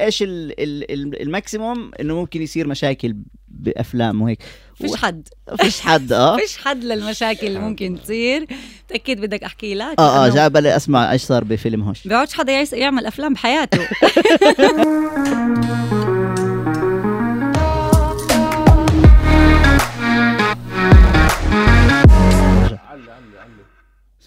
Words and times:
إيش 0.00 0.22
ال 0.22 0.60
ال 0.60 0.90
ال 0.92 1.22
الماكسيموم 1.22 1.90
إنه 2.00 2.14
ممكن 2.14 2.42
يصير 2.42 2.66
مشاكل 2.68 3.16
بأفلام 3.48 4.22
وهيك. 4.22 4.42
فيش 4.74 4.96
حد. 4.96 5.28
فيش 5.60 5.80
حد 5.80 6.12
آه. 6.12 6.36
فيش 6.40 6.56
حد 6.56 6.84
للمشاكل 6.84 7.46
اللي 7.46 7.58
ممكن 7.58 7.98
تصير. 8.02 8.46
تأكد 8.88 9.20
بدك 9.20 9.44
أحكي 9.44 9.74
لك 9.74 9.94
آه 9.98 10.16
آه 10.16 10.22
لأنه 10.24 10.34
جا 10.34 10.48
بالي 10.48 10.76
أسمع 10.76 11.12
إيش 11.12 11.22
صار 11.22 11.44
بفيلم 11.44 11.82
هوش. 11.82 12.08
بيقعدش 12.08 12.32
حدا 12.34 12.64
يعمل 12.72 13.06
أفلام 13.06 13.34
بحياته. 13.34 13.80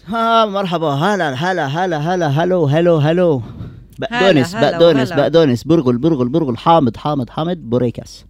ها 0.06 0.44
مرحبا. 0.46 0.88
هلا 0.90 1.34
هلا 1.34 1.66
هلا 1.66 1.96
هلا 1.98 2.26
هلو 2.28 2.64
هلو 2.66 2.96
هلو 2.96 3.42
بقدونس 3.98 4.54
هلا 4.54 4.70
بقدونس. 4.70 5.12
بقدونس 5.12 5.64
برغل 5.64 5.98
برغل 5.98 6.28
برغل 6.28 6.58
حامض 6.58 6.96
حامض 6.96 7.30
حامض 7.30 7.56
بوريكاس. 7.56 8.24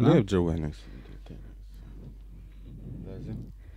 ليه 0.00 0.20
بتجوعني 0.20 0.72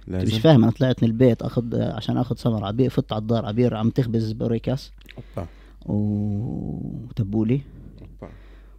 لازم 0.07 0.35
مش 0.35 0.41
فاهم 0.41 0.63
أنا 0.63 0.71
طلعت 0.71 1.04
من 1.04 1.09
البيت 1.09 1.41
أخذ 1.41 1.81
عشان 1.81 2.18
أخذ 2.18 2.35
سمر 2.35 2.66
عبير 2.66 2.90
فت 2.90 3.13
على 3.13 3.21
الدار 3.21 3.45
عبير 3.45 3.76
عم 3.76 3.90
تخبز 3.90 4.31
بوريكاس. 4.31 4.91
أوبا. 5.18 5.48
وتبولي 5.85 7.62
أوبا. 8.02 8.34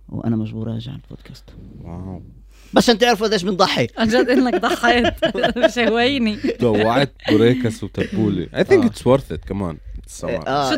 وأنا 0.09 0.37
مجبور 0.37 0.73
أرجع 0.73 0.93
البودكاست. 0.95 1.45
wow. 1.85 2.23
بس 2.75 2.85
عشان 2.85 2.99
تعرفوا 2.99 3.27
قديش 3.27 3.43
بنضحي 3.43 3.87
عن 3.99 4.09
جد 4.09 4.29
إنك 4.29 4.55
ضحيت. 4.63 5.15
شويني. 5.75 6.39
دوعت 6.61 7.13
بوريكس 7.29 7.85
وتبولي. 7.85 8.47
I 8.47 8.65
think 8.65 8.85
آه. 8.85 8.89
it's 8.89 9.03
worth 9.03 9.35
it 9.37 9.47
كمان 9.49 9.79
السمر. 10.09 10.49
آه، 10.49 10.71
شو 10.71 10.77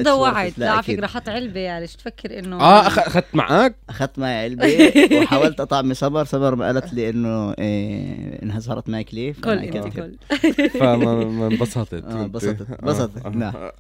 it. 0.51 0.53
لا 0.59 0.71
على. 0.71 0.83
فكرة 0.83 1.07
حط 1.07 1.29
علبة 1.29 1.61
يعني 1.61 1.87
شو 1.87 1.99
تفكر 1.99 2.39
إنه 2.39 2.61
آه 2.61 2.87
أخذت 2.87 3.35
معك 3.35 3.77
أخذت 3.89 4.19
معي 4.19 4.45
علبة 4.45 4.93
وحاولت 5.23 5.61
أطعمي 5.61 5.95
صبر 5.95 6.25
صبر 6.25 6.63
قالت 6.65 6.93
لي 6.95 7.11
إنه 7.11 7.53
إيه 7.53 8.43
إنها 8.43 8.61
صارت 8.61 8.89
ماكله 8.89 9.33
كل 9.33 9.43
فأنا 9.43 9.65
انت. 9.87 9.97
كل 9.97 10.15
فما 10.71 10.97
ما 11.25 11.47
انبسطت 11.47 11.95
آه 12.05 12.23
انبسطت 12.25 12.71
آه. 12.71 12.79
انبسطت 12.83 13.27
آه. 13.27 13.29
نعم 13.29 13.53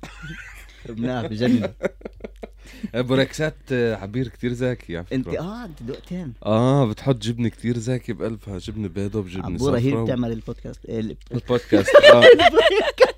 ابنها 0.88 1.22
بجنن. 1.22 1.68
بوريكسات 2.94 3.54
آه، 3.72 3.94
عبير 3.96 4.28
كتير 4.28 4.52
زاكي 4.52 4.96
على 4.96 5.06
انت 5.12 5.28
فكرة 5.28 5.40
آه 5.40 5.64
انت 5.64 5.82
دقتين. 5.82 6.32
آه 6.46 6.86
بتحط 6.86 7.16
جبنه 7.16 7.48
كتير 7.48 7.78
زاكي 7.78 8.12
بقلبها 8.12 8.58
جبنه 8.58 8.88
بيضة 8.88 9.18
وجبنه 9.20 9.44
عبورة 9.46 9.72
هي 9.78 9.78
اللي 9.78 9.90
صفراء 9.90 10.04
بتعمل 10.04 10.32
البودكاست. 10.32 10.84
إيه 10.86 11.16
البودكاست 11.32 11.90
آه. 12.12 12.24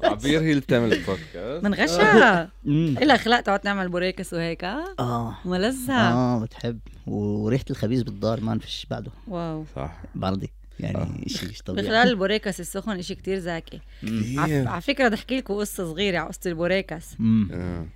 عبير 0.12 0.40
هي 0.40 0.50
اللي 0.50 0.60
بتعمل 0.60 0.92
البودكاست. 0.92 1.64
من 1.64 1.74
غشها 1.74 2.50
مم. 2.64 2.94
إلها 3.02 3.14
أخلاق 3.14 3.40
تقعد 3.40 3.60
تعمل 3.60 3.88
بوريكس 3.88 4.32
وهيك؟ 4.32 4.64
آه. 4.64 4.84
آه 4.98 5.34
ملذة 5.44 5.92
آه 5.92 6.40
بتحب. 6.40 6.78
وريحة 7.06 7.64
الخبيز 7.70 8.02
بالدار 8.02 8.40
ما 8.40 8.58
فيش 8.58 8.86
بعده. 8.90 9.10
wow. 9.28 9.64
صح. 9.76 10.00
برضي 10.14 10.50
يعني 10.80 11.24
شيء 11.36 11.48
مش 11.48 11.62
طبيعي 11.62 11.86
بخلال 11.86 12.08
البوريكس 12.08 12.60
السخن 12.60 12.98
إشي 12.98 13.14
كتير 13.14 13.38
زاكي 13.38 13.80
كتير. 14.02 14.68
على 14.68 14.80
فكرة 14.80 15.06
بدي 15.08 15.14
احكي 15.16 15.36
لكم 15.36 15.54
قصة 15.54 15.84
صغيرة 15.84 16.18
على 16.18 16.28
قصة 16.28 16.40
البوريكس 16.50 17.06
مم. 17.18 17.48
آه. 17.52 17.86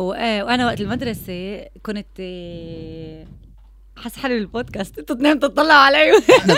وأنا 0.00 0.66
وقت 0.66 0.80
المدرسة 0.80 1.66
كنت 1.82 2.06
حاسه 4.02 4.20
حالي 4.20 4.34
بالبودكاست 4.34 4.98
أنتوا 4.98 5.16
اثنين 5.16 5.38
بتطلعوا 5.38 5.72
علي 5.80 6.16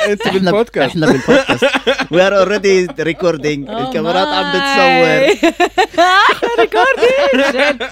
انت 0.08 0.26
إحنا 0.26 0.40
بالبودكاست. 0.40 0.90
إحنا 0.90 1.06
بالبودكاست. 1.06 1.66
we 2.10 2.26
are 2.26 2.38
already 2.38 2.88
recording 3.00 3.70
الكاميرات 3.70 4.28
عم. 4.28 4.50
بتصور. 4.50 5.50
إحنا 6.32 6.48
recording 6.58 7.82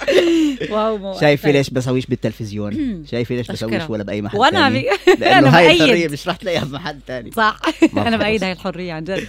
wow 0.73 1.21
شايفة 1.21 1.51
ليش 1.51 1.71
بسويش 1.71 2.07
بالتلفزيون؟ 2.07 3.05
شايفة 3.11 3.35
ليش 3.35 3.51
بسويش. 3.51 3.83
ولا 3.89 4.03
بأي 4.03 4.23
محل 4.23 4.39
وأنا. 4.39 4.71
لأنه 5.19 5.49
هاي 5.49 5.73
الحرية 5.73 6.09
مش 6.09 6.29
رح 6.29 6.37
تلاقيها 6.37 6.65
بمحل 6.65 6.99
تاني. 7.07 7.31
صح. 7.31 7.57
أنا. 8.07 8.17
بأيد 8.17 8.45
هاي 8.45 8.53
الحرية 8.53 8.93
عن 8.93 9.05
جد. 9.05 9.27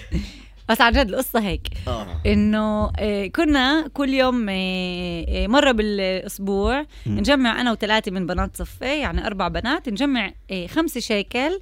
بس 0.69 0.81
عن 0.81 0.91
جد 0.91 1.09
القصة 1.09 1.39
هيك. 1.39 1.67
آه. 1.87 2.07
إنه 2.25 2.91
آه، 2.99 3.27
كنا 3.27 3.87
كل 3.93 4.09
يوم 4.09 4.49
آه، 4.49 5.25
آه، 5.27 5.47
مرة 5.47 5.71
بالأسبوع 5.71 6.79
مم. 7.05 7.17
نجمع 7.19 7.61
أنا 7.61 7.71
وثلاثة 7.71 8.11
من 8.11 8.25
بنات 8.25 8.57
صفي 8.57 8.85
يعني 8.99 9.27
أربع 9.27 9.47
بنات 9.47 9.89
نجمع 9.89 10.31
آه، 10.51 10.67
خمسة 10.67 10.99
شيكل 10.99 11.59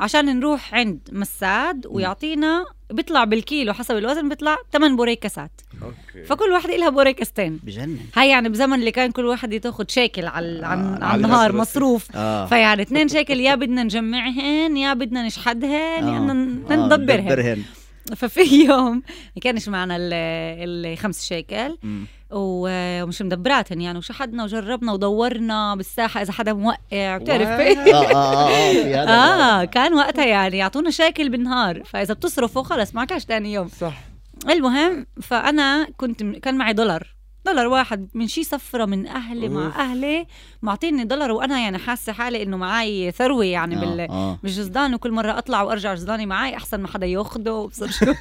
عشان 0.00 0.38
نروح 0.38 0.74
عند 0.74 0.98
مساد 1.12 1.86
ويعطينا 1.86 2.64
بيطلع 2.90 3.24
بالكيلو 3.24 3.72
حسب 3.72 3.96
الوزن 3.96 4.28
بيطلع 4.28 4.56
8 4.72 4.96
بوريكسات. 4.96 5.50
okay. 5.82 6.24
فكل 6.26 6.50
واحدة 6.52 6.74
إلها 6.76 6.88
بوريكستين. 6.88 7.60
بجنن. 7.62 7.98
هاي 8.16 8.28
يعني 8.28 8.48
بزمن 8.48 8.74
اللي 8.80 8.90
كان 8.90 9.10
كل 9.10 9.24
واحد 9.24 9.60
تاخد 9.60 9.90
شيكل 9.90 10.26
على 10.26 10.66
عن 10.66 11.02
آه، 11.02 11.04
على 11.06 11.16
النهار. 11.24 11.52
مصروف. 11.52 12.08
آه. 12.16 12.46
فيعني 12.46 12.82
اثنين 12.82 13.08
شيكل 13.08 13.40
يا 13.40 13.54
بدنا 13.54 13.82
نجمعهن 13.82 14.76
يا 14.76 14.94
بدنا 14.94 15.26
نشحدهن 15.26 16.08
يا 16.08 16.18
بدنا 16.20 16.32
آه، 16.32 16.86
ندبرهن. 16.86 17.20
ندبرهن. 17.24 17.62
ففي 18.16 18.40
يوم 18.68 18.94
ما 19.36 19.40
كانش 19.42 19.68
معنا 19.68 19.96
ال- 19.96 20.86
الخمس 20.92 21.24
شيكل. 21.24 21.76
ومش 22.30 23.22
مدبراتن 23.22 23.80
يعني 23.80 23.98
وشحدنا 23.98 24.44
وجربنا 24.44 24.92
ودورنا 24.92 25.74
بالساحة 25.74 26.22
إذا 26.22 26.32
حدا 26.32 26.52
موقع 26.52 27.16
بتعرف؟ 27.16 27.48
آه 27.48 27.62
آه 27.62 28.14
آه 28.14 28.48
آه 28.48 28.72
في 28.72 28.94
هذا 28.94 29.10
آه 29.10 29.64
كان 29.64 29.94
وقتها 29.94 30.24
يعني 30.26 30.58
يعطونا 30.58 30.90
شيكل 30.90 31.28
بالنهار 31.28 31.82
فإذا 31.84 32.14
بتصرفوا 32.14 32.62
خلص 32.62 32.94
معكش 32.94 33.24
تاني 33.24 33.52
يوم. 33.52 33.68
صح. 33.68 33.94
المهم 34.50 35.06
فأنا 35.22 35.86
كنت 35.96 36.22
كان 36.22 36.56
معي 36.58 36.72
دولار. 36.72 37.11
دولار 37.46 37.66
واحد 37.66 38.08
من 38.14 38.28
شي 38.28 38.44
سفرة 38.44 38.84
من 38.84 39.06
أهلي 39.06 39.46
أوف. 39.46 39.54
مع 39.54 39.66
أهلي. 39.82 40.26
معطيني 40.62 41.04
دولار 41.04 41.30
وأنا 41.32 41.60
يعني 41.60 41.78
حاسة 41.78 42.12
حالي 42.12 42.42
إنه 42.42 42.56
معي 42.56 43.10
ثروة 43.10 43.44
يعني 43.44 43.76
بال 43.76 44.00
آه، 44.00 44.10
آه. 44.10 44.38
بالجزدان 44.42 44.94
وكل 44.94 45.12
مرة 45.12 45.38
أطلع 45.38 45.62
وأرجع 45.62 45.94
جزداني 45.94 46.26
معي 46.26 46.56
أحسن 46.56 46.80
ما 46.80 46.88
حدا 46.88 47.06
ياخده. 47.06 47.54
وبصير 47.54 47.90
شو؟ 47.90 48.06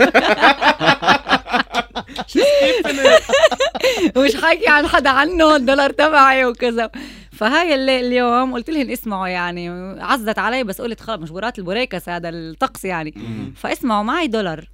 ومش 4.15 4.35
حاكي 4.41 4.67
عن 4.69 4.87
حدا 4.87 5.09
عنه 5.09 5.55
الدولار 5.55 5.89
تبعي 5.89 6.45
وكذا. 6.45 6.91
فهاي 7.31 7.75
اللي 7.75 7.99
اليوم 7.99 8.53
قلت 8.53 8.69
لهم 8.69 8.89
اسمعوا 8.89 9.27
يعني 9.27 9.69
عزت 10.01 10.39
علي 10.39 10.63
بس 10.63 10.81
قلت 10.81 11.01
خلص 11.01 11.21
مجبورات 11.21 11.59
البوريكس 11.59 12.09
هذا 12.09 12.29
الطقس 12.29 12.85
يعني. 12.85 13.13
فاسمعوا 13.55 14.03
معي 14.03 14.27
دولار. 14.27 14.69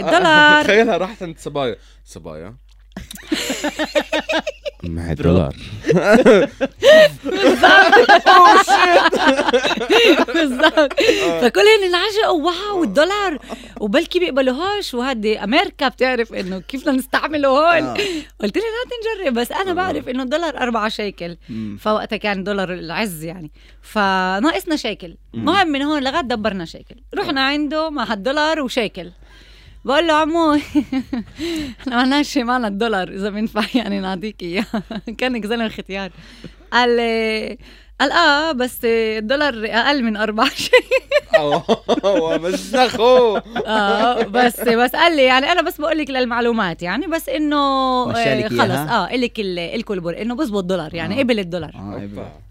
الدولار 0.00 0.62
تخيلها 0.64 0.96
راحت 0.96 1.22
عند 1.22 1.38
صبايا 1.38 1.76
صبايا 2.04 2.56
معي 4.82 5.14
دولار 5.14 5.56
بالضبط. 10.34 10.92
فكلهم 11.42 11.82
انعجقوا. 11.84 12.42
wow 12.46 12.84
الدولار. 12.84 13.38
وبلكي 13.80 14.18
بيقبلوهاش 14.18 14.94
وهدي 14.94 15.38
أمريكا 15.44 15.88
بتعرف 15.88 16.32
إنه 16.34 16.58
كيف 16.58 16.82
بدنا 16.82 16.96
نستعمله 16.96 17.48
هون 17.48 17.82
آه. 17.86 17.96
قلت 18.40 18.56
لها 18.56 18.64
لا 18.64 19.20
نجرب 19.24 19.34
بس 19.34 19.52
أنا 19.52 19.74
بعرف 19.74 20.08
إنه 20.08 20.22
الدولار 20.22 20.56
أربعة 20.58 20.88
شيكل. 20.88 21.36
فوقتها 21.80 22.16
كان 22.16 22.44
دولار 22.44 22.72
العز 22.72 23.24
يعني. 23.24 23.50
فناقصنا 23.82 24.76
شيكل. 24.76 25.16
المهم 25.34 25.68
من 25.68 25.82
هون 25.82 26.02
لغاية 26.02 26.20
دبرنا 26.22 26.64
شيكل. 26.64 26.94
رحنا 27.14 27.46
عنده 27.46 27.90
مع 27.90 28.12
الدولار 28.12 28.60
وشيكل. 28.60 29.10
بقول 29.84 30.06
له 30.06 30.14
عمو 30.14 30.54
إحنا 31.80 31.96
مالناش 31.96 32.38
معنا 32.38 32.68
الدولار 32.68 33.08
اذا 33.08 33.30
بينفع 33.30 33.62
يعني 33.74 34.00
نعطيك 34.00 34.42
اياه 34.42 34.66
كان 35.18 35.42
زلمه 35.42 35.68
ختيار 35.68 36.10
قال 36.72 36.96
لي 36.96 37.58
قال 38.02 38.12
آه 38.12 38.52
بس 38.52 38.78
الدولار 38.84 39.54
أقل 39.66 40.02
من 40.02 40.16
أربعة 40.16 40.48
شيء. 40.68 40.82
ومزخو 42.04 43.36
آه 43.66 44.22
بس 44.22 44.60
بس 44.60 44.90
قال 44.90 45.16
لي 45.16 45.22
يعني 45.22 45.52
أنا 45.52 45.62
بس 45.62 45.80
بقول 45.80 45.98
لك 45.98 46.10
للمعلومات 46.10 46.82
يعني 46.82 47.06
بس 47.06 47.28
إنه 47.28 47.56
آه 47.56 48.48
خلص؟ 48.48 48.60
آه 48.92 49.10
الك 49.14 49.40
ال- 49.40 49.58
الكل 49.58 49.94
البر 49.94 50.22
إنه 50.22 50.34
بزبط 50.36 50.64
دولار 50.64 50.94
يعني 50.94 51.18
آه. 51.20 51.22
قبل 51.22 51.38
الدولار. 51.38 51.70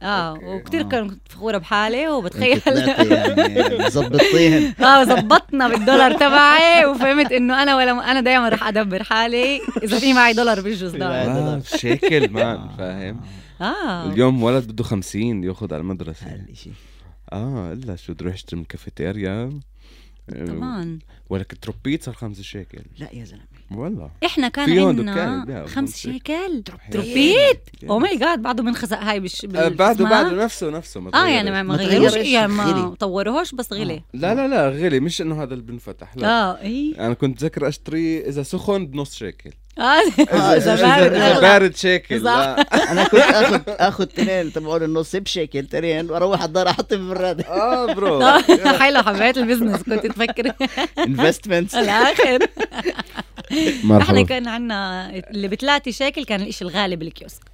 آه. 0.03 0.39
وكثير 0.43 0.81
آه. 0.81 0.83
كنت 0.83 1.13
فخورة 1.29 1.57
بحالي 1.57 2.07
وبتخيل. 2.07 2.61
يعني 2.67 3.89
ظبطيهن 3.89 4.73
آه 4.85 5.03
زبطنا 5.03 5.67
بالدولار 5.67 6.13
تبعي 6.13 6.85
وفهمت 6.85 7.31
إنه 7.31 7.63
أنا 7.63 7.75
ولا 7.75 8.11
أنا 8.11 8.21
دائما 8.21 8.49
رح 8.49 8.67
أدبر 8.67 9.03
حالي 9.03 9.61
إذا 9.83 9.99
في 9.99 10.13
معي 10.13 10.33
دولار 10.33 10.61
بالجزدان 10.61 11.11
آه، 11.29 11.61
شيكل 11.77 12.29
مان 12.29 12.59
فاهم. 12.77 13.21
آه. 13.61 14.13
اليوم 14.13 14.43
ولد 14.43 14.67
بده 14.71 14.83
50 14.83 15.43
ياخذ 15.43 15.73
على 15.73 15.81
المدرسة. 15.81 16.25
هالشيء 16.27 16.73
آه 17.33 17.73
إلا 17.73 17.95
شو 17.95 18.13
بده 18.13 18.23
يروح 18.25 18.35
يشتري 18.35 18.57
من 18.59 18.65
كافيتيريا. 18.65 19.59
كمان 20.29 20.99
ولك 21.29 21.57
تروبيت 21.61 22.03
صار 22.03 22.13
خمسة 22.13 22.43
شيكل. 22.43 22.81
لا 22.97 23.15
يا 23.15 23.25
زلمة. 23.25 23.41
والله. 23.71 24.11
إحنا 24.25 24.47
كان 24.47 24.79
عندنا 24.79 25.65
خمس 25.67 25.97
شيكل. 25.97 26.63
تروبيت. 26.91 27.69
oh 27.89 27.99
my 27.99 28.17
god 28.17 28.41
بعده 28.41 28.63
بنخزق 28.63 28.97
هاي 28.99 29.19
بالش 29.19 29.45
آه، 29.45 29.47
بال- 29.47 29.73
بعده؟ 29.73 30.05
بعده 30.05 30.43
نفسه 30.43 30.69
نفسه. 30.69 30.99
ما 30.99 31.11
آه 31.13 31.27
يعني 31.27 31.63
ما 31.63 31.75
غيروش. 31.75 32.13
يعني 32.15 32.53
ما 32.53 32.63
غلي. 32.63 32.95
طوروهوش 32.95 33.55
بس 33.55 33.73
غلي 33.73 34.01
لا 34.13 34.35
لا 34.35 34.47
لا 34.47 34.69
غلي 34.69 34.99
مش 34.99 35.21
إنه 35.21 35.43
هذا 35.43 35.53
اللي 35.53 35.65
بنفتح 35.65 36.17
لا. 36.17 36.27
آه 36.27 36.61
اي 36.61 36.95
أنا 36.99 37.13
كنت 37.13 37.43
ذكر 37.43 37.67
أشتري 37.67 38.27
إذا 38.29 38.43
سخن 38.43 38.87
بنص 38.87 39.15
شيكل. 39.15 39.51
آه 39.79 39.81
آه، 39.81 40.55
اذا 40.57 40.73
إذا 40.73 40.75
بارد 40.75 41.13
إذا 41.13 41.27
أغلى. 41.27 41.41
بارد 41.41 41.75
شيكل 41.75 42.27
أنا 42.91 43.03
كنت 43.03 43.21
اخذ 43.21 43.61
آخذ 43.67 44.05
تنين 44.05 44.53
تبعون 44.53 44.83
النص 44.83 45.15
بشكل 45.15 45.65
تنين 45.65 46.11
وأروح 46.11 46.39
على 46.41 46.47
الدار 46.47 46.69
أحط 46.69 46.93
بالبراد 46.93 47.41
آه 47.45 47.93
bro. 47.93 48.21
آه، 48.23 48.41
حلو 48.79 49.03
حبيت 49.03 49.37
ال 49.37 49.42
business 49.42 49.83
كنت 49.83 50.05
تفكر. 50.05 50.51
investment 51.07 51.75
الآخر 51.75 52.39
إحنا 53.51 53.83
مرحبا. 53.83 54.21
كان 54.23 54.47
عندنا 54.47 55.09
اللي 55.09 55.47
بثلاثة 55.47 55.91
شيكل 55.91 56.25
كان 56.25 56.41
الإشي 56.41 56.63
الغالي 56.65 56.95
بالكيوسك. 56.95 57.50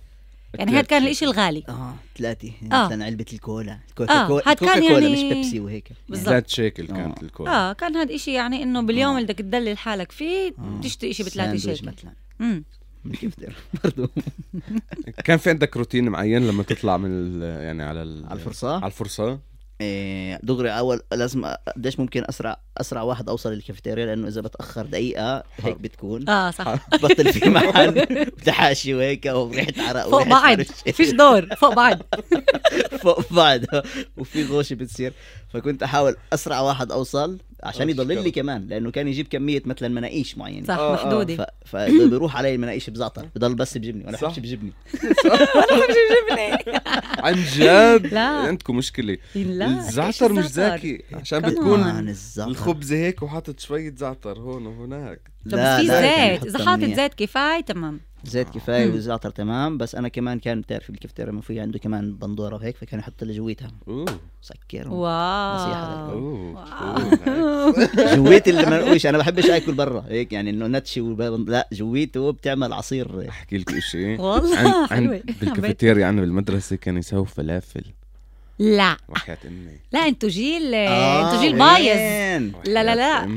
يعني 0.59 0.71
هذا 0.71 0.81
كان. 0.81 1.03
الإشي 1.03 1.25
الغالي 1.25 1.63
آه 1.69 1.95
ثلاثة 2.17 2.51
آه. 2.71 2.85
مثلا 2.85 3.05
علبة 3.05 3.25
الكولا 3.33 3.79
الكوكا 3.89 4.13
آه، 4.23 4.27
كولا 4.27 4.43
هاد 4.49 4.57
كان 4.57 4.79
كولا 4.87 4.99
يعني- 5.07 5.13
مش 5.29 5.33
بيبسي 5.33 5.59
وهيك 5.59 5.91
بالضبط. 6.09 6.27
ثلاث 6.29 6.47
شيكل 6.47 6.87
كانت 6.87 7.17
آه. 7.19 7.21
الكولا 7.23 7.69
آه 7.69 7.73
كان 7.73 7.95
هذا 7.95 8.15
إشي 8.15 8.33
يعني 8.33 8.63
إنه 8.63 8.81
باليوم 8.81 9.13
آه. 9.13 9.17
اللي 9.17 9.27
بدك 9.33 9.39
تدلل 9.39 9.77
حالك 9.77 10.11
فيه 10.11 10.53
آه. 10.59 10.81
تشتري 10.83 11.11
إشي 11.11 11.23
بثلاثة 11.23 11.57
شيكل 11.57 11.87
مثلا 11.87 12.13
امم 12.41 12.63
كيف 13.19 13.33
برضو 13.83 14.09
كان 15.25 15.37
في 15.37 15.49
عندك 15.49 15.77
روتين 15.77 16.09
معين 16.09 16.47
لما 16.47 16.63
تطلع 16.63 16.97
من 16.97 17.09
ال- 17.11 17.63
يعني 17.63 17.83
على 17.83 18.01
ال- 18.03 18.25
على 18.25 18.33
الفرصة 18.39 18.75
على 18.75 18.85
الفرصة 18.87 19.27
إيه، 19.29 19.39
دغري 20.43 20.69
أول 20.69 21.01
لازم 21.13 21.45
قديش 21.75 21.99
ممكن 21.99 22.23
أسرع 22.29 22.57
أسرع 22.77 23.01
واحد 23.01 23.29
أوصل 23.29 23.51
للكافيتيريا؟ 23.53 24.05
لأنه 24.05 24.27
إذا 24.27 24.41
بتأخر 24.41 24.85
دقيقة 24.85 25.43
هيك 25.57 25.77
بتكون 25.77 26.29
آه 26.29 26.51
صح. 26.51 26.75
بطل 27.03 27.33
في 27.33 27.49
محل 27.55 27.91
بتحاشي 28.25 28.93
وهيك 28.93 29.25
وريحه 29.25 29.89
عرق 29.89 30.09
فوق 30.09 30.23
بعض. 30.27 30.61
فيش 30.61 31.09
دور 31.09 31.55
فوق 31.55 31.73
بعض. 31.73 31.97
فوق 33.03 33.33
بعض. 33.33 33.59
وفي 34.17 34.45
غوشة 34.45 34.73
بتصير. 34.73 35.13
فكنت 35.53 35.83
أحاول 35.83 36.15
أسرع 36.33 36.59
واحد 36.59 36.91
أوصل. 36.91 37.37
عشان 37.63 37.87
آه، 37.87 37.91
يضل 37.91 38.23
لي. 38.23 38.31
كمان 38.31 38.67
لأنه 38.67 38.91
كان 38.91 39.07
يجيب 39.07 39.27
كمية 39.27 39.61
مثلا 39.65 39.87
مناقيش 39.89 40.37
معينة 40.37 40.65
صح 40.67 40.77
آه، 40.77 40.89
آه. 40.91 40.93
محدودة 40.93 41.35
ف... 41.65 41.69
فبيروح 41.69 42.35
علي 42.37 42.55
المناقيش 42.55 42.89
بزعتر 42.89 43.25
بضل 43.35 43.55
بس 43.55 43.77
بجبني 43.77 44.05
وأنا 44.05 44.17
صح. 44.17 44.27
بحبش 44.31 44.49
بجبني 44.49 44.61
عن 47.19 47.33
جد 47.33 48.13
لا. 48.13 48.19
عندكم 48.27 48.75
مشكلة 48.77 49.17
لا 49.35 49.67
الزعتر 49.67 50.33
مش؟ 50.33 50.45
ذكي 50.45 51.03
عشان. 51.13 51.39
بتكون 51.39 51.81
كمان 51.83 52.09
الزعتر 52.09 52.51
الخبز 52.51 52.93
هيك 52.93 53.23
وحاطط 53.23 53.59
شوية 53.59 53.93
زعتر 53.97 54.39
هون 54.39 54.65
وهناك 54.65 55.19
طب 55.45 55.51
بس 55.57 55.79
في 55.81 55.83
لا، 55.83 56.01
زيت 56.37 56.45
إذا 56.45 56.65
حاطط. 56.65 56.83
زيت 56.83 57.13
كفاية 57.13 57.61
تمام 57.61 57.99
زيت 58.29 58.49
كفاية 58.49 58.85
مم. 58.85 58.91
والزعتر 58.91 59.29
تمام 59.29 59.77
بس 59.77 59.95
أنا 59.95 60.07
كمان 60.07 60.39
كان 60.39 60.61
بتعرف 60.61 60.89
الكفتيرة 60.89 61.31
ما 61.31 61.41
في 61.41 61.59
عنده 61.59 61.79
كمان 61.79 62.13
بندورة 62.13 62.55
وهيك 62.55 62.77
فكان 62.77 62.99
يحط 62.99 63.23
لي 63.23 63.33
جويتها. 63.35 63.71
سكر 64.41 64.89
واو. 64.89 66.53
جويت 68.15 68.47
اللي 68.47 68.65
منقوش 68.65 69.05
أنا 69.05 69.17
بحبش 69.17 69.45
آكل 69.45 69.73
برا 69.73 70.05
هيك 70.09 70.33
يعني 70.33 70.49
إنه 70.49 70.67
نتشي 70.67 71.01
لا 71.47 71.67
جويته 71.71 72.31
بتعمل 72.31 72.73
عصير. 72.73 73.29
أحكي 73.29 73.57
لك 73.57 73.79
شيء 73.79 74.21
والله. 74.21 74.87
عن. 74.91 75.21
بالكافيتيريا 75.41 76.05
عندنا 76.05 76.21
بالمدرسة 76.25 76.75
كانوا 76.75 76.99
يسووا 76.99 77.25
فلافل. 77.25 77.83
لا. 78.59 78.97
وحياة 79.09 79.37
أمي. 79.47 79.77
لا 79.91 79.99
أنتوا 80.07 80.29
جيل 80.29 80.73
آه، 80.73 81.25
أنتوا 81.25 81.41
جيل 81.41 81.57
بايظ؟ 81.57 81.97
لا، 82.67 82.83
لا، 82.83 82.95
لا. 82.95 83.27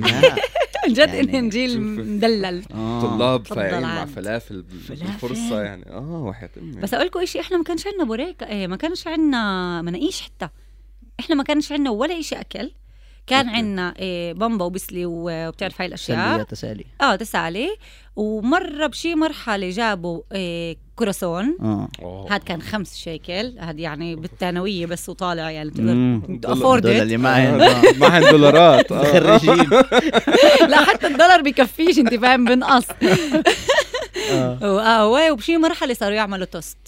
عن 0.85 0.93
جد 0.93 0.99
يعني 0.99 1.21
انهم 1.21 1.49
جيل 1.49 1.71
شوف. 1.71 1.81
مدلل 1.81 2.62
آه. 2.75 3.00
طلاب 3.00 3.47
فايقين 3.47 3.82
مع. 3.82 4.05
فلافل. 4.05 4.62
بالفرصة 4.88 5.62
يعني 5.62 5.91
آه 5.91 6.23
وحياة 6.23 6.50
امي 6.56 6.81
بس 6.81 6.94
أقول 6.94 7.06
لكم 7.06 7.25
شيء 7.25 7.41
إحنا 7.41 7.56
ما 7.56 7.65
كانش 7.65 7.87
عندنا 7.87 8.05
بوريكا 8.05 8.49
إيه 8.49 8.67
ما 8.67 8.77
كانش 8.77 9.06
عندنا 9.06 9.82
مناقيش 9.82 10.21
حتى 10.21 10.49
إحنا 11.21 11.35
ما 11.35 11.43
كانش 11.44 11.73
عندنا 11.73 11.91
ولا 11.91 12.23
شيء 12.23 12.41
أكل 12.41 12.71
كان. 13.27 13.49
عندنا 13.49 13.94
إيه 13.99 14.32
بامبا 14.32 14.65
وبسلي 14.65 15.06
و- 15.06 15.49
وبتعرف 15.49 15.81
هاي 15.81 15.87
الأشياء 15.88 16.43
تسالي 16.43 16.85
آه 17.00 17.17
تسالي 17.17 17.69
ومرة 18.17 18.87
بشي 18.87 19.15
مرحلة 19.15 19.71
جابوا 19.71 20.23
إيه 20.32 20.77
كراسون 21.00 21.56
آه. 21.61 21.88
أوه. 22.02 22.35
هاد 22.35 22.41
كان 22.41 22.62
خمس 22.62 22.97
شيكل. 22.97 23.58
هاد 23.58 23.79
يعني 23.79 24.17
بالثانوية 24.17 24.87
بس 24.87 25.08
وطالع 25.08 25.50
يعني 25.50 25.70
مم. 25.79 26.23
بتقدر 26.29 26.52
afford 26.52 26.87
اللي 26.87 27.17
معي. 27.17 27.49
آه، 27.49 27.82
معهن 28.00 28.31
دولارات 28.31 28.93
آه. 28.93 29.05
خريجين 29.12 29.70
لا 30.69 30.76
حتى 30.85 31.06
الدولار 31.06 31.43
بكفيش 31.43 31.99
انت 31.99 32.14
فاهم 32.14 32.44
بنقص 32.44 32.87
آه. 34.32 34.58
آه 34.62 35.32
وبشي 35.32 35.56
مرحلة 35.56 35.94
صاروا 35.94 36.17
يعملوا 36.17 36.44
توست 36.47 36.79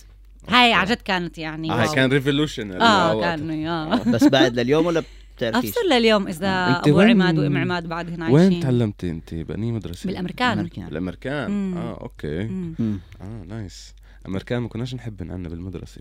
هاي 0.49 0.73
عن 0.73 0.87
جد 0.87 0.97
كانت 0.97 1.39
يعني 1.39 1.71
آه، 1.73 1.75
هاي. 1.75 1.95
كان 1.95 2.13
revolution 2.13 2.73
آه 2.83 3.21
كان 3.21 3.67
آه 3.67 4.03
بس 4.07 4.25
بعد 4.25 4.61
لليوم 4.61 4.87
ولا 4.87 5.03
بتعرفيش؟ 5.37 5.71
ابصر 5.71 5.87
لليوم 5.91 6.29
إذا 6.29 6.81
أبو 6.87 7.01
عماد 7.01 7.39
وأم 7.39 7.57
عماد 7.57 7.89
بعدهن 7.89 8.23
عايشين 8.23 8.41
وين 8.53 8.61
تعلمتي 8.61 9.11
أنت 9.11 9.35
بأني 9.35 9.73
مدرسة؟ 9.73 10.07
بالأمريكان. 10.07 10.69
بالأمريكان. 10.77 11.77
آه 11.77 11.99
okay. 12.01 12.45
مم. 12.45 12.75
مم. 12.79 13.01
آه 13.21 13.45
nice 13.55 13.95
أمريكان 14.27 14.63
ما 14.63 14.69
كناش 14.69 14.95
نحب 14.95 15.23
عنا 15.31 15.49
بالمدرسة. 15.49 16.01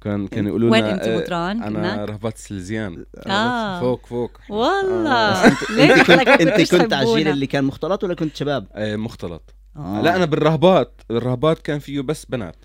كان 0.00 0.28
كانوا 0.28 0.48
يقولوا 0.48 0.70
وين 0.72 0.84
لنا 0.84 0.94
أنت 0.94 1.02
آه، 1.02 1.18
مطران 1.18 1.62
أنا 1.62 1.78
هناك 1.94 2.08
راهبات 2.08 2.34
السلزيان 2.36 3.04
آه. 3.26 3.80
فوق 3.80 4.06
فوق. 4.06 4.30
والله. 4.48 5.46
انت 5.46 5.70
ليش 5.76 6.02
كنت 6.02 6.10
أنت 6.28 6.74
كنت 6.74 6.92
على 6.92 7.10
الجيل؟ 7.12 7.28
اللي 7.28 7.46
كان 7.46 7.64
مختلط 7.64 8.04
ولا 8.04 8.14
كنت 8.14 8.36
شباب؟ 8.36 8.66
آه 8.72 8.96
مختلط. 8.96 9.54
آه. 9.76 10.02
لا 10.02 10.16
أنا 10.16 10.24
بالرهبات. 10.24 11.00
الرهبات 11.10 11.58
كان 11.58 11.78
فيه 11.78 12.00
بس 12.00 12.24
بنات. 12.24 12.56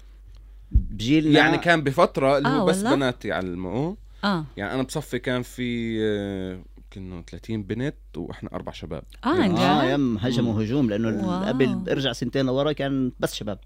بجيلنا 0.72 1.40
يعني 1.40 1.58
كان 1.58 1.84
بفترة 1.84 2.38
اللي 2.38 2.50
آه، 2.50 2.52
هو 2.52 2.66
بس 2.66 2.78
والله؟ 2.78 2.96
بنات 2.96 3.26
يعلموا 3.26 3.96
آه. 4.24 4.46
يعني 4.58 4.74
أنا 4.74 4.84
بصفي 4.84 5.20
كان 5.20 5.42
في 5.42 5.98
آه، 6.02 6.60
كنا 6.94 7.24
30 7.32 7.64
بنت 7.64 7.96
وإحنا 8.18 8.50
أربع 8.54 8.72
شباب 8.72 9.04
آه 9.24 9.28
عن 9.28 9.58
آه 9.58 9.84
يم 9.84 10.18
هجموا 10.18 10.64
هجوم 10.64 10.90
لأنه. 10.90 11.48
قبل 11.48 11.84
ارجع 11.90 12.12
سنتين 12.14 12.46
لورا 12.46 12.72
كان 12.72 13.12
بس 13.20 13.34
شباب 13.36 13.60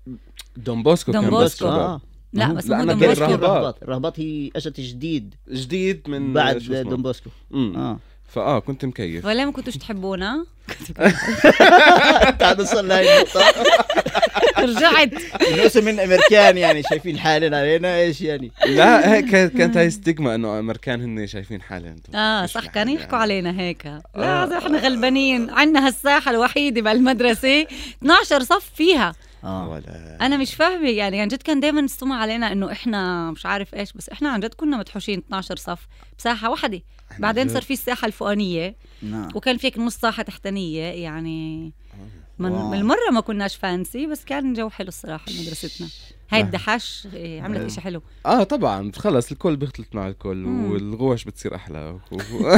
دون 0.57 0.83
بوسكو 0.83 1.11
كان 1.11 1.21
دون 1.21 1.31
بس 1.31 1.39
بوسكو. 1.41 1.65
شباب 1.65 1.79
آه 1.79 2.01
لا. 2.33 2.53
بس 2.53 2.69
مو 2.69 2.83
دون 2.83 2.99
بوسكو. 2.99 3.25
الرهبات. 3.25 3.83
الرهبات 3.83 4.19
هي 4.19 4.51
أجت 4.55 4.79
جديد 4.79 5.35
جديد 5.51 6.09
من 6.09 6.33
بعد؟ 6.33 6.57
دون 6.57 7.01
بوسكو. 7.01 7.29
آه 7.53 7.99
فآه 8.27 8.59
كنت 8.59 8.85
مكيف. 8.85 9.25
ولا 9.25 9.45
ما 9.45 9.51
كنتوش 9.51 9.77
تحبونا؟ 9.77 10.45
تعال 12.39 12.57
نوصل 12.57 12.87
لهي 12.87 13.17
النقطة. 13.17 13.41
رجعت. 14.59 15.09
نوصل 15.57 15.85
من 15.85 15.99
أمريكان 15.99 16.57
يعني 16.57 16.83
شايفين 16.83 17.19
حالنا 17.19 17.57
علينا 17.57 17.97
إيش 17.99 18.21
يعني؟ 18.21 18.51
لا 18.65 19.13
هيك 19.13 19.25
كانت 19.25 19.57
كانت 19.57 19.77
هاي 19.77 19.89
stigma 19.89 20.35
إنه 20.35 20.59
أمريكان 20.59 21.01
هن 21.01 21.27
شايفين 21.27 21.61
حالهم. 21.61 21.95
آه 22.15 22.45
صح 22.45 22.65
كانوا 22.65 22.93
يحكوا 22.93 23.11
يعني. 23.11 23.21
علينا 23.23 23.59
هيك. 23.61 23.85
لا 23.85 24.01
آه. 24.55 24.57
إحنا 24.57 24.79
غلبانين. 24.79 25.49
عندنا 25.49 25.87
هالساحة 25.87 26.31
الوحيدة 26.31 26.81
بالمدرسة 26.81 27.67
12 28.03 28.43
صف 28.43 28.69
فيها. 28.75 29.13
آه. 29.43 29.69
ولا 29.69 30.17
أنا 30.21 30.37
مش 30.37 30.55
فاهمة 30.55 30.89
يعني 30.89 31.21
عن 31.21 31.27
جد 31.27 31.41
كان 31.41 31.59
دائما 31.59 31.79
السمع 31.81 32.21
علينا 32.21 32.51
إنه 32.51 32.71
إحنا 32.71 33.31
مش 33.31 33.45
عارف 33.45 33.75
إيش 33.75 33.93
بس 33.93 34.09
إحنا 34.09 34.29
عن 34.29 34.39
جد 34.39 34.53
كنا 34.53 34.77
مدحوشين 34.77 35.19
12 35.19 35.55
صف 35.55 35.87
بساحة 36.19 36.49
واحدة. 36.49 36.81
بعدين. 37.19 37.49
صار 37.49 37.61
في 37.61 37.73
الساحة 37.73 38.05
الفوقانية 38.07 38.75
نعم. 39.01 39.27
وكان 39.35 39.57
فيك 39.57 39.77
نص 39.77 39.95
ساحة 39.97 40.23
تحتانية 40.23 40.81
يعني 40.83 41.71
من, 42.39 42.51
واو. 42.51 42.71
من 42.71 42.77
المرة 42.77 43.09
ما 43.13 43.21
كناش 43.21 43.55
fancy 43.55 44.07
بس 44.07 44.25
كان 44.25 44.53
جو 44.53 44.69
حلو 44.69 44.87
الصراحة 44.87 45.25
مدرستنا. 45.41 45.87
هاي 46.31 46.41
الدحاش 46.41 47.07
إيه، 47.13 47.41
عملت 47.41 47.61
إشي 47.71 47.81
حلو. 47.81 48.01
آه 48.25 48.43
طبعا 48.43 48.91
خلص 48.95 49.31
الكل 49.31 49.55
بيختلط 49.55 49.87
مع 49.95 50.07
الكل. 50.07 50.45
والغوش 50.45 51.23
بتصير 51.23 51.55
أحلى. 51.55 51.99
و- 52.11 52.17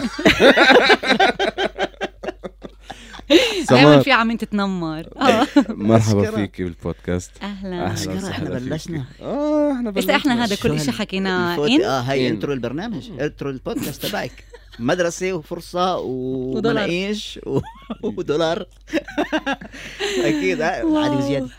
دائما 3.70 4.00
في 4.02 4.12
عم 4.12 4.38
تتنمر 4.38 5.08
آه 5.18 5.48
مرحبا 5.70 6.22
أشكرا. 6.24 6.36
فيك 6.36 6.62
بالبودكاست 6.62 7.32
أهلا 7.44 7.88
إحنا 7.88 7.96
فيكي. 7.96 8.46
بلشنا. 8.46 9.06
آه 9.22 9.72
إحنا 9.74 9.92
بلشنا 9.92 10.16
إحنا 10.16 10.44
هذا 10.46 10.56
كل 10.56 10.72
هال- 10.72 10.92
حكيناه 10.92 11.68
إن 11.68 11.82
آه 11.84 12.14
إن. 12.14 12.20
intro 12.26 12.54
البرنامج 12.54 13.10
intro 13.22 13.50
البودكاست 13.50 14.06
تبعك 14.06 14.44
مدرسة 14.80 15.34
وفرصة 15.34 15.98
ودولار. 16.00 16.84
ومناقيش 16.84 17.40
و- 17.46 17.60
ودولار 18.18 18.66
أكيد 20.24 20.62
آه، 20.62 20.68
عادي 21.04 21.16
وزيادة 21.16 21.50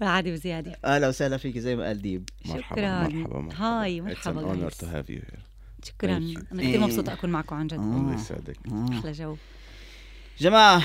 عادي 0.00 0.32
وزياده 0.32 0.76
أهلا 0.84 1.08
وسهلا 1.08 1.36
فيك 1.36 1.58
زي 1.58 1.76
ما 1.76 1.84
قال 1.86 2.02
ديب 2.02 2.28
مرحبا 2.44 2.76
شكراً. 2.76 3.02
مرحبا 3.02 3.38
مرحبا 3.40 3.64
هاي، 3.64 4.00
It's 4.02 4.04
مرحبا 4.04 4.40
an 4.40 4.44
honor 4.44 4.70
guys. 4.72 4.76
to 4.78 4.82
have 4.84 5.10
you 5.14 5.20
here 5.20 5.38
شكرا. 5.84 6.16
أنا 6.16 6.62
كثير. 6.62 6.80
مبسوطة 6.80 7.12
أكون 7.12 7.30
معكم 7.30 7.56
عن 7.56 7.66
جد 7.66 7.78
آه. 7.78 7.82
الله 7.82 8.14
يسعدك 8.14 8.56
آه. 8.72 8.86
أحلى 8.98 9.12
جو 9.12 9.36
جماعة 10.40 10.82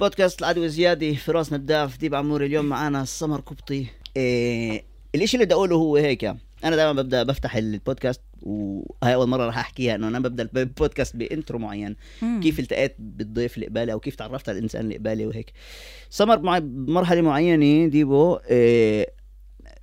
بودكاست 0.00 0.40
العدوى 0.40 0.68
زيادة 0.68 1.14
فراس 1.14 1.52
نداف 1.52 1.98
ديب 1.98 2.14
عموري 2.14 2.46
اليوم 2.46 2.64
معنا 2.64 3.04
سمر 3.04 3.40
قبطي 3.40 3.86
إيه 4.16 4.84
الإشي 5.14 5.36
اللي 5.36 5.44
بدي 5.44 5.54
أقوله 5.54 5.76
هو 5.76 5.96
هيك. 5.96 6.24
أنا 6.64 6.76
دائما 6.76 7.02
ببدأ 7.02 7.22
بفتح 7.22 7.56
البودكاست 7.56 8.20
وهي 8.42 9.14
أول 9.14 9.28
مرة 9.28 9.46
راح 9.46 9.58
أحكيها 9.58 9.94
إنه 9.94 10.08
أنا 10.08 10.18
ببدأ 10.18 10.62
البودكاست 10.62 11.16
ب 11.16 11.23
intro 11.23 11.58
معين. 11.58 11.96
مم. 12.22 12.40
كيف 12.42 12.60
التقيت 12.60 12.96
بالضيف 12.98 13.54
اللي 13.54 13.66
قبالي 13.66 13.92
أو 13.92 14.00
كيف 14.00 14.14
تعرفت 14.14 14.48
على 14.48 14.58
الإنسان 14.58 14.84
اللي 14.84 14.96
قبالي 14.96 15.26
وهيك. 15.26 15.52
سمر 16.10 16.38
معي 16.38 16.60
بمرحله 16.60 17.20
معينة 17.20 17.90
ديبو. 17.90 18.34
إيه 18.34 19.23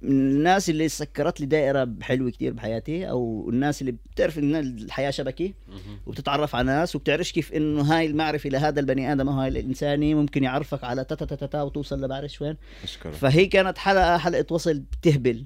من 0.02 0.12
الناس 0.12 0.70
اللي 0.70 0.90
سكرت 0.90 1.40
لي 1.40 1.46
دائرة 1.46 1.90
حلوة 2.02 2.30
كتير 2.32 2.54
بحياتي 2.54 3.10
أو 3.10 3.50
الناس 3.50 3.82
اللي 3.82 3.92
بتعرف 3.92 4.40
إن 4.40 4.56
الحياة 4.56 5.12
شبكي 5.12 5.54
مهم. 5.70 6.00
وبتتعرف 6.06 6.56
على 6.56 6.68
ناس 6.68 6.96
وبتعرفش 6.96 7.32
كيف 7.32 7.54
إنه 7.54 7.82
هاي 7.82 8.06
المعرفة 8.06 8.50
لهذا 8.50 8.80
البني 8.80 9.12
آدم 9.12 9.30
أو 9.30 9.36
هاي 9.36 9.48
الانساني 9.48 10.14
ممكن 10.16 10.44
يعرفك 10.44 10.84
على 10.84 11.04
تا 11.04 11.16
تا 11.16 11.26
تا 11.26 11.36
تا, 11.36 11.46
تا 11.46 11.62
وتوصل 11.62 12.04
لبعرفش 12.04 12.42
وين 12.42 12.58
أشكرك 12.84 13.14
فهي 13.14 13.46
كانت 13.46 13.78
حلقة 13.78 14.18
حلقة 14.18 14.46
وصل 14.52 14.80
بتهبل 14.80 15.44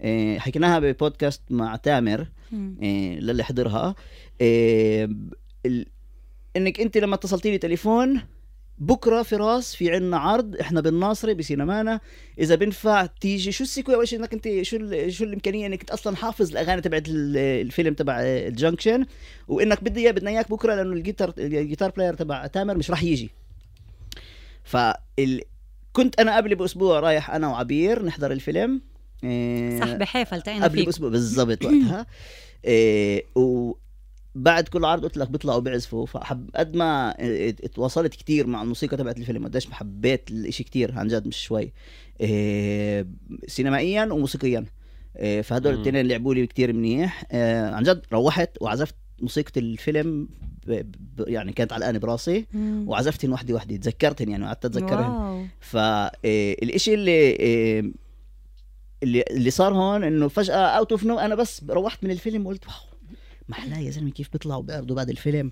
إيه، 0.00 0.38
حكيناها 0.38 0.78
ببودكاست 0.78 1.42
مع 1.50 1.76
تامر. 1.76 2.26
إيه، 2.82 3.20
للي 3.20 3.44
حضرها 3.44 3.94
إيه، 4.40 5.10
ال... 5.66 5.86
إنك 6.56 6.80
أنت 6.80 6.96
لما 6.98 7.14
اتصلتي 7.14 7.50
لي 7.50 7.58
تليفون 7.58 8.20
بكرة 8.78 9.22
فراس 9.22 9.74
في 9.74 9.90
عنا 9.90 10.16
عرض 10.16 10.56
إحنا 10.56 10.80
بالناصري 10.80 11.34
بسينمانا 11.34 12.00
إذا 12.38 12.54
بنفع 12.54 13.06
تيجي 13.06 13.52
شو 13.52 13.64
السيكوي 13.64 13.94
أول 13.94 14.08
شيء؟ 14.08 14.18
إنك 14.18 14.32
أنت 14.32 14.62
شو 14.62 14.76
ال... 14.76 15.12
شو 15.12 15.24
الإمكانية 15.24 15.66
إنك 15.66 15.90
أصلا 15.90 16.16
حافظ 16.16 16.50
الأغاني 16.50 16.80
تبعت 16.80 17.08
ال- 17.08 17.36
الفيلم 17.36 17.94
تبع 17.94 18.20
ال 18.22 18.31
Junction 18.31 19.06
وإنك 19.48 19.84
بدي 19.84 20.00
إياه 20.00 20.10
بدنا 20.10 20.30
إياك 20.30 20.50
بكرة 20.50 20.74
لأنه 20.74 20.92
الجيتار 20.92 21.34
ال 21.38 21.45
guitar 21.45 21.90
player 21.90 22.14
تبع 22.14 22.46
تامر 22.46 22.78
مش 22.78 22.90
راح 22.90 23.02
يجي. 23.02 23.30
فال... 24.64 25.40
كنت 25.92 26.20
أنا 26.20 26.36
قبل 26.36 26.54
بأسبوع 26.54 27.00
رايح 27.00 27.30
أنا 27.30 27.48
وعبير 27.48 28.04
نحضر 28.04 28.32
الفيلم. 28.32 28.80
إيه، 29.24 29.80
صح 29.80 29.92
بحيفا 29.92 30.36
التقينا 30.36 30.64
قبل 30.64 30.84
بأسبوع 30.84 31.08
بالضبط 31.08 31.64
وقتها. 31.64 32.06
إيه 32.64 33.24
وبعد 34.34 34.68
كل 34.68 34.84
عرض 34.84 35.04
قلت 35.04 35.16
لك 35.16 35.30
بيطلعوا 35.30 35.60
بيعزفوا 35.60 36.06
فحب 36.06 36.50
قد 36.56 36.76
ما 36.76 37.14
ات- 37.18 37.64
اتواصلت 37.64 38.14
كتير 38.14 38.46
مع 38.46 38.62
الموسيقى 38.62 38.96
تبعت 38.96 39.18
الفيلم. 39.18 39.44
قديش 39.44 39.70
حبيت 39.70 40.30
الإشي 40.30 40.64
كتير 40.64 40.98
عن 40.98 41.08
جد 41.08 41.26
مش 41.26 41.36
شوي. 41.36 41.72
إيه 42.20 43.06
سينمائيا 43.46 44.04
وموسيقيا. 44.04 44.64
إيه 45.16 45.42
فهدول. 45.42 45.74
الاثنين 45.74 46.06
لعبوا 46.08 46.34
لي 46.34 46.46
كتير 46.46 46.72
منيح. 46.72 47.24
إيه 47.32 47.66
عن 47.70 47.82
جد 47.82 48.02
روحت 48.12 48.50
وعزفت 48.60 48.94
موسيقى 49.20 49.60
الفيلم 49.60 50.28
ب... 50.66 50.72
ب... 51.16 51.28
يعني 51.28 51.52
كانت 51.52 51.72
علقانة 51.72 51.98
براسي. 51.98 52.46
مم. 52.52 52.84
وعزفتهن 52.88 53.32
وحده 53.32 53.54
وحده 53.54 53.76
تذكرتهن 53.76 54.28
يعني 54.28 54.46
قعدت 54.46 54.64
أتذكرهن. 54.64 55.10
واو. 55.10 55.44
فالشيء 55.60 56.94
اللي 56.94 57.10
إيه، 57.10 57.92
اللي 59.02 59.24
اللي 59.30 59.50
صار 59.50 59.74
هون 59.74 60.04
إنه 60.04 60.28
فجأة 60.28 60.56
out 60.56 60.92
of 60.92 61.04
no 61.04 61.18
أنا 61.18 61.34
بس 61.34 61.62
روحت 61.70 62.04
من 62.04 62.10
الفيلم 62.10 62.46
وقلت 62.46 62.66
واو. 62.66 62.91
محلاه 63.52 63.78
يا 63.78 63.90
زلمة 63.90 64.10
كيف 64.10 64.28
بيطلعوا 64.32 64.62
بيعرضوا 64.62 64.96
بعد 64.96 65.10
الفيلم؟ 65.10 65.50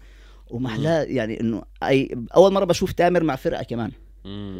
ومحلاه 0.51 1.03
يعني 1.03 1.41
إنه 1.41 1.63
أي 1.83 2.17
أول 2.37 2.53
مرة 2.53 2.65
بشوف 2.65 2.93
تامر 2.93 3.23
مع 3.23 3.37
فرقة 3.37 3.63
كمان. 3.63 3.91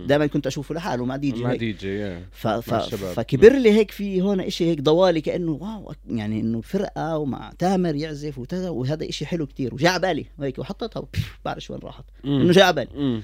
دائما 0.07 0.27
كنت 0.27 0.47
أشوفه 0.47 0.75
لحاله 0.75 1.05
مع 1.05 1.17
دي 1.17 1.31
جي 1.31 1.43
مع. 1.43 1.55
DJ 1.55 1.99
yeah. 1.99 2.19
ف... 2.33 2.49
ف... 2.49 2.75
فكبر 2.95 3.53
لي 3.53 3.73
هيك 3.73 3.91
في 3.91 4.23
هون 4.23 4.41
إشي 4.41 4.71
هيك 4.71 4.81
ضوالي 4.81 5.21
كأنه 5.21 5.53
واو 5.53 5.95
يعني 6.09 6.41
إنه 6.41 6.61
فرقه 6.61 7.19
ومع 7.19 7.53
تامر 7.59 7.95
يعزف 7.95 8.39
وكذا 8.39 8.69
وهذا 8.69 9.09
إشي 9.09 9.27
حلو 9.27 9.47
كتير. 9.47 9.75
وجاء 9.75 9.93
على 9.93 10.01
بالي 10.01 10.27
هيك 10.41 10.59
وحطيتها 10.59 11.07
بعرفش 11.45 11.71
وين 11.71 11.81
راحت. 11.81 12.05
إنه 12.25 12.53
جاء 12.53 12.65
على 12.65 12.75
بالي. 12.75 13.17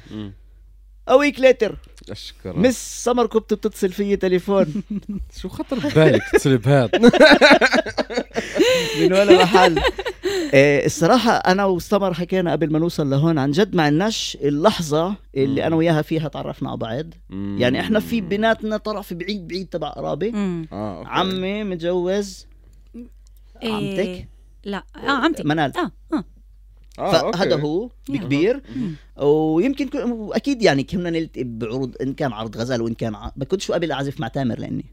A 1.10 1.14
week 1.14 1.38
later. 1.38 1.72
أشكرك. 2.10 2.56
مس 2.56 3.04
سمر 3.04 3.26
كنت 3.26 3.54
بتتصل 3.54 3.92
في 3.92 4.16
تليفون. 4.16 4.82
شو 5.40 5.48
خطر 5.48 5.78
ببالك 5.78 6.22
تتصل 6.32 6.58
بهاد؟ 6.58 6.96
من 9.00 9.12
ولا 9.12 9.42
محل؟ 9.42 9.80
إيه 10.56 10.86
الصراحة 10.86 11.30
أنا 11.32 11.64
وسمر 11.64 12.14
حكينا 12.14 12.52
قبل 12.52 12.72
ما 12.72 12.78
نوصل 12.78 13.10
لهون 13.10 13.38
عن 13.38 13.50
جد 13.50 13.74
ما 13.76 13.82
عندناش 13.82 14.38
اللحظة 14.40 15.14
اللي 15.34 15.60
مم. 15.60 15.66
أنا 15.66 15.76
وياها 15.76 16.02
فيها 16.02 16.28
تعرفنا 16.28 16.68
على 16.68 16.78
بعض. 16.78 17.06
يعني 17.60 17.80
إحنا 17.80 18.00
في 18.00 18.20
بيناتنا 18.20 18.76
طرف 18.76 19.14
بعيد 19.14 19.48
بعيد 19.48 19.66
تبع 19.66 19.88
قرابة 19.88 20.30
مم. 20.30 20.66
آه 20.72 20.98
أوكي. 20.98 21.10
عمي 21.10 21.64
متجوز 21.64 22.46
إيه، 23.62 23.72
عمتك؟ 23.72 24.28
لا 24.64 24.84
آه 24.96 25.10
عمتي 25.10 25.42
منال 25.42 25.72
آه 25.76 25.90
آه 26.12 26.24
آه، 26.98 27.16
أوكي. 27.16 27.38
فهذا 27.38 27.56
هو. 27.60 27.90
بكبير. 28.08 28.62
ويمكن 29.16 29.88
كن- 29.88 30.28
أكيد 30.32 30.62
يعني 30.62 30.82
كنا 30.84 31.10
نلتقي 31.10 31.44
بعروض 31.44 31.94
إن 32.02 32.12
كان 32.14 32.32
عرض 32.32 32.56
غزال 32.56 32.82
وإن 32.82 32.94
كان 32.94 33.14
ع... 33.14 33.32
ما 33.36 33.44
كنتش 33.44 33.70
قبل 33.70 33.92
اعزف 33.92 34.20
مع 34.20 34.28
تامر 34.28 34.58
لأني. 34.58 34.84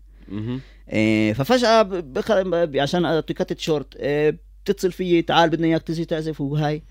إيه 0.93 1.33
ففجأة 1.33 1.81
بخ... 1.81 2.31
عشان 2.75 3.23
تكتت 3.27 3.59
شورت 3.59 3.95
إيه 3.95 4.52
بتتصل 4.63 4.91
فيي 4.91 5.21
تعال 5.21 5.49
بدنا 5.49 5.67
إياك 5.67 5.81
تجي 5.81 6.05
تعزف 6.05 6.41
وهاي 6.41 6.83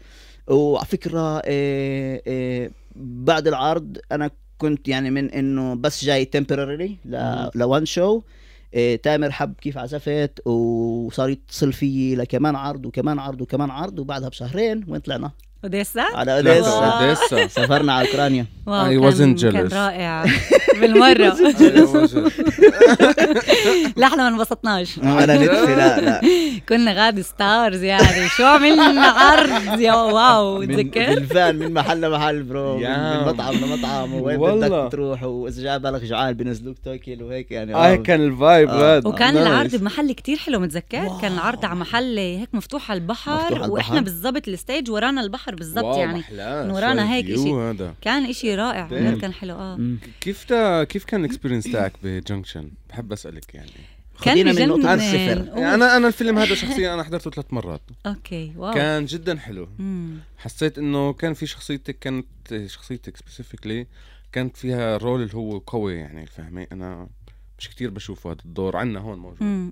وعلى 0.49 0.87
فكره 0.87 1.39
إيه 1.39 2.23
إيه 2.27 2.71
بعد 2.97 3.49
العرض 3.49 3.99
أنا 4.13 4.31
كنت 4.59 4.89
يعني 4.89 5.11
من 5.11 5.31
إنه 5.31 5.75
بس 5.75 6.05
جاي 6.05 6.25
تمبرري. 6.25 6.99
لوان 7.55 7.87
شو 7.87 8.23
إيه 8.75 8.97
تامر 8.97 9.31
حب 9.31 9.55
كيف 9.61 9.79
عزفت 9.79 10.47
وصار 10.47 11.29
يتصل 11.29 11.73
فيي 11.73 12.15
لكمان 12.15 12.57
عرض 12.57 12.87
وكمان 12.87 13.19
عرض 13.19 13.41
وكمان 13.41 13.71
عرض 13.71 13.99
وبعدها 13.99 14.29
بشهرين 14.29 14.85
وين 14.89 15.01
طلعنا؟ 15.01 15.31
أوديسا؟ 15.65 16.01
على 16.15 16.37
أوديسا. 16.37 16.71
أوديسا. 16.71 17.47
سافرنا 17.61 17.93
على 17.93 18.09
أوكرانيا. 18.09 18.47
واو 18.67 18.85
I 18.85 18.89
كان- 19.15 19.37
wasn't 19.37 19.43
كان. 19.43 19.69
رائع. 19.69 20.25
بالمرة. 20.81 21.37
لا 23.97 24.07
إحنا 24.07 24.17
ما 24.17 24.29
انبسطناش. 24.29 24.99
ولا 24.99 25.37
نتفي 25.37 25.75
لا 25.75 26.01
لا. 26.01 26.21
كنا 26.69 26.93
غادي 26.93 27.23
stars 27.23 27.83
يعني. 27.83 28.29
شو 28.29 28.45
عملنا 28.45 29.03
عرض 29.07 29.81
يا 29.81 29.93
واو 29.95 30.65
تذكر؟ 30.65 31.15
بالفان 31.15 31.57
من 31.57 31.73
محل 31.75 32.01
لمحل 32.01 32.43
bro. 32.43 32.77
من 32.79 33.25
مطعم 33.27 33.55
لمطعم. 33.55 34.15
وين 34.15 34.37
والله. 34.39 34.69
بدك 34.83 34.93
تروح؟ 34.93 35.23
وإذا 35.23 35.63
جاء 35.63 35.79
بالك 35.79 36.03
جوعان 36.05 36.33
بينزلوك 36.33 36.77
تاكل 36.85 37.23
وهيك 37.23 37.51
يعني. 37.51 37.75
آه. 37.75 37.95
كان 37.97 38.21
ال 38.21 38.31
vibe 38.31 38.69
آه. 38.71 38.97
هاد 38.97 39.07
وكان. 39.07 39.37
العرض 39.37 39.77
بمحل 39.77 40.13
كتير 40.13 40.37
حلو 40.37 40.61
متذكر. 40.61 41.19
كان 41.23 41.33
العرض 41.33 41.65
على 41.65 41.79
محل 41.79 42.19
هيك 42.19 42.49
مفتوح 42.53 42.91
على 42.91 43.01
البحر. 43.01 43.43
مفتوح 43.45 43.63
على 43.63 43.73
وإحنا. 43.73 44.01
بالضبط 44.01 44.49
ال 44.49 44.56
stage 44.56 44.91
ورانا 44.91 45.21
البحر 45.21 45.52
بالضبط 45.57 45.85
واو، 45.85 46.01
يعني 46.01 46.19
محلاه. 46.19 46.65
من 46.65 46.71
ورانا 46.71 47.03
شو 47.03 47.09
هيك 47.13 47.31
إشي. 47.31 47.51
هذا 47.53 47.95
كان 48.01 48.27
إشي 48.27 48.55
رائع. 48.55 48.87
غير 48.87 49.19
كان 49.19 49.33
حلو 49.33 49.55
آه 49.55 49.77
مم. 49.77 49.99
كيف 50.21 50.45
تا 50.45 50.85
كيف 50.85 51.05
كان 51.05 51.21
ال 51.25 51.29
experience 51.29 51.65
تاعك 51.65 51.93
ب 52.03 52.11
Junction 52.11 52.71
بحب 52.89 53.13
أسألك 53.13 53.55
يعني 53.55 53.71
كان 54.23 54.35
خلينا 54.35 54.53
من 54.53 54.69
نقطة. 54.69 54.95
الصفر. 54.95 55.59
يعني 55.59 55.75
أنا 55.75 55.97
أنا 55.97 56.09
الفيلم 56.09 56.39
هذا 56.39 56.55
شخصيا 56.55 56.95
أنا 56.95 57.03
حضرته 57.03 57.31
ثلاث 57.31 57.47
مرات 57.53 57.81
أوكي 58.07 58.53
واو 58.57 58.75
كان 58.75 59.05
جدا 59.07 59.39
حلو 59.39 59.69
مم. 59.79 60.17
حسيت 60.39 60.79
إنه 60.79 61.13
كان 61.13 61.35
في 61.35 61.47
شخصيتك 61.47 61.99
كانت 61.99 62.27
شخصيتك 62.67 63.17
specifically 63.17 63.87
كانت 64.33 64.57
فيها 64.57 64.97
role 64.97 65.23
اللي 65.23 65.35
هو 65.35 65.59
قوي 65.59 65.95
يعني 65.95 66.27
فاهمي 66.27 66.67
أنا 66.73 67.09
مش 67.63 67.69
كتير 67.69 67.91
بشوف 67.91 68.27
هذا 68.27 68.37
الدور 68.45 68.77
عنا 68.77 69.01
هون 69.01 69.19
موجود. 69.19 69.71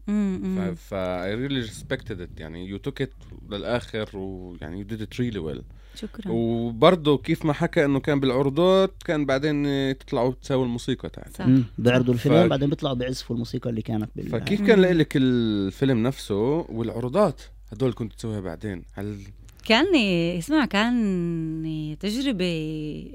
ف 0.77 0.95
I 0.95 1.35
really 1.49 1.71
respected 1.71 2.21
it. 2.21 2.41
يعني 2.41 2.79
you 2.79 2.81
took 2.89 3.05
it 3.07 3.09
للآخر 3.51 4.09
ويعني 4.15 4.85
you 4.85 4.87
did 4.93 5.01
it 5.01 5.19
really 5.21 5.39
well. 5.57 5.63
شكرا. 5.95 6.33
وبرضه 6.33 7.19
كيف 7.19 7.45
ما 7.45 7.53
حكى 7.53 7.85
إنه 7.85 8.01
كان 8.01 8.21
بالعروضات 8.21 8.95
كان 9.05 9.27
بعدين 9.27 9.65
تطلعوا 9.99 10.33
تساوي 10.43 10.65
الموسيقى 10.65 11.09
تاعتها 11.09 11.33
صح. 11.39 11.47
مم. 11.47 11.65
بيعرضوا 11.79 12.15
الفيلم 12.15 12.47
ف- 12.47 12.51
بعدين 12.51 12.69
بيطلعوا 12.71 12.95
بيعزفوا 12.95 13.37
الموسيقى 13.37 13.71
اللي 13.71 13.83
كانت 13.83 14.11
بال 14.17 14.29
فكيف. 14.29 14.63
كان 14.63 14.81
لك 14.81 15.13
الفيلم 15.17 16.03
نفسه 16.03 16.37
والعروضات؟ 16.69 17.41
هدول 17.73 17.93
كنت 17.93 18.13
تسويها 18.13 18.41
بعدين. 18.41 18.83
هل 18.93 19.19
كان 19.61 19.97
اسمع 20.39 20.65
كان 20.65 21.97
تجربة 22.01 23.11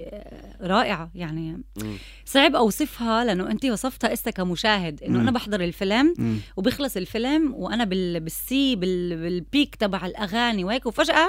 رائعة 0.61 1.11
يعني. 1.15 1.61
صعب 2.25 2.55
أوصفها 2.55 3.25
لأنه 3.25 3.51
أنت 3.51 3.65
وصفتها 3.65 4.13
إسا 4.13 4.31
كمشاهد 4.31 5.03
إنه. 5.03 5.21
أنا 5.21 5.31
بحضر 5.31 5.61
الفيلم. 5.61 6.39
وبيخلص 6.57 6.97
الفيلم 6.97 7.53
وأنا 7.53 7.83
بال... 7.83 8.19
بالسي 8.19 8.75
بال... 8.75 9.17
بالبيك 9.17 9.75
تبع 9.75 10.05
الأغاني 10.05 10.63
وهيك 10.63 10.85
وفجأة 10.85 11.27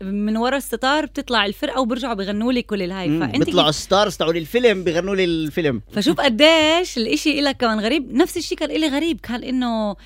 من 0.00 0.36
ورا 0.36 0.56
الستار 0.56 1.06
بتطلع 1.06 1.46
الفرقة 1.46 1.80
وبرجعوا 1.80 2.14
بيغنوا 2.14 2.52
لي 2.52 2.62
كل 2.62 2.82
الهاي 2.82 3.08
مم. 3.08 3.20
فأنت 3.20 3.44
بيطلعوا 3.44 3.70
stars 3.70 4.16
تاعوا 4.16 4.32
الفيلم 4.32 4.84
بيغنوا 4.84 5.14
لي 5.14 5.24
الفيلم 5.24 5.82
فشوف 5.92 6.20
قديش 6.20 6.98
الإشي 6.98 7.38
إلك 7.38 7.56
كمان 7.56 7.80
غريب 7.80 8.14
نفس 8.14 8.36
الشيء 8.36 8.58
كان 8.58 8.70
إلي 8.70 8.88
غريب 8.88 9.20
كان 9.20 9.42
إنه 9.44 9.96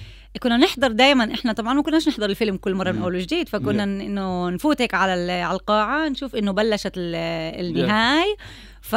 كنا 0.42 0.56
نحضر 0.56 0.92
دايما 0.92 1.34
إحنا 1.34 1.52
طبعا 1.52 1.74
ما 1.74 1.82
كناش 1.82 2.08
نحضر 2.08 2.30
الفيلم 2.30 2.56
كل 2.56 2.74
مرة 2.74 2.92
من. 2.92 3.02
اول 3.02 3.14
وجديد 3.16 3.48
فكنا 3.48 3.84
إنه 3.84 4.50
نفوت 4.50 4.82
هيك 4.82 4.94
على 4.94 5.32
على 5.32 5.54
القاعة 5.56 6.08
نشوف 6.08 6.36
إنه 6.36 6.52
بلشت 6.52 6.92
ال- 6.96 7.76
النهاية 7.76 8.36
ف... 8.80 8.94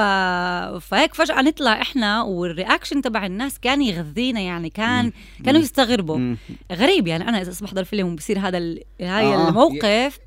فهيك 0.79 1.13
فجأة 1.13 1.41
نطلع 1.41 1.81
إحنا 1.81 2.21
وال 2.21 2.37
reaction 2.37 3.01
تبع 3.01 3.25
الناس 3.25 3.59
كان 3.59 3.81
يغذينا 3.81 4.39
يعني 4.39 4.69
كان 4.69 5.11
كانوا 5.45 5.61
يستغربوا 5.61 6.17
مم. 6.17 6.37
غريب 6.71 7.07
يعني 7.07 7.29
أنا 7.29 7.41
إذا 7.41 7.53
بحضر 7.65 7.83
فيلم 7.83 8.07
وبصير 8.13 8.39
هذا 8.39 8.57
ال... 8.57 8.81
هاي 9.01 9.25
آه. 9.25 9.45
آه. 9.45 9.49
الموقف 9.49 10.19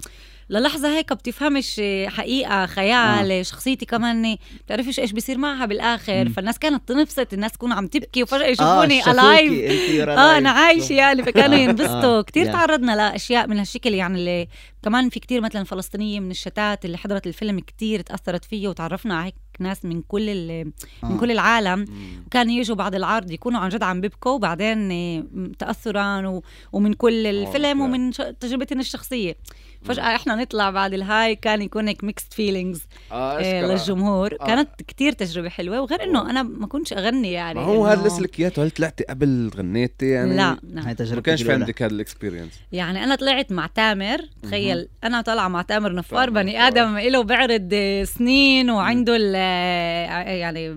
للحظة 0.51 0.97
هيك 0.97 1.13
بتفهمش 1.13 1.81
حقيقة 2.07 2.67
خيال 2.67 3.31
آه. 3.33 3.43
شخصيتي 3.43 3.87
كمان 3.87 4.37
بتعرفش 4.67 5.01
إيش 5.01 5.13
بيصير 5.13 5.39
معها 5.39 5.67
بالآخر 5.67 6.25
مم. 6.25 6.33
فالناس 6.33 6.59
كانت 6.59 6.89
تنبسط 6.89 7.33
الناس 7.33 7.53
تكون 7.53 7.73
عم 7.73 7.87
تبكي 7.87 8.23
وفجأة 8.23 8.45
آه، 8.45 8.49
يشوفوني 8.49 8.99
شافوكي، 9.03 9.21
الايف 9.21 10.09
آه. 10.09 10.39
أنا 10.39 10.51
عايشة 10.51 10.93
يعني 10.93 11.23
فكانوا 11.23 11.59
ينبسطوا 11.65 12.19
آه، 12.19 12.23
كثير 12.23 12.47
yeah. 12.47 12.53
تعرضنا 12.53 12.97
لأشياء 12.97 13.47
من 13.49 13.59
هالشكل 13.59 13.95
يعني 13.95 14.19
اللي 14.19 14.49
كمان 14.83 15.09
في 15.09 15.21
كتير 15.21 15.41
مثلا 15.41 15.65
فلسطينية 15.65 16.21
من 16.21 16.31
الشتات 16.31 16.85
اللي 16.85 16.99
حضرت 16.99 17.27
الفيلم 17.27 17.61
كتير 17.61 18.01
تأثرت 18.01 18.45
فيه 18.45 18.69
وتعرفنا 18.69 19.15
على 19.17 19.27
هيك 19.27 19.35
ناس 19.61 19.85
من 19.85 20.03
كل 20.03 20.29
ال- 20.29 20.65
من 21.03 21.13
آه. 21.13 21.19
كل 21.21 21.31
العالم 21.31 21.79
مم. 21.79 22.23
وكانوا 22.27 22.53
يجوا 22.55 22.77
بعد 22.77 22.95
العرض 22.95 23.31
يكونوا 23.31 23.61
عن 23.61 23.69
جد 23.69 23.83
عم 23.83 24.01
بيبكوا 24.01 24.33
وبعدين 24.33 24.93
آه، 24.93 25.25
تاثرا 25.59 26.41
ومن 26.73 26.93
كل 26.95 27.27
الفيلم 27.27 27.83
أوكي. 27.83 27.93
ومن 27.93 28.11
تجربتنا 28.41 28.81
الشخصية 28.81 29.37
فجاه 29.85 30.03
إحنا 30.03 30.35
نطلع 30.35 30.71
بعد 30.71 30.95
الهاي 30.95 31.35
كان 31.37 31.63
يكون 31.63 31.89
هيك 31.89 32.05
mixed 32.05 32.33
feelings 32.33 32.83
آه 33.13 33.41
أشكرا. 33.41 33.67
للجمهور. 33.73 34.37
آه. 34.41 34.47
كانت 34.47 34.69
كتير 34.89 35.13
تجربة 35.13 35.49
حلوة 35.49 35.81
وغير 35.81 36.03
إنه 36.05 36.31
أنا 36.31 36.43
ما 36.43 36.67
كنتش 36.67 36.93
أغني 36.93 37.33
يعني 37.33 37.59
ما 37.59 37.65
هو 37.67 37.87
هذا 37.87 37.99
اللي 37.99 38.07
اسالك 38.07 38.41
اياه 38.41 38.53
هل 38.59 38.71
طلعتي 38.71 39.05
قبل 39.05 39.51
غنيتي 39.57 40.09
يعني؟ 40.09 40.37
لا 40.37 40.51
هاي 40.53 40.59
لا 40.85 40.93
تجربتي 40.93 41.15
ما 41.17 41.21
كانش 41.21 41.43
في. 41.43 41.53
عندك 41.53 41.83
هذا 41.83 41.93
ال 41.93 41.98
experience 41.98 42.53
يعني 42.73 43.05
أنا 43.05 43.15
طلعت 43.15 43.53
مع 43.53 43.67
تامر 43.67 44.21
تخيل 44.43 44.89
أنا 45.05 45.21
طالعة 45.21 45.49
مع 45.49 45.63
تامر 45.63 45.93
نفار 45.95 46.31
بني. 46.31 46.67
آدم 46.67 46.99
له 46.99 47.23
بعرض 47.23 47.69
آه، 47.73 48.05
سنين 48.05 48.71
وعنده 48.71 49.17
ال- 49.17 49.33
آه، 49.37 50.31
يعني 50.31 50.75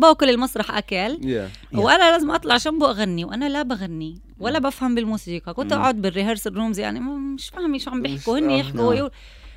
باكل 0.00 0.30
المسرح 0.30 0.76
أكل. 0.76 1.18
yeah 1.28 1.48
وأنا 1.74 2.10
لازم 2.10 2.30
أطلع 2.30 2.56
جنبه 2.56 2.90
أغني 2.90 3.24
وأنا 3.24 3.48
لا 3.48 3.62
بغني. 3.62 4.25
ولا 4.38 4.58
بفهم 4.58 4.94
بالموسيقى 4.94 5.54
كنت. 5.54 5.72
أقعد 5.72 6.02
بال 6.02 6.12
rehearsal 6.12 6.54
rooms 6.54 6.78
يعني 6.78 7.00
مش 7.00 7.48
فاهمة 7.48 7.78
شو 7.78 7.90
عم 7.90 8.02
بيحكوا 8.02 8.38
هن. 8.38 8.50
يحكوا. 8.50 8.80
ويقول- 8.88 9.10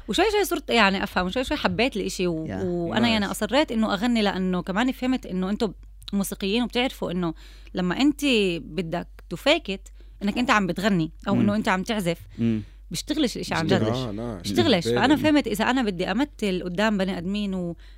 وشوي 0.07 0.25
شوي 0.31 0.43
صرت 0.45 0.69
يعني 0.69 1.03
أفهم 1.03 1.25
وشوي 1.25 1.43
شوي 1.43 1.57
حبيت 1.57 1.95
الإشي 1.97 2.27
و... 2.27 2.45
yeah. 2.45 2.63
وأنا 2.63 3.07
يعني 3.07 3.25
nice. 3.25 3.43
أصريت 3.43 3.71
إنه 3.71 3.93
أغني 3.93 4.21
لأنه 4.21 4.61
كمان 4.61 4.91
فهمت 4.91 5.25
إنه 5.25 5.49
أنتم 5.49 5.73
موسيقيين 6.13 6.63
وبتعرفوا 6.63 7.11
إنه 7.11 7.33
لما 7.73 8.01
انت 8.01 8.25
بدك 8.61 9.07
ت 9.29 9.37
fake 9.37 9.66
it 9.66 9.81
إنك 10.23 10.37
أنت 10.37 10.51
عم 10.51 10.67
بتغني 10.67 11.11
أو. 11.27 11.33
إنه 11.33 11.55
أنت 11.55 11.69
عم 11.69 11.83
تعزف. 11.83 12.17
بيشتغلش 12.91 13.35
الاشي 13.35 13.53
عن. 13.53 13.67
جد 13.67 13.73
آه، 13.73 14.11
لا. 14.11 14.37
بيشتغلش. 14.43 14.87
فأنا 14.87 15.15
فهمت 15.15 15.47
إذا 15.47 15.65
أنا 15.65 15.83
بدي 15.83 16.11
أمثل 16.11 16.63
قدام 16.63 16.97
بني 16.97 17.17
آدمين 17.17 17.53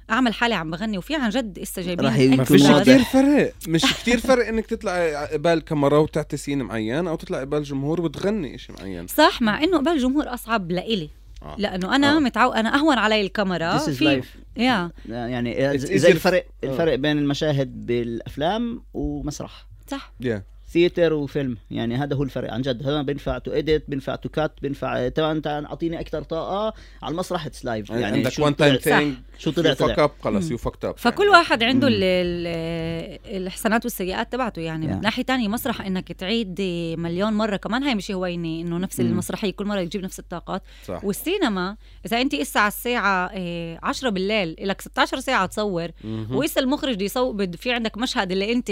وأعمل 0.10 0.33
حالي 0.33 0.55
عم 0.55 0.71
بغني 0.71 0.98
وفي 0.98 1.15
عن 1.15 1.29
جد 1.29 1.60
اسا 1.60 1.81
جايبين 1.81 2.05
راح 2.05 2.17
يكون 2.17 2.38
ما 2.38 2.43
فيش. 2.43 2.71
كتير 2.81 3.03
فرق 3.03 3.53
مش 3.67 3.81
كتير 4.01 4.19
فرق 4.19 4.48
إنك 4.48 4.65
تطلع 4.65 5.25
قبال 5.25 5.60
كاميرا 5.63 5.98
وتعطي 5.98 6.38
scene 6.38 6.62
معين 6.63 7.07
أو 7.07 7.15
تطلع 7.15 7.39
قبال 7.39 7.63
جمهور 7.63 8.01
وتغني 8.01 8.57
شيء 8.57 8.75
معين 8.79 9.07
صح 9.07 9.41
مع 9.41 9.63
إنه 9.63 9.77
قبل 9.77 9.91
الجمهور 9.91 10.33
أصعب 10.33 10.71
لإلي 10.71 11.10
آه. 11.43 11.55
لأنه 11.57 11.95
أنا 11.95 12.15
آه. 12.15 12.19
متعو 12.19 12.51
أنا 12.51 12.75
أهون 12.75 12.98
علي 12.98 13.21
الكاميرا 13.21 13.77
This 13.79 13.81
is 13.81 13.89
في 13.89 14.21
life. 14.21 14.25
يا 14.57 14.91
يعني 15.07 15.74
It's 15.74 15.75
زي 15.95 16.12
الفرق 16.12 16.45
آه. 16.63 16.67
الفرق 16.67 16.95
بين 16.95 17.17
المشاهد 17.17 17.86
بالأفلام 17.86 18.83
ومسرح 18.93 19.67
صح 19.88 20.13
yeah 20.22 20.44
theater 20.72 21.13
وفيلم. 21.13 21.58
يعني 21.72 21.96
هذا 21.96 22.16
هو 22.16 22.24
الفرق 22.24 22.54
عن 22.54 22.62
جد. 22.62 22.88
هذا 22.88 23.01
بينفع 23.01 23.38
to 23.38 23.51
edit 23.51 23.84
بينفع 23.88 24.16
to 24.15 24.30
cut 24.30 24.51
بينفع 24.62 25.10
طبعا 25.10 25.32
أنت 25.32 25.48
أعطيني 25.48 26.00
أكثر 26.00 26.24
طاقة 26.24 26.74
على 27.04 27.12
المسرح 27.12 27.46
it's 27.46 27.65
live 27.65 27.89
يعني 27.90 28.01
يعني 28.01 28.18
عندك 28.18 28.32
شو 28.32 28.46
one 28.46 28.56
time 28.56 28.75
thing 28.75 29.15
show 29.38 29.51
طلع. 29.51 29.74
fuck 29.74 30.00
up 30.00 30.12
خلص. 30.22 30.51
يو 30.51 30.58
فكت 30.58 30.86
اب 30.86 30.98
فكل 30.98 31.28
واحد 31.28 31.63
عنده 31.63 31.88
مم. 31.88 31.94
ال 31.94 32.04
ال 32.04 33.42
الحسنات 33.44 33.86
والسيئات 33.86 34.32
تبعته. 34.32 34.62
يعني 34.62 34.82
Yeah. 34.82 34.90
من 34.90 35.01
ناحية 35.01 35.24
تانية 35.24 35.48
مسرح 35.48 35.82
إنك 35.82 36.12
تعيد 36.12 36.62
مليون 36.98 37.34
مرة 37.34 37.56
كمان 37.56 37.84
هاي 37.84 37.96
مش 37.96 38.12
هينة 38.12 38.62
إنه 38.68 38.78
نفس 38.78 39.00
مم. 39.00 39.06
المسرحية 39.08 39.51
كل 39.51 39.66
مرة 39.66 39.84
تجيب 39.84 40.04
نفس 40.04 40.20
الطاقات. 40.20 40.63
صح. 40.86 41.06
والسينما 41.06 41.78
إذا 42.06 42.22
أنت 42.22 42.34
اسا 42.34 42.60
على 42.60 42.68
الساعة 42.68 43.32
إيه، 43.32 43.80
10 43.84 44.10
بالليل 44.10 44.56
لك 44.62 44.82
16 44.82 45.20
ساعة 45.20 45.46
تصور. 45.46 45.88
وإسا 46.32 46.62
المخرج 46.62 46.96
بده 46.96 47.06
يصور 47.06 47.48
في 47.58 47.72
عندك 47.72 47.98
مشهد 47.98 48.32
اللي 48.32 48.51
أنت 48.51 48.72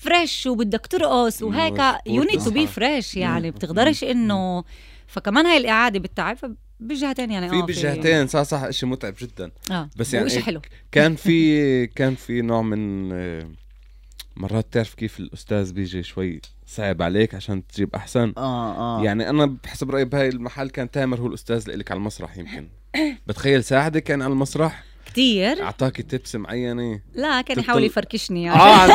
fresh 0.00 0.46
وبدك 0.46 0.86
ترقص 0.86 1.42
وهيك 1.42 1.78
you 2.06 2.22
need 2.22 2.40
to 2.44 2.50
be. 2.50 2.66
fresh 2.66 3.16
يعني. 3.16 3.50
بتقدرش 3.50 4.04
إنه 4.04 4.64
فكمان 5.06 5.46
هاي 5.46 5.56
الإعادة 5.56 5.98
بالتعب 5.98 6.36
فبالجهتين 6.36 7.30
يعني 7.30 7.48
في 7.48 7.54
آه 7.54 7.62
بجهتين 7.62 8.26
صح 8.26 8.42
صح 8.42 8.70
شيء 8.70 8.88
متعب 8.88 9.14
جدا. 9.20 9.50
آه 9.70 9.90
بس 9.96 10.14
يعني 10.14 10.30
إيه، 10.30 10.40
حلو. 10.40 10.60
كان 10.92 11.16
في 11.16 11.56
كان 11.96 12.14
في 12.14 12.40
نوع 12.42 12.62
من 12.62 13.12
آه، 13.12 13.50
مرات 14.36 14.66
تعرف 14.72 14.94
كيف 14.94 15.20
الأستاذ 15.20 15.72
بيجي 15.72 16.02
شوي 16.02 16.40
صعب 16.66 17.02
عليك 17.02 17.34
عشان 17.34 17.66
تجيب 17.66 17.94
أحسن؟ 17.94 18.32
آه 18.36 19.00
آه. 19.00 19.04
يعني 19.04 19.30
أنا 19.30 19.46
بحسب 19.64 19.90
رأيي 19.90 20.04
بهاي 20.04 20.28
المحل 20.28 20.70
كان 20.70 20.90
تامر 20.90 21.20
هو 21.20 21.26
الأستاذ 21.26 21.70
لك 21.70 21.90
على 21.90 21.98
المسرح 21.98 22.36
يمكن. 22.38 22.68
بتخيل 23.26 23.64
ساعدك 23.64 24.02
كان 24.02 24.22
على 24.22 24.32
المسرح؟ 24.32 24.89
كتير. 25.12 25.62
اعطاكي 25.62 26.02
تبس 26.02 26.36
معينة. 26.36 27.00
لا 27.14 27.40
كان 27.40 27.58
يحاول 27.58 27.84
يفركشني 27.84 28.42
يعني. 28.42 28.60
آه 28.60 28.86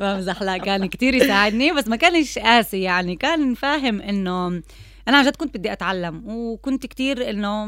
بمزح 0.00 0.42
لا 0.42 0.56
كان 0.58 0.86
كتير 0.86 1.14
يساعدني 1.14 1.72
بس 1.72 1.88
ما 1.88 1.96
كانش 1.96 2.38
قاسي 2.38 2.82
يعني. 2.82 3.16
كان 3.16 3.54
فاهم 3.54 4.00
إنه 4.00 4.62
أنا 5.08 5.16
عن 5.16 5.24
جد 5.26 5.36
كنت 5.36 5.56
بدي 5.56 5.72
أتعلم 5.72 6.22
وكنت 6.28 6.86
كتير 6.86 7.30
إنه 7.30 7.64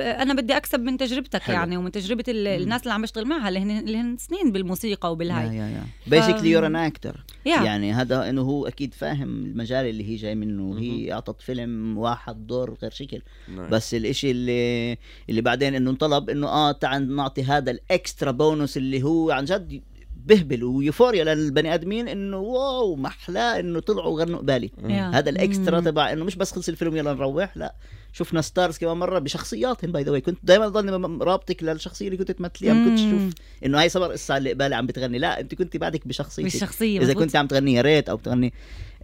أنا 0.00 0.34
بدي 0.34 0.56
أكسب 0.56 0.80
من 0.80 0.96
تجربتك 0.96 1.42
حلو. 1.42 1.54
يعني 1.56 1.76
ومن 1.76 1.90
تجربة 1.92 2.24
ال- 2.28 2.46
الناس 2.46 2.82
اللي 2.82 2.94
عم 2.94 3.02
بشتغل 3.02 3.26
معها 3.26 3.48
اللي 3.48 3.60
هن 3.60 3.70
اللي 3.78 3.96
هن 3.98 4.16
سنين 4.16 4.52
بالموسيقى 4.52 5.08
yeah 5.08 5.12
وبالهاي 5.12 5.56
yeah. 5.56 5.68
yeah 5.68 5.84
basically 6.06 6.50
you're 6.50 6.66
in 6.66 6.76
أكتر 6.76 7.24
يعني 7.46 7.92
هذا 7.92 8.28
إنه 8.30 8.42
هو 8.42 8.66
أكيد 8.66 8.94
فاهم 8.94 9.28
المجال 9.28 9.86
اللي 9.86 10.08
هي 10.08 10.16
جاي 10.16 10.34
منه. 10.34 10.78
هي 10.78 11.12
اعطت 11.12 11.42
فيلم 11.42 11.98
واحد 11.98 12.46
دور 12.46 12.76
غير 12.82 12.90
شكل. 12.90 13.22
nice. 13.48 13.70
بس 13.70 13.94
الإشي 13.94 14.30
اللي 14.30 14.96
اللي 15.30 15.40
بعدين 15.40 15.74
إنه 15.74 15.90
انطلب 15.90 16.30
إنه 16.30 16.46
آه 16.48 16.72
تعال 16.72 17.16
نعطي 17.16 17.42
هذا 17.42 17.70
ال 17.70 17.80
extra 17.80 18.32
bonus 18.32 18.76
اللي 18.76 19.02
هو 19.02 19.30
عن 19.30 19.44
جد 19.44 19.80
بهبل 20.26 20.64
و 20.64 20.71
euphoria 20.71 21.24
للبني 21.34 21.74
آدمين 21.74 22.08
إنه 22.08 22.36
wow 22.38 22.96
محلاه 22.96 23.60
إنه 23.60 23.80
طلعوا 23.80 24.20
غنوا 24.20 24.38
قبالي. 24.38 24.70
هذا 24.88 25.30
ال 25.30 25.37
extra. 25.37 25.80
تبع 25.80 26.12
إنه 26.12 26.24
مش 26.24 26.36
بس 26.36 26.52
خلص 26.52 26.68
الفيلم 26.68 26.96
يلا 26.96 27.12
نروح 27.12 27.56
لا 27.56 27.74
شفنا 28.12 28.40
stars 28.40 28.78
كمان 28.78 28.96
مرة 28.96 29.18
بشخصياتهم 29.18 29.92
by 29.92 30.02
the 30.02 30.18
كنت 30.18 30.38
دائما 30.42 30.68
ضلني 30.68 30.90
رابطك 31.24 31.62
للشخصية 31.62 32.06
اللي 32.06 32.16
كنت 32.16 32.30
تمثليها 32.30 32.72
ما 32.72 32.88
كنتش 32.88 33.00
مم. 33.02 33.16
أشوف 33.16 33.34
إنه 33.66 33.80
هاي 33.80 33.88
صبر 33.88 34.12
الساعة 34.12 34.38
اللي 34.38 34.52
قبالي 34.52 34.74
عم 34.74 34.86
بتغني 34.86 35.18
لا 35.18 35.40
أنت 35.40 35.54
كنت 35.54 35.76
بعدك 35.76 36.08
بشخصيتك 36.08 36.52
بالشخصيه 36.52 37.00
إذا. 37.00 37.12
كنت 37.14 37.36
عم 37.36 37.46
تغني 37.46 37.74
يا 37.74 37.82
ريت 37.82 38.08
أو 38.08 38.16
بتغني 38.16 38.52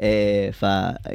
إيه 0.01 0.51
ف 0.51 0.63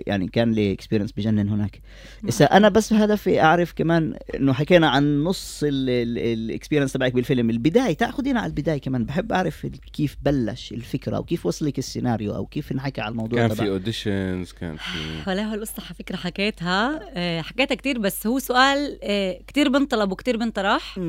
يعني 0.07 0.27
كان 0.27 0.51
لي 0.51 0.71
experience 0.71 1.11
بجنن 1.11 1.49
هناك. 1.49 1.81
هسا 2.27 2.45
أنا 2.45 2.69
بس 2.69 2.93
هدفي 2.93 3.41
أعرف 3.41 3.73
كمان 3.73 4.15
إنه 4.35 4.53
حكينا 4.53 4.89
عن 4.89 5.23
نص 5.23 5.59
ال 5.63 5.75
experience 5.75 6.93
تبعك 6.93 7.13
بالفيلم. 7.13 7.49
البداية 7.49 7.93
تأخذينا 7.93 8.39
على 8.39 8.49
البداية 8.49 8.77
كمان. 8.77 9.05
بحب 9.05 9.31
أعرف 9.31 9.67
كيف 9.93 10.17
بلش 10.21 10.71
الفكرة 10.71 11.19
وكيف 11.19 11.45
وصلك 11.45 11.79
السيناريو 11.79 12.35
أو 12.35 12.45
كيف 12.45 12.71
انحكى 12.71 13.01
على 13.01 13.11
الموضوع 13.11 13.39
كان 13.39 13.49
تبع 13.49 13.63
في 13.63 13.69
اوديشنز 13.69 14.51
كان 14.51 14.75
في 14.77 14.99
ولا 15.27 15.43
هو 15.43 15.53
القصة 15.53 15.83
على 15.85 15.95
فكرة 15.99 16.15
حكيتها. 16.15 16.99
آه، 17.13 17.41
حكيتها 17.41 17.75
كتير 17.75 17.99
بس 17.99 18.27
هو 18.27 18.39
سؤال 18.39 18.99
آه، 19.03 19.39
كتير 19.47 19.69
بنطلب 19.69 20.11
وكتير 20.11 20.37
بنطرح. 20.37 20.99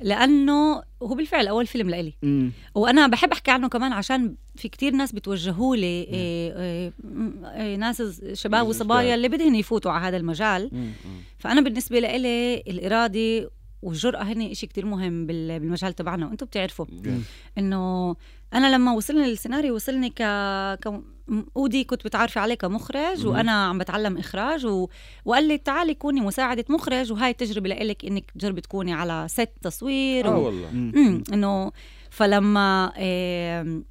مم. 0.00 0.08
لأنه 0.08 0.82
هو 1.02 1.14
بالفعل 1.14 1.48
أول 1.48 1.66
فيلم 1.66 1.90
لإلي. 1.90 2.14
مم. 2.22 2.52
وأنا 2.74 3.06
بحب 3.06 3.32
أحكي 3.32 3.50
عنه 3.50 3.68
كمان 3.68 3.92
عشان 3.92 4.34
في 4.56 4.68
كتير 4.68 4.92
ناس 4.92 5.12
بتوجهوا 5.12 5.76
لي 5.76 6.06
آه، 6.12 6.92
م- 7.04 7.44
آه، 7.44 7.76
ناس 7.76 8.02
شباب 8.32 8.66
وصبايا 8.68 9.14
اللي 9.14 9.28
بدهن 9.28 9.54
يفوتوا 9.54 9.90
على 9.92 10.04
هذا 10.08 10.16
المجال. 10.16 10.70
مم. 10.72 10.92
فأنا 11.38 11.60
بالنسبة 11.60 11.98
لإلي 11.98 12.56
الإرادة 12.56 13.50
والجرأة 13.82 14.22
هن 14.22 14.42
إشي 14.42 14.66
كتير 14.66 14.86
مهم 14.86 15.26
بال- 15.26 15.60
بالمجال 15.60 15.92
تبعنا 15.92 16.26
وأنتم 16.26 16.46
بتعرفوا. 16.46 16.86
إنه 17.58 18.16
أنا 18.54 18.74
لما 18.74 18.92
وصلني 18.92 19.24
السيناريو 19.32 19.74
وصلني 19.74 20.10
ك 20.10 20.22
ك 20.84 21.00
أودي 21.56 21.84
كنت 21.84 22.04
بتعرفي 22.04 22.38
عليه 22.38 22.54
كمخرج. 22.54 23.26
وأنا 23.26 23.66
عم 23.66 23.78
بتعلم 23.78 24.18
إخراج 24.18 24.66
و... 24.66 24.88
وقال 25.24 25.48
لي 25.48 25.58
تعالي 25.58 25.94
كوني 25.94 26.20
مساعدة 26.20 26.64
مخرج 26.68 27.12
وهاي 27.12 27.30
التجربة 27.30 27.68
لإلك 27.68 28.04
إنك 28.04 28.30
تجربي 28.30 28.60
تكوني 28.60 28.92
على 28.92 29.26
ست 29.28 29.50
تصوير 29.62 30.26
آه 30.26 30.36
و... 30.38 30.44
والله. 30.44 30.68
إنه 31.32 31.72
فلما 32.10 32.92
إيه 32.96 33.84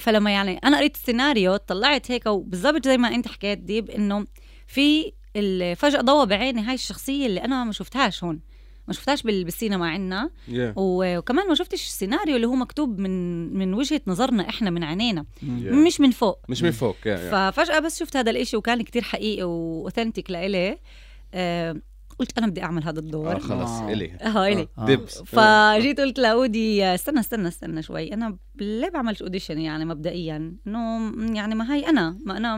فلما 0.00 0.30
يعني 0.30 0.58
أنا 0.58 0.76
قريت 0.76 0.94
السيناريو 0.96 1.56
طلعت 1.56 2.10
هيك 2.10 2.26
وبالضبط 2.26 2.84
زي 2.84 2.98
ما 2.98 3.08
أنت 3.14 3.28
حكيت 3.28 3.58
ديب 3.58 3.90
إنه 3.90 4.26
في 4.66 5.12
فجأة 5.76 6.00
ضوى 6.00 6.26
بعيني 6.26 6.62
هاي 6.62 6.74
الشخصية 6.74 7.26
اللي 7.26 7.44
أنا 7.44 7.64
ما 7.64 7.72
شفتهاش 7.72 8.24
هون. 8.24 8.40
ما 8.88 8.94
شفتهاش 8.94 9.22
بال- 9.22 9.44
بالسينما 9.44 9.88
عنا 9.90 10.30
Yeah. 10.48 10.72
وكمان 10.76 11.48
ما 11.48 11.54
شفتش 11.54 11.86
السيناريو 11.86 12.36
اللي 12.36 12.46
هو 12.46 12.54
مكتوب 12.54 12.98
من 12.98 13.10
من 13.58 13.74
وجهة 13.74 14.00
نظرنا 14.06 14.48
إحنا 14.48 14.70
من 14.70 14.84
عينينا. 14.84 15.24
Yeah. 15.42 15.46
مش 15.86 16.00
من 16.00 16.10
فوق 16.10 16.38
مش 16.48 16.62
من 16.62 16.70
فوق 16.70 16.96
yeah 17.06 17.12
yeah. 17.18 17.50
ففجأة 17.50 17.78
بس 17.78 17.98
شفت 18.00 18.16
هذا 18.16 18.30
الإشي 18.30 18.56
وكان 18.56 18.82
كتير 18.82 19.02
حقيقي 19.02 19.42
و 19.42 19.51
authentic 19.51 20.30
لإلي 20.30 20.78
آه 21.34 21.76
قلت 22.18 22.38
أنا 22.38 22.46
بدي 22.46 22.62
أعمل 22.62 22.84
هذا 22.84 22.98
آه 22.98 23.02
الدور 23.02 23.38
خلص 23.40 23.70
آه. 23.70 23.92
إلي 23.92 24.12
آه 24.20 24.46
إلي 24.46 24.68
آه. 24.78 24.86
بس 24.86 25.22
فجيت 25.22 26.00
قلت 26.00 26.18
لأودي 26.18 26.84
استنى 26.84 27.20
استنى 27.20 27.48
استنى 27.48 27.82
شوي 27.82 28.14
أنا 28.14 28.36
ليه 28.60 28.88
بعملش 28.88 29.22
audition 29.22 29.58
يعني 29.58 29.84
مبدئيا 29.84 30.56
إنه 30.66 31.12
يعني 31.36 31.54
ما 31.54 31.74
هي 31.74 31.88
أنا 31.88 32.18
ما 32.24 32.36
أنا 32.36 32.56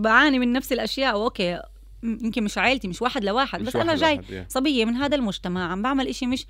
بعاني 0.00 0.38
من 0.38 0.52
نفس 0.52 0.72
الأشياء 0.72 1.18
وأوكي 1.18 1.60
يمكن 2.02 2.44
مش 2.44 2.58
عائلتي 2.58 2.88
مش 2.88 3.02
واحد 3.02 3.24
لواحد 3.24 3.60
مش 3.60 3.66
بس 3.66 3.76
أنا 3.76 3.84
واحد 3.92 3.98
جاي 4.00 4.14
لواحد،. 4.30 4.50
صبية 4.50 4.84
من 4.84 4.94
هذا 4.96 5.16
المجتمع 5.16 5.72
عم 5.72 5.82
بعمل 5.82 6.08
إشي 6.08 6.26
مش 6.26 6.46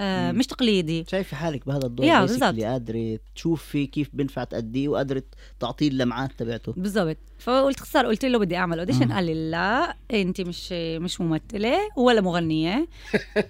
آه. 0.00 0.32
مش 0.32 0.46
تقليدي 0.46 1.04
شايفة 1.10 1.36
حالك 1.36 1.66
بهذا 1.66 1.86
الدور 1.86 2.06
yeah 2.06 2.20
بالضبط. 2.20 2.60
قادرة 2.60 3.18
تشوفي 3.34 3.86
كيف 3.86 4.08
بنفع 4.12 4.44
تأديه 4.44 4.88
وقادرة 4.88 5.22
تعطيه 5.60 5.88
اللمعات 5.88 6.30
تبعته 6.38 6.72
بالضبط 6.76 7.16
فقلت 7.38 7.80
خلص 7.80 8.06
قلت 8.06 8.24
له 8.24 8.38
بدي 8.38 8.56
أعمل 8.56 8.78
audition. 8.78 9.12
قال 9.12 9.24
لي 9.24 9.50
لا 9.50 9.96
انت 10.12 10.40
مش 10.40 10.72
مش 10.72 11.20
ممثلة 11.20 11.78
ولا 11.96 12.20
مغنية 12.20 12.88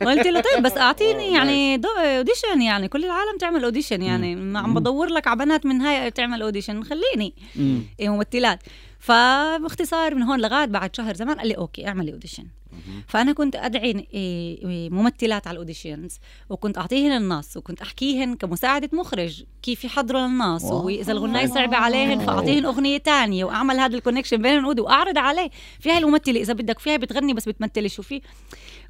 قلت 0.02 0.26
له 0.26 0.40
طيب 0.40 0.62
بس 0.62 0.76
أعطيني 0.76 1.32
يعني 1.36 1.76
دو- 1.76 1.88
audition 1.98 2.62
يعني 2.62 2.88
كل 2.88 3.04
العالم 3.04 3.38
تعمل 3.40 3.64
audition 3.64 4.02
يعني 4.02 4.58
عم. 4.58 4.74
بدور 4.74 5.06
لك 5.08 5.26
على 5.26 5.38
بنات 5.44 5.66
من 5.66 5.80
هاي 5.80 6.10
تعمل 6.10 6.42
audition 6.42 6.82
خليني. 6.82 7.34
إيه 8.00 8.08
ممثلات 8.08 8.58
فباختصار 8.98 10.14
من 10.14 10.22
هون 10.22 10.40
لغاية 10.40 10.66
بعد 10.66 10.96
شهر 10.96 11.14
زمان 11.14 11.38
قال 11.38 11.48
لي 11.48 11.56
أوكي 11.56 11.88
اعملي 11.88 12.12
audition 12.12 12.44
فأنا 13.08 13.32
كنت 13.32 13.56
أدعي 13.56 13.90
إيه، 13.90 14.06
إيه، 14.64 14.90
ممثلات 14.90 15.46
على 15.46 15.54
ال 15.54 15.61
auditions 15.61 16.18
وكنت 16.50 16.78
أعطيهن 16.78 17.12
النص 17.12 17.56
وكنت 17.56 17.82
أحكيهن 17.82 18.34
كمساعدة 18.34 18.88
مخرج 18.92 19.44
كيف 19.62 19.84
يحضروا 19.84 20.26
النص. 20.26 20.64
وإذا 20.64 21.12
الغنية 21.12 21.46
صعبة 21.46 21.76
عليهن 21.76 22.18
فأعطيهن 22.26 22.64
أغنية 22.64 22.98
تانية 22.98 23.44
وأعمل 23.44 23.80
هذا 23.80 23.96
ال 23.96 24.00
connection 24.00 24.36
بين 24.42 24.58
العود 24.58 24.80
وأعرض 24.80 25.18
عليه. 25.18 25.50
في 25.80 25.90
هاي 25.90 25.98
الممثلة 25.98 26.40
إذا 26.40 26.52
بدك 26.52 26.78
فيها 26.78 26.96
بتغني 26.96 27.34
بس 27.34 27.48
بتمثلي 27.48 27.88
شو 27.88 28.02
في؟ 28.02 28.20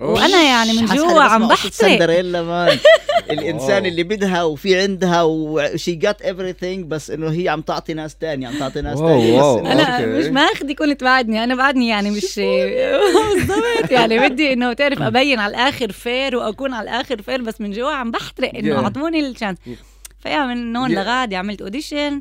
وأنا 0.01 0.43
يعني 0.43 0.73
من 0.73 0.85
جوا 0.87 1.23
عم 1.23 1.49
بحترق 1.49 1.73
سندريلا 1.73 2.43
مان 2.43 2.79
الإنسان. 3.31 3.87
اللي 3.87 4.03
بدها 4.03 4.43
وفي 4.43 4.81
عندها 4.81 5.23
و 5.23 5.40
she 5.40 5.93
got 5.95 6.23
everything 6.23 6.79
بس 6.85 7.11
إنه 7.11 7.31
هي 7.31 7.49
عم 7.49 7.61
تعطي 7.61 7.95
ناس 7.95 8.17
تاني 8.17 8.47
عم 8.47 8.59
تعطي 8.59 8.81
ناس 8.81 8.99
تاني 8.99 9.41
أنا. 9.73 10.07
مش 10.07 10.25
ماخدي 10.25 10.75
كنت 10.75 11.05
بعدني 11.05 11.45
أنا 11.45 11.55
بعدني 11.55 11.89
يعني 11.89 12.11
مش 12.11 12.41
بالضبط 13.35 13.91
يعني 13.91 14.29
بدي 14.29 14.53
إنه 14.53 14.73
تعرف 14.73 15.03
أبين 15.03 15.39
على 15.39 15.51
الآخر 15.51 15.93
fair 15.93 16.37
وأكون 16.37 16.75
على 16.75 16.91
الآخر 16.91 17.23
fair 17.23 17.43
بس 17.43 17.61
من 17.61 17.71
جوا 17.71 17.91
عم 17.93 18.11
بحترق 18.11 18.55
إنه. 18.55 18.85
أعطوني 18.85 19.21
ال 19.29 19.33
chance 19.33 19.59
ف 20.23 20.28
yeah 20.28 20.47
من 20.47 20.77
هون. 20.77 20.95
لغادي 20.95 21.37
عملت 21.37 21.63
audition 21.63 22.21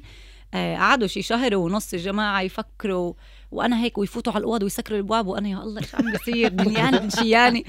آه، 0.54 0.76
قعدوا 0.78 1.08
شي 1.08 1.22
شهر 1.22 1.56
ونص 1.56 1.94
الجماعه 1.94 2.42
يفكروا 2.42 3.13
وأنا 3.52 3.82
هيك 3.84 3.98
ويفوتوا 3.98 4.34
على 4.34 4.40
الأوض 4.42 4.64
ويسكروا 4.64 5.00
الأبواب 5.00 5.28
وأنا 5.28 5.50
يا 5.50 5.58
الله 5.64 5.82
إيش 5.82 5.96
عم 5.96 6.12
بيصير 6.12 6.48
دنياني 6.48 7.00
بنشياني 7.00 7.66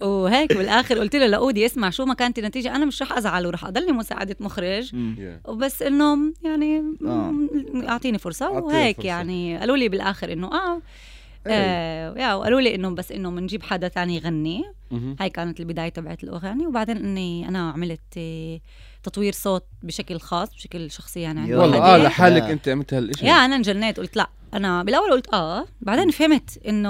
وهيك 0.00 0.52
بالآخر 0.56 0.98
قلت 0.98 1.16
له 1.16 1.26
لأودي 1.26 1.66
اسمع 1.66 1.90
شو 1.90 2.04
ما 2.04 2.14
كانت 2.14 2.38
النتيجة 2.38 2.76
أنا 2.76 2.84
مش 2.84 3.02
رح 3.02 3.16
ازعل 3.16 3.46
ورح 3.46 3.64
أضلني 3.64 3.92
مساعدة 3.92 4.36
مخرج. 4.40 4.94
وبس 5.44 5.82
إنه 5.82 6.32
يعني 6.42 6.82
آه. 7.06 7.34
أعطيني 7.88 8.18
فرصة 8.18 8.50
وهيك. 8.50 9.04
يعني 9.04 9.58
قالوا 9.58 9.76
لي 9.76 9.88
بالآخر 9.88 10.32
إنه 10.32 10.46
آه 10.46 10.82
إيه. 11.46 11.52
آه 11.52 12.18
yeah 12.18 12.34
وقالوا 12.34 12.60
لي 12.60 12.74
إنه 12.74 12.90
بس 12.90 13.12
إنه 13.12 13.30
بنجيب 13.30 13.62
حدا 13.62 13.88
تاني 13.88 14.16
يغني. 14.16 14.64
هاي 15.20 15.30
كانت 15.30 15.60
البداية 15.60 15.88
تبعت 15.88 16.24
الأغاني 16.24 16.66
وبعدين 16.66 16.96
إني 16.96 17.48
أنا 17.48 17.70
عملت 17.70 18.00
آه، 18.18 18.60
تطوير 19.02 19.32
صوت 19.32 19.64
بشكل 19.82 20.20
خاص 20.20 20.48
بشكل 20.54 20.90
شخصي 20.90 21.20
يعني 21.20 21.40
عندي 21.40 21.54
والله. 21.54 21.94
آه 21.94 21.96
لحالك. 21.98 22.42
أنت 22.42 22.68
عملت 22.68 22.94
هالشيء 22.94 23.28
yeah 23.28 23.32
أنا 23.32 23.56
انجنيت 23.56 24.00
قلت 24.00 24.16
لا 24.16 24.28
أنا 24.54 24.82
بالأول 24.82 25.10
قلت 25.10 25.34
آه 25.34 25.64
بعدين 25.80 26.10
فهمت 26.10 26.58
إنه 26.68 26.88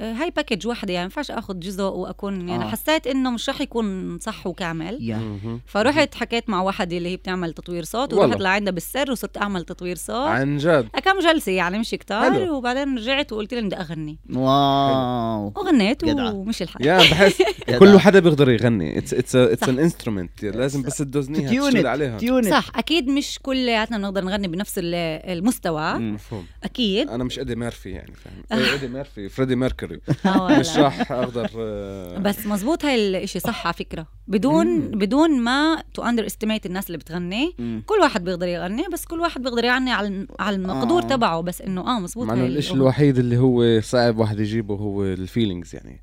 آه، 0.00 0.12
هاي 0.12 0.30
package 0.30 0.66
واحدة 0.66 0.92
يعني 0.92 1.04
ما 1.04 1.04
ينفعش 1.04 1.30
آخذ 1.30 1.58
جزء 1.58 1.82
وأكون 1.84 2.48
يعني 2.48 2.64
آه. 2.64 2.68
حسيت 2.68 3.06
إنه 3.06 3.30
مش 3.30 3.48
رح 3.48 3.60
يكون 3.60 4.18
صح 4.18 4.46
وكامل 4.46 4.98
yeah 5.02 5.16
مهم. 5.16 5.60
فرحت 5.66 6.14
حكيت 6.14 6.50
مع 6.50 6.62
واحدة 6.62 6.96
اللي 6.96 7.08
هي 7.08 7.16
بتعمل 7.16 7.52
تطوير 7.52 7.84
صوت. 7.84 8.12
ورحت 8.14 8.40
لعندها 8.40 8.72
بالسر 8.72 9.10
وصرت 9.10 9.36
أعمل 9.38 9.64
تطوير 9.64 9.96
صوت 9.96 10.16
عن 10.28 10.56
جد 10.58 10.88
كم 11.04 11.18
جلسة 11.18 11.52
يعني 11.52 11.78
مش 11.78 11.90
كتار 11.90 12.32
حلو. 12.32 12.54
وبعدين 12.56 12.98
رجعت 12.98 13.32
وقلت 13.32 13.54
لها 13.54 13.62
بدي 13.62 13.76
أغني 13.76 14.18
wow 14.34 15.52
وغنيت. 15.56 16.04
ومشي 16.04 16.62
الحال 16.62 16.86
yeah 16.86 16.96
بحس 16.98 17.27
جدع. 17.28 17.78
كل 17.82 17.98
حدا 18.00 18.18
بيقدر 18.20 18.50
يغني 18.50 18.98
it's 18.98 19.14
it's 19.14 19.36
it's. 19.36 19.68
an 19.68 19.78
instrument 19.78 20.44
لازم 20.44 20.82
بس 20.82 20.98
تدوزنيها 20.98 21.68
تشتغل 21.68 21.86
عليها 21.86 22.18
tune 22.18 22.37
it 22.37 22.46
صح 22.48 22.70
أكيد 22.76 23.08
مش 23.08 23.38
كلياتنا 23.42 23.98
بنقدر 23.98 24.24
نغني 24.24 24.48
بنفس 24.48 24.78
ال- 24.78 24.94
المستوى. 25.38 25.94
مفهوم 25.98 26.46
أكيد 26.64 27.08
أنا 27.08 27.24
مش 27.24 27.38
إيدي 27.38 27.56
ميرفي 27.56 27.90
يعني 27.90 28.12
فاهم 28.14 28.60
إيه، 28.60 28.72
إيدي 28.72 28.88
ميرفي 28.88 29.28
فريدي 29.28 29.56
ميركوري 29.56 30.00
آه. 30.26 30.58
مش 30.58 30.76
راح 30.76 31.12
أقدر 31.12 31.50
آه، 31.58 32.18
بس 32.18 32.46
مزبوط 32.46 32.84
هاي 32.84 33.22
الشيء 33.24 33.42
صح 33.42 33.66
على 33.66 33.74
فكرة 33.74 34.06
بدون. 34.28 34.80
بدون 34.80 35.40
ما 35.40 35.82
to 35.94 36.02
underestimate 36.02 36.66
الناس 36.66 36.86
اللي 36.86 36.98
بتغني. 36.98 37.52
كل 37.86 37.94
واحد 38.02 38.24
بيقدر 38.24 38.46
يغني 38.48 38.84
بس 38.92 39.04
كل 39.04 39.20
واحد 39.20 39.42
بيقدر 39.42 39.64
يغني 39.64 39.90
على 39.92 40.26
على 40.40 40.56
المقدور 40.56 41.02
آه. 41.02 41.06
تبعه 41.06 41.40
بس 41.40 41.62
إنه 41.62 41.80
آه 41.96 42.00
مزبوط 42.00 42.26
مع 42.26 42.34
إنه 42.34 42.46
الشيء. 42.46 42.74
الوحيد 42.74 43.18
اللي 43.18 43.36
هو 43.36 43.80
صعب 43.80 44.18
واحد 44.18 44.40
يجيبه 44.40 44.74
هو 44.74 45.04
ال 45.04 45.12
feelings 45.12 45.74
يعني 45.74 46.00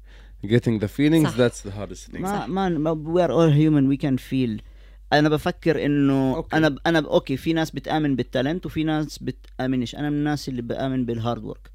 getting 0.48 0.80
the 0.80 0.88
feelings 0.88 1.28
صح. 1.30 1.38
that's 1.38 1.62
the 1.68 1.72
hardest 1.72 2.12
thing 2.12 2.22
ما 2.22 2.48
ما 2.48 2.70
ما 2.70 2.94
we 2.94 3.22
are 3.28 3.32
all 3.32 3.52
human 3.52 3.90
we 3.98 4.08
can 4.08 4.18
feel 4.32 4.62
أنا 5.14 5.30
بفكر 5.30 5.86
إنه 5.86 6.36
okay. 6.36 6.58
أنا 6.58 6.76
أنا 6.88 7.00
أوكي 7.00 7.38
في 7.38 7.54
ناس 7.54 7.72
بتآمن 7.72 8.16
بال 8.16 8.28
talent 8.28 8.66
وفي 8.66 8.84
ناس 8.84 9.18
بتآمنش 9.20 9.96
أنا 9.96 10.10
من 10.10 10.16
الناس 10.16 10.50
اللي 10.50 10.62
بآمن 10.62 11.06
بال 11.06 11.18
hard 11.18 11.44
work. 11.44 11.72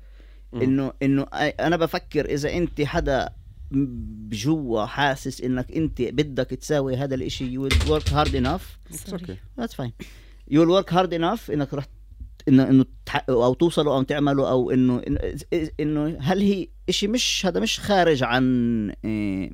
انه 0.54 0.92
إنه 1.02 1.26
أنا 1.32 1.76
بفكر 1.76 2.24
إذا 2.24 2.52
أنت 2.52 2.82
حدا 2.82 3.28
بجوا 3.70 4.84
حاسس 4.84 5.40
إنك 5.40 5.72
أنت 5.72 6.02
بدك 6.02 6.46
تساوي 6.46 6.96
هذا 6.96 7.14
الإشي 7.14 7.56
you 7.58 7.60
will 7.70 7.76
work 7.88 8.08
hard 8.08 8.34
enough 8.34 8.92
It's 8.94 9.12
okay. 9.12 9.38
that's 9.58 9.74
fine 9.74 9.92
you 10.50 10.58
will 10.60 10.72
work 10.82 10.90
hard 10.90 11.12
enough 11.12 11.50
إنك 11.50 11.74
رح 11.74 11.86
انه 12.50 12.70
إنه 12.70 12.84
تحققوا 13.06 13.44
أو 13.44 13.54
توصلوا 13.54 13.96
أو 13.96 14.02
تعملوا 14.02 14.48
أو 14.48 14.70
إنه 14.70 15.02
إنه 15.80 16.16
هل 16.20 16.40
هي 16.40 16.68
إشي 16.88 17.08
مش 17.08 17.46
هذا 17.46 17.60
مش 17.60 17.80
خارج 17.80 18.22
عن 18.22 18.44
إيه، 19.04 19.50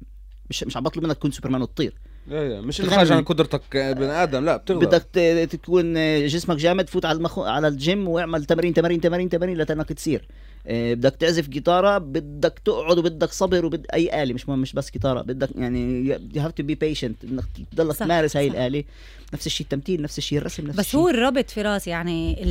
مش 0.51 0.65
مش 0.65 0.77
عم 0.77 0.83
بطلب 0.83 1.05
منك 1.05 1.17
تكون 1.17 1.31
سوبرمان 1.31 1.63
وتطير 1.63 1.95
لا 2.27 2.49
لا 2.49 2.61
مش 2.61 2.77
تغني. 2.77 2.89
الخارج 2.89 3.13
عن 3.13 3.25
قدرتك 3.25 3.77
بني 3.77 4.11
آدم 4.23 4.45
لا 4.45 4.57
بتقدر 4.57 4.87
بدك 4.87 5.05
تكون 5.53 5.95
جسمك 6.27 6.57
جامد 6.57 6.89
فوت 6.89 7.05
على 7.05 7.19
المخ... 7.19 7.39
على 7.39 7.69
الجيم 7.69 8.09
واعمل 8.09 8.45
تمارين 8.45 8.75
تمارين 8.75 9.01
تمارين 9.01 9.29
تمارين 9.29 9.59
لتنك 9.59 9.89
تصير 9.89 10.21
إيه، 10.21 10.46
بدك 10.71 11.17
تعزف 11.17 11.49
جيتارة 11.49 11.99
بدك 11.99 12.59
تقعد 12.65 12.99
وبدك 12.99 13.33
صبر 13.33 13.67
وبد 13.67 13.87
أي 13.95 14.23
آلة 14.23 14.35
مش 14.35 14.49
مش 14.49 14.73
بس 14.73 14.91
جيتارة 14.91 15.23
بدك 15.23 15.51
يعني 15.57 16.15
you 16.35 16.39
have 16.39 16.53
to 16.61 16.65
be 16.65 16.75
patient 16.75 17.25
إنك 17.25 17.45
تضلك 17.73 17.97
تمارس 17.97 18.37
هاي. 18.37 18.49
الآلة 18.49 18.85
نفس 19.35 19.47
الشيء 19.47 19.65
التمثيل 19.65 20.03
نفس 20.03 20.19
الشيء 20.19 20.39
الرسم 20.39 20.67
نفس 20.67 20.79
بس 20.79 20.87
الشيء 20.87 21.01
هو 21.01 21.09
الربط 21.09 21.51
في 21.51 21.63
راس 21.63 21.87
يعني. 21.87 22.43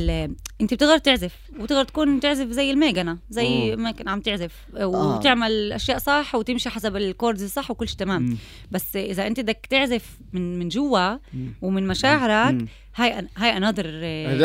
أنت 0.60 0.74
بتقدر 0.74 0.98
تعزف 0.98 1.34
وتقدر 1.60 1.84
تكون 1.84 2.20
تعزف 2.20 2.46
زي 2.50 2.70
الميغنة 2.70 3.18
زي. 3.30 3.76
ما 3.76 3.90
كان 3.90 4.08
عم 4.08 4.20
تعزف 4.20 4.52
وتعمل 4.80 5.72
أشياء 5.72 5.98
صح 5.98 6.34
وتمشي 6.34 6.70
حسب 6.70 6.96
ال 6.96 7.03
chords 7.03 7.42
الصح 7.42 7.70
وكل 7.70 7.88
شيء 7.88 7.96
تمام 7.98 8.22
مم. 8.22 8.36
بس 8.70 8.96
إذا 8.96 9.26
أنت 9.26 9.40
بدك 9.40 9.66
تعزف 9.70 10.16
من 10.32 10.58
من 10.58 10.68
جوا. 10.68 11.16
ومن 11.62 11.86
مشاعرك 11.86 12.54
مم. 12.54 12.66
هاي 12.96 13.26
هاي 13.36 13.56
another 13.56 13.84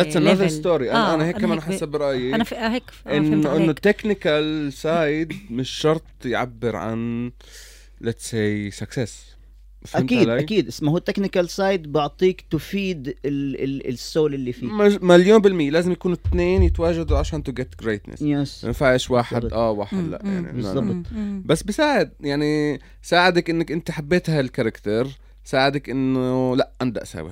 that's 0.04 0.14
another 0.16 0.52
story. 0.64 0.90
أنا 0.90 1.14
أنا 1.14 1.26
هيك 1.28 1.38
كمان 1.38 1.62
حسب 1.62 1.88
برأيي 1.88 2.36
أنا 2.36 2.44
في 2.44 2.56
هيك 2.56 2.84
آه، 3.08 3.18
إنه 3.18 3.56
إنه 3.56 3.72
ال 3.72 3.82
technical 3.82 4.74
side 4.74 5.34
مش 5.50 5.70
شرط 5.70 6.04
يعبر 6.26 6.76
عن 6.76 7.32
let's 8.04 8.32
say 8.32 8.76
success. 8.84 9.10
فهمت 9.86 10.12
أكيد 10.14 10.30
علي؟ 10.30 10.40
أكيد. 10.40 10.68
اسمه 10.68 10.92
هو 10.92 10.98
ال 10.98 11.03
technical 11.03 11.50
side 11.50 11.92
بعطيك 11.92 12.42
تفيد 12.52 13.08
ال 13.08 13.16
ال 13.64 13.88
ال 13.90 13.99
soul 13.99 14.34
اللي 14.34 14.52
فيك. 14.54 14.64
مج- 14.72 15.04
مليون 15.04 15.40
بالمية. 15.42 15.70
لازم 15.72 15.92
يكونوا 15.92 16.18
اثنين 16.28 16.64
يتواجدوا 16.64 17.18
عشان 17.18 17.44
to 17.44 17.52
get 17.52 17.82
greatness 17.82 18.22
yes 18.22 18.64
ما 18.64 18.68
ينفعش 18.68 19.12
واحد 19.12 19.42
بالضبط. 19.42 19.54
آه 19.54 19.72
واحد 19.72 19.98
مم، 19.98 20.12
لا. 20.12 20.20
يعني 20.24 20.52
بالضبط. 20.52 21.06
بس 21.46 21.64
بساعد 21.64 22.12
يعني 22.20 22.80
ساعدك 23.02 23.50
إنك 23.50 23.72
أنت 23.72 23.92
حبيت 23.92 24.30
هال 24.30 24.44
character 24.44 25.08
ساعدك 25.44 25.90
إنه 25.90 26.56
لا 26.56 26.72
أنا 26.82 26.90
بدي 26.90 27.02
اساوي 27.02 27.32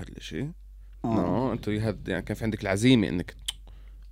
آه. 1.05 1.07
no 1.15 1.51
انت 1.53 1.65
you 1.65 1.81
had- 1.83 2.09
يعني 2.09 2.21
كان 2.21 2.35
في 2.37 2.43
عندك 2.43 2.61
العزيمة 2.61 3.07
إنك 3.07 3.35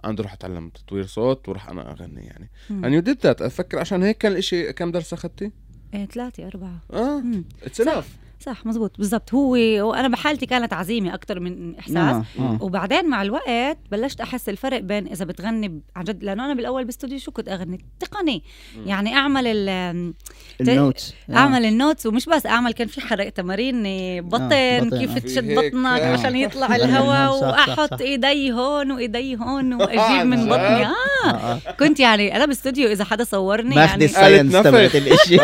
أنا 0.04 0.14
بدي 0.14 0.22
أروح 0.22 0.34
أتعلم 0.34 0.70
تطوير 0.70 1.06
صوت 1.06 1.50
وراح 1.50 1.70
أنا 1.70 1.92
أغني 1.92 2.26
يعني 2.26 2.50
and 2.70 3.02
you 3.04 3.08
did 3.08 3.18
that 3.24 3.42
أفكر 3.42 3.80
عشان 3.80 4.04
هيك 4.04 4.18
كان 4.18 4.32
الاشي 4.32 4.74
كم 4.74 4.92
درس 4.92 5.14
أخذتي؟ 5.14 5.52
إيه، 5.94 6.06
ثلاثة 6.06 6.48
أربعة 6.48 6.80
آه. 6.94 7.24
it's. 7.64 7.82
enough 7.82 8.18
صح 8.40 8.66
مزبوط 8.66 8.98
بالضبط 8.98 9.34
هو 9.34 9.52
وأنا 9.90 10.08
بحالتي 10.08 10.46
كانت 10.46 10.74
عزيمة 10.74 11.14
أكثر 11.14 11.40
من 11.40 11.76
إحساس 11.76 11.96
آه. 11.98 12.26
آه. 12.40 12.58
وبعدين 12.62 13.10
مع 13.10 13.22
الوقت 13.22 13.78
بلشت 13.92 14.22
أحس 14.22 14.50
الفرق 14.50 14.80
بين 14.80 15.08
إذا 15.08 15.26
بتغني 15.26 15.82
عن 15.96 16.04
جد 16.04 16.24
لأنه 16.24 16.46
أنا 16.46 16.54
بالأول 16.54 16.86
باستوديو 16.86 17.20
شو 17.20 17.32
كنت 17.32 17.50
أغني 17.50 17.86
تقني 18.00 18.44
يعني 18.86 19.16
أعمل 19.16 19.48
ال 19.48 20.14
ال 20.62 20.70
notes 20.70 21.14
آه. 21.30 21.36
أعمل 21.36 21.66
ال 21.66 21.72
notes 21.72 22.06
ومش 22.06 22.26
بس 22.26 22.46
أعمل 22.46 22.72
كان 22.72 22.88
في 22.88 23.02
حرق 23.02 23.30
تمارين 23.30 23.84
بطن 24.22 24.48
بطن، 24.48 25.00
كيف 25.00 25.16
آه. 25.16 25.20
تشد 25.20 25.56
بطنك 25.56 26.02
آه. 26.02 26.14
عشان 26.14 26.36
يطلع 26.36 26.68
آه، 26.68 26.76
الهواء 26.86 27.44
وأحط. 27.44 28.02
إيدي 28.02 28.52
هون 28.52 28.92
وإيدي 28.92 29.36
هون 29.36 29.74
وأجيب 29.82 30.26
من 30.28 30.38
جد؟ 30.38 30.50
بطني 30.50 30.86
آه 30.86 30.94
آه. 31.26 31.30
آه. 31.30 31.60
كنت 31.80 32.00
يعني 32.00 32.36
أنا 32.36 32.46
باستوديو 32.46 32.92
إذا 32.92 33.04
حدا 33.04 33.24
صورني 33.24 33.76
ماخذ 33.76 33.90
يعني 33.90 34.06
الساينس 34.06 34.56
قالت 34.56 34.68
تبعت. 34.68 34.96
الإشي 34.96 35.38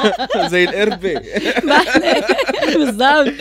زي 0.52 0.64
القربة 0.64 1.20
بالضبط. 2.78 3.32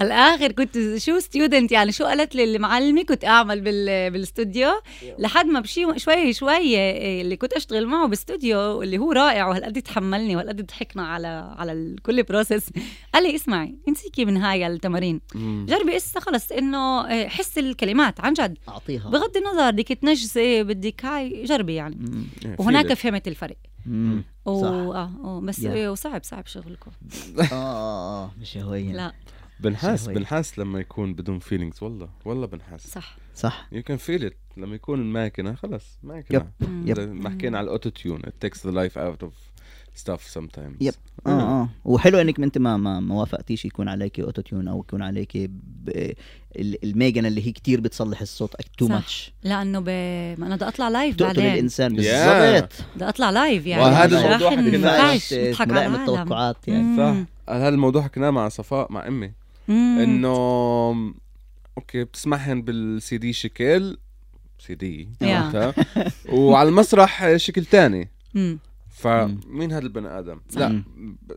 الآخر 0.00 0.52
كنت 0.52 0.96
شو 0.96 1.18
ستودنت 1.18 1.72
يعني 1.72 1.92
شو 1.92 2.04
قالت 2.04 2.34
لي 2.34 2.44
المعلمة؟ 2.44 3.02
كنت 3.02 3.24
أعمل 3.24 3.60
بال 3.60 4.10
بالاستوديو 4.10 4.70
لحد 5.18 5.46
ما 5.46 5.60
بشي 5.60 5.98
شوي 5.98 6.32
شوي 6.32 6.78
اللي 7.20 7.36
كنت 7.36 7.52
أشتغل 7.52 7.86
معه 7.86 8.04
بالاستوديو 8.04 8.82
اللي 8.82 8.98
هو 8.98 9.12
رائع 9.12 9.48
وهالقد 9.48 9.82
تحملني 9.82 10.36
وهالقد 10.36 10.66
ضحكنا 10.66 11.06
على 11.06 11.54
على 11.58 11.96
كل 12.02 12.22
بروسس 12.22 12.70
قال 13.14 13.22
لي 13.22 13.34
اسمعي 13.34 13.74
انسيكي 13.88 14.24
من 14.24 14.36
هاي 14.36 14.66
التمارين. 14.66 15.20
جربي 15.68 15.96
اسا 15.96 16.20
خلص 16.20 16.52
إنه 16.52 17.08
إيه، 17.08 17.28
حسي 17.28 17.60
الكلمات 17.60 18.20
عن 18.20 18.32
جد. 18.32 18.58
أعطيها. 18.68 19.08
بغض 19.10 19.36
النظر 19.36 19.70
بدك 19.70 19.88
تنجسي 19.88 20.62
بدك 20.62 21.04
هاي 21.04 21.44
جربي 21.44 21.74
يعني. 21.74 21.98
وهناك. 22.58 22.94
فهمت 22.94 23.28
الفرق. 23.28 23.56
مم. 23.88 24.24
و... 24.46 24.60
صح. 24.60 24.66
آه 24.68 25.10
آه، 25.24 25.40
بس 25.40 25.60
Yeah. 25.60 25.64
إيه، 25.66 25.88
وصعب 25.88 26.24
صعب 26.24 26.46
شغلكم 26.46 26.90
آه 27.40 27.42
آه 27.52 28.24
آه 28.24 28.30
مش 28.40 28.56
هوين 28.56 28.92
لا 28.96 29.12
بنحاس 29.60 30.04
شهوي. 30.04 30.14
بنحاس 30.14 30.58
لما 30.58 30.80
يكون 30.80 31.14
بدون 31.14 31.38
feelings 31.38 31.82
والله 31.82 32.08
والله 32.24 32.46
بنحاس 32.46 32.86
صح 32.86 33.16
صح 33.34 33.68
you 33.72 33.82
can 33.82 33.96
feel 33.96 34.24
it 34.24 34.36
لما 34.56 34.74
يكون 34.74 35.00
الماكينة 35.00 35.54
خلص 35.54 35.98
ماكينة. 36.02 36.50
yep. 36.60 36.96
زي 37.00 37.06
ما 37.06 37.30
حكينا 37.30 37.58
على 37.58 37.64
ال 37.64 37.69
auto 37.69 37.90
tune 37.90 38.20
it 38.22 38.46
takes 38.46 38.58
the 38.58 38.72
life 38.72 38.94
out 38.96 39.26
of 39.26 39.32
stuff 40.04 40.34
sometimes. 40.38 40.76
yep. 40.80 40.94
آه 41.26 41.30
آه. 41.30 41.68
وحلو 41.84 42.18
إنك 42.18 42.40
أنت 42.40 42.58
ما 42.58 42.76
ما 42.76 43.00
ما 43.00 43.14
وافقتيش 43.14 43.64
يكون 43.64 43.88
عليك 43.88 44.20
auto 44.20 44.42
tune 44.42 44.68
أو 44.68 44.80
يكون 44.80 45.02
عليك 45.02 45.36
ب- 45.36 46.12
ال- 46.56 46.84
الميجنه 46.84 47.28
اللي 47.28 47.46
هي 47.46 47.52
كتير 47.52 47.80
بتصلح 47.80 48.20
الصوت 48.20 48.54
too 48.78 48.86
صح. 48.86 48.92
much 48.94 49.32
لأنه 49.44 49.80
ب... 49.80 49.88
ما 50.40 50.46
أنا 50.46 50.56
بدي 50.56 50.64
أطلع 50.68 50.88
live 50.88 51.16
تقتل 51.16 51.26
بعدين. 51.36 51.52
الإنسان. 51.52 51.96
Yeah. 51.96 52.00
بالضبط. 52.00 52.72
بدي 52.96 53.04
أطلع 53.08 53.30
live 53.30 53.66
يعني. 53.66 53.82
وهذا 53.82 54.24
الموضوع 54.26 54.50
عنه. 54.50 54.76
نضحك 54.78 55.72
على 55.72 55.86
التوقعات 55.96 56.68
يعني. 56.68 56.96
صح 56.96 57.54
هذا 57.54 57.68
الموضوع 57.68 58.02
حكيناه 58.02 58.30
مع 58.30 58.48
صفاء 58.48 58.92
مع 58.92 59.06
أمي. 59.08 59.32
إنه 59.68 60.34
okay 61.78 62.04
بتسمعهن 62.04 62.62
بالسي 62.62 63.18
دي 63.18 63.32
شكل 63.32 63.98
سي 64.66 64.74
دي 64.74 65.08
وعلى 66.28 66.68
المسرح 66.68 67.36
شكل 67.36 67.64
تاني. 67.64 68.08
مم. 68.34 68.58
فمين 68.98 69.72
هذا 69.72 69.82
البني 69.82 70.18
آدم؟ 70.18 70.40
لا 70.56 70.82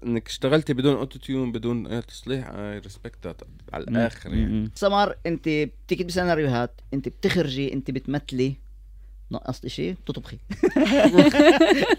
انك 0.03 0.27
اشتغلتي 0.27 0.73
بدون 0.73 0.95
auto 0.95 1.19
tune 1.19 1.51
بدون 1.51 2.05
تصليح 2.05 2.47
I 2.49 2.79
respect 2.79 3.35
على 3.73 3.83
الآخر 3.83 4.33
يعني. 4.33 4.71
سمر 4.75 5.15
انت 5.25 5.49
بتكتبي 5.49 6.11
سيناريوهات 6.11 6.81
انت 6.93 7.09
بتخرجي 7.09 7.73
انت 7.73 7.91
بتمثلي. 7.91 8.55
نقصت 9.31 9.67
شيء 9.67 9.93
بتطبخي 9.93 10.37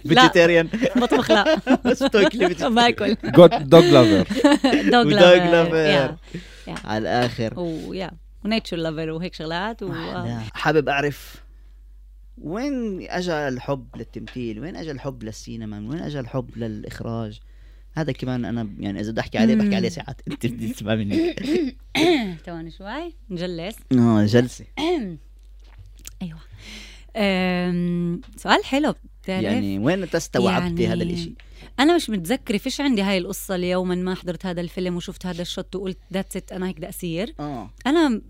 vegetarian 0.09 0.68
بطبخ 0.96 1.31
لا. 1.31 1.61
بس 1.87 2.03
بتاكلي 2.03 2.55
باكل. 2.77 3.16
dog 3.61 3.81
lover 3.81 4.27
dog 4.90 5.03
lover 5.03 6.16
على 6.85 6.98
الآخر. 6.98 7.61
ويا 7.61 8.11
و 8.44 8.49
nature 8.49 8.77
lover 8.77 9.11
وهيك 9.11 9.35
شغلات. 9.35 9.81
حابب 10.55 10.88
أعرف 10.88 11.41
وين 12.38 13.07
اجى 13.11 13.49
الحب 13.49 13.87
للتمثيل؟ 13.97 14.61
وين 14.61 14.77
اجى 14.77 14.90
الحب 14.90 15.23
للسينما؟ 15.23 15.81
من 15.81 15.90
وين 15.90 16.01
اجى 16.01 16.21
الحب 16.21 16.59
للإخراج؟ 16.59 17.40
هذا 17.95 18.12
كمان 18.12 18.45
أنا 18.45 18.71
يعني 18.79 19.01
إذا 19.01 19.11
بدي 19.11 19.21
أحكي 19.21 19.38
عليه 19.38 19.55
بحكي 19.55 19.77
عليه 19.77 19.88
ساعات. 19.88 20.21
أنت 20.31 20.47
بدي 20.47 20.73
تسمع 20.73 20.95
مني. 20.95 21.35
ثواني 22.47 22.71
شوي؟ 22.71 23.14
نجلس. 23.31 23.77
آه 23.92 24.27
جلسة. 24.27 24.64
أيوه. 26.23 26.38
سؤال 28.37 28.64
حلو. 28.64 28.95
بتعرف؟ 29.23 29.45
يعني 29.45 29.79
وين 29.79 30.11
تستوعبتي 30.11 30.83
يعني 30.83 30.87
هذا 30.87 31.03
الإشي؟ 31.03 31.33
أنا 31.81 31.97
مش 31.97 32.11
متذكرة 32.11 32.59
فيش 32.59 32.81
عندي 32.81 33.03
هاي 33.03 33.18
القصة 33.18 33.55
اليوما 33.55 33.95
ما 33.95 34.14
حضرت 34.14 34.47
هذا 34.47 34.61
الفيلم 34.61 34.97
وشفت 34.97 35.27
هذا 35.27 35.42
ال 35.42 35.49
shot 35.49 35.77
وقلت 35.77 35.99
that's 36.12 36.37
it 36.37 36.53
أنا 36.53 36.68
هيك 36.68 36.77
بدي 36.77 36.88
اصير 36.88 37.35
آه. 37.40 37.71
أنا 37.87 38.21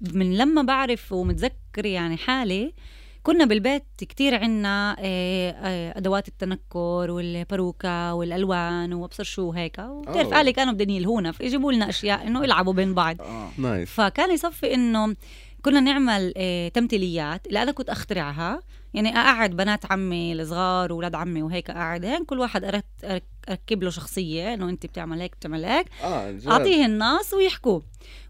من 0.00 0.36
لما 0.36 0.62
بعرف 0.62 1.12
ومتذكر 1.12 1.86
يعني 1.86 2.16
حالي 2.16 2.72
كنا 3.22 3.44
بالبيت 3.44 3.84
كتير 3.98 4.34
عنا 4.34 4.96
آه، 4.98 5.50
آه، 5.50 5.98
أدوات 5.98 6.28
التنكر 6.28 7.10
والباروكه 7.10 8.14
والألوان 8.14 8.92
وأبصر 8.92 9.24
شو 9.24 9.52
هيك. 9.52 9.78
وبتعرف. 9.78 10.32
أهلي 10.32 10.52
كانوا 10.52 10.72
بدهم 10.72 10.90
يلهونا 10.90 11.32
فيجيبوا 11.32 11.72
لنا 11.72 11.88
أشياء 11.88 12.26
إنه 12.26 12.44
يلعبوا 12.44 12.72
بين 12.72 12.94
بعض. 12.94 13.16
نايس 13.58 13.88
فكان 13.90 14.30
يصفي 14.34 14.74
إنه 14.74 15.16
كنا 15.62 15.80
نعمل 15.80 16.32
آه، 16.36 16.68
تمثيليات 16.68 17.46
اللي 17.46 17.62
أنا 17.62 17.72
كنت 17.72 17.88
أخترعها 17.90 18.60
يعني 18.94 19.16
أقعد 19.18 19.50
بنات 19.56 19.92
عمي 19.92 20.32
الصغار 20.32 20.92
واولاد 20.92 21.14
عمي 21.14 21.42
وهيك 21.42 21.70
قاعد 21.70 22.04
هيك 22.04 22.22
كل 22.22 22.38
واحد 22.40 22.64
أرك- 22.64 23.20
أركب 23.50 23.82
له 23.82 23.90
شخصية 23.90 24.54
إنه 24.54 24.68
أنت 24.68 24.86
بتعمل 24.86 25.20
هيك 25.20 25.32
بتعمل 25.36 25.64
هيك. 25.64 25.86
جد. 26.06 26.48
أعطيه 26.48 26.86
الناس 26.86 27.34
ويحكوا. 27.34 27.80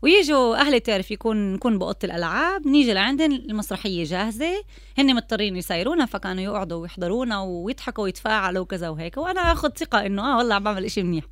ويجوا 0.02 0.56
أهلي 0.56 0.80
تعرف 0.80 1.10
يكون 1.10 1.52
نكون 1.54 1.78
بأوضة 1.78 1.98
الألعاب. 2.04 2.66
نيجي 2.66 2.92
لعندن 2.92 3.32
المسرحية 3.32 4.04
جاهزة 4.04 4.62
هن 4.98 5.14
مضطرين 5.14 5.56
يسيرونا 5.56 6.06
فكانوا 6.06 6.42
يقعدوا 6.42 6.82
ويحضرونا 6.82 7.40
ويضحكوا 7.40 8.04
ويتفاعلوا 8.04 8.62
وكذا 8.62 8.88
وهيك. 8.88 9.16
وأنا 9.16 9.40
أخذ 9.52 9.70
ثقة 9.76 10.06
إنه 10.06 10.32
آه 10.32 10.36
والله 10.38 10.54
عم 10.54 10.64
بعمل 10.64 10.84
إشي 10.84 11.02
منيح. 11.02 11.24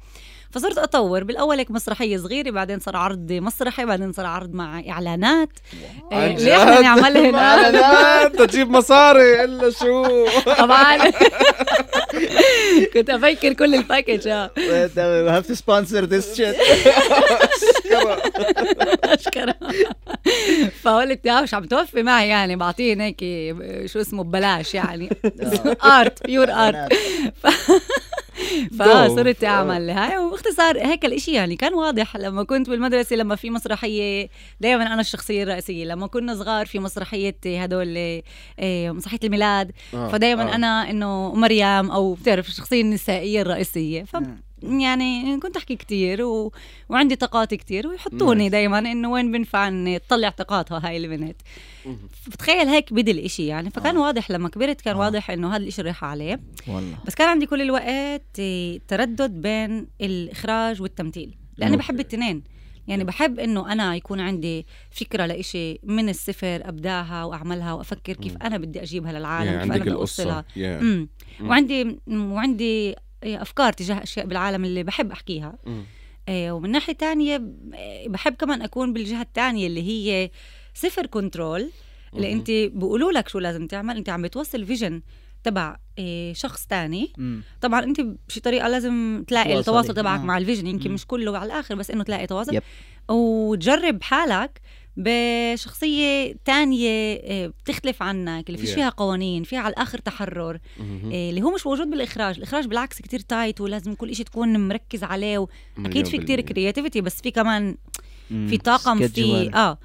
فصرت 0.51 0.79
أطور. 0.79 1.25
بالأول 1.25 1.59
هيك 1.59 1.71
مسرحية 1.71 2.17
صغيرة 2.17 2.51
بعدين 2.51 2.79
صار 2.81 2.97
عرض 2.97 3.33
مسرحي 3.33 3.85
بعدين 3.85 4.13
صار 4.13 4.27
عرض 4.27 4.55
مع 4.55 4.83
إعلانات. 4.89 5.49
إيه، 6.13 6.37
اللي 6.37 6.57
إحنا 6.57 6.77
جد؟ 6.77 6.83
نعملهن 6.83 7.35
إعلانات؟ 7.35 8.37
تجيب 8.43 8.71
مصاري. 8.71 9.45
إلا 9.45 9.71
شو؟ 9.71 10.05
طبعا. 10.59 10.99
كنت 12.95 13.11
أفكر 13.11 13.53
كل 13.53 13.75
الباكج 13.75 14.29
آه. 14.29 14.51
Have 15.41 15.47
to 15.47 15.55
sponsor 15.55 16.07
this 16.07 16.37
shit. 16.39 16.57
اشكرا 19.05 19.55
فقلت 20.83 21.27
يا 21.27 21.41
مش 21.41 21.55
عم 21.55 21.65
توفي 21.65 22.03
معي 22.03 22.29
يعني 22.29 22.57
بعطيه 22.57 23.03
هيك 23.03 23.21
شو 23.87 24.01
اسمه 24.01 24.25
ببلاش 24.25 24.75
يعني. 24.75 25.11
art 25.85 26.27
pure 26.27 26.51
art 26.51 26.93
فصرت 28.79 29.45
أعمل. 29.45 29.91
هاي 29.91 30.19
وباختصار 30.19 30.79
هيك 30.79 31.05
الإشي 31.05 31.33
يعني 31.33 31.57
كان 31.57 31.75
واضح 31.75 32.17
لما 32.17 32.43
كنت 32.43 32.71
بالمدرسة 32.71 33.17
لما 33.17 33.37
في 33.37 33.51
مسرحية 33.51 34.29
دائما 34.61 34.87
أنا 34.87 35.01
الشخصية 35.01 35.43
الرئيسية. 35.43 35.85
لما 35.85 36.07
كنا 36.07 36.35
صغار 36.35 36.67
في 36.67 36.79
مسرحية 36.79 37.37
هدول 37.47 37.97
إيه، 37.97 38.91
مسرحية 38.91 39.19
الميلاد. 39.25 39.73
آه، 39.95 40.09
فدائما 40.09 40.53
آه. 40.53 40.55
أنا 40.55 40.91
إنه 40.91 41.35
مريم 41.35 41.91
أو 41.91 42.15
بتعرف 42.15 42.49
الشخصية 42.49 42.81
النسائية 42.81 43.43
الرئيسية. 43.43 44.05
ف. 44.05 44.17
يعني 44.63 45.41
كنت 45.41 45.57
أحكي 45.57 45.77
كتير 45.77 46.23
و... 46.23 46.53
وعندي 46.89 47.17
طاقات 47.17 47.55
كتير 47.55 47.89
ويحطوني. 47.89 48.49
دائما 48.49 48.79
إنه 48.79 49.11
وين 49.11 49.33
بنفع 49.33 49.69
اني 49.69 49.99
تطلع 49.99 50.29
طاقاتها 50.29 50.81
هاي 50.85 50.97
البنت 50.97 51.37
بتخيل 52.27 52.69
هيك 52.69 52.93
بدي 52.93 53.11
الإشي 53.11 53.47
يعني 53.47 53.71
فكان 53.71 53.97
آه. 53.97 54.01
واضح 54.01 54.31
لما 54.31 54.49
كبرت 54.49 54.81
كان 54.81 54.97
آه. 54.97 54.99
واضح 54.99 55.31
إنه 55.31 55.51
هذا 55.51 55.57
الإشي 55.57 55.83
رايح 55.83 56.05
عليه 56.05 56.41
والله 56.69 56.97
بس 57.07 57.15
كان 57.15 57.29
عندي 57.29 57.47
كل 57.47 57.63
الوقت 57.63 58.41
تردد 58.89 59.43
بين 59.43 59.87
الإخراج 60.01 60.83
والتمثيل 60.83 61.35
لأني. 61.57 61.77
بحب 61.77 62.01
التنين 62.01 62.43
يعني 62.89 63.05
بحب 63.05 63.39
إنه 63.39 63.73
أنا 63.73 63.97
يكون 63.97 64.21
عندي 64.21 64.67
فكرة 64.91 65.27
لإشي 65.27 65.81
من 65.83 66.09
الصفر 66.09 66.61
أبداها 66.65 67.25
وأعملها 67.25 67.73
وأفكر 67.73 68.13
كيف. 68.13 68.37
أنا 68.37 68.59
بدي 68.59 68.83
أجيبها 68.83 69.13
للعالم 69.13 69.53
يعني 69.53 69.63
كيف 69.63 69.73
أنا 69.73 69.85
بدي 69.85 69.93
أوصلها 69.93 70.45
yeah. 70.57 71.43
وعندي 71.43 71.99
وعندي 72.09 72.97
أفكار 73.25 73.73
تجاه 73.73 74.03
أشياء 74.03 74.27
بالعالم 74.27 74.65
اللي 74.65 74.83
بحب 74.83 75.13
أحكيها. 75.13 75.59
إيه، 76.29 76.53
ومن 76.53 76.71
ناحية 76.71 76.93
تانية 76.93 77.43
إيه، 77.75 78.09
بحب 78.09 78.35
كمان 78.35 78.63
أكون 78.63 78.93
بالجهة 78.93 79.23
الثانية 79.23 79.67
اللي 79.67 79.83
هي 79.83 80.31
صفر 80.75 81.07
control 81.07 81.71
اللي. 82.15 82.33
أنت 82.33 82.51
بيقولوا 82.51 83.13
لك 83.13 83.29
شو 83.29 83.39
لازم 83.39 83.67
تعمل 83.67 83.97
أنت 83.97 84.09
عم 84.09 84.23
بتوصل 84.23 84.67
vision 84.67 85.03
تبع 85.45 85.77
إيه، 85.99 86.35
شخص 86.35 86.67
تاني 86.67 87.13
مم. 87.19 87.43
طبعا 87.61 87.85
أنت 87.85 88.01
بشي 88.29 88.41
طريقة 88.41 88.69
لازم 88.69 89.25
تلاقي. 89.29 89.59
التواصل 89.59 89.95
تبعك 89.95 90.21
آه. 90.21 90.25
مع 90.25 90.39
ال 90.39 90.43
vision 90.43 90.67
يمكن 90.67 90.89
مم. 90.89 90.95
مش 90.95 91.07
كله 91.07 91.39
على 91.39 91.47
الآخر 91.47 91.75
بس 91.75 91.91
إنه 91.91 92.05
تلاقي 92.05 92.27
تواصل 92.27 92.55
yep. 92.55 92.63
وتجرب 93.09 94.03
حالك 94.03 94.61
بشخصية 94.99 96.35
تانية 96.45 96.89
إيه، 96.89 97.47
بتختلف 97.47 98.03
عنك 98.03 98.47
اللي 98.49 98.59
فيش 98.59 98.71
Yeah. 98.71 98.75
فيها 98.75 98.89
قوانين 98.89 99.43
فيها 99.43 99.59
على 99.61 99.73
الآخر 99.73 99.99
تحرر 99.99 100.59
مهم. 100.79 101.11
إيه، 101.11 101.31
اللي 101.31 101.43
هو 101.43 101.55
مش 101.55 101.67
موجود 101.67 101.91
بالإخراج 101.91 102.37
الإخراج 102.37 102.67
بالعكس 102.67 103.03
كتير 103.03 103.21
tight 103.21 103.61
ولازم 103.61 103.95
كل 103.95 104.11
إشي 104.11 104.25
تكون 104.25 104.69
مركز 104.69 105.05
عليه 105.05 105.47
أكيد 105.79 106.07
في 106.07 106.19
كتير. 106.19 106.41
كرياتيفيتي 106.41 107.01
بس 107.01 107.21
في 107.23 107.31
كمان. 107.31 107.77
في 108.29 108.59
طاقم 108.59 109.09
في. 109.09 109.51
آه 109.55 109.79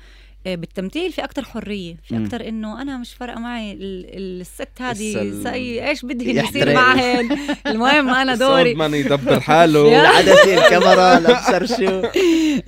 بالتمثيل 0.45 1.11
في 1.11 1.23
أكتر 1.23 1.43
حرية 1.45 1.95
في 2.03 2.15
مم. 2.15 2.25
أكتر 2.25 2.47
إنه 2.47 2.81
أنا 2.81 2.97
مش 2.97 3.13
فارقة 3.13 3.39
معي 3.39 3.71
ال- 3.71 4.05
ال- 4.05 4.41
الست 4.41 4.81
هذه 4.81 5.87
إيش 5.89 6.05
بدهن 6.05 6.35
يحترق. 6.35 6.61
يصير 6.61 6.73
معهن 6.75 7.37
المهم 7.67 8.09
أنا 8.09 8.35
دوري 8.45 8.63
سولدمان 8.63 8.93
يدبر 8.93 9.39
حاله. 9.39 9.87
العدسه 10.01 10.53
الكاميرا 10.65 11.19
لابسر 11.27 11.65
شو 11.65 12.07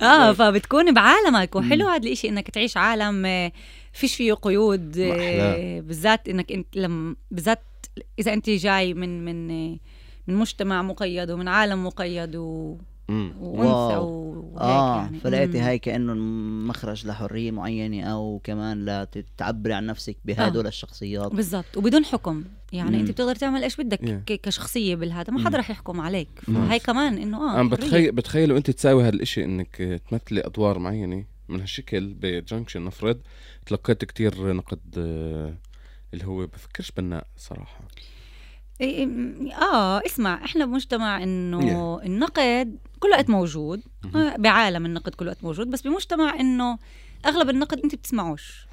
آه 0.04 0.32
فبتكون 0.32 0.94
بعالمك 0.94 1.56
وحلو 1.56 1.88
هذا 1.88 2.06
الإشي 2.06 2.28
إنك 2.28 2.50
تعيش 2.50 2.76
عالم 2.76 3.26
آه، 3.26 3.52
فيش 3.92 4.14
فيه 4.16 4.32
قيود 4.32 4.98
آه،. 4.98 5.80
بالذات 5.80 6.28
إنك 6.28 6.52
انت 6.52 6.66
لما 6.76 7.16
بالذات 7.30 7.62
إذا 8.18 8.32
أنت 8.32 8.50
جاي 8.50 8.94
من 8.94 9.24
من 9.24 9.50
آه، 9.50 9.76
من 10.26 10.34
مجتمع 10.36 10.82
مقيد 10.82 11.30
ومن 11.30 11.48
عالم 11.48 11.86
مقيد 11.86 12.36
و. 12.36 12.76
وانثى 13.08 13.96
واو. 13.96 14.26
وهيك 14.52 14.60
آه 14.60 14.96
يعني 14.96 15.18
فلقيتي. 15.20 15.58
هاي 15.60 15.78
كانه 15.78 16.14
مخرج 16.68 17.06
لحرية 17.06 17.50
معينة 17.50 18.02
أو 18.04 18.40
كمان 18.44 18.84
لتعبري 19.16 19.72
عن 19.74 19.86
نفسك 19.86 20.16
بهدول 20.24 20.64
آه. 20.64 20.68
الشخصيات 20.68 21.32
بالضبط 21.32 21.76
وبدون 21.76 22.04
حكم 22.04 22.44
يعني 22.72 22.90
مم. 22.90 22.96
انت 23.00 23.10
بتقدر 23.10 23.34
تعمل 23.34 23.62
إيش 23.62 23.76
بدك 23.76 24.00
Yeah. 24.00 24.10
ك- 24.32 24.40
كشخصية 24.40 24.94
بالهذا 24.94 25.32
ما 25.32 25.44
حدا. 25.44 25.58
رح 25.58 25.70
يحكم 25.70 26.00
عليك 26.00 26.28
مم. 26.48 26.66
فهي 26.68 26.78
كمان 26.78 27.18
إنه 27.18 27.36
آه 27.36 27.60
أنا 27.60 27.70
حرية. 27.70 27.70
بتخيل 27.86 28.12
بتخيلوا 28.12 28.58
انت 28.58 28.70
تساوي 28.70 29.02
هذا 29.02 29.08
الاشي 29.16 29.44
إنك 29.44 30.00
تمثلي 30.10 30.40
أدوار 30.46 30.78
معينة 30.78 31.24
من 31.48 31.60
هالشكل 31.60 32.14
بجنكشن 32.14 32.84
نفرض 32.84 33.20
تلقيت 33.66 34.04
كتير 34.04 34.52
نقد 34.52 34.80
آه، 34.98 35.54
اللي 36.14 36.24
هو 36.26 36.46
بفكرش 36.46 36.90
بناء 36.96 37.26
صراحة 37.36 37.80
آه 38.82 40.02
اسمع 40.06 40.44
إحنا 40.44 40.64
بمجتمع 40.64 41.22
إنه 41.22 42.00
النقد 42.04 42.78
كل 43.00 43.08
وقت 43.08 43.30
موجود. 43.30 43.82
آه، 44.14 44.36
بعالم 44.36 44.86
النقد 44.86 45.14
كل 45.14 45.26
وقت 45.28 45.44
موجود 45.44 45.70
بس 45.70 45.82
بمجتمع 45.82 46.40
إنه 46.40 46.78
أغلب 47.26 47.50
النقد 47.50 47.80
أنت 47.84 47.94
بتسمعوش 47.94 48.66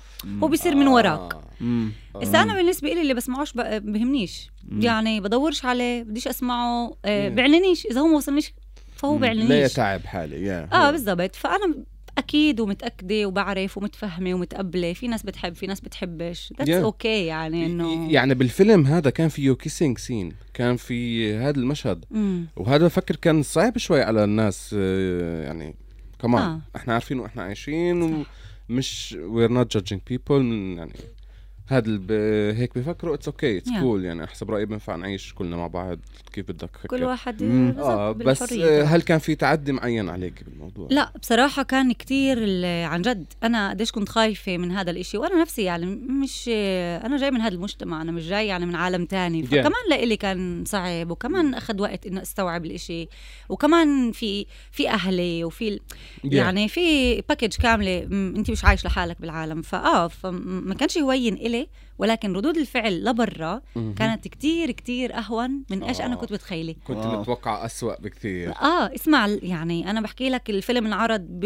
هو 0.44 0.48
بيصير 0.48 0.76
من 0.76 0.88
وراك 0.88 1.34
آه. 1.34 1.44
مم. 1.62 1.92
هسا 2.22 2.42
أنا 2.42 2.54
بالنسبة 2.56 2.88
لي 2.94 3.02
اللي 3.02 3.14
بسمعوش 3.14 3.54
بهمنيش. 3.54 4.50
يعني 4.80 5.20
بدورش 5.22 5.66
عليه 5.66 6.04
بديش 6.04 6.28
أسمعه 6.28 6.94
آه 7.06 7.30
Yeah. 7.30 7.32
بيعنينيش 7.34 7.86
إذا 7.86 8.02
هو 8.02 8.08
ما 8.08 8.18
وصلنيش 8.18 8.54
فهو 8.96 9.18
مم. 9.18 9.26
لا 9.26 9.66
يتعب 9.66 10.06
حالي 10.06 10.68
آه 10.74 10.92
بالضبط 10.92 11.36
فأنا 11.36 11.76
أكيد 12.24 12.60
ومتأكدة 12.60 13.26
وبعرف 13.26 13.78
ومتفهمة 13.78 14.34
ومتقبلة 14.34 14.94
في 14.94 15.08
ناس 15.08 15.24
بتحب 15.24 15.54
في 15.56 15.68
ناس 15.68 15.80
بتحبش 15.82 16.54
that's 16.58 16.72
Yeah. 16.72 16.84
okay 16.84 17.26
يعني 17.26 17.66
إنه 17.66 18.12
يعني 18.12 18.34
بالفيلم 18.34 18.86
هذا 18.86 19.10
كان 19.10 19.30
فيه 19.30 19.52
kissing 19.54 19.98
scene 19.98 20.34
كان 20.54 20.76
في 20.76 21.34
هذا 21.36 21.60
المشهد 21.60 22.06
مم. 22.12 22.46
وهذا 22.56 22.86
بفكر 22.86 23.16
كان 23.16 23.44
صعب 23.44 23.78
شوي 23.78 24.02
على 24.02 24.24
الناس 24.24 24.76
آه، 24.78 25.44
يعني 25.44 25.76
كمان 26.22 26.42
آه. 26.44 26.60
إحنا 26.76 26.94
عارفين 26.94 27.20
وإحنا 27.20 27.44
عايشين 27.44 28.26
ومش 28.70 29.18
we're 29.20 29.52
not 29.52 29.74
judging 29.74 30.02
people 30.08 30.76
يعني 30.78 30.94
هذا 31.68 31.88
الب... 31.88 32.12
هيك 32.58 32.78
بفكروا 32.78 33.16
it's 33.16 33.28
okay 33.28 33.58
it's 33.58 33.70
Yeah. 33.70 33.80
cool 33.80 34.06
يعني 34.06 34.28
حسب 34.28 34.52
رأيي 34.52 34.66
بينفع 34.66 34.96
نعيش 34.96 35.34
كلنا 35.34 35.56
مع 35.58 35.68
بعض 35.68 36.00
كيف 36.34 36.52
بدك. 36.52 36.70
كل 36.88 37.04
واحد 37.04 37.44
آه 37.80 38.12
بس. 38.12 38.54
هل 38.64 39.02
كان 39.02 39.20
في 39.20 39.36
تعدي 39.36 39.72
معين 39.72 40.10
عليك 40.10 40.44
بالموضوع؟ 40.44 40.88
لا 40.92 41.12
بصراحة 41.22 41.64
كان 41.64 41.92
كتير 41.92 42.38
ال- 42.42 42.86
عن 42.86 43.02
جد 43.02 43.26
أنا 43.44 43.70
قديش 43.70 43.92
كنت 43.92 44.10
خايفة 44.10 44.58
من 44.58 44.72
هذا 44.72 44.92
الإشي 44.92 45.18
وأنا 45.18 45.42
نفسي 45.42 45.62
يعني 45.64 45.86
مش 45.96 46.50
أنا 47.06 47.18
جاي 47.18 47.32
من 47.32 47.42
هذا 47.42 47.54
المجتمع 47.56 48.02
أنا 48.02 48.12
مش 48.12 48.24
جاي 48.28 48.48
يعني 48.48 48.66
من 48.66 48.76
عالم 48.76 49.06
تاني 49.06 49.44
Yeah. 49.44 49.48
فكمان 49.48 49.74
لإلي 49.90 50.18
كان 50.18 50.64
صعب 50.68 51.12
وكمان 51.12 51.54
أخذ 51.54 51.82
وقت 51.82 52.06
إنه 52.08 52.22
أستوعب 52.22 52.66
الإشي 52.66 53.08
وكمان 53.50 54.12
في 54.12 54.46
في 54.72 54.90
أهلي 54.90 55.44
وفي 55.44 55.78
Yeah. 55.78 55.80
يعني 56.24 56.68
في 56.68 57.16
package 57.22 57.54
كاملة 57.56 58.06
م- 58.10 58.34
أنت 58.36 58.52
مش 58.52 58.66
عايش 58.66 58.86
لحالك 58.86 59.22
بالعالم 59.22 59.62
فآه 59.62 60.08
فما 60.08 60.74
كانش 60.76 60.98
هوين 60.98 61.34
إلي 61.56 61.68
ولكن 61.98 62.34
ردود 62.34 62.58
الفعل 62.58 63.04
لبرا. 63.06 63.62
كانت 63.98 64.28
كتير 64.28 64.72
كتير 64.72 65.18
أهون 65.18 65.64
من 65.70 65.84
إيش 65.84 66.02
أنا 66.02 66.14
آه. 66.14 66.18
كنت 66.18 66.34
بتخيلي 66.34 66.74
كنت 66.88 66.98
واو. 66.98 67.22
متوقع 67.22 67.66
أسوأ 67.66 68.00
بكثير 68.02 68.50
آه 68.52 68.96
اسمع 68.96 69.28
يعني 69.28 69.90
أنا 69.90 70.02
بحكي 70.02 70.30
لك 70.30 70.50
الفيلم 70.50 70.86
انعرض 70.86 71.22
ب 71.30 71.46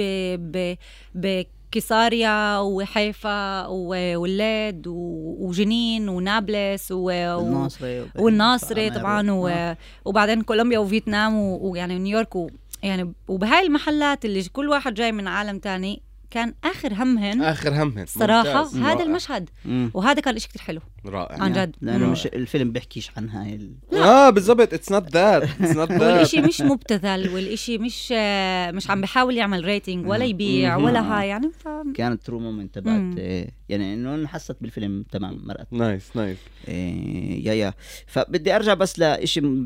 ب 0.52 0.76
بكيساريا 1.16 2.60
وحيفا 2.60 3.66
وولاد 3.68 4.88
و- 4.88 5.36
وجنين 5.48 6.10
ونابلس 6.10 6.92
و... 6.92 6.96
و... 7.06 7.40
الناصري 7.40 8.06
والناصري 8.16 8.90
طبعا 8.90 9.32
و... 9.32 9.48
آه. 9.48 9.78
وبعدين 10.06 10.42
كولومبيا 10.42 10.80
وفيتنام. 10.80 11.36
ويعني 11.40 12.00
نيويورك 12.00 12.36
و... 12.36 12.50
يعني 12.84 13.14
وبهاي 13.28 13.66
المحلات 13.66 14.26
اللي 14.26 14.44
كل 14.44 14.70
واحد 14.70 14.94
جاي 14.94 15.12
من 15.12 15.28
عالم 15.28 15.60
تاني 15.60 16.02
كان 16.32 16.54
آخر 16.64 16.94
همهن 16.94 17.42
آخر 17.42 17.84
همهن 17.84 18.04
الصراحه 18.04 18.64
ممتاز. 18.64 18.76
هذا 18.78 18.94
رائع. 18.94 19.04
المشهد. 19.04 19.50
مم. 19.66 19.92
وهذا 19.94 20.22
كان 20.22 20.36
إشي 20.36 20.48
كتير 20.48 20.62
حلو. 20.62 20.82
رائع. 21.06 21.44
عن 21.44 21.54
جد. 21.54 21.76
لأنه. 21.82 22.12
مش 22.12 22.26
الفيلم 22.26 22.72
بيحكيش 22.72 23.12
عن 23.18 23.30
هاي 23.30 23.56
ال... 23.56 23.76
آه 23.94 24.30
بالضبط. 24.30 24.74
it's 24.74 24.92
not 24.92 25.14
that 25.14 25.44
it's 25.44 25.76
not 25.76 25.92
that 25.92 26.02
والإشي 26.02 26.42
مش 26.42 26.62
مبتذل 26.62 27.30
والإشي 27.30 27.78
مش 27.78 28.14
آه، 28.18 28.72
مش 28.72 28.90
عم 28.90 29.02
بحاول 29.02 29.38
يعمل 29.38 29.66
rating 29.66 30.08
ولا 30.08 30.26
يبيع 30.26 30.78
مم. 30.78 30.84
ولا 30.84 31.00
هاي 31.02 31.28
يعني 31.28 31.52
ف... 31.60 31.68
كانت 31.96 32.24
true 32.24 32.40
moment 32.40 32.76
تبعت. 32.76 33.16
آه، 33.20 33.48
يعني 33.70 33.94
إنه 33.94 34.16
انحست 34.16 34.58
بالفيلم 34.62 35.06
تمام 35.12 35.42
مرقت. 35.48 35.74
nice 35.74 36.16
nice 36.16 36.38
إيه، 36.68 37.48
yeah 37.48 37.54
yeah. 37.54 37.74
فبدي 38.08 38.56
أرجع 38.56 38.74
بس 38.74 39.00
لشيء 39.00 39.66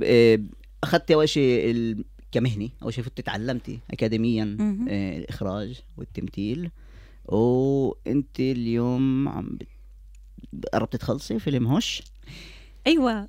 اخذتي 0.83 1.13
أول 1.13 1.29
شيء 1.29 1.95
كمهني 2.31 2.71
أول 2.83 2.93
شيء 2.93 3.03
فتي 3.03 3.21
تعلمتي 3.21 3.79
اكاديميا. 3.91 4.57
إيه، 4.87 5.17
الإخراج 5.17 5.81
والتمثيل 5.97 6.69
وأنت 7.25 8.39
اليوم 8.39 9.27
عم 9.29 9.57
بت- 10.53 10.65
قربت 10.73 10.95
تخلصي 10.95 11.39
فيلم 11.39 11.67
هوش 11.67 12.01
أيوه 12.87 13.11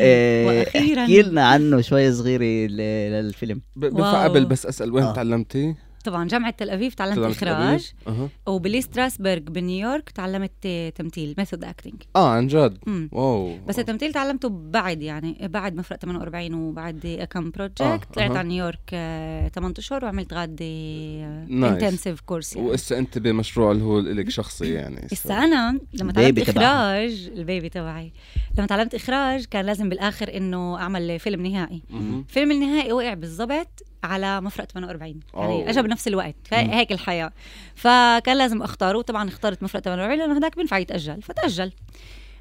إيه، 0.00 0.46
وأخيراً. 0.46 1.02
احكي 1.02 1.22
لنا 1.22 1.46
عنه 1.48 1.80
شوي 1.80 2.12
صغيرة 2.12 2.42
للفيلم 2.70 3.60
بنفع. 3.76 4.24
قبل 4.24 4.44
بس 4.44 4.66
أسأل 4.66 4.92
وين 4.92 5.04
آه. 5.04 5.12
تعلمتي؟ 5.14 5.74
طبعا 6.06 6.28
جامعة 6.28 6.50
تل 6.50 6.70
ابيب 6.70 6.92
تعلمت 6.92 7.18
إخراج؟ 7.18 7.92
أها 8.08 8.28
وبلي 8.46 8.80
ستراسبرغ 8.80 9.38
بنيويورك 9.40 10.10
تعلمت 10.10 10.52
آه، 10.66 10.88
تمثيل 10.88 11.34
method 11.38 11.64
acting 11.64 12.02
آه 12.16 12.28
عن 12.28 12.46
جد 12.46 12.78
واو 13.12 13.56
بس 13.68 13.78
التمثيل 13.78 14.12
تعلمته 14.12 14.48
بعد 14.48 15.02
يعني 15.02 15.38
بعد 15.42 15.76
مفرق 15.76 15.98
48 15.98 16.54
وبعد 16.54 17.26
كم 17.30 17.50
project 17.50 17.80
آه، 17.82 17.96
طلعت. 18.14 18.30
على 18.30 18.48
نيويورك 18.48 18.78
آه، 18.92 19.48
8 19.48 19.74
اشهر 19.78 20.04
وعملت 20.04 20.32
غاد. 20.34 20.56
intensive 20.62 22.20
course 22.20 22.56
يعني. 22.56 22.68
وإسا 22.68 22.98
أنت 22.98 23.18
بمشروع 23.18 23.72
اللي 23.72 23.84
هو 23.84 23.98
لك 24.00 24.28
شخصي 24.30 24.72
يعني 24.72 25.06
هسا 25.12 25.34
أنا 25.34 25.80
لما 25.94 26.12
تعلمت. 26.12 26.48
إخراج 26.48 27.30
ال 27.36 27.42
baby 27.42 27.68
تبعي 27.68 28.12
لما 28.58 28.66
تعلمت 28.66 28.94
إخراج 28.94 29.44
كان 29.44 29.64
لازم 29.66 29.88
بالآخر 29.88 30.36
إنه 30.36 30.78
أعمل 30.78 31.18
فيلم 31.18 31.46
نهائي. 31.46 31.82
الفيلم 32.28 32.50
النهائي 32.50 32.92
وقع 32.92 33.14
بالضبط 33.14 33.82
على 34.06 34.40
مفرق 34.40 34.64
48 34.64 35.20
يعني. 35.34 35.70
اجى 35.70 35.82
بنفس 35.82 36.08
الوقت. 36.08 36.34
هيك 36.52 36.92
الحياة. 36.92 37.32
فكان 37.74 38.38
لازم 38.38 38.62
أختاره. 38.62 38.98
وطبعا 38.98 39.28
اخترت 39.28 39.62
مفرق 39.62 39.82
48 39.82 40.18
لأنه 40.18 40.38
هذاك 40.38 40.56
بينفع 40.56 40.78
يتأجل. 40.78 41.22
فتأجل. 41.22 41.72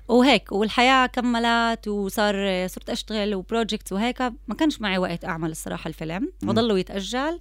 وهيك. 0.07 0.51
والحياة 0.51 1.05
كملت 1.05 1.87
وصار 1.87 2.67
صرت 2.67 2.89
أشتغل 2.89 3.35
و 3.35 3.41
projects 3.41 3.91
وهيك. 3.91 4.21
ما 4.21 4.55
كانش 4.59 4.81
معي 4.81 4.97
وقت 4.97 5.25
أعمل 5.25 5.51
الصراحة 5.51 5.87
الفيلم. 5.87 6.31
وضلوا 6.43 6.77
يتأجل. 6.77 7.39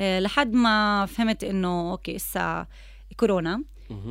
آه، 0.00 0.20
لحد 0.20 0.52
ما 0.52 1.06
فهمت 1.06 1.44
إنه 1.44 1.90
okay 1.90 2.16
إسا 2.16 2.66
كورونا. 3.16 3.62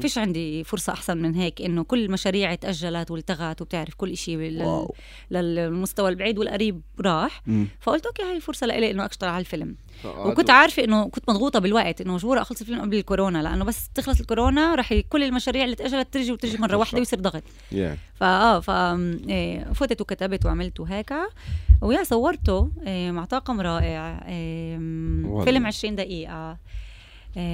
فيش 0.02 0.18
عندي 0.18 0.64
فرصة 0.64 0.94
أحسن 0.94 1.18
من 1.18 1.36
هيك 1.36 1.62
إنه 1.62 1.84
كل 1.84 2.06
المشاريع 2.06 2.56
تأجلت 2.56 3.12
والتغت 3.12 3.62
وبتعرف 3.62 3.94
كل 3.94 4.12
إشي 4.12 4.36
لل... 4.36 4.88
للمستوى 5.32 6.10
البعيد 6.10 6.38
والقريب 6.38 6.82
راح. 7.02 7.42
مم. 7.48 7.68
فقلت 7.80 8.06
أوكي 8.06 8.24
هاي 8.24 8.40
فرصة 8.40 8.68
لإلي 8.68 8.92
إنه 8.92 9.06
أشتغل 9.06 9.30
على 9.30 9.40
الفيلم. 9.40 9.76
آه، 10.06 10.28
وكنت 10.28 10.50
عارفة 10.50 10.84
إنه 10.84 11.10
كنت 11.10 11.30
مضغوطة 11.30 11.60
بالوقت 11.60 12.02
إنه 12.02 12.14
مجبوره 12.14 12.42
أخلص 12.42 12.62
الفيلم 12.62 12.82
قبل 12.82 12.98
الكورونا؟ 12.98 13.44
لأنه 13.44 13.66
بس 13.66 13.90
تخلص 13.90 14.20
الكورونا 14.20 14.76
رح 14.76 14.94
كل 14.94 15.24
المشاريع 15.24 15.64
اللي 15.64 15.76
تأجلت 15.76 16.14
ترجي 16.14 16.32
وترجي 16.32 16.58
مرة 16.58 16.78
واحدة 16.78 17.00
ويصير 17.00 17.20
ضغط. 17.20 17.44
Yeah. 17.72 17.76
فاه 18.16 18.60
ف 18.60 18.70
إيه، 18.70 19.74
فتت 19.74 20.02
وكتبت 20.02 20.46
وعملت 20.46 20.80
وهيك. 20.80 21.14
ويا 21.82 22.04
صورته 22.04 22.72
إيه، 22.88 23.12
مع 23.12 23.26
طاقم 23.26 23.62
رائع. 23.62 24.28
إيه،. 24.28 24.78
فيلم 25.44 25.66
20 25.66 25.96
دقيقة. 25.96 26.52
إيه، 26.52 26.58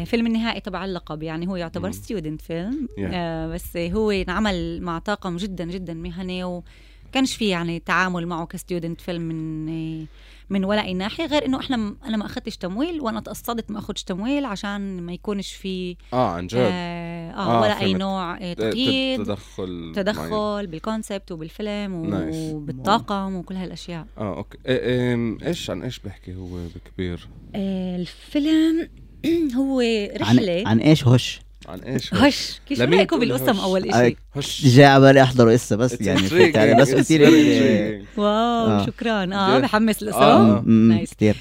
فيلم 0.06 0.28
النهائي 0.28 0.60
تبع 0.62 0.86
اللقب 0.86 1.24
يعني 1.24 1.48
هو 1.48 1.56
يعتبر. 1.56 1.92
student 1.92 2.42
film 2.42 2.88
Yeah. 2.98 3.00
آه 3.14 3.48
بس 3.48 3.78
هو 3.78 4.12
انعمل 4.12 4.82
مع 4.82 5.00
طاقم 5.00 5.38
جدا 5.38 5.66
جدا 5.66 5.94
مهني 5.94 6.44
وكانش 6.44 7.36
في 7.36 7.50
يعني 7.50 7.80
تعامل 7.80 8.28
معه 8.28 8.46
ك 8.46 8.53
student 8.53 9.02
film 9.02 9.22
من 9.22 10.06
من 10.50 10.66
ولا 10.66 10.84
أي 10.84 10.94
ناحية 10.94 11.26
غير 11.26 11.46
إنه 11.46 11.60
إحنا 11.60 11.96
أنا 12.06 12.18
ما 12.18 12.26
أخذتش 12.26 12.58
تمويل 12.58 13.02
وأنا 13.02 13.20
تقصدت 13.20 13.72
ما 13.72 13.80
أخذش 13.80 14.04
تمويل 14.04 14.46
عشان 14.46 15.02
ما 15.02 15.14
يكونش 15.14 15.54
في 15.54 15.96
آه 16.14 16.30
عن 16.32 16.48
جد 16.48 16.58
آه, 16.58 17.32
آه, 17.32 17.58
آه، 17.58 17.62
ولا 17.62 17.80
أي. 17.80 17.94
نوع 17.94 18.38
آه 18.38 18.54
تقييد 18.54 19.24
تدخل 19.24 19.80
معين. 19.82 19.94
تدخل 19.94 20.68
بال 20.68 20.82
concept 20.82 21.32
وبالفيلم 21.32 22.06
nice. 22.06 22.54
وبالطاقم 22.54 23.36
وكل 23.36 23.56
هالأشياء 23.56 24.06
آه 24.18 24.38
أوكي 24.38 24.58
إيه 24.66 24.80
إيه 24.80 25.38
إيش 25.48 25.70
عن 25.70 25.82
إيش 25.84 26.00
بحكي 26.00 26.36
هو 26.36 26.48
بكبير 26.76 27.28
آه 27.56 27.96
الفيلم 27.96 28.90
هو 29.58 29.80
عن 29.80 30.10
رحلة 30.18 30.64
عن 30.66 30.80
إيش 30.80 31.04
هوش 31.04 31.40
عن 31.68 31.80
إيش؟ 31.80 32.14
هش 32.14 32.60
كيف 32.68 32.82
لمين 32.82 33.00
رأيكم 33.00 33.20
بالقسم 33.20 33.50
هش؟ 33.50 33.60
أول 33.64 33.92
آه، 33.92 34.08
إشي 34.08 34.18
هش 34.36 34.66
جاي 34.66 34.86
على 34.86 35.02
بالي 35.08 35.24
احضره 35.24 35.56
إسا 35.56 35.76
بس 35.76 36.02
يعني 36.02 36.58
علي؟ 36.58 36.76
بس 36.76 36.94
قلت 36.94 37.12
لي. 37.12 38.06
واو 38.18 38.28
آه. 38.28 38.86
شكرا 38.86 39.36
آه. 39.36 39.60
بحمس 39.60 40.04
آه. 40.04 40.64
نايس. 40.66 41.14
كثير 41.14 41.36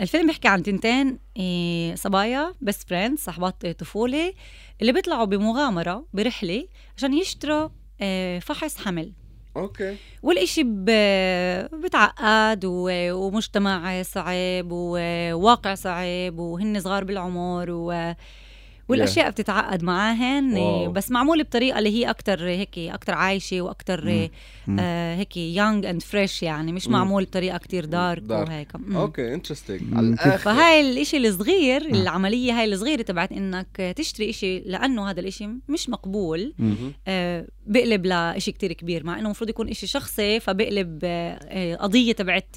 الفيلم 0.00 0.26
بيحكي 0.26 0.48
عن 0.48 0.62
تنتين 0.62 1.18
إيه، 1.36 1.94
صبايا 1.94 2.52
بيست 2.60 2.88
فريند 2.88 3.18
صاحبات 3.18 3.66
طفولة 3.66 4.32
اللي 4.80 4.92
بيطلعوا 4.92 5.24
بمغامرة 5.24 6.04
برحلة 6.14 6.66
عشان 6.96 7.14
يشتروا 7.14 7.68
آه، 8.00 8.38
فحص 8.38 8.76
حمل 8.76 9.12
okay 9.56 9.96
والإشي. 10.22 10.62
بتعقد. 11.84 12.64
ومجتمع 12.64 14.02
صعب 14.02 14.68
وواقع 14.72 15.74
صعب 15.74 16.38
وهن 16.38 16.80
صغار 16.80 17.04
بالعمر 17.04 17.70
و... 17.70 18.12
والأشياء 18.90 19.30
بتتعقد 19.30 19.82
معاهن 19.82 20.54
واو. 20.54 20.92
بس 20.92 21.10
معمولة 21.10 21.42
بطريقة 21.42 21.78
اللي 21.78 21.90
هي 21.90 22.10
أكتر 22.10 22.48
هيك 22.48 22.78
أكتر 22.78 23.14
عايشة 23.14 23.60
وأكتر 23.60 24.04
مم. 24.66 24.76
آه 24.80 25.16
هيك 25.16 25.36
young 25.36 25.86
and 25.86 26.02
fresh 26.02 26.42
يعني 26.42 26.72
مش 26.72 26.86
مم. 26.86 26.92
معمول 26.92 27.24
بطريقة 27.24 27.58
كتير 27.58 27.84
dark 27.84 28.22
dark. 28.22 28.48
وهيك. 28.48 28.68
okay 28.94 29.34
interesting 29.34 29.82
مم. 29.82 29.98
على 29.98 30.06
الآخر 30.08 30.38
فهاي 30.38 30.80
الإشي 30.80 31.16
الصغير 31.16 31.82
العملية 31.82 32.52
هاي 32.60 32.64
الصغيرة 32.64 33.02
تبعت 33.02 33.32
إنك 33.32 33.94
تشتري 33.96 34.30
إشي 34.30 34.58
لأنه 34.58 35.10
هذا 35.10 35.20
الإشي 35.20 35.48
مش 35.68 35.88
مقبول 35.88 36.54
مهم. 36.58 36.92
آه 37.08 37.46
بقلب 37.66 38.06
لإشي 38.06 38.52
كتير 38.52 38.72
كبير 38.72 39.04
مع 39.06 39.14
إنه 39.18 39.24
المفروض 39.24 39.50
يكون 39.50 39.68
إشي 39.68 39.86
شخصي 39.86 40.40
فبقلب 40.40 41.00
آه 41.04 41.38
آه، 41.42 41.76
قضية 41.76 42.12
تبعت 42.12 42.56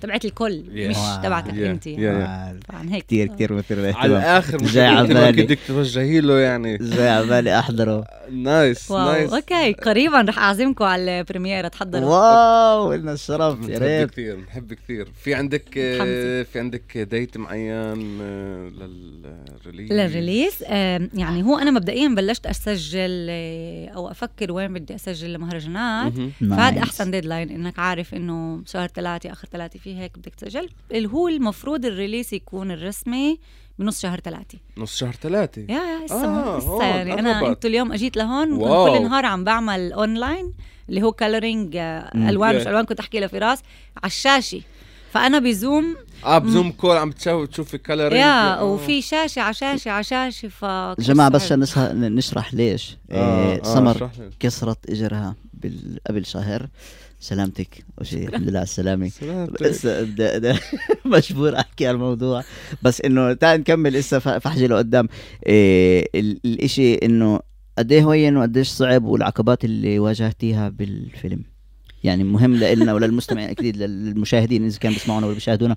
تبعت 0.00 0.24
الكل 0.24 0.64
Yeah. 0.68 0.88
مش 0.90 0.96
Wow. 0.96 1.22
تبعتك 1.22 1.50
Yeah. 1.50 1.56
أنت 1.58 1.84
Yeah. 1.84 2.66
طبعا 2.68 2.86
هيك 2.90 3.04
كثير 3.06 3.26
كثير 3.26 3.52
مثير 3.52 3.96
على 3.96 4.12
الآخر 4.16 4.56
جاي 4.58 4.86
على 4.86 5.08
بالي. 5.14 5.42
بدك 5.42 5.58
توجهي 5.68 6.20
له 6.20 6.38
يعني 6.38 6.78
زي 6.80 7.08
على 7.08 7.26
بالي 7.26 7.58
أحضره 7.58 8.04
nice 8.32 8.90
واو 8.90 9.12
nice 9.12 9.32
أوكي 9.32 9.72
قريبا 9.72 10.20
رح 10.20 10.38
أعزمكم 10.38 10.84
على 10.84 11.20
ال 11.20 11.25
premiere 11.25 11.68
تحضروا 11.68 12.08
واو 12.10 12.92
لنا 12.94 13.12
الشرف 13.12 13.68
يا 13.68 13.78
ريت 13.78 14.10
كثير 14.10 14.36
بنحب 14.36 14.72
كثير 14.74 15.08
في 15.24 15.34
عندك. 15.34 15.68
في 16.52 16.58
عندك 16.58 16.98
date 16.98 17.36
معين 17.36 18.18
لل 18.68 18.96
release 18.96 19.92
لل 19.92 20.05
release 20.05 20.52
آه 20.66 21.08
يعني 21.14 21.42
هو 21.42 21.58
أنا 21.58 21.70
مبدئيا 21.70 22.08
بلشت 22.08 22.46
أسجل 22.46 23.26
آه 23.30 23.88
أو 23.88 24.10
أفكر 24.10 24.52
وين 24.52 24.74
بدي 24.74 24.94
أسجل 24.94 25.34
المهرجانات. 25.34 26.12
فهذا. 26.40 26.82
أحسن 26.82 27.10
ديدلاين 27.10 27.50
إنك 27.50 27.78
عارف 27.78 28.14
إنه 28.14 28.62
شهر 28.66 28.88
ثلاثة 28.88 29.32
آخر 29.32 29.48
ثلاثة 29.52 29.78
في 29.78 29.87
هيك 29.96 30.18
بدك 30.18 30.34
تسجل 30.34 30.68
اللي 30.92 31.08
هو 31.08 31.28
المفروض 31.28 31.84
الريليس 31.86 32.32
يكون 32.32 32.70
الرسمي 32.70 33.38
بنص 33.78 34.02
شهر 34.02 34.20
ثلاثة 34.20 34.58
نص 34.78 34.96
شهر 34.96 35.12
ثلاثة 35.12 35.62
يا 35.62 35.66
يا 35.68 36.06
هسه 36.06 36.24
آه، 36.24 36.58
هون 36.60 36.84
يعني 36.84 37.12
أنا. 37.18 37.48
أنتوا 37.48 37.70
اليوم 37.70 37.92
أجيت 37.92 38.16
لهون. 38.16 38.58
كل 38.58 39.02
نهار 39.02 39.26
عم 39.26 39.44
بعمل 39.44 39.92
اونلاين 39.92 40.52
اللي 40.88 41.02
هو 41.02 41.12
كالرينج 41.12 41.76
مم. 41.76 42.28
ألوان 42.28 42.56
مش. 42.56 42.66
ألوان 42.66 42.84
كنت 42.84 43.00
أحكي 43.00 43.20
لفراس 43.20 43.58
على 43.96 44.06
الشاشة 44.06 44.60
فأنا 45.12 45.38
بزوم 45.38 45.96
آه 46.24 46.38
بزوم 46.38 46.72
كول 46.72 46.96
عم 46.96 47.10
تشوف 47.12 47.48
تشوفي 47.48 47.78
كالوري 47.78 48.18
يا 48.18 48.60
وفي 48.60 49.02
شاشة 49.02 49.42
على 49.42 49.54
شاشة 49.54 49.90
على 49.90 50.04
شاشة 50.04 50.48
ف 50.48 50.64
جماعة 51.00 51.28
بس 51.28 51.42
عشان 51.52 51.60
نشرح, 52.14 52.54
ليش 52.54 52.96
آه، 53.10 53.52
إيه 53.52 53.60
آه، 53.60 53.62
سمر. 53.62 54.10
كسرت 54.40 54.90
إجرها 54.90 55.34
قبل 56.06 56.26
شهر 56.26 56.68
سلامتك 57.20 57.84
اول 57.98 58.06
شيء 58.06 58.28
الحمد 58.28 58.48
لله 58.48 58.58
على 58.58 58.62
السلامة. 58.64 59.10
لسه 59.60 60.08
مجبور 61.04 61.56
أحكي 61.56 61.86
على 61.86 61.94
الموضوع. 61.94 62.44
بس 62.82 63.00
إنه 63.00 63.32
تعال 63.32 63.60
نكمل 63.60 63.92
لسه 63.92 64.18
فحجي 64.18 64.66
لقدام. 64.66 65.08
إيه 65.46 66.06
ال- 66.14 66.40
الإشي 66.44 66.94
إنه 66.94 67.40
قد 67.78 67.92
إيه 67.92 68.12
هين 68.12 68.36
وقديش 68.36 68.68
صعب 68.68 69.04
والعقبات 69.04 69.64
اللي 69.64 69.98
واجهتيها 69.98 70.68
بالفيلم؟ 70.68 71.42
يعني 72.04 72.24
مهم 72.24 72.54
لنا 72.56 72.94
وللمستمعين 72.94 73.48
أكيد 73.50 73.76
للمشاهدين 73.76 74.64
إذا 74.64 74.78
كانوا 74.78 74.96
بيسمعونا 74.96 75.26
ولا 75.26 75.34
بيشاهدونا 75.34 75.76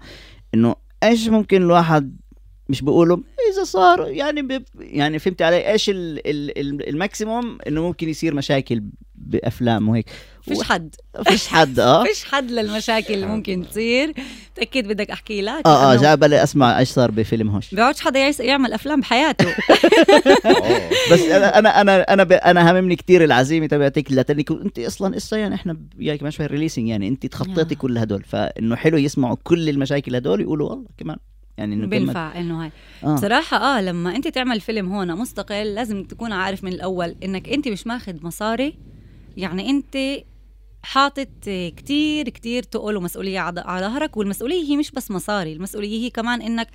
إنه 0.53 0.75
إيش 1.03 1.27
ممكن 1.27 1.57
الواحد 1.61 2.17
مش 2.69 2.81
بقولوا 2.81 3.17
إذا 3.53 3.63
صار 3.63 4.07
يعني 4.07 4.41
بب 4.41 4.63
يعني 4.79 5.19
فهمت 5.19 5.41
علي 5.41 5.71
إيش 5.71 5.89
ال 5.89 6.27
ال 6.27 6.57
ال 6.59 6.89
ال 6.89 6.98
maximum 6.98 7.57
إنه 7.67 7.81
ممكن 7.81 8.09
يصير 8.09 8.33
مشاكل 8.35 8.83
بأفلام 9.25 9.89
وهيك. 9.89 10.09
فيش 10.41 10.63
حد. 10.63 10.95
فيش 11.29 11.47
حد 11.47 11.79
آه. 11.79 12.03
فيش 12.07 12.23
حد 12.23 12.51
للمشاكل 12.51 13.13
اللي 13.13 13.25
ممكن 13.25 13.65
تصير. 13.69 14.13
تاكيد 14.55 14.87
بدك 14.87 15.11
أحكي 15.11 15.41
لك. 15.41 15.65
آه 15.65 15.93
آه 15.93 15.95
جاء 15.95 16.15
بالي 16.15 16.43
أسمع 16.43 16.79
إيش 16.79 16.89
صار 16.89 17.11
بفيلم 17.11 17.49
هوش. 17.49 17.75
بيقعدش 17.75 17.99
حدا 17.99 18.31
يعمل 18.39 18.73
أفلام 18.73 18.99
بحياته. 18.99 19.45
بس 21.11 21.21
أنا 21.21 21.59
أنا 21.59 21.81
أنا 21.81 22.13
أنا. 22.13 22.51
أنا 22.51 22.69
هاممني 22.69 22.95
كثير 22.95 23.23
العزيمة 23.23 23.67
تبعتك 23.67 24.11
لتنك 24.11 24.51
انت 24.51 24.79
أصلا 24.79 25.15
قصه 25.15 25.37
يعني 25.37 25.55
إحنا 25.55 25.77
وياك 25.99 26.19
كمان 26.19 26.31
شوي 26.31 26.45
releasing 26.45 26.87
يعني. 26.87 27.07
أنت 27.07 27.25
تخطيتي 27.25 27.75
آه. 27.75 27.77
كل 27.77 27.97
هدول. 27.97 28.23
فإنه 28.23 28.75
حلو 28.75 28.97
يسمعوا 28.97 29.37
كل 29.43 29.69
المشاكل 29.69 30.15
هدول 30.15 30.41
يقولوا 30.41 30.69
والله 30.69 30.85
كمان. 30.97 31.17
يعني 31.57 31.75
إنه 31.75 31.87
بينفع 31.87 32.39
إنه 32.39 32.63
هاي. 32.63 32.71
آه. 33.03 33.15
بصراحة 33.15 33.57
آه 33.57 33.81
لما 33.81 34.15
أنت 34.15 34.27
تعمل 34.27 34.61
فيلم 34.61 34.93
هون 34.93 35.15
مستقل 35.17 35.75
لازم 35.75 36.03
تكون 36.03 36.31
عارف 36.31 36.63
من 36.63 36.73
الأول 36.73 37.15
إنك 37.23 37.49
أنت 37.49 37.67
مش 37.67 37.87
ماخذ 37.87 38.13
مصاري 38.21 38.77
يعني 39.37 39.69
أنت 39.69 40.23
حاطط 40.83 41.27
كتير 41.77 42.29
كتير 42.29 42.63
تقول 42.63 42.97
ومسؤولية 42.97 43.39
على 43.39 43.59
على 43.61 43.85
ظهرك 43.85 44.17
والمسؤولية 44.17 44.63
هي 44.63 44.77
مش 44.77 44.91
بس 44.91 45.11
مصاري 45.11 45.53
المسؤولية 45.53 46.05
هي 46.05 46.09
كمان 46.09 46.41
إنك 46.41 46.67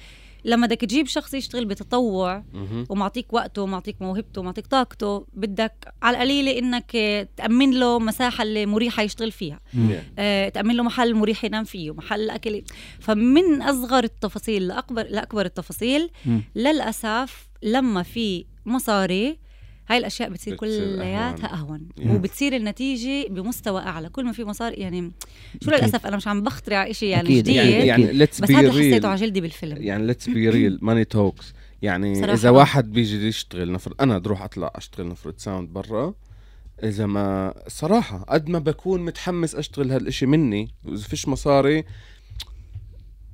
لما 0.44 0.66
بدك 0.66 0.80
تجيب 0.80 1.07
شخص 1.07 1.34
يشتغل 1.34 1.64
بتطوع. 1.64 2.44
ومعطيك 2.88 3.32
وقته 3.32 3.62
ومعطيك 3.62 4.02
موهبته 4.02 4.40
ومعطيك 4.40 4.66
طاقته 4.66 5.26
بدك 5.32 5.94
على 6.02 6.16
القليلة 6.16 6.59
إنك 6.59 6.90
تأمن 7.36 7.70
له 7.70 7.98
مساحة 7.98 8.42
اللي 8.42 8.66
مريحة 8.66 9.02
يشتغل 9.02 9.32
فيها. 9.32 9.61
Yeah. 9.74 9.78
آه، 10.18 10.48
تأمن 10.48 10.74
له 10.76 10.82
محل 10.82 11.14
مريح 11.14 11.44
ينام 11.44 11.64
فيه 11.64 11.94
محل 11.94 12.30
أكل 12.30 12.62
فمن 13.00 13.62
أصغر 13.62 14.04
التفاصيل 14.04 14.68
لأكبر 14.68 15.07
لأكبر 15.07 15.44
التفاصيل. 15.46 16.11
للأسف 16.54 17.48
لما 17.62 18.02
في 18.02 18.44
مصاري 18.66 19.38
هاي 19.89 19.99
الأشياء 19.99 20.30
بتصير 20.30 20.55
كلياتها 20.57 21.55
أهون 21.55 21.89
Yeah. 22.01 22.07
وبتصير 22.11 22.57
النتيجة 22.57 23.28
بمستوى 23.28 23.80
أعلى 23.80 24.09
كل 24.09 24.24
ما 24.24 24.32
في 24.32 24.45
مصاري 24.45 24.74
يعني 24.76 25.12
شو 25.64 25.70
أكيد. 25.70 25.80
للأسف 25.84 26.07
أنا 26.07 26.16
مش 26.16 26.28
عم 26.28 26.43
بخترع 26.43 26.91
إشي 26.91 27.07
يعني 27.07 27.28
أكيد. 27.28 27.45
جديد 27.45 27.57
يعني. 27.57 27.87
يعني 27.87 28.18
بس 28.24 28.51
هذا 28.51 28.70
حسيته 28.72 29.09
على 29.09 29.20
جلدي 29.20 29.41
بالفيلم 29.41 29.82
يعني 29.82 30.07
let's 30.07 30.28
be 30.28 30.49
real 30.49 30.78
money 30.82 31.05
talks 31.05 31.53
يعني 31.82 32.14
صراحة 32.14 32.32
إذا. 32.32 32.51
واحد 32.51 32.93
بيجي 32.93 33.28
يشتغل 33.28 33.72
نفرض 33.72 33.95
أنا 34.01 34.18
بروح 34.18 34.43
أطلع 34.43 34.72
أشتغل 34.74 35.09
نفرض 35.09 35.34
sound 35.38 35.68
برا 35.68 36.14
إذا 36.82 37.07
ما 37.07 37.55
صراحة 37.68 38.18
قد 38.18 38.49
ما 38.49 38.59
بكون 38.59 39.05
متحمس 39.05 39.55
أشتغل 39.55 39.91
هالإشي 39.93 40.26
مني 40.26 40.70
واذا 40.84 41.03
فيش 41.09 41.28
مصاري 41.28 41.84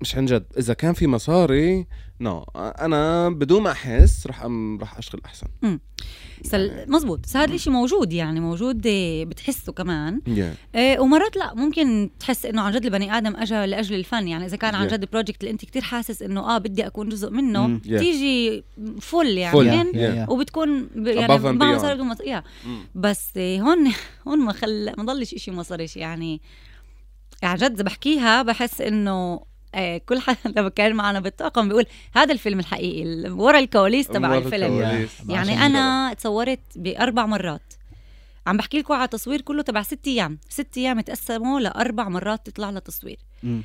مش 0.02 0.16
عن 0.16 0.26
جد 0.26 0.44
إذا 0.58 0.74
كان 0.74 0.92
في 0.92 1.06
مصاري 1.06 1.86
no 2.20 2.44
أنا 2.56 3.28
بدون 3.30 3.62
ما 3.62 3.70
أحس 3.70 4.26
رح 4.26 4.42
أم 4.42 4.78
رح 4.80 4.98
أشتغل 4.98 5.20
أحسن 5.24 5.46
سل... 6.42 6.84
مزبوط 6.90 7.20
بس 7.24 7.36
هذا 7.36 7.54
الشيء 7.54 7.72
موجود 7.72 8.12
يعني 8.12 8.40
موجود 8.40 8.86
آه، 8.86 9.24
بتحسه 9.24 9.72
كمان 9.72 10.20
yeah. 10.26 10.76
إيه 10.76 10.98
ومرات 11.00 11.36
لا 11.36 11.54
ممكن 11.54 12.10
تحس 12.20 12.46
إنه 12.46 12.62
عن 12.62 12.72
جد 12.72 12.84
البني 12.84 13.18
آدم 13.18 13.36
اجى 13.36 13.66
لأجل 13.66 13.94
الفن 13.94 14.28
يعني 14.28 14.46
إذا 14.46 14.56
كان 14.56 14.74
عن 14.74 14.88
Yeah. 14.88 14.92
جد 14.92 15.10
project 15.10 15.40
اللي 15.40 15.50
أنت 15.50 15.64
كتير 15.64 15.82
حاسس 15.82 16.22
إنه 16.22 16.40
آه 16.40 16.58
بدي 16.58 16.86
أكون 16.86 17.08
جزء 17.08 17.30
منه 17.30 17.66
مم. 17.66 17.80
Yeah. 17.84 17.98
تيجي 17.98 18.64
فل 19.00 19.38
يعني 19.38 19.52
فل. 19.58 19.64
من 19.76 19.92
Yeah. 19.92 20.28
وبتكون 20.30 20.82
ب- 20.94 21.06
يعني 21.06 21.38
ما. 21.38 21.76
مصاري 21.76 21.94
بدون 21.94 22.06
مصاري 22.08 22.40
yeah. 22.40 22.44
بس 22.94 23.30
إيه 23.36 23.62
هون 23.62 23.92
هون 24.28 24.38
ما 24.38 24.52
خل 24.52 24.92
ما 24.98 25.04
ضلش 25.04 25.34
شيء 25.34 25.54
مصاريش 25.54 25.96
يعني 25.96 26.40
يعني 27.42 27.58
جد 27.58 27.72
إذا 27.72 27.82
بحكيها 27.82 28.42
بحس 28.42 28.80
إنه 28.80 29.51
إيه 29.74 29.98
كل 29.98 30.20
حدا 30.20 30.38
لما 30.56 30.68
كان 30.68 30.94
معنا 30.94 31.20
بالطاقم 31.20 31.68
بيقول 31.68 31.86
هذا 32.14 32.32
الفيلم 32.32 32.58
الحقيقي 32.60 33.02
ال- 33.02 33.30
ورا 33.32 33.58
الكواليس 33.58 34.06
تبع 34.08 34.36
الفيلم. 34.38 34.78
الكواليس. 34.78 35.10
يعني 35.28 35.66
أنا 35.66 36.14
تصورت 36.14 36.60
بأربع 36.76 37.26
مرات. 37.26 37.62
عم 38.46 38.56
بحكي 38.56 38.78
لكم 38.78 38.94
على 38.94 39.08
تصوير 39.08 39.40
كله 39.40 39.62
تبع 39.62 39.82
ست 39.82 40.06
أيام. 40.06 40.38
ست 40.48 40.78
أيام 40.78 41.00
تقسموا 41.00 41.60
لأربع 41.60 42.08
مرات 42.08 42.46
تطلع 42.46 42.70
لها 42.70 42.80
تصوير. 42.80 43.18
مم. 43.42 43.62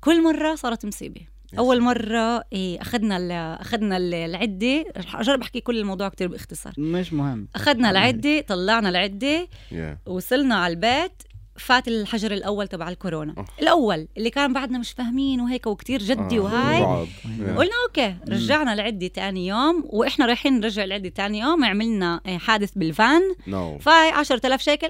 كل 0.00 0.22
مرة 0.22 0.54
صارت 0.54 0.86
مصيبة. 0.86 1.20
أول. 1.58 1.80
مرة 1.80 2.44
إيه 2.52 2.80
أخذنا 2.80 3.16
ال- 3.16 3.32
أخذنا 3.60 3.96
ال- 3.96 4.14
العدة. 4.14 4.84
رح 4.96 5.16
اجرب 5.16 5.40
احكي 5.42 5.60
كل 5.60 5.78
الموضوع 5.78 6.08
كتير 6.08 6.28
باختصار. 6.28 6.72
مش 6.78 7.12
مهم. 7.12 7.48
أخذنا 7.54 7.90
العدة 7.90 8.40
طلعنا 8.40 8.88
العدة. 8.88 9.48
Yeah. 9.70 10.08
وصلنا 10.08 10.54
على 10.54 10.72
البيت. 10.74 11.22
فات 11.58 11.88
الحجر 11.88 12.32
الأول 12.32 12.68
تبع 12.68 12.88
الكورونا 12.88 13.34
أوه. 13.38 13.46
الأول 13.62 14.08
اللي 14.16 14.30
كان 14.30 14.52
بعدنا 14.52 14.78
مش 14.78 14.92
فاهمين 14.92 15.40
وهيك 15.40 15.66
وكتير 15.66 16.02
جدي 16.02 16.38
آه، 16.38 16.40
وهاي. 16.40 17.06
Yeah. 17.06 17.58
قلنا 17.58 17.72
أوكي 17.86 18.16
رجعنا 18.28 18.72
العده 18.72 19.06
تاني 19.06 19.46
يوم 19.46 19.84
وإحنا 19.86 20.26
رايحين 20.26 20.60
نرجع 20.60 20.84
العده 20.84 21.08
تاني 21.08 21.38
يوم 21.38 21.64
عملنا 21.64 22.20
آه، 22.26 22.38
حادث 22.38 22.70
بال 22.76 22.94
van 22.94 23.22
no. 23.50 23.82
فاي 23.82 24.10
10000 24.10 24.60
شيكل 24.62 24.88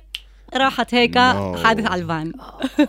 راحت 0.55 0.95
هيك 0.95 1.15
No. 1.15 1.57
حادث 1.65 1.87
على 1.87 2.03
الفان 2.03 2.33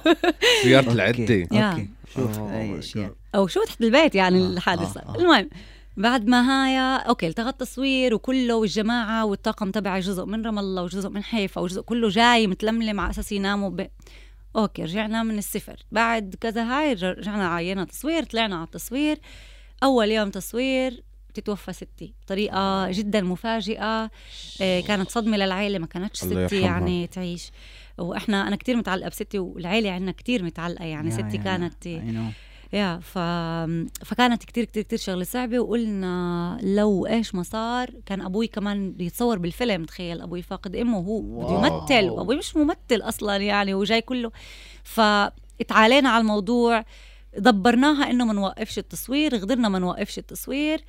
سيارة 0.63 0.91
العدة 0.91 1.33
يا. 1.51 1.71
أوكي 1.71 1.87
شوف 2.15 2.37
Oh 2.37 2.99
أو 3.35 3.47
شو 3.47 3.63
تحت 3.63 3.81
البيت 3.81 4.15
يعني 4.15 4.43
آه، 4.45 4.47
الحادث 4.49 4.93
صار 4.93 5.03
آه. 5.07 5.15
المهم 5.15 5.49
بعد 5.99 6.27
ما 6.27 6.41
هاي 6.49 6.77
أوكي 7.07 7.27
التغى 7.27 7.49
التصوير 7.49 8.13
وكله 8.13 8.55
والجماعة 8.55 9.25
والطاقم 9.25 9.71
تبعي 9.71 9.99
جزء 9.99 10.25
من 10.25 10.45
رام 10.45 10.59
الله 10.59 10.83
وجزء 10.83 11.09
من 11.09 11.23
حيفا 11.23 11.61
وجزء 11.61 11.81
كله 11.81 12.09
جاي 12.09 12.47
متلملم 12.47 12.99
على 12.99 13.09
أساس 13.09 13.31
يناموا 13.31 13.69
ب... 13.69 13.87
أوكي 14.55 14.83
رجعنا 14.83 15.23
من 15.23 15.37
الصفر. 15.37 15.75
بعد 15.91 16.35
كذا 16.41 16.63
هاي 16.63 16.93
رج- 16.93 17.03
رجعنا 17.03 17.47
عينا 17.55 17.83
تصوير 17.83 18.23
طلعنا 18.23 18.55
على 18.55 18.65
التصوير. 18.65 19.19
أول 19.83 20.11
يوم 20.11 20.29
تصوير 20.29 21.03
تتوفى 21.33 21.73
ستي 21.73 22.13
بطريقة 22.25 22.91
جدا 22.91 23.21
مفاجئة. 23.21 24.11
آه، 24.61 24.79
كانت 24.81 25.09
صدمة 25.11 25.37
للعائله 25.37 25.79
ما 25.79 25.85
كانتش 25.87 26.19
ستي. 26.47 26.61
يعني 26.61 27.07
تعيش. 27.07 27.51
وإحنا 27.97 28.47
أنا 28.47 28.55
كتير 28.55 28.75
متعلقة 28.77 29.09
بستي 29.09 29.39
والعيلة 29.39 29.91
عندنا 29.91 30.11
كتير 30.11 30.43
متعلقة 30.43 30.85
يعني. 30.85 31.11
ستي 31.11 31.37
يا- 31.37 31.43
كانت. 31.43 31.85
يا 32.73 32.99
ف... 32.99 33.17
فكانت 34.05 34.43
كتير 34.43 34.63
كتير 34.63 34.83
كتير 34.83 34.99
شغلة 34.99 35.23
صعبة 35.23 35.59
وقلنا 35.59 36.57
لو 36.63 37.05
إيش 37.05 37.35
ما 37.35 37.43
صار 37.43 37.89
كان 38.05 38.21
أبوي 38.21 38.47
كمان 38.47 38.91
بيتصور 38.91 39.37
بالفيلم 39.37 39.85
تخيل 39.85 40.21
أبوي 40.21 40.41
فاقد 40.41 40.75
أمه 40.75 40.97
وهو 40.97 41.59
بده. 41.59 41.67
يمثل 41.67 42.09
وأبوي 42.09 42.35
مش 42.35 42.55
ممثل 42.55 42.77
أصلا 42.91 43.37
يعني 43.37 43.73
وجاي 43.73 44.01
كله. 44.01 44.31
فاتعالينا 44.83 46.09
على 46.09 46.21
الموضوع 46.21 46.85
دبرناها 47.37 48.09
إنه 48.11 48.25
ما 48.25 48.33
نوقفش 48.33 48.77
التصوير 48.77 49.35
قدرنا 49.35 49.69
ما 49.69 49.79
نوقفش 49.79 50.17
التصوير. 50.17 50.83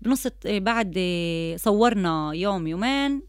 بنص 0.00 0.26
بعد 0.46 0.98
صورنا 1.56 2.32
يوم 2.34 2.66
يومين 2.66 3.22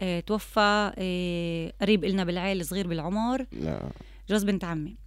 آه، 0.00 0.20
توفى 0.20 0.92
آه، 0.98 1.72
قريب 1.80 2.04
إلنا 2.04 2.24
بالعيلة 2.24 2.62
صغير 2.62 2.86
بالعمر. 2.88 3.46
لا 3.52 3.90
جوز 4.28 4.44
بنت 4.44 4.64
عمي. 4.64 5.03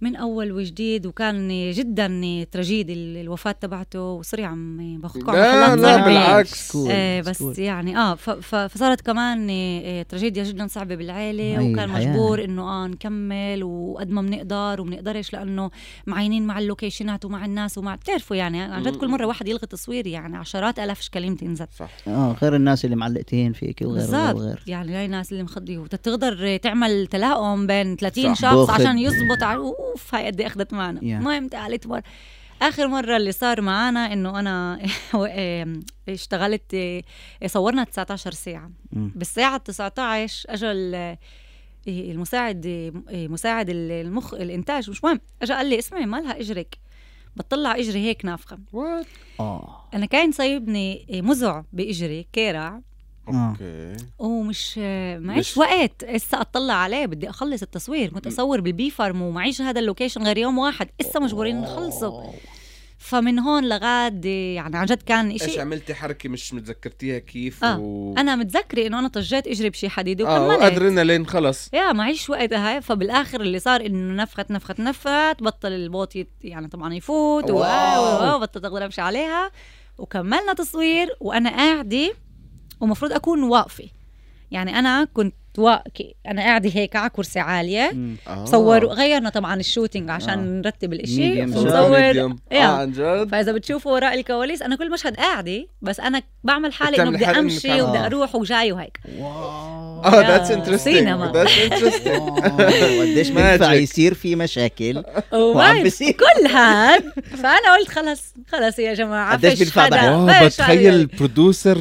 من 0.00 0.16
أول 0.16 0.52
وجديد 0.52 1.06
وكان 1.06 1.70
جدا 1.72 2.06
تراجيدي 2.52 2.92
ال- 2.92 3.16
الوفاة 3.16 3.52
تبعته 3.52 4.00
وصري 4.10 4.44
عم 4.44 4.80
عن 4.80 5.00
لا 5.36 5.76
لا. 5.76 6.04
بالعكس. 6.04 6.76
آه 6.76 7.22
It's 7.22 7.28
بس 7.28 7.42
cool. 7.42 7.58
يعني 7.58 7.96
آه 7.98 8.14
ف- 8.14 8.30
ف- 8.30 8.54
فصارت 8.54 9.00
كمان 9.00 9.48
آه 9.50 10.02
تراجيديا 10.02 10.44
جدا 10.44 10.66
صعبة 10.66 10.94
بالعائله 10.94 11.42
هي 11.42 11.72
وكان 11.72 11.84
الحياة. 11.90 12.10
مجبور 12.10 12.44
إنه 12.44 12.62
آه 12.62 12.86
نكمل 12.86 13.64
وقد 13.64 14.10
ما 14.10 14.22
بنقدر 14.22 14.80
وبنقدرش 14.80 15.32
لأنه 15.32 15.70
معينين 16.06 16.46
مع 16.46 16.58
اللوكيشنات 16.58 17.24
ومع 17.24 17.44
الناس 17.44 17.78
ومع 17.78 17.94
بتعرفوا 17.94 18.36
يعني 18.36 18.60
عن 18.60 18.82
جد 18.82 18.96
كل 18.96 19.08
مرة 19.08 19.26
واحد 19.26 19.48
يلغي 19.48 19.66
تصوير 19.66 20.06
يعني 20.06 20.36
عشرات 20.36 20.78
آلاف 20.78 21.00
اشكاليه 21.00 21.28
تنزل 21.36 21.66
صح 21.78 21.90
آه 22.08 22.36
غير 22.42 22.54
الناس 22.56 22.84
اللي 22.84 22.96
معلقتين 22.96 23.52
فيك 23.52 23.78
وغير 23.82 23.92
وغير 24.08 24.10
بالضبط 24.10 24.40
وغير 24.42 24.62
يعني 24.66 24.96
هاي 24.96 25.04
الناس 25.04 25.32
اللي 25.32 25.42
مخضي 25.42 25.78
وتقدر 25.78 26.56
تعمل 26.56 27.06
تلاؤم 27.06 27.66
بين 27.66 27.96
30 27.96 28.34
صح. 28.34 28.40
شخص. 28.40 28.70
عشان 28.70 28.98
يزبط 28.98 29.42
على 29.42 29.58
أوف 29.92 30.14
هاي 30.14 30.26
قد 30.26 30.40
إيه 30.40 30.46
أخذت 30.46 30.72
معنا. 30.72 31.00
Yeah. 31.00 31.02
المهم 31.04 31.48
ثالث 31.52 31.86
مره 31.86 32.02
آخر 32.62 32.88
مرة 32.88 33.16
اللي 33.16 33.32
صار 33.32 33.60
معنا 33.60 34.12
إنه 34.12 34.40
أنا 34.40 34.80
اشتغلت 36.08 36.76
صورنا 37.46 37.84
19 37.84 38.30
ساعة. 38.32 38.70
بالساعة 38.92 39.56
19 39.56 40.50
اجى 40.54 40.70
ال- 40.70 41.16
المساعد 41.88 42.66
مساعد 43.12 43.66
المخ 43.70 44.34
الإنتاج. 44.34 44.90
مش 44.90 45.04
مهم. 45.04 45.20
اجى 45.42 45.52
قال 45.52 45.66
لي 45.66 45.78
اسمعي 45.78 46.06
مالها 46.06 46.40
إجرك. 46.40 46.78
بتطلع 47.36 47.76
إجري 47.76 47.98
هيك 47.98 48.24
نافخة. 48.24 48.58
what 48.72 49.06
آه 49.40 49.84
أنا 49.94 50.06
كان 50.06 50.32
صايبني 50.32 51.06
مزع 51.10 51.62
بإجري 51.72 52.26
קרע 52.32 52.68
آه. 52.68 52.82
أوكي. 53.34 53.96
ومش 54.18 54.78
معيش 55.18 55.50
مش- 55.52 55.58
وقت 55.58 56.04
هسه 56.04 56.40
أطلع 56.40 56.74
عليه 56.74 57.06
بدي 57.06 57.30
أخلص 57.30 57.62
التصوير. 57.62 58.10
كنت 58.10 58.26
اصور 58.26 58.60
بال 58.60 58.75
פי 58.75 58.90
פארם 58.90 59.22
ومعيش 59.22 59.60
هذا 59.62 59.80
اللوكيشن 59.80 60.22
غير 60.22 60.38
يوم 60.38 60.58
واحد. 60.58 60.88
هسه 61.00 61.20
مجبورين 61.20 61.60
نخلصه. 61.60 62.32
فمن 63.00 63.38
هون 63.38 63.68
لغاد 63.68 64.24
يعني 64.24 64.76
عن 64.78 64.86
جد 64.86 65.02
كان 65.02 65.28
إيش 65.30 65.42
إشي 65.42 65.60
عملتي 65.60 65.94
حركة 65.94 66.28
مش 66.28 66.54
متذكرتيها 66.54 67.18
كيف 67.18 67.64
آه. 67.64 67.78
و... 67.78 68.14
أنا 68.18 68.36
متذكرة 68.36 68.86
إنه 68.86 68.98
أنا 68.98 69.08
طجيت 69.08 69.46
إجري 69.46 69.70
بشي 69.70 69.88
حديد 69.88 70.20
آه 70.22 70.24
وكملت. 70.44 70.58
وقادرين 70.58 70.98
لين 70.98 71.26
خلص. 71.26 71.70
يا 71.72 71.92
معيش 71.92 72.30
وقت 72.30 72.52
هاي. 72.52 72.80
فبالآخر 72.82 73.40
اللي 73.40 73.58
صار 73.58 73.86
إنه 73.86 74.22
نفخت 74.22 74.50
نفخت 74.50 74.80
نفخت. 74.80 75.42
بطل 75.42 75.72
ال 75.72 75.81
boot 75.81 76.16
يت 76.16 76.30
يعني 76.42 76.68
طبعا 76.68 76.94
يفوت. 76.94 77.50
واو. 77.50 78.32
و- 78.32 78.36
و- 78.36 78.38
بطلت 78.38 78.64
أقدر 78.64 78.84
أمشي 78.84 79.00
عليها. 79.00 79.50
وكملنا 79.98 80.52
تصوير. 80.52 81.16
وأنا 81.20 81.50
قاعدة 81.50 82.12
ومفروض 82.80 83.12
أكون 83.12 83.42
واقفة. 83.42 83.88
يعني 84.50 84.78
أنا 84.78 85.04
كنت 85.04 85.34
أنا 86.28 86.42
قاعدة 86.42 86.70
هيك 86.74 86.96
على 86.96 87.10
كرسي 87.10 87.38
عالية. 87.40 87.92
آه. 88.28 88.44
صور 88.44 88.86
غيرنا 88.86 89.30
طبعا 89.30 89.54
ال 89.54 89.60
shooting 89.60 90.10
عشان 90.10 90.30
آه. 90.30 90.60
نرتب 90.60 90.92
الإشي 90.92 91.42
آه. 92.52 92.56
عن 92.56 92.92
جد 92.92 93.28
فإذا 93.30 93.52
بتشوفوا 93.52 93.92
وراء 93.92 94.14
الكواليس 94.14 94.62
أنا 94.62 94.76
كل 94.76 94.90
مشهد 94.90 95.16
قاعدة 95.16 95.66
بس 95.82 96.00
أنا 96.00 96.22
بعمل 96.44 96.72
حالي 96.72 97.02
إنه 97.02 97.10
بدي 97.10 97.26
أمشي 97.26 97.82
وبدي 97.82 97.98
آه. 97.98 98.06
أروح 98.06 98.34
وجاي 98.34 98.72
وهيك 98.72 99.00
واو 99.18 100.04
آه 100.04 100.20
that's 100.28 100.50
interesting. 100.50 101.08
that's 101.08 101.58
interesting 101.58 102.40
قديش 103.00 103.28
بينفع. 103.28 103.72
يصير 103.72 104.14
في 104.14 104.36
مشاكل 104.36 105.02
وعم 105.32 105.82
بصير 105.84 106.12
كل 106.12 106.46
هاد 106.46 107.02
فأنا 107.42 107.74
قلت 107.78 107.88
خلص 107.88 108.34
خلص 108.48 108.78
يا 108.78 108.94
جماعة 108.94 109.32
قديش 109.32 109.58
بينفع 109.58 109.88
بتخيل. 110.46 110.94
البرودوسر 110.94 111.78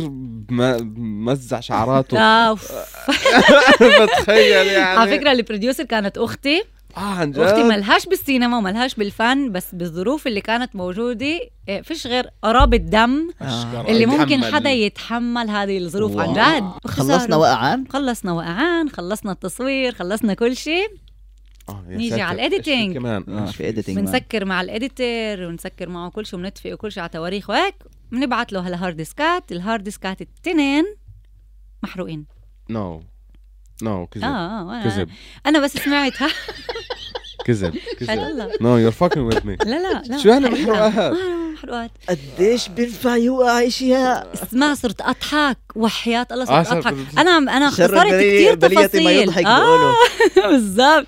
مزع 0.50 1.60
شعراته 1.60 2.20
آه،. 2.20 2.58
بتخيل 4.04 4.68
يعني 4.68 4.78
على 4.78 5.12
فكرة 5.18 5.32
البروديوسر 5.32 5.84
كانت 5.84 6.18
أختي 6.18 6.64
آه 6.98 7.00
عن 7.00 7.32
جد 7.32 7.40
أختي 7.40 7.64
ملهاش 7.64 8.06
بالسينما 8.06 8.58
وملهاش 8.58 8.96
بالفن 8.96 9.52
بس 9.52 9.76
بالظروف 9.76 10.28
اللي 10.28 10.42
كانت 10.42 10.76
موجودة 10.76 11.40
إيه، 11.70 11.82
فيش 11.82 12.08
غير 12.08 12.30
قرابه 12.42 12.78
دم 12.78 13.30
آه. 13.42 13.86
اللي 13.90 14.06
ممكن. 14.06 14.44
حدا 14.44 14.70
يتحمل 14.70 15.50
هذه 15.50 15.78
الظروف 15.78 16.18
عن. 16.18 16.34
جد 16.34 16.92
خلصنا 16.92 17.36
وقعان 17.36 17.86
خلصنا 17.90 18.32
وقعان 18.32 18.90
خلصنا 18.90 19.32
التصوير 19.32 19.94
خلصنا 19.94 20.34
كل 20.34 20.56
شيء 20.56 20.88
آه، 21.70 21.84
يا 21.90 21.98
نيجي. 21.98 22.22
على 22.22 22.36
ال 22.36 22.43
editing. 22.43 22.98
كمان 22.98 23.24
آه، 23.30 23.46
في 23.46 23.74
editing. 23.74 23.90
بنسكر 23.96 24.46
مع 24.46 24.62
ال 24.62 24.74
editor 24.74 25.48
ونسكر 25.48 25.90
معه 25.90 26.10
كل 26.10 26.26
شيء 26.26 26.40
ونتفق 26.40 26.74
وكل 26.74 26.92
شيء 26.92 27.04
على 27.04 27.10
تواريخ 27.10 27.50
وهيك 27.50 27.76
بنبعت 28.12 28.54
له 28.54 28.60
هالهارد 28.68 28.98
ديسكات 28.98 29.52
الهارد 29.52 29.84
ديسكات 29.84 30.22
التنين 30.22 30.86
محروقين 31.84 32.26
no 32.70 33.02
no 33.82 34.08
كذب. 34.08 34.24
آه 34.24 34.28
آه 34.28 34.84
كذب. 34.84 35.10
أنا- 35.10 35.12
أنا 35.48 35.60
بس 35.60 35.74
سمعتها 35.78 36.30
كذب 37.46 37.76
كذب. 38.00 38.50
نو 38.62 38.78
يور 38.78 38.92
فاكينج 38.92 39.26
وذ 39.34 39.46
مي 39.48 39.58
لا 39.66 39.70
لا 39.94 40.02
لا. 40.08 40.18
شو 40.18 40.30
يعني 40.30 40.50
حقيقة. 40.50 40.88
محروقات؟ 40.90 41.14
آه، 41.18 41.52
محروقات 41.54 41.92
قديش 42.10 42.68
بينفع 42.70 43.16
يوقع 43.16 43.68
إشياء؟ 43.68 44.34
اسمع 44.34 44.74
صرت 44.74 45.02
أضحك. 45.02 45.58
وحياة 45.76 46.28
الله 46.32 46.44
آه، 46.60 46.64
صرت 46.64 46.88
أضحك. 46.88 47.20
أنا 47.20 47.38
أنا 47.38 47.68
اختصرت 47.68 48.08
كثير 48.08 48.50
ما 48.62 48.68
تفاصيل. 48.68 49.08
يضحك 49.08 49.46
آه 49.46 49.60
بيقولوا. 49.60 49.94
بالضبط. 50.52 51.08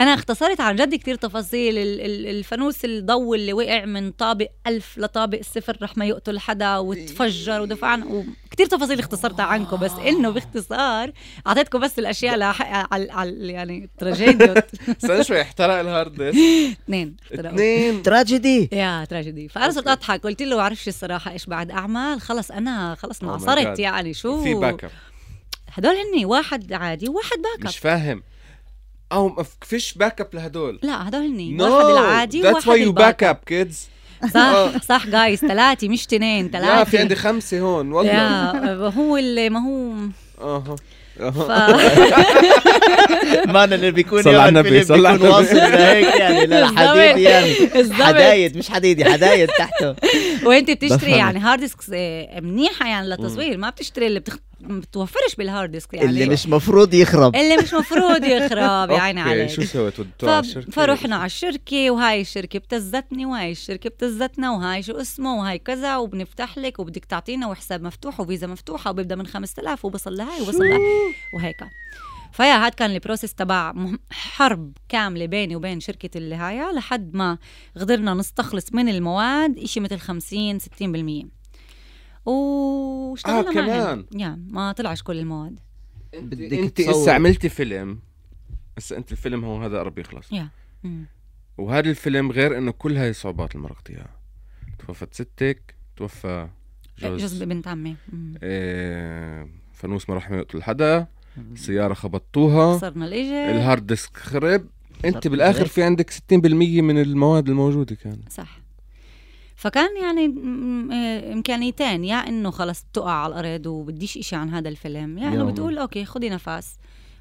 أنا 0.00 0.14
اختصرت 0.14 0.60
عن 0.60 0.76
جد 0.76 0.94
كثير 0.94 1.14
تفاصيل. 1.14 1.78
ال- 1.78 2.00
ال- 2.00 2.26
الفانوس 2.26 2.84
الضوء 2.84 3.36
اللي 3.36 3.52
وقع 3.52 3.84
من 3.84 4.10
طابق 4.12 4.46
ألف 4.66 4.98
لطابق 4.98 5.40
صفر 5.54 5.76
رح 5.82 5.96
ما 5.96 6.04
يقتل 6.04 6.38
حدا 6.38 6.76
وتفجر 6.78 7.60
ودفعنا. 7.60 8.24
وكثير 8.52 8.66
تفاصيل 8.66 8.98
اختصرتها 8.98 9.44
عنكم 9.44 9.76
بس 9.76 9.90
إنه 9.92 10.30
باختصار 10.30 11.12
أعطيتكم 11.46 11.78
بس 11.80 11.98
الأشياء 11.98 12.34
اللي 12.34 12.44
على 12.44 13.10
على 13.12 13.48
يعني 13.52 13.84
التراجيديا 13.84 14.54
استنى 15.04 15.24
شوي 15.24 15.42
احترق 15.42 15.74
ال 15.74 15.82
hard 15.82 16.14
disk. 16.22 16.78
اثنين 16.84 17.16
احترقوا. 17.22 17.54
اثنين. 17.54 18.02
تراجيدي 18.02 18.68
يا 18.72 19.04
تراجيدي 19.04 19.48
فانا 19.48 19.70
صرت 19.70 19.88
أضحك 19.88 20.22
قلت 20.22 20.42
له 20.42 20.56
بعرفش 20.56 20.88
الصراحة 20.88 21.30
إيش 21.32 21.46
بعد 21.46 21.70
اعمل 21.70 22.20
خلص 22.20 22.50
أنا 22.50 22.94
خلص 22.94 23.18
Oh 23.20 23.22
انعصرت. 23.22 23.78
يعني 23.78 24.14
شو؟ 24.14 24.42
في 24.42 24.54
backup 24.54 24.90
هدول 25.72 25.94
هني 25.94 26.24
واحد 26.24 26.72
عادي 26.72 27.08
وواحد 27.08 27.38
باك 27.38 27.68
مش 27.68 27.76
اب 27.76 27.82
فاهم. 27.82 28.22
أو 29.12 29.28
ما 29.28 29.44
فيش 29.60 29.94
باك 29.94 30.20
اب 30.20 30.28
لهدول. 30.34 30.78
لا 30.82 31.08
هدول 31.08 31.20
هني 31.22 31.58
No, 31.58 31.62
واحد 31.62 31.86
العادي 31.86 32.42
that's 32.42 32.46
why 32.46 32.66
وواحد 32.68 32.80
you 32.80 32.86
الباك 32.86 33.24
back 33.24 33.28
اب 33.28 33.36
up 33.36 33.50
kids. 33.52 33.74
صح؟ 34.34 34.72
صح 34.88 35.06
جايز 35.06 35.38
ثلاثة 35.40 35.88
مش 35.88 36.06
تنين 36.06 36.46
لا 36.46 36.52
ثلاثة. 36.52 36.84
في 36.84 36.98
عندي 36.98 37.16
خمسة 37.16 37.60
هون 37.60 37.92
والله. 37.92 38.12
يا 38.12 38.76
هو 38.96 39.16
اللي 39.16 39.50
ما 39.50 39.60
هو. 39.60 39.94
أها 40.40 40.76
ف... 41.20 41.50
أنا 43.50 43.74
اللي 43.74 43.90
بيكون 43.90 44.22
صلى 44.22 44.36
على 44.36 44.48
النبي، 44.48 44.84
صلى 44.84 45.08
على 45.08 45.16
النبي. 45.16 45.32
واصل 45.32 45.56
لهيك 45.56 46.16
يعني 46.16 46.46
للحديد 46.46 47.18
يعني. 47.18 47.54
حدايد 47.92 48.56
مش 48.56 48.70
حديدي 48.70 49.04
حدايد 49.04 49.48
تحته. 49.48 49.94
وانت 50.44 50.70
بتشتري. 50.70 51.10
يعني 51.10 51.38
هارد 51.38 51.60
ديسك 51.60 51.78
آه، 51.94 52.40
منيحة 52.40 52.88
يعني 52.88 53.08
للتصوير 53.08 53.56
ما 53.56 53.70
بتشتري 53.70 54.06
اللي 54.06 54.20
بتخ... 54.20 54.36
بتوفرش 54.60 55.34
بالهارد 55.38 55.70
ديسك 55.70 55.94
يعني. 55.94 56.08
اللي 56.08 56.26
مش 56.26 56.46
مفروض 56.46 56.94
يخرب. 56.94 57.36
اللي 57.36 57.56
مش 57.56 57.74
مفروض 57.74 58.24
يخرب 58.24 58.90
يا 58.96 59.00
عيني 59.00 59.20
عليك. 59.20 59.50
شو 59.50 59.62
سويت 59.62 60.00
وديتوا 60.00 60.28
ف... 60.28 60.30
على 60.30 60.40
الشركة؟ 60.40 60.70
فرحنا 60.70 61.16
على 61.16 61.26
الشركة 61.26 61.90
وهاي 61.90 62.20
الشركة 62.20 62.56
ابتزتني 62.56 63.26
وهاي 63.26 63.50
الشركة 63.52 63.88
ابتزتنا 63.88 64.50
وهاي 64.50 64.82
شو 64.82 64.92
اسمه 64.92 65.38
وهاي 65.38 65.58
كذا 65.58 65.96
وبنفتح 65.96 66.58
لك 66.58 66.78
وبدك 66.78 67.04
تعطينا 67.04 67.46
وحساب 67.48 67.82
مفتوح 67.82 68.20
وفيزا 68.20 68.46
مفتوحة 68.46 68.90
وبيبدأ 68.90 69.14
من 69.14 69.26
5000 69.26 69.84
وبصل 69.84 70.16
لهاي 70.16 70.40
وبصل 70.40 70.64
لهاي 70.64 70.80
وهيك. 71.34 71.56
فيا 72.32 72.66
هاد 72.66 72.74
كان 72.74 72.90
ال 72.90 72.95
process 72.95 73.34
تبع 73.34 73.74
حرب 74.10 74.72
كاملة 74.88 75.26
بيني 75.26 75.56
وبين 75.56 75.80
شركة 75.80 76.18
اللي 76.18 76.34
هاي 76.34 76.72
لحد 76.72 77.14
ما 77.14 77.38
قدرنا 77.76 78.14
نستخلص 78.14 78.72
من 78.72 78.88
المواد 78.88 79.58
إشي 79.58 79.80
مثل 79.80 79.98
50 79.98 80.58
60% 80.58 81.39
واشتغلنا 83.26 83.50
آه، 83.50 83.66
معهم. 83.66 84.02
كمان. 84.02 84.20
يا 84.20 84.38
ما 84.50 84.72
طلعش 84.72 85.02
كل 85.02 85.18
المواد 85.18 85.58
بدك 86.14 86.52
انت. 86.52 86.80
هسه 86.80 87.12
عملتي 87.12 87.48
فيلم 87.48 87.98
هسه 88.78 88.96
أنت 88.96 89.12
الفيلم 89.12 89.44
هو 89.44 89.62
هذا 89.62 89.78
قرب 89.78 89.98
يخلص 89.98 90.32
يا. 90.32 90.48
وهذا 91.58 91.90
الفيلم 91.90 92.32
غير 92.32 92.58
إنه 92.58 92.70
كل 92.70 92.96
هاي 92.96 93.10
الصعوبات 93.10 93.54
اللي 93.54 93.62
مرقت 93.62 93.90
إياها 93.90 94.16
توفت 94.86 95.14
ستك 95.14 95.74
توفى 95.96 96.48
جوز 96.98 97.20
جوز 97.20 97.42
بنت 97.42 97.68
عمي. 97.68 97.96
إيه 98.42 99.48
فانوس 99.72 100.08
ما 100.08 100.14
راح 100.14 100.30
يقتل 100.30 100.62
حدا 100.62 101.06
السياره 101.52 101.94
خبطتوها 101.94 102.76
خسرنا 102.76 103.06
الإجل 103.06 103.32
ال 103.32 103.43
hard 103.43 103.86
disk 103.86 104.16
خرب 104.16 104.66
أنت 105.04 105.28
بالآخر. 105.28 105.66
في 105.66 105.82
عندك 105.82 106.10
60% 106.10 106.12
من 106.82 106.98
المواد 107.02 107.48
الموجودة 107.48 107.94
كانت 107.94 108.32
صح 108.32 108.59
فكان 109.60 109.88
يعني 110.02 110.26
آه، 110.92 111.32
إمكانيتين 111.32 112.04
يا 112.04 112.16
إنه 112.16 112.50
خلص 112.50 112.84
بتقع 112.92 113.10
على 113.12 113.40
الأرض 113.40 113.66
وبديش 113.66 114.16
إشي 114.18 114.36
عن 114.36 114.50
هذا 114.50 114.68
الفيلم 114.68 115.18
يا 115.18 115.28
إنه. 115.28 115.44
بتقول 115.50 115.78
okay 115.78 116.04
خدي 116.04 116.30
نفس 116.30 116.76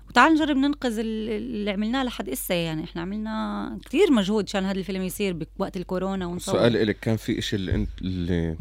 وتعال 0.10 0.34
نجرب 0.34 0.58
ننقذ 0.58 1.00
ال- 1.00 1.30
اللي 1.30 1.72
عملناه 1.72 2.04
لحد 2.04 2.30
إسا 2.30 2.54
يعني 2.56 2.84
إحنا 2.84 3.02
عملنا 3.02 3.78
كتير 3.86 4.12
مجهود 4.12 4.46
عشان 4.48 4.66
هذا 4.66 4.80
الفيلم 4.80 5.02
يصير 5.04 5.46
بوقت 5.58 5.78
الكورونا 5.78 6.26
ونصور 6.26 6.56
سؤال 6.56 6.78
إلك 6.78 7.00
كان 7.00 7.18
في 7.18 7.40
إشي 7.40 7.56
اللي 7.56 7.76
انت 7.76 7.90
اللي 8.02 8.58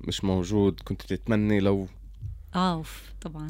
مش 0.00 0.24
موجود 0.24 0.80
كنت 0.84 1.02
تتمني 1.02 1.60
لو 1.60 1.86
آه 2.54 2.72
أوف 2.74 3.02
طبعا 3.20 3.46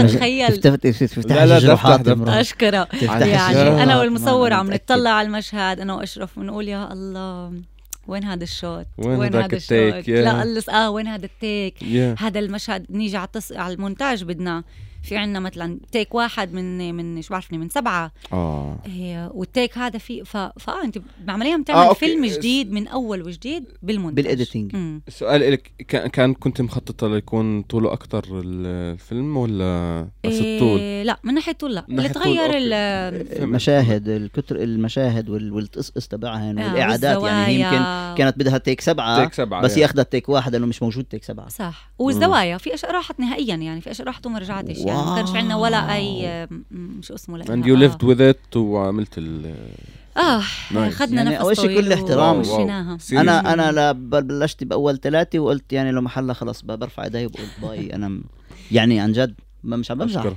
الج- 0.00 0.14
بتخيل- 0.14 0.56
تفتح 0.56 0.90
تفتح 0.90 1.36
لا، 1.36 1.46
لا، 1.46 1.58
امرأة. 2.12 2.40
أشكره 2.40 2.88
يعني. 3.26 3.82
أنا 3.82 3.98
والمصور 4.00 4.52
عم. 4.52 4.72
نطلع 4.72 5.10
على 5.10 5.26
المشهد 5.26 5.80
أنا 5.80 5.94
وأشرف 5.94 6.38
ونقول 6.38 6.68
يا 6.68 6.92
الله 6.92 7.52
وين 8.06 8.24
هذا 8.24 8.44
ال 8.44 8.51
shot؟ 8.51 8.86
وين 8.98 9.22
هداك 9.22 9.44
هذا 9.44 9.56
ال 9.56 9.62
take؟ 9.62 9.94
ال 9.94 9.96
shot؟ 9.96 10.08
يا. 10.08 10.22
لا 10.22 10.40
قلص 10.40 10.68
آه 10.68 10.90
وين 10.90 11.06
هذا 11.06 11.24
ال 11.26 11.35
take؟ 11.35 11.82
يا 11.82 12.14
هذا 12.18 12.38
المشهد 12.38 12.86
نيجي 12.90 13.16
على 13.16 13.26
التص... 13.26 13.52
على 13.52 13.74
المونتاج 13.74 14.24
بدنا. 14.24 14.64
في 15.02 15.16
عنا 15.16 15.40
مثلا 15.40 15.78
take 15.92 16.14
واحد 16.14 16.52
من 16.54 16.94
من 16.94 17.22
شو 17.22 17.30
بعرفني 17.34 17.58
من 17.58 17.68
سبعة 17.68 18.12
آه 18.32 18.78
إيه 18.86 19.30
وال 19.34 19.49
take 19.49 19.78
هذا 19.78 19.98
في 19.98 20.24
ف... 20.24 20.36
فاه 20.36 20.84
أنت 20.84 20.98
بعمليا 21.24 21.56
بتعمل 21.56 21.78
آه، 21.80 21.88
okay. 21.88 21.98
فيلم 22.00 22.26
جديد 22.26 22.72
من 22.72 22.88
أول 22.88 23.22
وجديد 23.22 23.64
بالمونتاج 23.82 24.24
بال 24.24 24.34
editing. 24.34 24.76
مم. 24.76 25.02
السؤال 25.08 25.42
إلك 25.42 25.72
كان 25.88 26.08
كان 26.08 26.34
كنت 26.34 26.60
مخططة 26.60 27.08
ليكون 27.08 27.62
طوله 27.62 27.92
أكتر 27.92 28.24
الفيلم 28.44 29.36
ولا 29.36 30.00
بس 30.24 30.32
الطول؟ 30.40 30.78
إيه 30.78 31.02
لا 31.02 31.18
من 31.24 31.34
ناحية 31.34 31.52
طول 31.52 31.74
لا 31.74 31.84
من 31.88 31.98
اللي 31.98 32.08
تغير. 32.08 32.50
المشاهد 33.42 34.08
الكتر 34.08 34.56
المشاهد 34.56 35.28
وال- 35.28 35.52
والتقصقص 35.52 36.08
تبعهن 36.08 36.58
آه، 36.58 36.72
والإعادات 36.72 37.22
يعني 37.22 37.46
هي 37.46 37.60
يمكن. 37.60 38.18
كانت 38.18 38.38
بدها 38.38 38.58
take 38.58 38.80
سبعة 38.80 39.22
take 39.24 39.32
سبعة 39.34 39.62
بس 39.62 39.72
يا. 39.76 39.78
هي 39.80 39.84
أخذت 39.84 40.12
take 40.12 40.28
واحد 40.28 40.52
لأنه 40.52 40.66
مش 40.66 40.82
موجود 40.82 41.04
take 41.04 41.24
سبعة 41.24 41.48
صح 41.48 41.90
والزوايا 41.98 42.58
في 42.58 42.74
اشياء 42.74 42.92
راحت 42.92 43.20
نهائيا 43.20 43.54
يعني 43.56 43.80
في 43.80 43.90
اشياء 43.90 44.06
راحت 44.06 44.26
وما 44.26 44.38
رجعتش 44.38 44.78
يعني 44.92 45.06
ما 45.10 45.16
كانش 45.16 45.30
عندنا 45.36 45.56
ولا 45.56 45.94
أي 45.94 46.48
شو 47.00 47.14
اسمه 47.14 47.38
لها 47.38 47.46
and 47.46 47.64
you 47.66 47.90
lived 47.90 48.06
with 48.06 48.20
it 48.34 48.56
وعملت 48.56 49.18
ال 49.18 49.54
آه. 50.16 50.40
خدنا 50.90 51.16
يعني 51.22 51.30
نفس 51.30 51.40
أول 51.40 51.56
شي 51.56 51.62
طويل 51.62 51.80
كل 51.84 51.92
احترام. 51.92 52.42
أنا 53.12 53.52
أنا 53.52 53.72
لا 53.72 53.92
بل- 53.92 54.22
بلشت 54.22 54.64
بأول 54.64 55.00
ثلاثة 55.00 55.38
وقلت 55.38 55.72
يعني 55.72 55.90
لو 55.92 56.00
محلها 56.00 56.34
خلص 56.34 56.62
برفع 56.62 57.04
إيدي 57.04 57.26
وبقول 57.26 57.46
باي. 57.62 57.86
أنا 57.96 58.20
يعني 58.72 59.00
عن 59.00 59.12
جد 59.12 59.34
ما 59.64 59.76
مش 59.76 59.90
عم 59.90 59.98
بمزح 59.98 60.32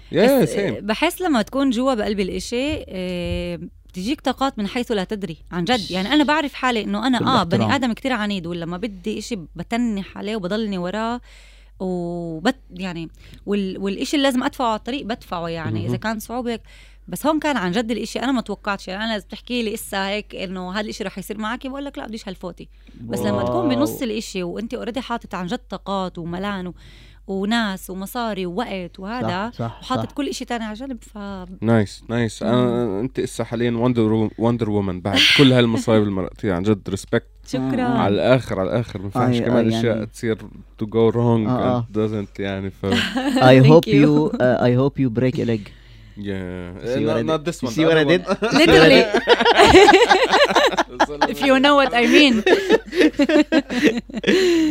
بحس 0.79 1.21
لما 1.21 1.41
تكون 1.41 1.69
جوا 1.69 1.93
بقلب 1.93 2.19
الإشي 2.19 2.83
آه، 2.87 3.59
بتجيك 3.89 4.21
طاقات 4.21 4.59
من 4.59 4.67
حيث 4.67 4.91
لا 4.91 5.03
تدري 5.03 5.37
عن 5.51 5.63
جد. 5.63 5.91
يعني 5.91 6.13
أنا 6.13 6.23
بعرف 6.23 6.53
حالي 6.53 6.83
إنه 6.83 7.07
أنا 7.07 7.41
آه. 7.41 7.43
بني 7.43 7.75
آدم 7.75 7.93
كتير 7.93 8.11
عنيد 8.13 8.47
ولما 8.47 8.77
بدي 8.77 9.19
إشي 9.19 9.39
بتنح 9.55 10.17
عليه 10.17 10.35
وبضلني 10.35 10.77
وراه 10.77 11.21
وبت 11.79 12.59
يعني 12.71 13.09
وال 13.45 13.77
والإشي 13.77 14.15
اللي 14.15 14.23
لازم 14.27 14.43
أدفعه 14.43 14.67
على 14.67 14.75
الطريق 14.75 15.05
بدفعه 15.05 15.47
يعني 15.47 15.85
إذا. 15.85 15.97
كان 15.97 16.19
صعوبة 16.19 16.51
هيك. 16.51 16.61
بس 17.07 17.25
هون 17.25 17.39
كان 17.39 17.57
عن 17.57 17.71
جد 17.71 17.91
الإشي 17.91 18.19
أنا 18.19 18.31
ما 18.31 18.41
توقعتش 18.41 18.87
يعني 18.87 19.03
أنا 19.03 19.15
إذا 19.15 19.25
بتحكي 19.25 19.63
لي 19.63 19.73
إسا 19.73 20.07
هيك 20.07 20.35
إنه 20.35 20.71
هذا 20.71 20.81
الإشي 20.81 21.03
رح 21.03 21.17
يصير 21.17 21.37
معك 21.37 21.67
بقول 21.67 21.85
لك 21.85 21.97
لا 21.97 22.07
بديش 22.07 22.27
هالفوتي 22.27 22.69
بس 23.01 23.19
لما 23.19 23.43
تكون 23.43 23.69
بنص 23.69 24.01
الإشي 24.01 24.43
وانت 24.43 24.73
اوريدي 24.73 25.01
حاطط 25.01 25.35
عن 25.35 25.47
جد 25.47 25.57
طاقات 25.57 26.17
وملان 26.17 26.67
و... 26.67 26.73
وناس 27.27 27.89
ومصاري 27.89 28.45
ووقت 28.45 28.99
وهذا 28.99 29.51
صح 29.53 29.57
صح, 29.59 29.79
وحاطط. 29.81 30.11
كل 30.11 30.27
إشي 30.29 30.45
تاني 30.45 30.63
على 30.63 30.73
جنب 30.73 30.97
ف 31.03 31.17
نايس 31.61 32.03
نايس 32.09 32.43
أنا 32.43 32.99
أنت 32.99 33.19
إسا 33.19 33.43
حاليا 33.43 33.71
وندر 33.71 34.29
وندر 34.37 34.69
وومن 34.69 35.01
بعد 35.01 35.17
كل 35.37 35.51
هالمصايب 35.53 36.01
اللي 36.03 36.13
مرقتيها 36.13 36.55
عن 36.55 36.63
جد 36.63 36.89
ريسبكت 36.89 37.27
شكرا 37.47 37.81
على 37.83 38.13
الآخر 38.15 38.59
على 38.59 38.69
الآخر 38.69 38.99
ما 38.99 39.05
ينفعش 39.05 39.35
آه، 39.35 39.39
كمان 39.45 39.65
يعني- 39.71 39.79
اشياء 39.79 40.03
تصير 40.05 40.37
تو 40.77 40.85
جو 40.85 41.09
رونج 41.09 41.47
آه، 41.47 41.51
آه. 41.77 41.87
doesn't 41.93 42.39
يعني 42.39 42.69
ف 42.69 42.85
I 42.85 42.89
Thank 43.39 43.65
hope 43.65 43.87
you. 43.87 43.93
you 43.93 44.31
uh, 44.31 44.67
I 44.69 44.71
hope 44.81 44.99
you 45.03 45.09
break 45.19 45.39
a 45.39 45.45
leg 45.45 45.61
yeah 46.17 46.71
See 46.95 47.03
I 47.03 47.23
not, 47.23 47.25
not 47.25 47.39
did? 47.43 47.45
this 47.47 47.57
You 47.61 47.67
one 47.67 47.73
see 47.75 47.85
what 47.89 47.97
I 47.97 48.05
did? 48.11 48.21
one. 48.27 48.37
literally. 48.61 49.01
If 51.33 51.39
you 51.47 51.59
know 51.59 51.75
what 51.81 51.91
I 51.93 52.05
mean. 52.15 52.35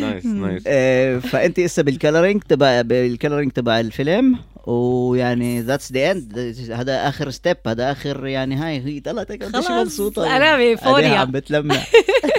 نايس 0.01 0.26
نايس 0.26 0.62
آه، 0.66 1.18
فأنت 1.18 1.61
هسه 1.61 1.82
بالكلرينج 1.82 2.42
تبع 2.42 2.80
بالكلرينج 2.80 3.53
تبع 3.53 3.80
الفيلم 3.80 4.38
ويعني 4.66 5.61
ذاتس 5.61 5.92
ذا 5.92 6.11
اند 6.11 6.55
هذا 6.72 7.09
آخر 7.09 7.30
ستيب 7.30 7.57
هذا 7.66 7.92
آخر 7.92 8.26
يعني 8.26 8.55
هاي 8.57 8.80
هي 8.84 9.01
طلعت 9.01 9.30
هيك 9.30 9.42
قديش 9.45 9.66
خلاص. 9.66 9.86
مبسوطة. 9.86 10.36
أنا 10.36 10.74
بفوريا 10.74 11.09
عم 11.09 11.30
بتلمع. 11.30 11.76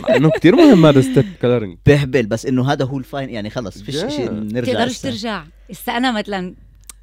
مع 0.10 0.16
إنه 0.16 0.30
كثير 0.30 0.56
مهم 0.56 0.86
هذا 0.86 1.02
ستيب 1.02 1.26
كلرنج 1.42 1.78
بهبل 1.86 2.26
بس 2.26 2.46
إنه 2.46 2.72
هذا 2.72 2.86
هو 2.86 2.98
ال 2.98 3.04
fine 3.04 3.30
يعني 3.30 3.50
خلص 3.50 3.82
فيش. 3.82 3.96
شيء 3.96 4.32
نرجع 4.32 4.72
بتقدرش. 4.74 5.00
ترجع. 5.00 5.44
هسه 5.72 5.98
أنا 5.98 6.12
مثلا 6.12 6.54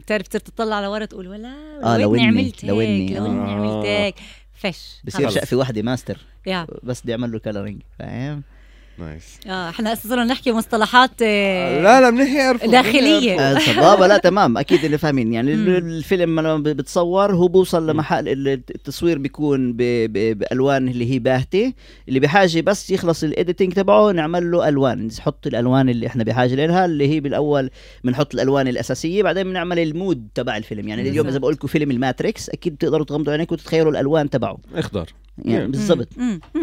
بتعرف 0.02 0.28
تصير 0.28 0.40
تطلع 0.40 0.76
على 0.76 0.86
ورا 0.86 1.04
تقول 1.04 1.28
ولا 1.28 1.48
آه، 1.82 1.98
لو 1.98 2.14
اني 2.14 2.26
عملت 2.26 2.64
لو 2.64 2.80
هيك 2.80 2.88
إني، 3.10 3.18
لو 3.18 3.26
اني 3.26 3.50
آه. 3.50 3.54
عملت 3.54 3.86
هيك 3.86 4.14
فش 4.54 5.00
بصير. 5.04 5.30
شقفه 5.30 5.56
واحدة 5.56 5.82
ماستر. 5.82 6.18
بس 6.82 7.02
بدي 7.02 7.12
أعمل 7.12 7.32
له 7.32 7.38
coloring 7.38 7.82
فاهم؟ 7.98 8.42
nice. 9.02 9.38
آه 9.46 9.68
إحنا 9.68 9.92
أساسا 9.92 10.08
صرنا 10.08 10.24
نحكي 10.24 10.52
مصطلحات 10.52 11.10
آه، 11.22 11.82
لا 11.82 12.00
لا 12.00 12.10
منيح 12.10 12.28
يعرفوا 12.34 12.70
داخلية. 12.70 13.40
آه، 13.40 13.58
صبابة 13.58 14.06
لا 14.06 14.18
تمام. 14.18 14.58
أكيد 14.58 14.84
اللي 14.84 14.98
فاهمين. 14.98 15.32
يعني 15.32 15.52
الفيلم 15.54 16.40
لما 16.40 16.58
بتصور 16.72 17.34
هو 17.34 17.48
بوصل 17.48 17.90
لمحل 17.90 18.28
ال- 18.28 18.48
التصوير 18.48 19.18
بيكون 19.18 19.72
بألوان 19.76 20.88
اللي 20.88 21.10
هي 21.14 21.18
باهتة. 21.18 21.72
اللي 22.08 22.20
بحاجة 22.20 22.60
بس 22.60 22.90
يخلص 22.90 23.24
ال 23.24 23.30
editing 23.30 23.72
تبعه 23.72 24.10
نعمل 24.12 24.50
له 24.50 24.68
ألوان. 24.68 25.06
نحط 25.06 25.46
الألوان 25.46 25.88
اللي 25.88 26.06
إحنا 26.06 26.24
بحاجة 26.24 26.54
لها 26.66 26.84
اللي 26.84 27.08
هي 27.08 27.20
بالأول 27.20 27.70
بنحط 28.04 28.34
الألوان 28.34 28.68
الأساسية 28.68 29.22
بعدين 29.22 29.44
بنعمل 29.44 29.78
ال 29.78 29.88
mood 29.88 30.28
تبع 30.34 30.56
الفيلم. 30.56 30.88
يعني 30.88 31.08
اليوم 31.08 31.28
إذا. 31.28 31.38
بقول 31.38 31.52
لكم 31.52 31.68
فيلم 31.68 31.90
الماتريكس 31.90 32.50
أكيد 32.50 32.74
بتقدروا 32.74 33.04
تغمضوا 33.04 33.32
عينيكم 33.32 33.54
وتتخيلوا 33.54 33.90
الألوان 33.92 34.30
تبعه. 34.30 34.58
اخضر. 34.74 35.06
يعني. 35.38 35.66
بالضبط 35.66 36.08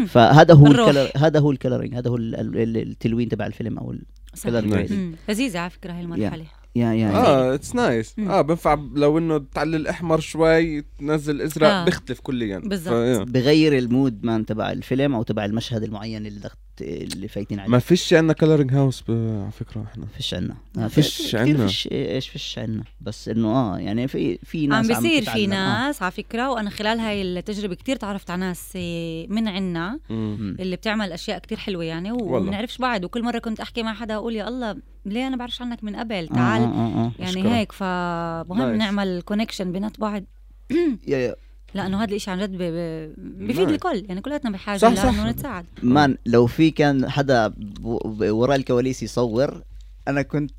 فهذا 0.08 0.54
هو. 0.54 0.68
ال 0.68 0.75
color 0.75 1.10
هذا 1.18 1.40
هو 1.40 1.52
ال 1.52 1.57
coloring 1.57 1.96
هذا 1.96 2.10
هو 2.10 2.16
ال- 2.16 2.36
ال- 2.58 2.78
التلوين 2.78 3.30
تبع 3.30 3.46
الفيلم 3.46 3.78
أو 3.80 3.92
ال- 3.92 4.06
صح. 4.36 4.50
color 4.50 4.62
Nice. 4.62 4.66
grading 4.66 5.00
مم. 5.00 5.16
لذيذة 5.30 5.60
على 5.60 5.70
فكرة 5.70 5.92
هاي 5.94 6.02
المرحلة 6.02 6.46
yeah 6.76 6.94
yeah 6.94 7.10
آه 7.12 7.56
it's 7.56 7.76
nice. 7.76 8.16
آه 8.20 8.42
بنفع 8.42 8.78
لو 8.96 9.18
إنه 9.18 9.38
تعلل 9.38 9.88
احمر 9.88 10.20
شوي 10.20 10.82
تنزل 10.82 11.42
إزرق 11.42 11.68
آه. 11.68 11.86
بيختلف 11.86 12.20
كليا 12.20 12.60
بالضبط. 12.60 13.28
بغير 13.30 13.78
ال 13.78 13.87
mood 13.87 14.24
man 14.26 14.46
تبع 14.46 14.72
الفيلم 14.72 15.16
أو 15.16 15.24
تبع 15.24 15.46
المشهد 15.46 15.84
المعين 15.84 16.26
اللي 16.26 16.40
اللي 16.82 17.28
فايتين 17.28 17.60
عليه 17.60 17.70
ما 17.72 17.80
فيش 17.80 18.14
عندنا 18.14 18.34
coloring 18.34 18.74
house 18.74 19.04
على 19.10 19.50
فكرة 19.60 19.84
إحنا 19.92 20.06
فيش 20.18 20.34
عنا 20.34 20.56
ما 20.76 20.88
في- 20.88 21.02
فيش 21.02 21.36
عنا. 21.36 21.68
فيش 21.68 21.88
إيش 21.92 22.30
فيش 22.30 22.60
عنا 22.60 22.84
بس 23.02 23.30
إنه 23.30 23.48
آه 23.48 23.78
يعني 23.80 24.08
في 24.08 24.38
في 24.44 24.64
عم 24.64 24.70
ناس 24.70 24.88
بيصير 24.88 25.22
في. 25.24 25.44
آه. 25.46 25.48
ناس 25.48 26.02
على 26.02 26.12
فكرة 26.12 26.52
وأنا 26.52 26.70
خلال 26.70 27.00
هاي 27.00 27.22
التجربة 27.22 27.76
كتير 27.76 27.96
تعرفت 27.96 28.30
على 28.30 28.40
ناس 28.40 28.74
آه، 28.76 29.26
من 29.30 29.48
عنا. 29.48 30.00
اللي 30.10 30.76
بتعمل 30.76 31.12
أشياء 31.12 31.40
كتير 31.40 31.58
حلوة 31.58 31.84
يعني 31.84 32.12
والله. 32.12 32.26
وما 32.28 32.40
بنعرفش 32.50 32.78
بعض 32.78 33.04
وكل 33.04 33.24
مرة 33.24 33.40
كنت 33.40 33.60
أحكي 33.60 33.84
مع 33.84 33.94
حدا 33.94 34.16
أقول 34.16 34.36
يا 34.36 34.48
الله 34.48 34.76
ليه 35.06 35.28
أنا 35.28 35.38
بعرفش 35.38 35.62
عنك 35.62 35.84
من 35.84 35.96
قبل 35.96 36.14
آه، 36.32 36.34
تعال 36.34 36.62
آه 36.62 36.66
آه 36.66 37.06
آه. 37.06 37.12
يعني. 37.20 37.52
هيك 37.56 37.72
فمهم. 37.72 38.76
نعمل 38.76 39.22
connection 39.22 39.72
بينات 39.72 40.00
بعض 40.00 40.24
يا 41.08 41.18
يا 41.18 41.36
لأنه 41.74 42.04
هذا 42.04 42.16
الشيء 42.16 42.34
عن 42.34 42.40
جد 42.40 42.52
ب- 42.52 42.58
ب- 42.62 43.14
بفيد 43.48 43.68
Nice. 43.68 43.72
الكل 43.72 44.06
يعني 44.08 44.22
كلياتنا 44.22 44.52
بحاجة 44.52 44.78
صح، 44.78 44.94
صح. 44.96 45.04
لأنه 45.06 45.30
نتساعد 45.30 45.66
man 45.84 46.18
لو 46.26 46.48
في 46.48 46.72
كان 46.72 47.10
حدا 47.10 47.54
وراء 47.84 48.56
الكواليس 48.56 49.04
يصور 49.04 49.62
أنا 50.08 50.22
كنت 50.22 50.52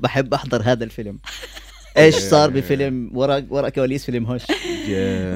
بحب 0.00 0.34
أحضر 0.34 0.62
هذا 0.64 0.84
الفيلم 0.84 1.18
إيش 1.98 2.14
صار 2.14 2.50
بفيلم 2.50 3.10
وراء 3.14 3.46
وراء 3.50 3.70
كواليس 3.70 4.04
فيلم 4.04 4.24
هوش. 4.26 4.42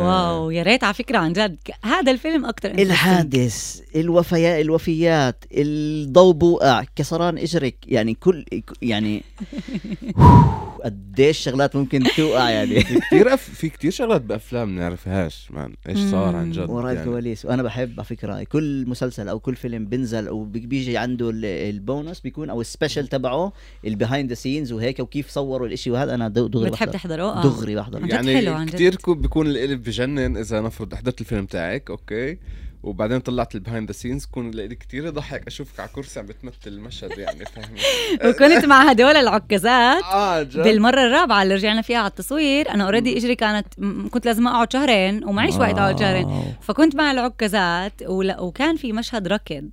wow 0.01 0.51
يا 0.51 0.63
ريت 0.63 0.85
على 0.85 0.95
فكرة 0.95 1.19
عن 1.19 1.33
جد. 1.33 1.57
هذا 1.85 2.13
الفيلم 2.13 2.45
أكثر 2.47 2.71
الحادث 2.71 3.81
الوفيات 3.97 4.65
الوفيات 4.65 5.45
الضوء 5.53 6.33
بوقع 6.35 6.85
كسران 6.97 7.39
إجرك 7.39 7.77
يعني 7.87 8.15
كل 8.15 8.45
يعني 8.83 9.23
قديش 10.85 11.39
شغلات 11.39 11.77
ممكن 11.77 12.03
توقع 12.17 12.51
يعني. 12.51 12.81
في 12.85 12.99
كثير. 13.01 13.37
في 13.37 13.69
كثير 13.69 13.91
شغلات 13.91 14.21
بأفلام 14.23 14.77
نعرفهاش 14.77 15.49
man. 15.51 15.75
إيش 15.89 15.99
صار 15.99 16.37
عن 16.37 16.51
جد 16.51 16.71
وراء 16.71 16.95
يعني. 16.95 17.07
الكواليس. 17.07 17.45
وأنا 17.45 17.63
بحب 17.63 17.93
على 17.99 18.05
فكرة 18.05 18.43
كل 18.43 18.85
مسلسل 18.89 19.29
أو 19.29 19.39
كل 19.39 19.57
فيلم 19.57 19.85
بنزل 19.87 20.29
أو 20.29 20.45
بي- 20.45 20.67
بيجي 20.67 20.97
عنده 20.97 21.31
ال- 21.31 21.45
البونص 21.45 22.21
بيكون 22.21 22.51
أو 22.51 22.61
ال 22.61 22.66
special 22.67 23.07
تبعه 23.09 23.53
ال 23.87 23.93
behind 23.93 24.29
the 24.29 24.35
scenes 24.35 24.73
وهيك 24.73 25.01
وكيف 25.01 25.31
صوروا 25.31 25.67
الإشي 25.67 25.91
وهذا. 25.91 26.15
أنا 26.15 26.29
دغ- 26.29 26.47
دغري 26.47 26.71
بتحب 26.71 26.91
تحضره؟ 26.91 27.23
آه. 27.23 27.43
دغري 27.43 27.75
بحضر 27.75 27.99
عن 28.01 28.07
جد 28.07 28.13
يعني 28.13 28.37
حلو 28.37 28.55
عن 28.55 28.67
جد. 28.67 28.73
كثير 28.75 28.95
كو- 28.97 29.15
بيكون 29.39 29.57
القلب 29.57 29.83
بجنن 29.83 30.37
إذا 30.37 30.61
نفرض 30.61 30.95
حضرت 30.95 31.21
الفيلم 31.21 31.47
تاعك 31.47 31.91
أوكي؟ 31.91 32.39
وبعدين 32.83 33.19
طلعت 33.21 33.55
ال 33.55 33.60
behind 33.60 33.89
the 33.89 33.93
scenes 33.93 34.25
كون 34.27 34.51
لقيت 34.51 34.73
كثير 34.73 35.07
يضحك 35.07 35.47
أشوفك 35.47 35.81
على 35.81 35.89
كرسي 35.95 36.21
عم 36.21 36.27
بتمثل 36.27 36.57
المشهد 36.67 37.19
يعني 37.19 37.45
فاهمة؟ 37.45 37.79
وكنت 38.31 38.65
مع 38.65 38.91
هدول 38.91 39.17
العكازات 39.17 40.05
جد. 40.53 40.63
بالمرة 40.63 41.01
الرابعة 41.07 41.43
اللي 41.43 41.55
رجعنا 41.55 41.83
فيها 41.83 41.99
على 41.99 42.07
التصوير 42.07 42.71
أنا 42.71 42.85
already 42.85 43.19
إجري 43.19 43.35
كانت 43.35 43.67
كنت 44.11 44.27
لازم 44.27 44.49
أقعد 44.49 44.73
شهرين 44.73 45.25
ومعيش 45.25 45.55
وقت 45.55 45.79
أقعد 45.79 45.99
شهرين. 46.01 46.55
فكنت 46.61 46.97
مع 46.97 47.11
العكازات 47.11 47.93
وكان 48.39 48.77
في 48.77 48.93
مشهد 48.93 49.29
ركض. 49.29 49.71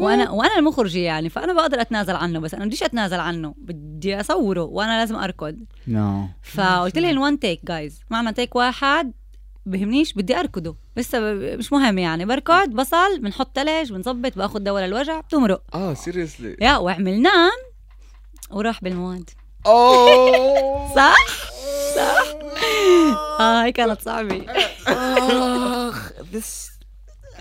وأنا 0.00 0.30
وأنا 0.30 0.58
المخرجة 0.58 0.98
يعني 0.98 1.28
فأنا 1.28 1.52
بقدر 1.52 1.80
أتنازل 1.80 2.16
عنه 2.16 2.38
بس 2.38 2.54
أنا 2.54 2.64
بديش 2.66 2.82
أتنازل 2.82 3.20
عنه 3.20 3.54
بدي 3.58 4.20
أصوره 4.20 4.62
وأنا 4.62 4.98
لازم 5.00 5.16
أركض. 5.16 5.56
نو 5.88 6.26
فقلت 6.42 6.98
لهم 6.98 7.18
وان 7.18 7.38
تيك 7.38 7.60
جايز 7.66 8.00
معنا 8.10 8.30
تيك 8.30 8.56
واحد 8.56 9.12
بهمنيش 9.66 10.12
بدي 10.12 10.40
أركضه. 10.40 10.76
لسه 10.96 11.20
مش 11.32 11.72
مهم 11.72 11.98
يعني 11.98 12.24
بركض 12.24 12.68
بصل 12.70 13.18
بنحط 13.20 13.56
تلج 13.56 13.92
بنظبط 13.92 14.38
بأخذ 14.38 14.58
دواء 14.60 14.82
للوجع 14.84 15.20
بتمرق. 15.20 15.62
آه 15.74 15.94
سيريسلي 15.94 16.56
يا 16.60 16.76
وعملناه 16.76 17.50
وراح 18.50 18.82
بالمواد. 18.84 19.30
أوه. 19.66 20.94
صح؟ 20.96 21.16
صح؟ 21.96 22.24
آه 23.40 23.64
هي 23.64 23.72
كانت 23.72 24.00
صعبة. 24.02 24.46
آخ 24.88 26.12
بس 26.34 26.70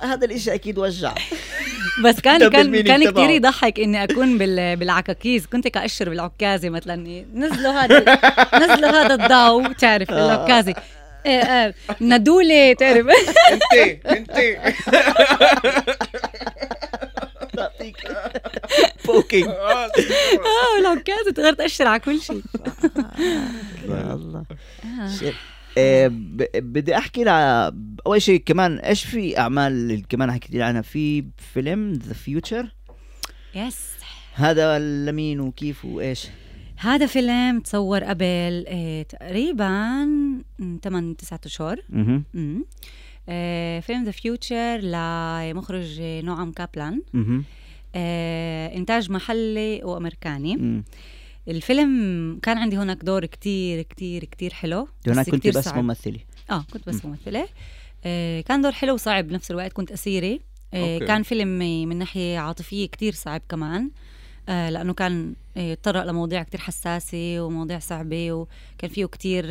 هذا 0.01 0.25
الإشي 0.25 0.53
أكيد 0.53 0.77
وجع. 0.77 1.13
بس 2.05 2.19
كان 2.19 2.49
كان 2.49 2.81
كان. 2.81 3.11
كثير 3.11 3.29
يضحك 3.29 3.79
إني 3.79 4.03
أكون 4.03 4.37
بال 4.37 4.75
بالعكاكيز. 4.75 5.45
كنت 5.45 5.67
كأشر 5.67 6.09
بالعكازه 6.09 6.69
مثلا. 6.69 7.25
نزلوا 7.33 7.71
هذا 7.71 8.19
نزلوا 8.55 8.89
هذا 8.89 9.13
الضوء. 9.13 9.73
تعرف 9.73 10.11
آه. 10.11 10.25
العكازه 10.25 10.75
إيه 11.25 11.65
إيه 11.65 11.73
ندولة 12.01 12.73
تعرف. 12.73 13.07
أنت 13.73 14.05
أنت. 14.05 14.37
بوكينج 19.05 19.47
آه 19.47 20.79
العكازة 20.79 21.31
تقدر 21.31 21.53
تأشر 21.53 21.87
على 21.87 21.99
كل 21.99 22.21
شيء. 22.21 22.41
يا 23.89 24.13
الله. 24.13 24.43
آه، 24.85 25.33
بدي 26.55 26.97
أحكي 26.97 27.23
لها 27.23 27.73
أول 28.07 28.21
شيء 28.21 28.43
كمان 28.45 28.77
إيش 28.79 29.05
في 29.05 29.39
أعمال 29.39 29.71
اللي 29.71 30.03
كمان 30.09 30.31
حكيت 30.31 30.51
لي 30.51 30.63
عنها؟ 30.63 30.81
في 30.81 31.25
فيلم 31.53 31.93
The 31.93 32.13
Future, 32.13 32.75
yes 33.55 33.89
هذا 34.33 34.79
لمين 34.79 35.39
وكيف 35.39 35.85
وإيش؟ 35.85 36.27
هذا 36.77 37.05
فيلم 37.05 37.59
تصور 37.59 38.03
قبل 38.03 38.23
إيه 38.67 39.03
تقريبا 39.03 40.07
8 40.83 41.15
9 41.15 41.39
أشهر. 41.45 41.81
آه، 43.29 43.79
فيلم 43.79 44.03
The 44.03 44.11
Future 44.11 44.77
لمخرج 44.77 46.01
نعم 46.01 46.51
كابلان. 46.51 47.01
آه، 47.95 48.75
إنتاج 48.75 49.11
محلي 49.11 49.81
وأمريكاني. 49.83 50.83
الفيلم 51.49 52.39
كان 52.43 52.57
عندي 52.57 52.77
هناك 52.77 53.03
دور 53.03 53.25
كتير 53.25 53.81
كتير 53.81 54.23
كتير 54.25 54.53
حلو 54.53 54.87
هناك 55.07 55.25
بس 55.25 55.29
كنت 55.31 55.39
كتير 55.39 55.53
بس 55.57 55.65
صعب. 55.65 55.83
ممثله 55.83 56.19
آه 56.51 56.65
كنت 56.73 56.89
بس 56.89 57.05
ممثلة. 57.05 57.47
آه 58.05 58.41
كان 58.41 58.61
دور 58.61 58.71
حلو 58.71 58.93
وصعب 58.93 59.27
بنفس 59.27 59.51
الوقت 59.51 59.73
كنت 59.73 59.91
اسيره 59.91 60.39
آه 60.73 60.93
أوكي. 60.93 61.05
كان 61.05 61.23
فيلم 61.23 61.47
من 61.89 61.97
ناحية 61.97 62.37
عاطفية 62.39 62.85
كتير 62.87 63.13
صعب 63.13 63.41
كمان. 63.49 63.91
آه 64.49 64.69
لأنه 64.69 64.93
كان 64.93 65.35
آه، 65.57 65.59
يتطرق 65.71 66.03
لمواضيع 66.03 66.43
كتير 66.43 66.59
حساسة 66.59 67.39
ومواضيع 67.41 67.79
صعبة 67.79 68.31
وكان 68.31 68.89
فيه 68.89 69.05
كتير 69.05 69.45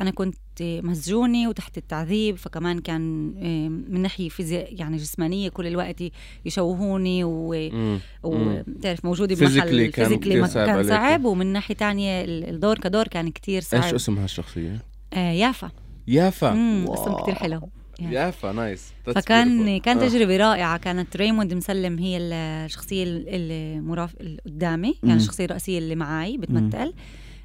أنا 0.00 0.10
كنت 0.10 0.36
آه، 0.62 0.80
مسجونة 0.80 1.48
وتحت 1.48 1.78
التعذيب 1.78 2.36
فكمان 2.36 2.78
كان 2.78 3.34
آه، 3.42 3.68
من 3.92 4.00
ناحية 4.02 4.28
فيزياء 4.28 4.74
يعني 4.80 4.96
جسمانية 4.96 5.48
كل 5.48 5.66
الوقت 5.66 6.02
يشوهوني 6.44 7.24
و 7.24 7.52
مم. 7.52 7.70
مم. 7.72 8.00
وتعرف 8.22 9.04
موجودة 9.04 9.34
بمحل 9.34 9.92
Physically 9.92 9.94
كان 9.94 10.46
صعب 10.46 10.66
كان 10.66 10.74
عليك. 10.74 10.88
صعب 10.88 11.24
ومن 11.24 11.46
ناحية 11.46 11.74
تانية 11.74 12.24
ال- 12.24 12.48
الدور 12.54 12.78
كدور 12.78 13.08
كان 13.08 13.30
كتير 13.30 13.62
صعب 13.62 13.82
إيش 13.82 13.94
اسم 13.94 14.18
هالشخصية؟ 14.18 14.82
آه 15.14 15.30
يافا 15.32 15.70
يافا. 16.08 16.52
اسم 16.94 17.14
كتير 17.22 17.34
حلو 17.34 17.68
يا. 18.00 18.10
يافا 18.10 18.52
nice 18.52 18.92
that's 19.08 19.12
فكان 19.12 19.78
beautiful. 19.78 19.82
كان 19.84 19.98
آه. 19.98 20.08
تجربة 20.08 20.36
رائعة 20.36 20.78
كانت 20.78 21.16
ريموند 21.16 21.54
مسلم 21.54 21.98
هي 21.98 22.18
الشخصية 22.18 23.04
المرافق 23.06 24.16
اللي 24.20 24.40
قدامي. 24.46 24.94
يعني 25.02 25.16
الشخصية 25.20 25.44
الرئيسية 25.44 25.78
اللي 25.78 25.94
معي 25.94 26.36
بتمثل 26.36 26.92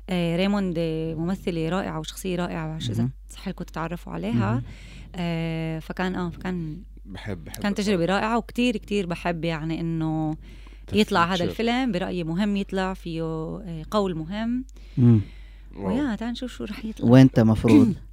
آه 0.10 0.38
ريموند 0.38 0.80
ممثله 1.18 1.70
رائعه 1.70 2.00
وشخصية 2.00 2.36
رائعة 2.36 2.78
إذا. 2.90 3.10
صح 3.30 3.48
لكم 3.50 3.64
تتعرفوا 3.64 4.14
عليها. 4.14 4.62
آه 5.16 5.80
فكان 5.80 6.16
آه 6.16 6.30
فكان 6.30 6.78
بحب 7.06 7.44
بحب 7.46 7.62
كان 7.62 7.74
تجربة 7.76 8.06
رائعة 8.06 8.38
وكتير 8.38 8.78
كتير 8.78 9.06
بحب 9.06 9.46
يعني 9.46 9.80
إنه 9.80 10.36
يطلع 10.94 11.34
هذا. 11.34 11.44
الفيلم 11.44 11.92
برأيي 11.92 12.24
مهم 12.24 12.56
يطلع 12.58 12.94
فيه 12.94 13.22
آه، 13.24 13.84
قول 13.92 14.16
مهم. 14.16 14.66
ويا 15.76 16.16
تعال 16.16 16.32
نشوف 16.32 16.52
شو 16.52 16.64
رح 16.64 16.86
يطلع. 16.86 17.10
وانت 17.10 17.40
مفروض؟ 17.40 17.88
آه، 17.88 17.94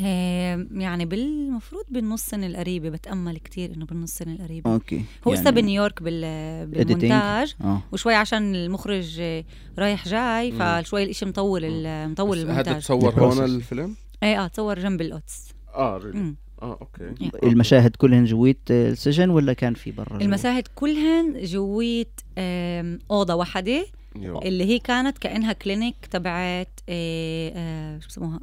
يعني 0.00 1.04
بالمفروض 1.04 1.84
بالنص 1.90 2.22
سنة 2.26 2.46
القريبة 2.46 2.88
بتأمل 2.88 3.38
كتير 3.38 3.74
إنه 3.74 3.86
بالنص 3.86 4.10
سنة 4.14 4.32
القريبة. 4.32 4.72
أوكي 4.74 5.02
هو 5.28 5.32
لسه 5.34 5.50
بنيويورك 5.50 6.02
بال... 6.02 6.20
بالمونتاج 6.66 7.54
آه. 7.60 7.82
وشوي 7.92 8.14
عشان 8.14 8.54
المخرج 8.54 9.16
آه، 9.20 9.44
رايح 9.78 10.08
جاي 10.08 10.52
فشوي 10.52 11.02
الإشي 11.02 11.26
مطول 11.26 11.64
ال- 11.64 12.10
مطول 12.10 12.36
بس 12.38 12.50
هذا 12.50 12.50
المونتاج. 12.60 12.82
تصور 12.82 13.14
هون. 13.20 13.44
الفيلم؟ 13.44 13.94
إيه 14.22 14.44
آه 14.44 14.46
تصور 14.46 14.78
جنب 14.78 15.00
القدس 15.00 15.48
آه 15.74 15.96
really. 15.96 16.34
آه 16.62 16.78
أوكي. 16.80 17.30
المشاهد 17.42 17.96
كلهن 17.96 18.24
جويت 18.24 18.58
السجن 18.70 19.30
ولا 19.30 19.52
كان 19.52 19.74
في 19.74 19.90
برا؟ 19.92 20.20
المشاهد 20.20 20.68
كلهن 20.74 21.42
جويت 21.44 22.20
واحدة 23.10 23.86
you. 24.16 24.38
اللي 24.38 24.64
هي 24.64 24.78
كانت 24.78 25.18
كأنها 25.18 25.52
clinic 25.52 25.96
تبعت 26.10 26.80
آه، 26.88 27.52
آه، 27.56 27.98
شو 27.98 28.08
بسموها؟ 28.08 28.40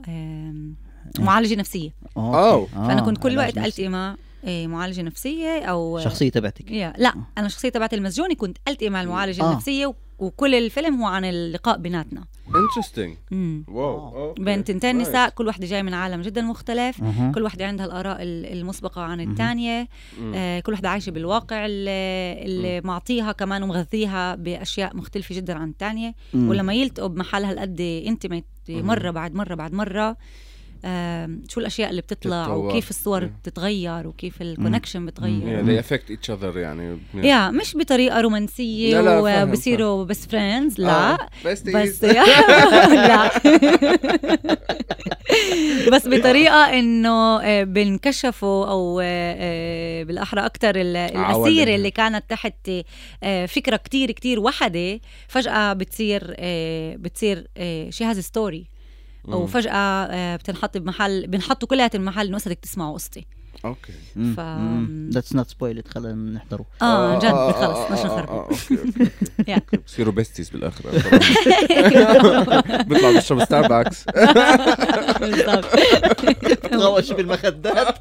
آم، 1.20 1.26
معالجة 1.26 1.56
نفسية 1.56 1.90
أوه. 2.18 2.66
فأنا 2.66 3.02
كنت 3.02 3.18
كل 3.18 3.38
وقت 3.38 3.58
علاج 3.58 3.66
ألتقي 3.66 3.88
مع 3.88 4.16
آه، 4.46 4.68
معالجة 4.68 5.02
نفسية 5.02 5.60
أو 5.64 5.98
نفسي. 5.98 6.10
شخصية 6.10 6.30
تبعتك 6.30 6.72
يا 6.72 6.94
لا 6.98 7.14
أنا 7.38 7.46
الشخصيه 7.48 7.70
تبعت 7.70 7.94
المسجونه 7.94 8.34
كنت 8.36 8.58
التقي 8.68 8.90
مع 8.90 9.02
المعالجة 9.02 9.44
آه. 9.44 9.52
النفسية 9.52 9.86
و- 9.86 9.94
وكل 10.20 10.56
الفيلم 10.56 11.02
هو 11.02 11.06
عن 11.08 11.26
اللقاء 11.26 11.78
بيناتنا 11.78 12.24
interesting. 12.56 13.16
Wow 13.68 14.28
أوكي. 14.30 14.44
بين 14.44 14.64
تنتين. 14.64 14.98
نساء 14.98 15.30
كل 15.30 15.48
وحده 15.48 15.68
جاية 15.68 15.82
من 15.82 15.94
عالم 15.94 16.22
جدا 16.22 16.42
مختلف 16.42 17.04
أها. 17.04 17.32
كل 17.36 17.44
وحده 17.44 17.68
عندها 17.68 17.86
الآراء 17.86 18.22
ال- 18.24 18.46
المسبقة 18.60 19.02
عن 19.02 19.22
الثانية 19.22 19.88
مم. 20.20 20.32
آه 20.36 20.60
كل 20.60 20.74
وحده 20.74 20.90
عايشة 20.90 21.10
بالواقع 21.10 21.66
اللي, 21.66 22.46
اللي 22.46 22.82
معطيها 22.82 23.32
كمان 23.32 23.64
ومغذيها 23.64 24.36
بأشياء 24.36 24.96
مختلفة 24.96 25.36
جدا 25.36 25.54
عن 25.58 25.70
الثانية. 25.70 26.16
ولما 26.34 26.74
يلتقوا 26.74 27.08
بمحل 27.08 27.44
هالقد 27.46 27.82
intimate 28.08 28.46
مرة 28.70 29.12
بعد 29.12 29.34
مرة 29.36 29.56
بعد 29.56 29.74
مرة 29.74 30.18
شو 31.50 31.60
الأشياء 31.60 31.90
اللي 31.90 32.02
بتطلع 32.02 32.42
بتتطور. 32.44 32.66
وكيف 32.70 32.90
الصور 32.90 33.22
Yeah. 33.22 33.26
بتتغير 33.42 34.08
وكيف 34.08 34.42
ال 34.42 34.48
connection 34.48 35.06
بتغير. 35.06 35.42
Yeah, 35.42 35.68
they 35.68 35.86
affect 35.86 36.12
each 36.16 36.30
other 36.36 36.58
يعني. 36.58 36.98
يا 37.14 37.50
مش 37.52 37.78
بطريقة 37.78 38.22
رومانسية 38.22 39.02
لا، 39.02 39.22
لا، 39.22 39.44
وبصيروا 39.44 40.04
بس 40.06 40.28
friends 40.28 40.82
لا. 40.82 41.14
آه،. 41.14 41.18
بس 41.46 41.64
لا. 42.04 43.32
بس 45.92 46.08
بطريقة 46.08 46.80
إنه 46.80 47.42
آه، 47.42 47.64
بنكشفوا 47.64 48.66
أو 48.66 49.00
آه، 49.00 49.04
آه، 49.40 50.04
بالأحرى 50.04 50.46
أكثر 50.46 50.76
الاسيره. 50.76 51.76
اللي 51.76 51.92
كانت 51.92 52.24
تحت 52.30 52.72
آه، 53.24 53.46
فكرة 53.46 53.76
كتير 53.76 54.12
كتير 54.12 54.40
وحدة 54.40 55.00
فجأة 55.28 55.74
بتصير 55.74 56.36
آه، 56.40 56.96
بتصير 56.96 57.48
she 57.90 58.04
has 58.04 58.20
story 58.20 58.71
أو 59.28 59.48
فجأة 59.48 59.72
آه، 59.74 60.36
بتنحط 60.36 60.78
بمحل 60.78 61.28
بنحطوا 61.28 61.68
كلياتهم 61.68 62.02
بمحل 62.02 62.28
إنه 62.28 62.38
بدك 62.46 62.60
تسمعوا 62.60 62.94
قصتي 62.94 63.26
أوكي. 63.66 63.92
ف- 64.38 64.40
Let's 65.14 65.36
not 65.36 65.50
spoil 65.50 65.77
it 65.77 65.88
خلينا 65.88 66.14
نحضره. 66.32 66.66
آه 66.82 67.20
جد 67.20 67.26
آه، 67.26 67.52
خلص 67.52 67.78
آه، 67.78 67.94
مش 67.94 68.00
آه، 68.00 68.06
نخرب 68.06 68.30
آه، 68.30 68.48
أوكي. 69.50 69.78
بصيروا 69.88 70.14
besties 70.18 70.50
بالآخر. 70.50 70.84
بيطلع 72.88 73.12
بيشرب 73.12 73.44
ستاربكس 73.46 74.06
بالضبط. 75.22 75.66
بالمخدات. 77.14 77.96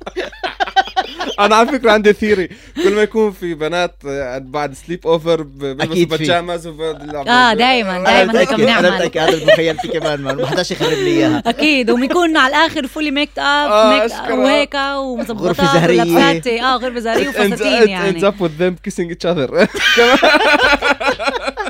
أنا 1.41 1.57
على 1.57 1.69
فكرة 1.69 1.93
عندي 1.93 2.13
theory 2.13 2.49
كل 2.77 2.95
ما 2.95 3.03
يكون 3.03 3.33
في 3.33 3.55
بنات 3.55 3.95
آه، 4.09 4.39
بعد 4.39 4.75
sleepover 4.75 5.43
بيلبسوا 5.43 5.93
أكيد 5.93 6.11
في. 6.13 6.19
pyjamas 6.19 6.67
آه 6.67 7.55
دايما 7.55 7.97
أنا 7.97 8.05
دايما 8.05 8.41
هيك 8.41 8.53
متاكد 8.53 8.61
أنا 8.61 8.81
بنعمل 8.81 8.95
متاكد 8.95 9.19
هذا 9.19 9.45
بمخيلتي 9.45 9.89
كمان 9.89 10.21
ما 10.21 10.47
حداش 10.47 10.71
يخرب 10.71 10.89
لي 10.93 11.07
إياها. 11.11 11.43
أكيد 11.47 11.91
وبيكون 11.91 12.37
على 12.37 12.57
الآخر 12.57 12.87
fully 12.87 13.11
makeup 13.11 13.71
آه، 13.71 13.93
ميك 13.95 14.03
أشكرها. 14.13 14.35
وهيك 14.35 14.75
ومظبطات 14.75 15.47
غرفة 15.61 15.73
زهرية. 15.75 16.03
ولابسات 16.03 16.47
آه 16.47 16.77
غرفة 16.77 17.01
زهرية 17.01 17.29
وفساتين 17.39 17.49
and 17.49 17.54
it 17.54 17.57
ends 17.87 17.89
يعني. 17.89 18.21
up 18.31 18.35
with 18.35 18.61
them 18.61 18.75
kissing 18.91 19.11
each 19.11 19.25
other. 19.25 19.49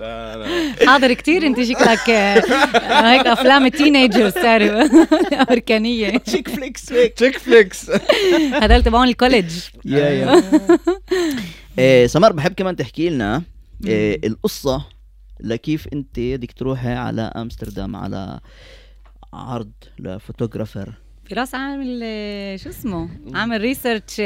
لا 0.00 0.36
لا 0.36 0.86
حاضر 0.86 1.12
كتير 1.12 1.46
انت 1.46 1.62
شكلك 1.62 2.10
آه، 2.10 3.10
هيك 3.12 3.26
أفلام 3.26 3.66
ال 3.66 3.73
teenagers 3.73 4.32
تعرف. 4.32 4.72
الامريكانيه 5.32 6.18
chick 6.18 6.48
flicks 6.48 6.92
هيك 6.92 7.12
chick 7.14 7.38
flicks 7.38 7.90
هدول 8.52 8.82
تبعون 8.82 9.08
الكوليدج. 9.08 9.58
يا 9.84 10.08
يا 11.78 12.06
سمر 12.06 12.32
بحب 12.32 12.52
كمان 12.52 12.76
تحكي 12.76 13.08
لنا 13.10 13.42
إيه، 13.86 14.26
القصة 14.26 14.84
لكيف 15.40 15.88
انت 15.92 16.20
بدك 16.20 16.52
تروحي 16.52 16.92
على 16.92 17.22
أمستردام 17.22 17.96
على 17.96 18.40
عرض 19.32 19.70
ل 19.98 20.05
photographer. 20.05 20.92
فراس 21.30 21.54
عامل 21.54 22.00
آه، 22.04 22.56
شو 22.56 22.68
اسمه؟ 22.68 23.08
عامل 23.34 23.60
research 23.60 24.20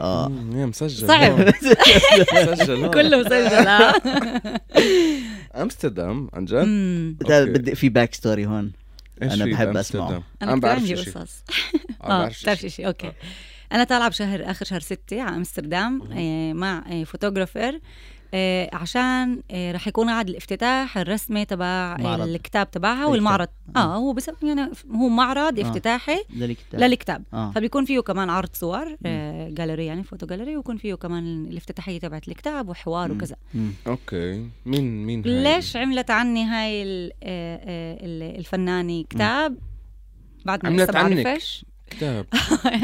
آه 0.00 0.32
يا 0.54 0.66
مسجل 0.66 1.06
صعب. 1.08 1.38
مسجل 2.52 2.84
هون. 2.84 2.90
كله 2.90 3.18
مسجل 3.20 3.66
آه 3.68 3.94
أمستردام 5.62 6.28
عن 6.32 6.44
جد. 6.44 6.66
بدي 7.52 7.74
في 7.74 7.88
backstory 7.88 8.46
هون 8.46 8.72
في 9.20 9.26
بحب 9.52 9.72
بأمستردام؟ 9.72 10.06
أسمعه. 10.06 10.22
أنا 10.42 10.56
بعرف 10.60 10.78
عندي 10.80 10.96
شي. 10.96 11.10
قصص 11.10 11.42
آه، 12.02 12.04
آه 12.04 12.08
بعرف 12.08 12.42
بتعرف 12.42 12.58
شي. 12.60 12.68
شيء 12.68 12.86
أوكي 12.86 13.12
أنا 13.72 13.84
طالعة 13.84 14.08
بشهر 14.08 14.50
آخر 14.50 14.64
شهر 14.66 14.80
ستة 14.80 15.22
على 15.22 15.36
أمستردام 15.36 16.02
آه 16.12 16.52
مع 16.52 16.84
آه 16.92 17.04
photographer 17.04 17.78
آه 18.34 18.70
عشان 18.72 19.42
آه 19.50 19.72
رح 19.72 19.88
يكون 19.88 20.08
عاد 20.08 20.28
الافتتاح 20.28 20.98
الرسمي 20.98 21.44
تبع 21.44 21.96
معرض. 22.00 22.28
الكتاب 22.28 22.70
تبعها. 22.70 23.06
والمعرض 23.06 23.48
آه. 23.76 23.78
آه 23.78 23.96
هو 23.96 24.12
بس 24.12 24.30
يعني 24.42 24.70
هو 24.94 25.08
معرض 25.08 25.58
آه. 25.58 25.62
افتتاحي 25.62 26.16
للكتاب 26.36 26.80
للكتاب 26.80 27.22
آه 27.34 27.50
فبيكون 27.54 27.84
فيه 27.84 28.00
كمان 28.00 28.30
عرض 28.30 28.48
صور 28.52 28.96
آه 29.06 29.48
جاليري 29.48 29.86
يعني 29.86 30.04
photo 30.04 30.26
gallery 30.26 30.56
ويكون 30.56 30.76
فيه 30.76 30.94
كمان 30.94 31.46
الافتتاحية 31.46 31.98
تبعت 32.00 32.28
الكتاب 32.28 32.68
وحوار 32.68 33.08
مم. 33.08 33.16
وكذا 33.16 33.36
مم. 33.54 33.70
أوكي 33.86 34.46
مين 34.66 35.06
مين 35.06 35.22
هاي؟ 35.26 35.42
ليش 35.56 35.76
عملت 35.76 36.10
عني 36.10 36.44
هاي 36.44 36.82
ال- 36.82 37.12
آه، 37.22 37.56
آه، 37.56 38.06
ال- 38.06 38.38
الفنانة 38.38 39.02
كتاب 39.10 39.58
بعد 40.44 40.64
ما 40.64 40.70
عملت 40.70 40.96
عنك. 40.96 41.38
كتاب 41.96 42.26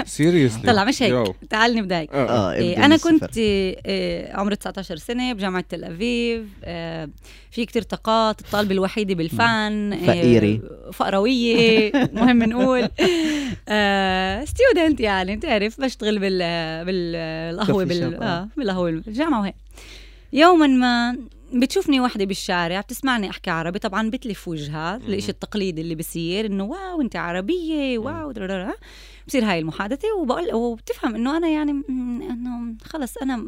seriously 0.07 0.63
طلع 0.63 0.85
مش 0.85 1.03
هيك. 1.03 1.35
تعال 1.51 1.75
نبدأ 1.75 1.99
هيك. 1.99 2.13
آه 2.13 2.29
آه. 2.29 2.53
إيه 2.53 2.73
ابدأ 2.73 2.85
أنا. 2.85 2.97
كنت 2.97 3.39
إيه 3.39 4.33
عمري 4.37 4.57
19 4.57 4.97
سنة 4.97 5.33
بجامعة 5.33 5.65
تل 5.69 5.85
ابيب 5.85 6.49
آه، 6.65 7.09
في 7.51 7.67
كتير 7.67 7.83
طاقات 7.83 8.41
الطالبه 8.41 8.73
الوحيده 8.73 9.15
بالفن 9.15 9.93
إيه، 9.93 10.07
فقيرة. 10.07 10.61
فقرويه 10.93 11.93
مهم 12.15 12.43
نقول. 12.43 12.89
student 14.49 15.01
يعني 15.01 15.37
بتعرف 15.37 15.81
بشتغل 15.81 16.19
بال 16.19 16.39
بالقهوة 16.85 17.85
بال 17.85 18.15
آه. 18.15 18.23
آه 18.27 18.49
بالقهوة 18.57 18.91
بالجامعة 18.91 19.41
وهيك. 19.41 19.55
يوما 20.33 20.67
ما 20.67 21.17
بتشوفني 21.53 22.01
وحدة 22.01 22.25
بالشارع 22.25 22.81
بتسمعني 22.81 23.31
أحكي 23.31 23.51
عربي 23.51 23.79
طبعا 23.79 24.11
بتلف 24.11 24.49
وجهها 24.49 24.97
الشيء 24.97 25.31
التقليدي 25.31 25.81
اللي 25.81 25.95
بصير 25.95 26.47
إنه 26.47 26.65
wow 26.65 27.01
أنت 27.01 27.17
عربية 27.17 27.99
wow. 27.99 28.33
بصير 29.29 29.45
هاي 29.45 29.59
المحادثة 29.59 30.09
وبقول 30.21 30.55
وبتفهم 30.55 31.15
إنه 31.15 31.37
أنا 31.37 31.49
يعني 31.49 31.71
إنه 31.91 32.75
خلص 32.85 33.17
أنا 33.17 33.45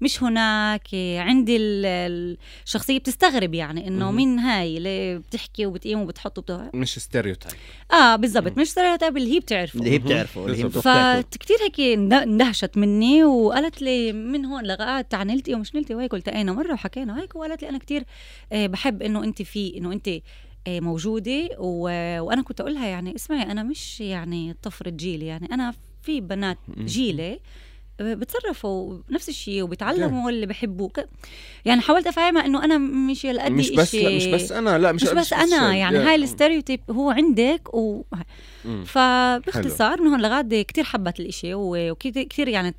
مش 0.00 0.22
هناك 0.22 0.88
عندي 1.16 1.56
ال- 1.56 2.36
الشخصيه 2.66 2.98
بتستغرب 2.98 3.54
يعني 3.54 3.88
إنه. 3.88 4.10
مين 4.10 4.38
هاي 4.38 4.76
اللي 4.76 5.18
بتحكي 5.18 5.66
وبتقيم 5.66 6.00
وبتحط 6.00 6.38
وبت... 6.38 6.70
مش 6.74 6.98
stereotype. 6.98 7.54
آه 7.92 8.16
بالضبط 8.16 8.58
مش 8.58 8.70
stereotype 8.70 9.16
اللي 9.16 9.34
هي 9.34 9.38
بتعرفه. 9.40 9.78
اللي 9.78 9.90
هي 9.90 9.98
بتعرفه 9.98 10.46
اللي 10.46 10.64
هي 10.64 10.70
فكتير 10.70 11.56
هيك 11.62 11.80
اند- 11.80 12.12
اندهشت 12.12 12.76
مني 12.78 13.24
وقالت 13.24 13.82
لي 13.82 14.12
من 14.12 14.44
هون 14.44 14.64
لغاية 14.64 15.06
عنلتي 15.12 15.54
ومش 15.54 15.74
نلتي 15.74 15.94
وهيك 15.94 16.14
التقينا 16.14 16.52
مرة 16.52 16.72
وحكينا 16.72 17.20
هيك 17.20 17.36
وقالت 17.36 17.62
لي 17.62 17.68
أنا 17.68 17.78
كتير 17.78 18.04
آه، 18.52 18.66
بحب 18.66 19.02
إنه 19.02 19.24
أنت 19.24 19.42
في 19.42 19.76
إنه 19.78 19.92
أنت 19.92 20.10
آه، 20.76 20.80
موجودة 20.80 21.48
و... 21.58 21.82
وأنا 22.20 22.42
كنت 22.42 22.60
أقولها 22.60 22.86
يعني 22.86 23.14
اسمعي 23.16 23.42
أنا 23.42 23.62
مش 23.62 24.00
يعني 24.00 24.56
طفرة 24.62 24.90
جيلي 24.90 25.26
يعني 25.26 25.48
أنا 25.52 25.74
في 26.02 26.20
بنات. 26.20 26.58
جيلي 26.78 27.40
بتصرفوا 28.00 28.98
نفس 29.10 29.28
الشيء 29.28 29.62
وبيتعلموا 29.62 30.30
اللي 30.30 30.46
بحبوه. 30.46 30.90
يعني 31.64 31.80
حاولت 31.80 32.06
أفهمها 32.06 32.46
إنه 32.46 32.64
أنا 32.64 32.78
مش 32.78 33.26
هالقد 33.26 33.50
مش 33.52 33.70
بس 33.70 33.94
لا 33.94 34.16
مش 34.16 34.26
بس 34.26 34.52
أنا 34.52 34.78
لا 34.78 34.92
مش 34.92 35.02
مش 35.04 35.10
بس 35.10 35.32
أنا 35.32 35.74
يعني 35.76 35.98
هاي 35.98 36.14
ال 36.14 36.20
stereotype 36.20 36.80
هو 36.90 37.10
عندك 37.10 37.74
و... 37.74 38.02
فباختصار 38.84 40.02
من 40.02 40.08
هون 40.08 40.20
لغايه 40.22 40.62
كثير 40.62 40.84
حبت 40.84 41.20
الإشي 41.20 41.54
و- 41.54 41.90
وكثير 41.90 42.22
كثير 42.22 42.48
يعني 42.48 42.74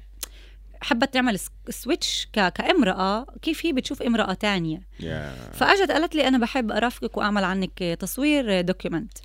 حبت 0.82 1.13
تعمل 1.13 1.39
switch 1.69 2.28
ك... 2.34 2.53
كامرأة 2.53 3.25
كيف 3.41 3.65
هي 3.65 3.73
بتشوف 3.73 4.01
امرأة 4.01 4.34
تانية؟ 4.34 4.82
yeah 4.99 5.36
فأجت 5.53 5.91
قالت 5.91 6.15
لي 6.15 6.27
أنا 6.27 6.38
بحب 6.38 6.71
أرافقك 6.71 7.17
وأعمل 7.17 7.43
عنك 7.43 7.97
تصوير 7.99 8.61
document 8.61 9.17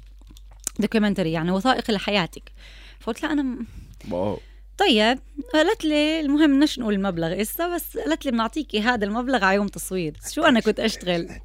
documentary 0.78 1.32
يعني 1.32 1.50
وثائقي 1.50 1.92
لحياتك. 1.92 2.52
فقلت 3.00 3.22
لها 3.22 3.32
أنا 3.32 3.56
wow. 4.10 4.40
طيب 4.78 5.18
قالت 5.54 5.84
لي 5.84 6.20
المهم 6.20 6.52
بدناش 6.52 6.78
نقول 6.78 6.94
المبلغ 6.94 7.40
إسا 7.40 7.74
بس 7.74 7.98
قالت 7.98 8.24
لي 8.24 8.30
بنعطيكي 8.30 8.80
هذا 8.80 9.04
المبلغ 9.04 9.44
على 9.44 9.56
يوم 9.56 9.68
تصوير. 9.68 10.16
شو 10.34 10.42
أنا 10.42 10.60
كنت 10.60 10.80
لك 10.80 11.42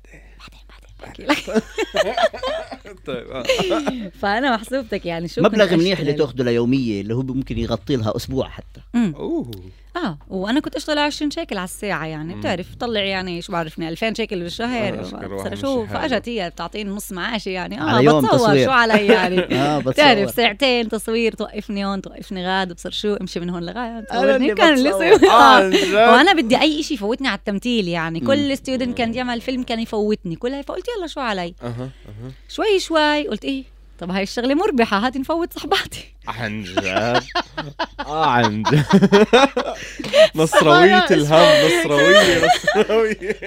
طيب 3.06 3.28
آه. 3.32 3.44
فأنا 4.22 4.56
محسوبتك 4.56 5.06
يعني 5.06 5.28
شو 5.28 5.42
مبلغ 5.42 5.76
منيح 5.76 6.00
اللي. 6.00 6.14
تاخده 6.14 6.44
ليومية 6.44 7.02
اللي 7.02 7.14
هو 7.14 7.22
ممكن 7.22 7.58
يغطي 7.58 7.96
لها 7.96 8.16
أسبوع 8.16 8.50
حتى. 8.50 8.82
أوه. 8.96 9.52
آه 9.96 10.18
وأنا 10.30 10.60
كنت 10.60 10.76
أشتغل 10.76 10.98
20 10.98 11.32
شيكل 11.32 11.58
على 11.58 11.64
الساعة 11.66 12.06
يعني. 12.06 12.36
بتعرف 12.36 12.76
طلع 12.80 13.02
يعني 13.02 13.42
شو 13.42 13.52
بعرفني 13.52 13.90
2000 13.90 14.14
شيكل 14.14 14.44
بالشهر 14.44 15.00
آه، 15.00 15.56
شو. 15.56 15.86
فاجت 15.86 16.30
هي 16.30 16.50
بتعطيني 16.50 16.90
نص 16.90 17.12
معاشي 17.12 17.52
يعني 17.52 17.82
آه 17.82 17.84
على 17.84 18.06
يوم 18.06 18.22
بتصور 18.26 18.38
تصوير. 18.40 18.66
شو 18.66 18.72
علي 18.72 19.06
يعني 19.08 19.40
آه 19.62 19.80
بتعرف 19.80 20.32
ساعتين 20.32 20.90
تصوير 20.90 21.34
توقفني 21.34 21.86
هون 21.86 22.02
توقفني 22.02 22.48
غاد 22.48 22.74
بصير 22.74 22.92
شو 22.92 23.14
امشي 23.14 23.40
من 23.40 23.50
هون 23.50 23.64
لغاية 23.64 24.00
تصورني 24.00 24.36
اللي 24.36 24.56
كان. 24.56 24.78
يصير 24.78 25.30
آه، 25.30 25.60
آه. 25.98 26.12
وأنا 26.14 26.34
بدي 26.34 26.62
أي 26.62 26.84
شيء 26.84 26.98
يفوتني 26.98 27.28
على 27.28 27.38
التمثيل 27.38 27.88
يعني 27.88 28.20
مم. 28.20 28.28
كل 28.28 28.58
student 28.58 28.98
كان 28.98 29.14
يعمل 29.14 29.42
فيلم 29.42 29.64
كان 29.64 29.80
يفوتني 29.80 30.36
كل 30.36 30.52
هاي 30.52 30.64
فقلت 30.64 30.86
يلا 30.98 31.08
شو 31.08 31.20
علي 31.20 31.54
شوي 32.50 32.80
شوي 32.80 33.28
قلت 33.28 33.46
إيه 33.46 33.64
طب 34.02 34.12
هاي 34.12 34.24
الشغلة 34.24 34.54
مربحة 34.56 34.98
هاتي 34.98 35.20
نفوت 35.20 35.54
صحباتي. 35.54 36.04
عن 36.28 36.64
جد؟ 36.64 37.24
آه 38.00 38.26
عن 38.26 38.64
جد. 38.64 38.86
نصروية 40.36 41.06
الهم 41.12 41.68
نصروية 41.68 42.46
نصروية. 42.46 43.40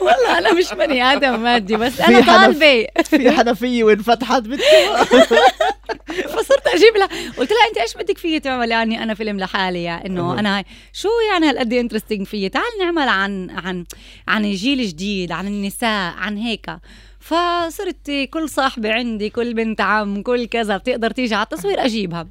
والله 0.00 0.38
أنا 0.38 0.52
مش 0.52 0.72
بني 0.72 1.02
آدم 1.02 1.40
مادي 1.40 1.76
بس 1.76 1.92
في 1.92 2.04
أنا 2.08 2.22
حدا- 2.22 2.46
طالبة. 2.46 2.86
في 3.04 3.30
حنفية 3.30 3.84
وانفتحت 3.84 4.42
بت 4.42 4.60
فصرت 6.34 6.66
أجيب 6.66 6.96
لها. 6.96 7.06
قلت 7.38 7.50
لها 7.50 7.68
انت 7.68 7.78
إيش 7.78 7.94
بدك 7.94 8.18
فيي 8.18 8.40
تعمل 8.40 8.70
يعني 8.70 9.02
أنا 9.02 9.14
فيلم 9.14 9.40
لحالي 9.40 9.82
يعني. 9.82 10.06
إنه. 10.06 10.38
أنا 10.38 10.64
شو 10.92 11.08
يعني 11.32 11.50
هالقد 11.50 11.72
انترستنج 11.72 12.26
فيي؟ 12.26 12.48
تعال 12.48 12.64
نعمل 12.80 13.08
عن 13.08 13.50
عن 13.50 13.84
عن 14.28 14.52
جيل 14.52 14.86
جديد 14.88 15.32
عن 15.32 15.46
النساء 15.46 16.14
عن 16.16 16.36
هيك. 16.36 16.66
فصرت 17.26 18.10
كل 18.30 18.48
صاحبة 18.48 18.92
عندي 18.92 19.30
كل 19.30 19.54
بنت 19.54 19.80
عم 19.80 20.22
كل 20.22 20.46
كذا 20.46 20.76
بتقدر 20.76 21.10
تيجي 21.10 21.34
على 21.34 21.42
التصوير 21.42 21.84
أجيبها. 21.84 22.28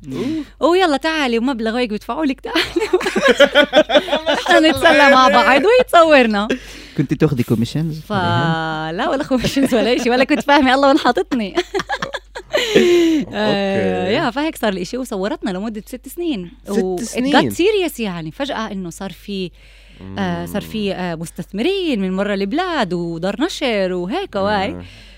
ويلا 0.60 0.98
تعالي 0.98 1.38
ومبلغ 1.38 1.78
هيك 1.78 1.90
بدفعوا 1.90 2.26
لك 2.26 2.40
تعالي. 2.40 2.62
إحنا 4.40 4.60
نتسلى 4.60 5.10
مع 5.10 5.28
بعض 5.28 5.62
وهي 5.62 5.84
تصورنا 5.88 6.48
كنت 6.98 7.14
تاخذي 7.14 7.44
commissions 7.44 8.00
فلا 8.02 9.10
ولا 9.10 9.24
commissions 9.24 9.76
ولا 9.76 9.98
شيء 9.98 10.12
ولا 10.12 10.24
كنت 10.24 10.42
فاهمة 10.42 10.74
الله 10.74 10.88
وين 10.88 10.98
حاططني 10.98 11.56
آه،. 13.34 14.08
yeah 14.08 14.32
فهيك 14.32 14.56
صار 14.56 14.74
الإشي 14.74 14.98
وصورتنا 14.98 15.50
لمدة 15.52 15.84
ست 15.86 16.08
سنين. 16.08 16.52
ست 16.66 17.04
سنين؟ 17.04 17.50
serious 17.50 18.00
يعني. 18.00 18.32
فجأة 18.32 18.72
إنه 18.72 18.90
صار 18.90 19.12
في 19.12 19.52
آه 20.18 20.46
صار 20.46 20.62
في 20.62 20.94
آه 20.94 21.16
مستثمرين 21.16 22.02
من 22.02 22.12
مرة 22.12 22.34
البلاد 22.34 22.94
ودار 22.94 23.42
نشر 23.42 23.94
وهيك 23.94 24.36
وهيك 24.36 24.76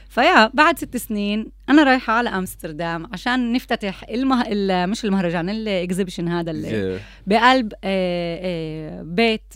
ف 0.09 0.18
yeah 0.18 0.51
بعد 0.53 0.77
ست 0.77 0.97
سنين 0.97 1.51
أنا 1.69 1.83
رايحة 1.83 2.13
على 2.13 2.29
أمستردام 2.29 3.07
عشان 3.13 3.53
نفتتح 3.53 4.03
المه... 4.09 4.41
ال- 4.47 4.89
مش 4.89 5.05
المهرجان 5.05 5.49
ال 5.49 5.56
exhibition 5.56 6.27
هذا 6.27 6.51
اللي 6.51 6.99
بقلب 7.27 7.73
آه 7.83 8.39
آه 8.43 9.01
بيت 9.01 9.53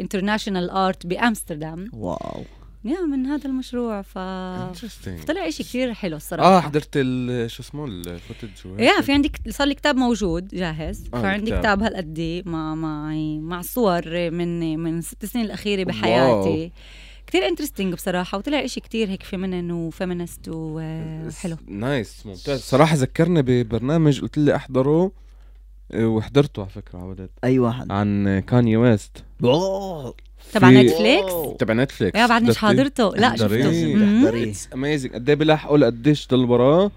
international 0.00 0.70
art 0.70 1.06
بأمستردام. 1.06 1.88
wow. 1.92 2.44
yeah 2.84 3.00
من 3.00 3.26
هذا 3.26 3.46
المشروع. 3.46 4.02
ف 4.02 4.18
طلع 5.26 5.48
إشي 5.48 5.62
كثير 5.62 5.94
حلو 5.94 6.16
الصراحة. 6.16 6.48
آه 6.56 6.60
حضرت 6.60 6.88
ال- 6.96 7.50
شو 7.50 7.62
اسمه 7.62 7.84
ال 7.84 7.92
footage 7.92 8.48
yeah 8.78 9.00
في 9.00 9.12
عندي 9.12 9.32
صار 9.48 9.66
لي 9.66 9.74
كتاب 9.74 9.96
موجود 9.96 10.48
جاهز. 10.48 11.04
آه، 11.14 11.22
فعندي 11.22 11.42
الكتاب. 11.54 11.58
كتاب. 11.78 11.82
هالقد 11.82 12.42
مع 12.46 12.74
معي 12.74 13.38
مع 13.38 13.62
صور 13.62 14.30
من 14.30 14.78
من 14.78 15.00
ست 15.02 15.24
سنين 15.24 15.44
الأخيرة 15.44 15.84
بحياتي. 15.84 16.72
كتير 17.26 17.48
interesting 17.48 17.94
بصراحة 17.94 18.38
وطلع 18.38 18.64
إشي 18.64 18.80
كتير 18.80 19.08
هيك 19.08 19.22
feminine 19.22 19.70
و 19.72 19.80
feminist 19.80 20.40
وحلو 20.48 21.56
nice 21.66 22.26
ممتاز. 22.26 22.60
صراحة 22.60 22.94
ذكرني 22.96 23.42
ببرنامج 23.42 24.20
قلت 24.20 24.38
لي 24.38 24.56
أحضره 24.56 25.12
آه، 25.92 26.06
وحضرته 26.06 26.60
على 26.62 26.70
فكرة 26.70 26.98
عودت 26.98 27.30
أي 27.44 27.58
واحد؟ 27.58 27.92
عن 27.92 28.38
كاني 28.40 28.76
ويست. 28.76 29.24
oh 29.44 30.14
تبع 30.52 30.70
نتفليكس؟ 30.70 31.32
تبع 31.58 31.74
نتفليكس. 31.74 32.18
yeah 32.20 32.26
بعدنيش 32.26 32.56
حاضرته. 32.56 33.08
لا. 33.16 33.36
شفته. 33.36 34.42
it's 34.42 34.68
amazing 34.74 35.12
قد 35.14 35.28
إيه 35.28 35.36
بيلحقوا 35.36 35.78
لقديش 35.78 36.28
ضل 36.28 36.44
وراه؟ 36.44 36.90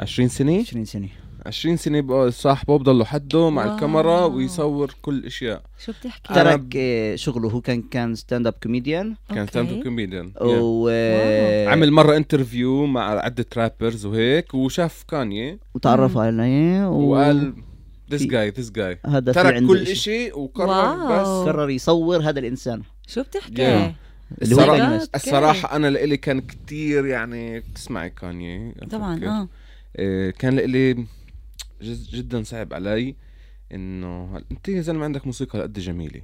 20 0.00 0.28
سنة؟ 0.28 0.60
20 0.60 0.84
سنة. 0.84 1.08
20 1.46 1.76
سنة 1.76 2.00
بقى 2.00 2.30
صاحبه 2.30 2.78
بضله 2.78 3.04
حده 3.04 3.50
مع 3.50 3.64
wow. 3.64 3.74
الكاميرا 3.74 4.24
ويصور 4.24 4.94
كل 5.02 5.14
الاشياء 5.14 5.62
شو 5.84 5.92
بتحكي؟ 5.92 6.34
ترك 6.34 6.76
شغله. 7.14 7.48
هو 7.50 7.60
كان 7.60 7.82
كان 7.82 8.14
stand-up 8.14 8.54
comedian 8.62 9.14
كان. 9.34 9.46
stand-up 9.46 9.82
comedian 9.82 10.32
و 10.40 10.88
عمل 11.68 11.90
مرة 11.92 12.16
interview 12.16 12.86
مع 12.86 13.10
عدة 13.24 13.46
rappers 13.56 14.06
وهيك 14.06 14.54
وشاف 14.54 15.04
كانيي 15.10 15.58
وتعرفوا 15.74 16.22
عليه 16.22 16.88
و... 16.88 17.10
وقال 17.10 17.54
this 18.12 18.22
في- 18.22 18.28
guy 18.28 18.50
this 18.50 18.70
guy 18.70 18.98
هذا 19.06 19.32
ترك 19.32 19.62
كل. 19.66 19.96
شيء 19.96 20.38
وقرر 20.38 20.68
wow. 20.68 21.08
بس 21.42 21.48
قرر 21.48 21.70
يصور 21.70 22.22
هذا 22.22 22.38
الإنسان. 22.40 22.82
شو 23.06 23.22
بتحكي 23.22 23.54
Yeah. 23.54 23.92
اللي 24.42 24.54
هو 24.54 24.60
الصراحة. 24.60 25.08
الصراحة 25.14 25.76
أنا 25.76 25.90
لإلي 25.90 26.16
كان 26.16 26.40
كتير 26.40 27.06
يعني 27.06 27.60
بتسمعي 27.60 28.10
كاني 28.10 28.72
طبعا 28.90 29.14
أفكر. 29.16 29.46
آه 29.96 30.30
كان 30.30 30.54
لإلي 30.56 30.94
جد 31.82 32.06
جدا 32.12 32.42
صعب 32.42 32.74
علي 32.74 33.14
إنه 33.72 34.42
أنت 34.52 34.68
يا 34.68 34.80
زلمة 34.80 35.04
عندك 35.04 35.26
موسيقى 35.26 35.62
قد 35.62 35.78
جميلة 35.78 36.22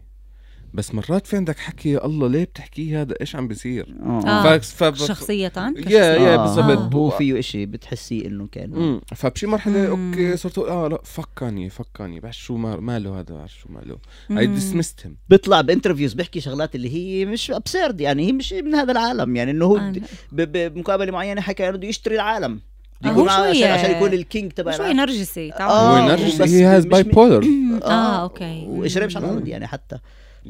بس 0.74 0.94
مرات 0.94 1.26
في 1.26 1.36
عندك 1.36 1.58
حكي 1.58 1.90
يا 1.90 2.04
الله 2.06 2.28
ليه 2.28 2.44
بتحكيه 2.44 3.00
هذا؟ 3.00 3.14
إيش 3.20 3.36
عم 3.36 3.48
بيصير؟ 3.48 3.94
آه. 4.06 4.58
ف... 4.58 4.82
ف... 4.84 4.94
شخصية 4.98 5.52
yeah 5.56 5.90
yeah 5.90 6.34
آه، 6.34 6.36
بالضبط 6.36 6.94
هو 6.94 7.10
فيه 7.10 7.38
إشي 7.38 7.66
بتحسيه 7.66 8.26
إنه 8.26 8.46
كان. 8.52 8.72
امم 8.74 9.00
فبشي 9.16 9.46
مرحلة 9.46 9.94
مم. 9.96 10.08
okay 10.10 10.36
صرت 10.36 10.58
آه 10.58 10.88
لا 10.88 11.00
فكاني 11.04 11.70
فكاني. 11.70 12.20
بعرف 12.20 12.36
شو 12.36 12.56
ما- 12.56 12.76
ماله 12.80 13.20
هذا 13.20 13.34
بعرف 13.34 13.52
شو 13.58 13.68
ماله 13.68 13.96
مم. 14.30 14.38
I 14.38 14.46
dismissed 14.46 15.00
him 15.06 15.16
بيطلع 15.28 15.60
ب 15.60 15.65
interviews 15.65 16.12
بيحكي 16.14 16.40
شغلات 16.40 16.74
اللي 16.74 16.94
هي 16.94 17.24
مش 17.24 17.50
absurd 17.50 18.00
يعني 18.00 18.26
هي 18.26 18.32
مش 18.32 18.52
من 18.52 18.74
هذا 18.74 18.92
العالم. 18.92 19.36
يعني 19.36 19.50
إنه 19.50 19.64
هو 19.64 19.78
أنا- 19.78 19.98
ب- 20.32 20.40
ب- 20.52 20.74
بمقابلة 20.74 21.12
معينة 21.12 21.40
حكى 21.40 21.68
إنه 21.68 21.76
بده 21.76 21.88
يشتري 21.88 22.14
العالم. 22.14 22.60
آه، 23.04 23.08
يكون 23.08 23.28
هو 23.28 23.28
عشان, 23.28 23.54
شوي- 23.54 23.64
عشان 23.64 23.90
يكون 23.90 24.12
ال 24.12 24.20
king 24.20 24.52
تبع 24.52 24.72
شوي. 24.76 24.92
نرجسي 24.94 25.50
تعرف؟ 25.50 25.72
آه، 25.72 26.00
هو 26.02 26.08
نرجسي 26.08 26.44
he 26.44 26.64
has 26.64 26.84
bipolar 26.86 27.44
آه 27.84 28.22
okay. 28.22 28.64
وقشريه 28.68 29.06
مش 29.06 29.16
على 29.16 29.26
مم. 29.26 29.32
الأرض 29.32 29.48
يعني 29.48 29.66
حتى. 29.66 29.98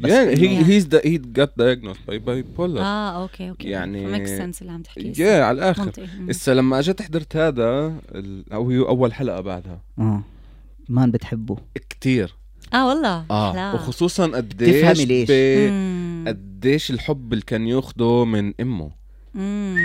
Yeah 0.07 0.39
he 0.39 0.41
إنه- 0.41 0.65
he's 0.71 0.87
the, 0.95 1.01
he 1.11 1.19
got 1.41 1.51
diagnosed 1.63 2.03
by 2.11 2.19
bipolar. 2.19 2.81
آه 2.81 3.23
أوكي 3.23 3.51
أوكي. 3.51 3.69
يعني- 3.69 4.07
make 4.07 4.27
sense 4.27 4.63
اللي 4.63 4.73
عم 4.73 4.83
تحكيه. 4.83 5.13
yeah 5.25 5.45
على 5.45 5.55
الآخر. 5.59 5.93
هسه 6.31 6.55
لما 6.55 6.79
اجيت 6.79 7.03
حضرت 7.03 7.37
هذا 7.37 7.95
ال- 8.15 8.53
أو 8.53 8.71
هي 8.71 8.79
أول 8.79 9.15
حلقة 9.15 9.41
بعدها. 9.41 9.81
آه. 9.99 10.23
man 10.89 11.11
بتحبه. 11.11 11.57
كتير. 11.91 12.35
آه 12.75 12.89
والله. 12.89 13.25
آه 13.31 13.55
لا. 13.55 13.73
وخصوصا 13.75 14.27
قديش 14.27 14.77
تفهمي 14.83 15.05
ليش. 15.05 15.31
قديش 16.29 16.91
الحب 16.91 17.33
اللي 17.33 17.45
كان 17.45 17.67
ياخده 17.67 18.25
من 18.25 18.53
أمه. 18.61 18.91
مم. 19.35 19.77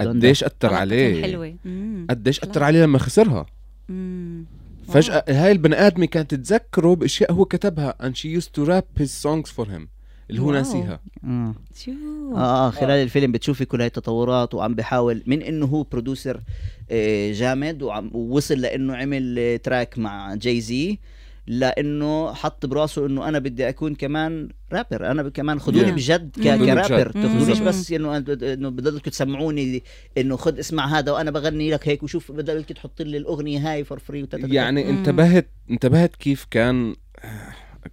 قديش 0.00 0.44
أثر 0.44 0.74
عليه. 0.74 1.22
حلوة. 1.22 1.54
مم. 1.64 2.06
قديش. 2.10 2.40
أثر 2.40 2.62
عليه 2.62 2.82
لما 2.82 2.98
خسرها. 2.98 3.46
مم. 3.88 4.44
فجأة 4.92 5.24
هاي 5.28 5.52
البني 5.52 5.74
آدمة 5.86 6.06
كانت 6.06 6.34
تتذكره 6.34 6.94
بأشياء 6.94 7.32
هو 7.32 7.44
كتبها 7.44 7.94
and 8.02 8.12
she 8.16 8.40
used 8.42 8.48
to 8.60 8.64
rap 8.68 9.02
his 9.02 9.10
songs 9.26 9.50
for 9.50 9.66
him 9.68 9.86
اللي 10.30 10.40
هو 10.40 10.46
wow. 10.46 10.54
ناسيها. 10.54 11.00
آه 11.24 11.54
شو؟ 11.84 11.90
آه 12.36 12.66
آه، 12.66 12.70
خلال 12.70 12.90
الفيلم 13.02 13.32
بتشوفي 13.32 13.64
كل 13.64 13.78
هاي 13.80 13.86
التطورات 13.86 14.54
وعم 14.54 14.74
بحاول 14.74 15.22
من 15.26 15.42
إنه 15.42 15.66
هو 15.66 15.82
producer 15.82 16.40
آه، 16.90 17.32
جامد 17.32 17.82
وعم 17.82 18.10
ووصل 18.14 18.54
لإنه 18.54 18.96
عمل 18.96 19.36
آه، 19.38 19.56
track 19.56 19.98
مع 19.98 20.34
جاي 20.34 20.60
زي 20.60 20.98
لأنه 21.46 22.32
حط 22.34 22.66
براسه 22.66 23.06
انه 23.06 23.28
أنا 23.28 23.38
بدي 23.38 23.68
اكون 23.68 23.94
كمان 23.94 24.48
رابر 24.72 25.10
أنا 25.10 25.28
كمان 25.28 25.60
خذوني 25.60 25.86
Yeah. 25.86 25.94
بجد 25.94 26.30
ك-. 26.38 26.42
كرابر. 26.42 27.10
تاخذونيش. 27.12 27.58
بس 27.58 27.92
انه 27.92 28.16
انه 28.16 28.68
بدكم 28.68 28.98
تسمعوني 29.10 29.82
انه 30.18 30.36
خذ 30.36 30.58
اسمع 30.58 30.98
هذا 30.98 31.12
وأنا 31.12 31.30
بغني 31.30 31.70
لك 31.70 31.88
هيك 31.88 32.02
وشوف 32.02 32.32
بدك 32.32 32.64
تحط 32.64 33.02
لي 33.02 33.16
الاغنية 33.16 33.72
هاي 33.72 33.84
for 33.84 33.98
free 33.98 34.28
يعني. 34.42 34.90
انتبهت 34.90 35.50
انتبهت 35.70 36.16
كيف 36.16 36.46
كان 36.50 36.94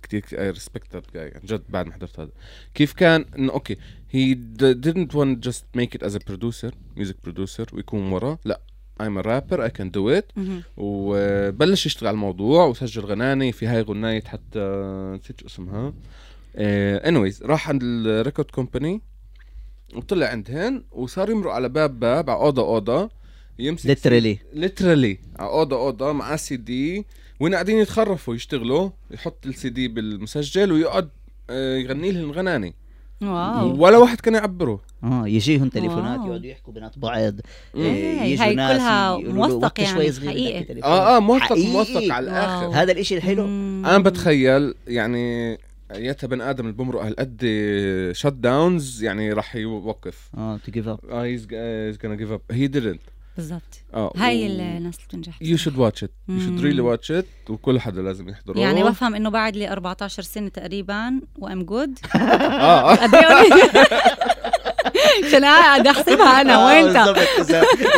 كثير 0.03 0.23
I 0.33 0.49
respect 0.49 0.93
that 0.93 1.03
guy 1.13 1.31
عن 1.35 1.41
جد 1.45 1.63
بعد 1.69 1.85
ما 1.85 1.93
حضرت 1.93 2.19
هذا 2.19 2.29
كيف 2.73 2.93
كان 2.93 3.25
إنه 3.37 3.51
okay 3.53 3.75
d- 4.15 4.75
didn't 4.87 5.13
want 5.17 5.49
just 5.49 5.63
make 5.79 5.97
it 5.99 6.03
as 6.07 6.15
a 6.15 6.19
producer 6.31 6.71
music 6.99 7.15
producer 7.29 7.73
ويكون 7.73 8.11
ورا 8.11 8.37
لا 8.45 8.61
I'm 9.03 9.17
a 9.17 9.21
rapper 9.21 9.59
I 9.61 9.69
can 9.79 9.89
do 9.89 10.19
it. 10.19 10.25
وبلش 10.77 11.85
يشتغل 11.85 12.07
على 12.07 12.15
الموضوع 12.15 12.65
وسجل 12.65 13.05
غناني 13.05 13.51
في 13.51 13.67
هاي 13.67 13.81
غناية 13.81 14.23
حتى 14.23 14.59
نسيت 15.19 15.39
شو 15.41 15.47
اسمها. 15.47 15.93
anyways 16.55 17.43
راح 17.43 17.69
عند 17.69 17.83
ال 17.83 17.93
record 17.93 18.51
company 18.51 19.01
وطلع 19.95 20.27
عندهن 20.27 20.83
وصار 20.91 21.29
يمرق 21.29 21.51
على 21.51 21.69
باب 21.69 21.99
باب 21.99 22.29
على 22.29 22.39
أوضة 22.39 22.61
أوضة 22.61 23.09
يمسك 23.59 23.85
literally 23.85 24.39
literally 24.53 25.17
على 25.39 25.49
أوضة 25.49 25.75
أوضة 25.75 26.11
معاه 26.11 26.35
سي 26.35 26.57
دي 26.57 27.05
وين 27.39 27.53
قاعدين 27.53 27.77
يتخرفوا 27.77 28.35
يشتغلوا 28.35 28.89
يحط 29.11 29.45
السي 29.45 29.69
دي 29.69 29.87
بالمسجل 29.87 30.71
ويقعد 30.71 31.09
آه، 31.49 31.77
يغني 31.77 32.11
لهم 32.11 32.31
غناني. 32.31 32.73
wow 33.21 33.83
ولا 33.84 33.97
واحد 33.97 34.20
كان 34.22 34.34
يعبره 34.34 34.80
آه 35.03 35.28
يجيهم 35.28 35.70
تليفونات. 35.70 36.20
يقعدوا 36.26 36.45
يحكوا 36.45 36.74
بينات 36.74 36.99
بعض 36.99 37.34
مم. 37.74 37.82
إيه، 37.82 38.43
هاي- 38.43 38.53
كلها 38.55 39.18
موثق 39.18 39.80
يعني، 39.82 39.93
شوي 39.93 40.11
صغير 40.11 40.30
حقيقي. 40.30 40.82
آه 40.84 41.18
آه 41.18 41.20
موثق. 41.20 41.57
موثق 41.57 42.13
على 42.13 42.28
wow. 42.31 42.35
الآخر 42.38 42.82
هذا 42.84 42.91
الإشي 42.91 43.18
الحلو 43.18 43.45
أنا 43.45 43.97
بتخيل 43.97 44.74
يعني 44.88 45.57
ياتا 45.95 46.28
بن 46.28 46.41
آدم 46.41 46.63
اللي 46.65 46.78
بمرق 46.78 47.01
هالقد 47.03 47.41
شت 48.11 48.28
داونز 48.34 49.03
يعني 49.03 49.34
راح 49.34 49.55
يوقف 49.55 50.30
آه 50.38 50.57
تو 50.65 50.72
جيف 50.72 50.88
اب 50.88 50.99
آه 51.09 51.24
هيز 51.24 51.47
gonna 51.97 52.20
give 52.20 52.32
up 52.38 52.55
he 52.55 52.68
didn't 52.78 53.16
بالضبط. 53.38 53.61
آه 53.93 54.13
هاي 54.17 54.43
و- 54.43 54.45
الناس 54.51 54.95
اللي 54.95 55.07
بتنجح 55.07 55.33
you 55.43 55.57
should 55.61 55.77
watch 55.77 56.03
it. 56.05 56.09
You 56.29 56.41
should 56.41 56.61
مم. 56.61 56.61
really 56.61 56.97
watch 56.97 57.09
it 57.21 57.49
وكل 57.51 57.79
حدا 57.79 58.01
لازم 58.01 58.29
يحضره 58.29 58.59
يعني 58.59 58.83
بفهم 58.83 59.15
إنه 59.15 59.29
بعد 59.29 59.55
لي 59.55 59.71
14 59.71 60.23
سنة 60.23 60.49
تقريبا 60.49 61.21
وأم 61.39 61.63
جود 61.63 61.99
آه؟ 62.15 62.91
عشان 65.27 65.45
قاعد 65.55 65.88
أحسبها 65.88 66.41
أنا. 66.41 66.55
آه، 66.55 66.65
وين 66.65 66.97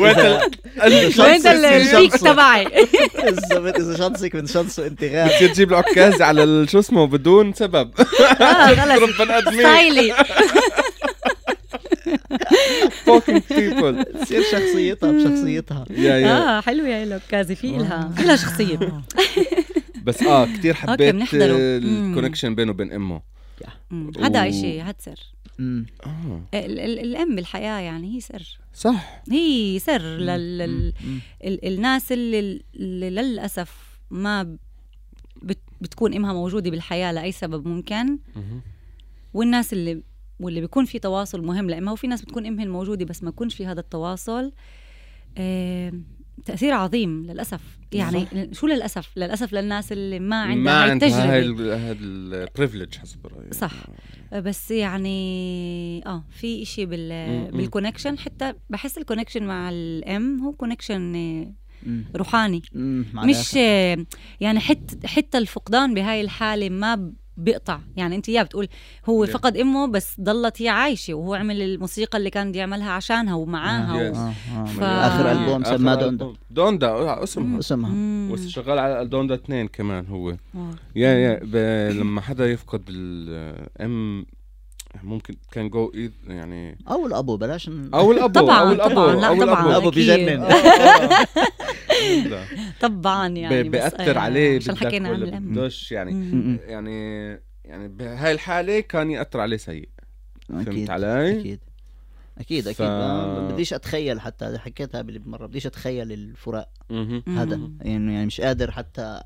وين 0.02 1.20
وين 1.20 1.48
البيك 1.48 2.18
تبعي؟ 2.18 2.66
بالضبط 3.24 3.76
إذا 3.80 3.98
شانسك 3.98 4.36
من 4.36 4.48
شانسه 4.48 4.88
انت 4.88 5.04
غاب 5.04 5.28
بتصير 5.30 5.50
تجيب 5.54 5.70
العكاز 5.70 6.22
على 6.22 6.68
شو 6.68 6.80
اسمه 6.80 7.08
بدون 7.08 7.54
سبب. 7.54 7.92
آه 8.42 8.70
ادمين 9.22 9.60
ستايلي. 9.60 10.14
Fucking 13.10 13.42
people. 13.42 14.04
تصير 14.24 14.42
شخصيتها 14.52 15.12
بشخصيتها. 15.12 15.86
يا 15.90 16.18
يا. 16.18 16.58
آه 16.58 16.62
حلوة 16.62 16.88
هي 16.88 17.04
العكازي 17.04 17.56
في 17.56 17.68
لها 17.78 18.10
في 18.18 18.24
لها 18.24 18.36
شخصية. 18.36 18.80
بس 20.06 20.24
آه 20.24 20.46
كثير 20.46 20.74
حبيت. 20.74 21.16
الكونكشن 21.34 22.56
بينه 22.56 22.72
وبين 22.72 22.92
إمه. 22.92 23.22
هذا 24.22 24.52
شيء 24.52 24.82
هاد 24.84 24.96
سر. 25.00 25.20
ال- 25.60 27.00
الأم 27.00 27.36
بالحياة 27.36 27.80
يعني 27.80 28.16
هي 28.16 28.20
سر. 28.20 28.60
صح. 28.74 29.22
هي 29.32 29.80
سر 29.80 30.02
لل... 30.02 30.58
لل... 30.58 30.94
أمم. 31.04 31.20
ال... 31.44 31.66
الناس 31.68 32.12
اللي, 32.12 32.62
اللي 32.76 33.10
للأسف 33.10 34.00
ما 34.12 34.58
بت... 35.42 35.58
بتكون 35.82 36.14
إمها 36.14 36.34
موجودة 36.34 36.70
بالحياة 36.70 37.12
لأي 37.12 37.32
سبب 37.32 37.68
ممكن. 37.68 38.18
والناس 39.34 39.74
اللي 39.74 40.02
واللي 40.40 40.62
بيكون 40.62 40.86
في 40.86 41.00
تواصل 41.00 41.42
مهم 41.42 41.70
لامها 41.70 41.94
وفي 41.94 42.08
ناس 42.08 42.22
بتكون 42.22 42.46
امهن 42.46 42.70
موجودة 42.70 43.06
بس 43.06 43.24
ما 43.24 43.30
يكونش 43.30 43.56
في 43.56 43.66
هذا 43.66 43.80
التواصل. 43.80 44.52
آه... 45.38 45.94
تأثير 46.46 46.74
عظيم 46.74 47.26
للأسف. 47.26 47.62
يعني 47.92 48.50
شو 48.52 48.68
للأسف؟ 48.68 49.18
للأسف 49.18 49.54
للناس 49.54 49.92
اللي 49.92 50.20
ما 50.20 50.42
عندها 50.42 50.64
ما 50.64 50.84
هاي 50.84 50.92
عندها 50.92 51.36
هاي 51.36 51.42
ال 52.02 52.11
privilege 52.11 52.96
حسب 52.96 53.28
رأيي. 53.28 53.52
صح. 53.52 53.74
بس 54.34 54.72
يعني 54.72 56.04
آه 56.06 56.24
في 56.30 56.62
إشي 56.62 56.86
بال. 56.86 57.52
بال 57.52 57.63
connection 57.63 58.18
حتى 58.18 58.54
بحس 58.70 58.98
ال 58.98 59.02
connection 59.02 59.44
مع 59.44 59.70
الأم 59.70 60.40
هو 60.42 60.52
connection 60.52 61.16
أمم. 61.88 62.06
روحاني. 62.16 62.62
مش 63.14 63.58
آه، 63.58 64.06
يعني 64.40 64.60
حتى 64.60 65.08
حتى 65.08 65.38
الفقدان 65.38 65.94
بهاي 65.94 66.22
الحالة 66.22 66.70
ما 66.70 67.14
بيقطع 67.40 67.80
يعني 67.98 68.16
انت 68.16 68.30
يا 68.30 68.44
بتقول 68.44 68.68
هو 69.10 69.26
Yeah. 69.26 69.30
فقد 69.30 69.58
امه 69.58 69.88
بس 69.88 70.22
ضلت 70.22 70.62
هي 70.62 70.70
عايشة 70.70 71.14
وهو 71.14 71.34
عمل 71.34 71.62
الموسيقى 71.62 72.18
اللي 72.18 72.30
كان 72.30 72.50
بده 72.52 72.60
يعملها 72.60 72.92
عشانها 72.92 73.34
ومعاها 73.36 74.12
Yes. 74.14 74.18
آه، 74.18 74.34
آه. 74.62 74.66
ف- 74.66 74.84
آخر 74.84 75.32
ألبوم 75.32 75.62
آخر 75.62 75.78
سماه. 75.78 75.96
دوندا 75.96 76.34
دوندا 76.52 76.88
آه، 76.90 77.24
اسمها 77.24 77.60
اسمها. 77.60 77.92
وشغال 78.34 78.80
على 78.80 79.06
دوندا 79.06 79.36
اثنين 79.36 79.68
كمان 79.68 80.06
هو. 80.08 80.30
يا 80.96 81.10
يا 81.14 81.40
ب- 81.44 81.92
لما 82.00 82.22
حدا 82.22 82.52
يفقد 82.52 82.82
الام 82.90 84.26
ممكن 85.04 85.36
كان 85.52 85.70
جو 85.70 85.92
يعني 86.28 86.78
أو 86.90 87.06
الأبو 87.08 87.38
بلاش 87.38 87.70
ن- 87.70 87.90
أو 87.94 88.12
الأبو 88.12 88.40
طبعاً، 88.40 88.60
أو 88.60 88.72
الأبو 88.72 88.94
طبعاً، 88.96 89.16
لا، 89.16 89.28
أو 89.28 89.34
طبعاً. 89.40 89.54
الأبو 89.54 89.70
الابو. 89.70 89.90
بيجنن. 89.92 90.46
طبعا 92.82 93.28
يعني 93.28 93.64
ب- 93.64 93.72
بس، 93.72 93.82
بأثر 93.82 94.18
آه، 94.18 94.20
عليه 94.20 94.58
عشان 94.58 94.78
حكينا 94.78 95.10
عن 95.10 95.50
بدوش 95.52 95.92
يعني. 95.92 96.12
يعني 96.68 97.28
يعني 97.66 97.88
بهاي 97.88 98.32
الحاله 98.32 98.80
كان 98.80 99.12
يأثر 99.12 99.40
عليه 99.40 99.58
سيء 99.58 99.90
فهمت 100.50 100.90
علي؟ 100.90 101.40
أكيد 101.40 101.60
أكيد 102.38 102.68
أكيد 102.68 102.88
ف- 102.88 103.52
بديش 103.54 103.74
أتخيل 103.74 104.22
حتى 104.22 104.58
حكيتها 104.58 104.98
قبل 104.98 105.22
مره 105.26 105.46
بديش 105.46 105.66
أتخيل 105.66 106.12
الفراق. 106.12 106.70
هذا. 107.28 107.60
يعني 107.82 108.14
يعني 108.14 108.26
مش 108.26 108.42
قادر 108.42 108.72
حتى 108.72 109.22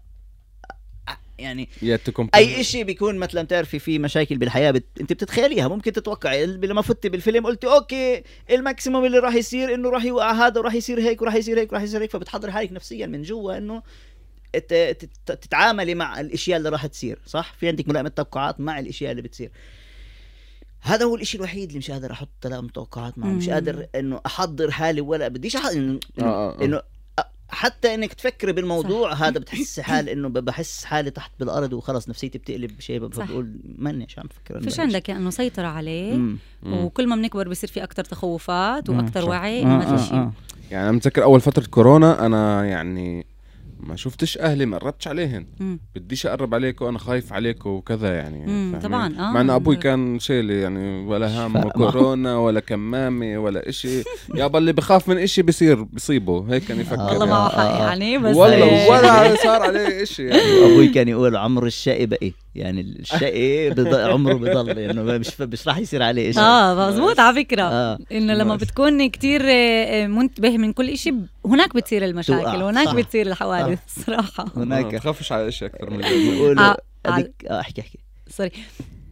يعني 1.39 1.69
يا 1.81 1.95
تكون 1.95 2.29
أي 2.35 2.61
إشي 2.61 2.83
بيكون 2.83 3.17
مثلا 3.17 3.41
بتعرفي 3.41 3.79
في 3.79 3.99
مشاكل 3.99 4.37
بالحياة 4.37 4.71
بت... 4.71 4.85
أنت 5.01 5.13
بتتخيليها 5.13 5.67
ممكن 5.67 5.91
تتوقعي 5.91 6.45
لما 6.45 6.81
فتي 6.81 7.09
بالفيلم 7.09 7.45
قلتي 7.45 7.67
okay 7.67 8.23
الماكسيموم 8.51 9.05
اللي 9.05 9.19
راح 9.19 9.35
يصير 9.35 9.73
إنه 9.73 9.89
راح 9.89 10.05
يوقع 10.05 10.31
هذا 10.31 10.59
وراح 10.59 10.73
يصير 10.73 10.99
هيك 10.99 11.21
وراح 11.21 11.35
يصير 11.35 11.59
هيك 11.59 11.71
وراح 11.71 11.83
يصير 11.83 12.01
هيك. 12.01 12.11
فبتحضر 12.11 12.51
حالك 12.51 12.71
نفسيا 12.71 13.07
من 13.07 13.21
جوا 13.21 13.57
إنه 13.57 13.83
تتعاملي 15.25 15.95
مع 15.95 16.19
الأشياء 16.19 16.57
اللي 16.57 16.69
راح 16.69 16.85
تصير 16.85 17.19
صح؟ 17.25 17.53
في 17.59 17.67
عندك 17.67 17.89
ملائمة 17.89 18.09
توقعات 18.09 18.59
مع 18.59 18.79
الأشياء 18.79 19.11
اللي 19.11 19.21
بتصير. 19.21 19.51
هذا 20.81 21.05
هو 21.05 21.15
الإشي 21.15 21.37
الوحيد 21.37 21.67
اللي 21.67 21.77
مش 21.79 21.91
قادر 21.91 22.11
أحط 22.11 22.47
له 22.47 22.67
توقعات 22.67 23.17
معه. 23.17 23.27
مش. 23.27 23.49
قادر 23.49 23.87
إنه 23.95 24.21
أحضر 24.25 24.71
حالي 24.71 25.01
ولا 25.01 25.27
بديش 25.27 25.55
أح... 25.55 25.65
انه 25.65 25.99
آه، 26.19 26.23
آه، 26.23 26.61
آه. 26.61 26.65
إنه 26.65 26.79
أ- 26.79 26.83
حتى 27.53 27.93
إنك 27.95 28.13
تفكري 28.13 28.51
بالموضوع 28.51 29.13
هذا 29.13 29.39
بتحس 29.39 29.79
حال 29.89 30.09
إنه 30.09 30.29
ب- 30.29 30.33
بحس 30.45 30.85
حالي 30.85 31.11
تحت 31.11 31.31
بالأرض 31.39 31.73
وخلاص 31.73 32.09
نفسيتي 32.09 32.37
بتقلب 32.37 32.77
بشيء 32.77 33.11
صح. 33.13 33.25
بقول 33.31 33.53
ماني 33.77 34.05
شو 34.09 34.21
عم 34.21 34.27
فكر 34.27 34.61
فيش 34.61 34.79
عندك 34.79 35.09
إنه 35.09 35.29
سيطرة 35.29 35.67
عليه 35.67 36.13
مم. 36.13 36.37
مم. 36.63 36.73
وكل 36.85 37.07
ما 37.07 37.15
بنكبر 37.15 37.49
بصير 37.49 37.69
في 37.69 37.83
أكثر 37.83 38.03
تخوفات 38.03 38.89
وأكثر 38.89 39.21
صح. 39.21 39.27
وعي 39.27 39.59
آه، 39.59 39.63
انه 39.63 39.77
ما 39.77 39.93
آه، 39.93 39.97
في 39.97 40.03
شيء 40.03 40.17
آه. 40.17 40.31
يعني 40.71 40.83
أنا 40.89 40.91
متذكر 40.97 41.23
أول 41.23 41.41
فترة 41.41 41.65
كورونا 41.71 42.25
أنا 42.25 42.65
يعني 42.65 43.25
ما 43.87 43.95
شفتش 43.95 44.37
أهلي 44.37 44.65
ما 44.65 44.77
قربتش 44.77 45.07
عليهن 45.07 45.45
مم. 45.59 45.79
بديش 45.95 46.25
أقرب 46.25 46.53
عليك 46.55 46.81
وأنا 46.81 46.99
خايف 46.99 47.33
عليك 47.33 47.65
وكذا 47.65 48.15
يعني؟ 48.15 48.79
طبعاً، 48.79 49.07
آه. 49.07 49.31
مع 49.31 49.41
إن 49.41 49.49
أبوي 49.49 49.75
كان 49.75 50.19
شيلي 50.19 50.61
يعني 50.61 51.05
ولا 51.07 51.45
هم. 51.47 51.61
كورونا 51.69 52.37
ولا 52.37 52.59
كمامه 52.59 53.37
ولا 53.37 53.69
إشي 53.69 54.03
يابا 54.35 54.59
اللي 54.59 54.73
بخاف 54.73 55.09
من 55.09 55.17
إشي 55.17 55.41
بصير 55.41 55.83
بصيبه 55.83 56.53
هيك 56.53 56.63
كان 56.63 56.79
يفكر. 56.79 56.99
والله 57.01 57.17
يعني. 57.19 57.31
معه 57.31 57.49
حق. 57.49 57.79
يعني 57.79 58.17
بس 58.17 58.35
والله 58.35 58.63
إيه. 58.63 58.89
ولا 58.89 59.35
صار 59.43 59.61
عليه 59.61 60.03
إشي 60.03 60.23
يعني 60.27 60.41
أبوي 60.65 60.87
كان 60.87 61.07
يقول 61.07 61.35
عمر 61.37 61.65
الشقي 61.65 62.05
بقي 62.05 62.31
يعني 62.55 62.81
الشقي 62.81 63.69
بض... 63.69 63.95
عمره 63.95 64.33
بضل 64.33 64.79
إنه 64.79 65.03
مش 65.03 65.41
مش 65.41 65.67
راح 65.67 65.77
يصير 65.77 66.03
عليه 66.03 66.31
شيء 66.31 66.41
آه 66.41 66.89
مزبوط 66.89 67.19
على 67.19 67.35
فكرة 67.35 67.63
آه. 67.63 67.99
إنه 68.11 68.33
لما. 68.33 68.55
بتكون 68.55 69.09
كتير 69.09 69.41
آه، 69.45 70.07
منتبه 70.07 70.57
من 70.57 70.73
كل 70.73 70.89
إشي 70.89 71.13
هناك 71.45 71.75
بتصير 71.75 72.05
المشاكل. 72.05 72.61
هناك 72.63 72.87
صح. 72.87 72.95
بتصير 72.95 73.27
الحوادث 73.27 73.79
صراحة 74.05 74.45
ما 74.55 74.63
هناك 74.63 74.91
تخافش 74.91 75.31
على 75.31 75.47
إشي 75.47 75.65
أكثر 75.65 75.89
من 75.89 76.03
آه، 76.59 76.77
هذيك 77.07 77.31
آه، 77.49 77.59
أحكي 77.59 77.81
أحكي 77.81 77.99
sorry 78.29 78.51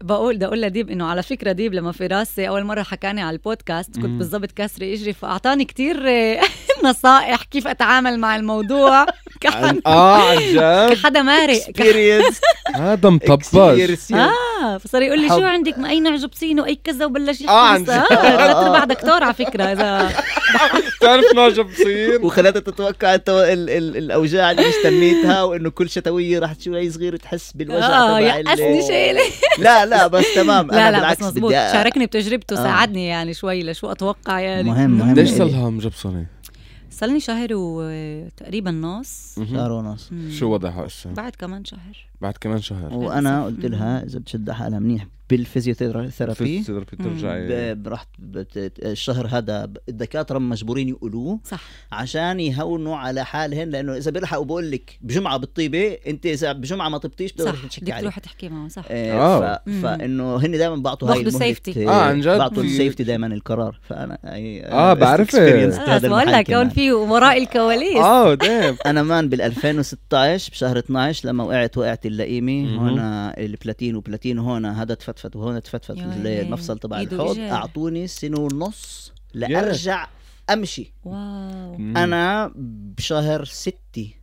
بقول 0.01 0.35
بدي 0.35 0.45
أقول 0.45 0.61
لديب 0.61 0.89
إنه 0.89 1.05
على 1.05 1.23
فكرة 1.23 1.51
ديب 1.51 1.73
لما 1.73 1.91
في 1.91 2.07
راسي 2.07 2.47
أول 2.47 2.63
مرة 2.63 2.83
حكاني 2.83 3.21
على 3.21 3.33
البودكاست 3.33 3.95
كنت. 3.95 4.05
بالضبط 4.05 4.51
كسري 4.51 4.93
إجري 4.93 5.13
فأعطاني 5.13 5.65
كتير 5.65 6.03
آه، 6.09 6.39
نصائح 6.85 7.43
كيف 7.43 7.67
أتعامل 7.67 8.19
مع 8.19 8.35
الموضوع. 8.35 9.05
كحد 9.41 9.81
آه 9.85 10.29
عن 10.31 10.37
جد؟ 10.37 10.93
كحدا 10.93 11.21
مارق 11.21 11.67
experience 11.67 12.41
هذا 12.75 13.09
مطبش 13.09 13.55
آه 13.55 14.77
فصار 14.77 15.01
يقول 15.01 15.21
لي. 15.21 15.27
شو 15.29 15.43
عندك؟ 15.43 15.79
ما 15.79 15.89
أي 15.89 15.99
نوع 15.99 16.15
جبسين 16.15 16.59
وأي 16.59 16.75
كذا 16.83 17.05
وبلش 17.05 17.41
يحكي 17.41 17.51
آه، 17.53 17.67
عن. 17.67 17.83
جد. 17.83 17.89
آه 17.89 18.05
ثلاث 18.07 18.55
ارباع 18.55 18.83
دكتور 18.83 19.23
على 19.23 19.33
فكرة 19.33 19.63
اذا 19.63 20.11
بتعرف 20.97 21.25
نوع 21.35 21.49
بصير 21.49 22.25
وخلتها 22.25 22.59
تتوقع 22.59 23.15
التو... 23.15 23.39
ال... 23.39 23.69
ال... 23.69 23.97
الأوجاع 23.97 24.51
اللي 24.51 24.69
استنيتها 24.69 25.43
وإنه 25.43 25.69
كل 25.69 25.89
شتوية 25.89 26.39
راح 26.39 26.53
شوي 26.59 26.89
صغير 26.89 27.15
تحس 27.15 27.51
بالوجع 27.55 27.85
آه 27.87 28.19
تبع 28.19 28.37
ال- 28.39 28.47
يأسني 28.49 28.87
شيلي 28.87 29.21
لا 29.57 29.85
لا 29.91 30.07
بس 30.07 30.25
تمام 30.35 30.67
لا 30.67 30.73
أنا 30.77 30.91
لا 30.91 30.97
بالعكس 30.97 31.19
بس 31.19 31.25
مزبوط 31.27 31.51
بدي 31.51 31.69
أ- 31.69 31.73
شاركني 31.73 32.05
بتجربته 32.05 32.53
آه. 32.53 32.63
ساعدني 32.63 33.07
يعني 33.07 33.33
شوي 33.33 33.63
لشو 33.63 33.91
أتوقع 33.91 34.39
يعني 34.39 34.69
مهم- 34.69 34.91
مهم. 34.97 35.15
ليش 35.15 35.33
لها 35.33 35.69
مجبصنة؟ 35.69 36.25
صار 36.91 37.09
لي 37.09 37.19
شهر 37.19 37.47
وتقريبا 37.51 38.71
نص 38.71 39.35
شهر 39.51 39.71
ونص. 39.71 40.09
شو 40.31 40.53
وضعها 40.53 40.85
هسه؟ 40.87 41.09
بعد 41.13 41.35
كمان 41.35 41.65
شهر 41.65 42.10
بعد 42.21 42.33
كمان 42.41 42.61
شهر. 42.61 42.93
وأنا 42.93 43.45
قلت 43.45 43.65
لها 43.65 44.03
إذا 44.03 44.19
بتشد 44.19 44.51
حالها 44.51 44.79
منيح 44.79 45.07
بال 45.29 45.40
physiotherapy 45.40 46.09
تقدر 46.63 46.83
ترجعي. 46.83 47.73
ب- 47.75 47.87
رحت 47.87 48.07
بت- 48.19 48.73
الشهر 48.83 49.27
هذا 49.31 49.71
الدكاترة 49.89 50.39
مجبورين 50.39 50.89
يقولوه 50.89 51.39
صح. 51.43 51.61
عشان 51.91 52.39
يهونوا 52.39 52.95
على 52.97 53.25
حالهن 53.25 53.69
لأنه 53.69 53.97
إذا 53.97 54.11
بيلحقوا 54.11 54.45
بقول 54.45 54.71
لك 54.71 54.97
بجمعة 55.01 55.37
بتطيبي 55.37 55.93
أنت 56.07 56.25
إذا 56.25 56.51
بجمعة 56.51 56.89
ما 56.89 56.97
طبتيش 56.97 57.31
بتقدر 57.33 57.51
صح 57.55 57.67
تشكي 57.67 57.81
بدك 57.81 57.91
عليه 57.91 58.01
تروح 58.01 58.19
تحكي 58.19 58.49
معه 58.49 58.67
صح. 58.67 58.83
آه 58.91 59.11
آه. 59.13 59.61
ف... 59.65 59.69
فإنه 59.69 60.35
هن 60.35 60.51
دائما 60.51 60.75
بعطوا 60.75 61.11
هاي 61.13 61.31
safety. 61.31 61.77
آه، 61.77 61.89
عن 62.01 62.21
جد 62.21 62.37
بعطوا 62.37 62.63
في- 62.63 62.69
ال 62.69 62.74
safety 62.74 63.03
دائما 63.03 63.27
القرار. 63.27 63.79
فانا 63.83 64.17
بعرفت. 64.93 65.35
experienced 65.35 65.89
آه 65.89 65.97
بقول 65.97 66.27
لك 66.31 66.51
هون 66.51 66.63
كمان. 66.63 66.69
في 66.69 66.91
وراء 66.91 67.37
الكواليس. 67.43 67.97
آه 67.97 68.33
دام 68.33 68.75
أنا 68.85 69.03
مان 69.03 69.29
بال 69.29 69.41
2016 69.41 70.51
بشهر 70.51 70.79
12 70.79 71.27
لما 71.29 71.43
وقعت 71.43 71.77
وقعت 71.77 72.05
اللئيمه. 72.11 72.75
هون 72.75 72.99
البلاتين 73.45 73.95
وبلاتين 73.95 74.39
هون 74.39 74.65
هذا 74.65 74.93
تفتفت 74.93 75.35
وهون 75.35 75.63
تفتفت. 75.63 75.97
المفصل 75.97 76.79
تبع 76.79 77.01
الحوض. 77.01 77.39
أعطوني 77.39 78.07
سنة 78.07 78.39
ونص 78.39 79.13
لأرجع 79.33 80.07
أمشي 80.49 80.93
واو 81.03 81.75
أنا 81.75 82.51
بشهر 82.97 83.45
ستة 83.45 84.13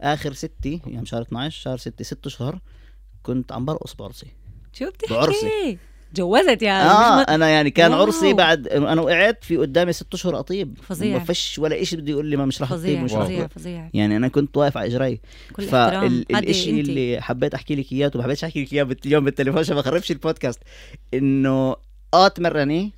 آخر 0.00 0.32
ستة 0.32 0.80
يعني 0.86 1.06
شهر 1.06 1.22
12 1.22 1.60
شهر 1.60 1.76
ستة 1.76 2.04
ست 2.04 2.26
اشهر 2.26 2.60
كنت 3.22 3.52
عم 3.52 3.64
برقص 3.64 3.94
بعرسي 3.94 4.26
شو 4.72 4.90
بتحكي 4.90 5.14
بعرسي. 5.14 5.78
جوزت 6.14 6.62
يعني 6.62 6.90
آه 6.90 7.20
مش. 7.20 7.24
أنا 7.28 7.48
يعني 7.48 7.70
كان 7.70 7.92
wow. 7.92 8.02
عرسي 8.02 8.32
بعد 8.32 8.68
أنا 8.68 9.00
وقعت 9.02 9.44
في 9.44 9.56
قدامي 9.56 9.92
ست 9.92 10.14
أشهر 10.14 10.38
أطيب 10.38 10.78
فظيع. 10.82 11.18
ما 11.18 11.24
فيش 11.24 11.58
ولا 11.58 11.84
شيء 11.84 11.98
بده 11.98 12.10
يقول 12.10 12.26
لي 12.26 12.36
ما 12.36 12.46
مش 12.46 12.62
رح 12.62 12.70
تطيب 12.74 12.98
مش 13.02 13.12
فظيع. 13.12 13.46
فظيع 13.46 13.90
يعني 13.94 14.16
أنا 14.16 14.28
كنت 14.28 14.56
واقف 14.56 14.76
على 14.76 14.86
إجري 14.86 15.20
كل 15.52 15.62
فالشيء 15.62 16.80
اللي 16.80 17.20
حبيت 17.20 17.54
أحكي 17.54 17.74
لك 17.74 17.92
إياه 17.92 18.10
وما 18.14 18.24
حبيتش 18.24 18.44
أحكي 18.44 18.64
لك 18.64 18.72
إياه 18.72 18.88
اليوم 19.06 19.24
بالتليفون 19.24 19.60
عشان 19.60 19.74
ما 19.74 19.80
أخربش 19.80 20.10
البودكاست 20.10 20.60
إنه 21.14 21.76
آه 22.14 22.28
تمرني 22.28 22.92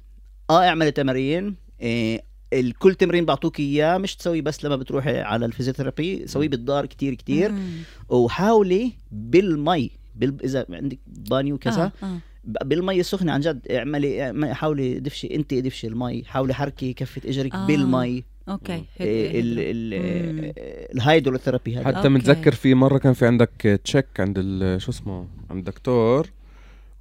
آه 0.51 0.69
اعملي 0.69 0.91
تمارين 0.91 1.55
إيه 1.81 2.23
الكل 2.53 2.95
تمرين 2.95 3.25
بعطوك 3.25 3.61
إياه 3.61 3.99
مش 3.99 4.17
تسوي 4.17 4.41
بس 4.41 4.65
لما 4.65 4.77
بتروحي 4.77 5.21
على 5.21 5.47
ال 5.47 5.52
physiotherapy 5.52 6.27
سويه 6.27 6.49
بالدار 6.49 6.87
كتير 6.87 7.15
كتير 7.15 7.53
مم. 7.53 7.83
وحاولي 8.09 8.93
بالمي 9.12 9.91
بال... 10.15 10.37
إذا 10.45 10.67
عندك 10.71 10.99
بانيو 11.07 11.59
كذا 11.59 11.93
آه. 12.03 12.07
آه. 12.07 12.19
بالمي 12.47 13.01
السخنة 13.01 13.32
عن 13.32 13.40
جد 13.40 13.61
اعملي 13.70 14.55
حاولي 14.55 15.01
دفشي 15.01 15.34
انت 15.34 15.55
دفشي 15.55 15.86
المي 15.86 16.24
حاولي 16.24 16.55
حركي 16.55 16.92
كفة 16.92 17.22
اجرك 17.28 17.55
آه. 17.55 17.66
بالمي 17.66 18.24
okay 18.49 18.85
إيه 19.01 19.40
ال 19.40 19.59
ال 19.59 20.53
ال 20.95 21.01
hydrotherapy 21.01 21.77
هذا 21.76 21.84
حتى. 21.99 22.09
متذكر 22.09 22.53
في 22.55 22.74
مرة 22.74 22.99
كان 22.99 23.12
في 23.12 23.26
عندك 23.26 23.80
check 23.85 24.07
عند 24.18 24.34
ال- 24.38 24.82
شو 24.82 24.90
اسمه 24.90 25.26
عند 25.51 25.59
الدكتور 25.59 26.28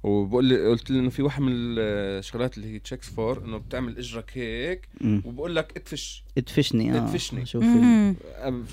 وبقول 0.04 0.44
لي 0.44 0.68
قلت 0.68 0.90
لي 0.90 0.98
إنه 0.98 1.10
في 1.10 1.22
واحد 1.22 1.42
من 1.42 1.52
الشغلات 1.54 2.56
اللي 2.56 2.74
هي 2.74 2.78
checks 2.78 3.08
for 3.10 3.38
إنه 3.44 3.58
بتعمل 3.58 3.98
إجرك 3.98 4.30
هيك. 4.34 4.88
وبقول 5.24 5.56
لك 5.56 5.72
ادفش 5.76 6.22
ادفشني 6.38 6.92
آه 6.92 6.96
ادفشني. 6.96 7.46
شوفي 7.46 7.66
مم. 7.66 8.14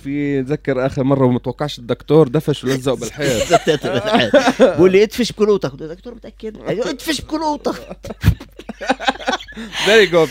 في 0.04 0.42
ذكر 0.42 0.86
آخر 0.86 1.04
مرة 1.04 1.26
وما 1.26 1.40
توقعش 1.40 1.80
الدكتور 1.80 2.28
دفش 2.28 2.64
ولزقه 2.64 2.96
بالحيط 2.96 3.54
بقول 4.62 4.92
لي 4.92 5.04
ادفش 5.04 5.32
بكلوتك 5.32 5.70
قلت 5.72 5.82
له 5.82 5.88
دكتور 5.88 6.16
متاكد 6.16 6.58
ادفش 6.58 7.22
بكلوتك 7.22 7.76
فيري 9.86 10.06
جو 10.06 10.24
إيش 10.24 10.30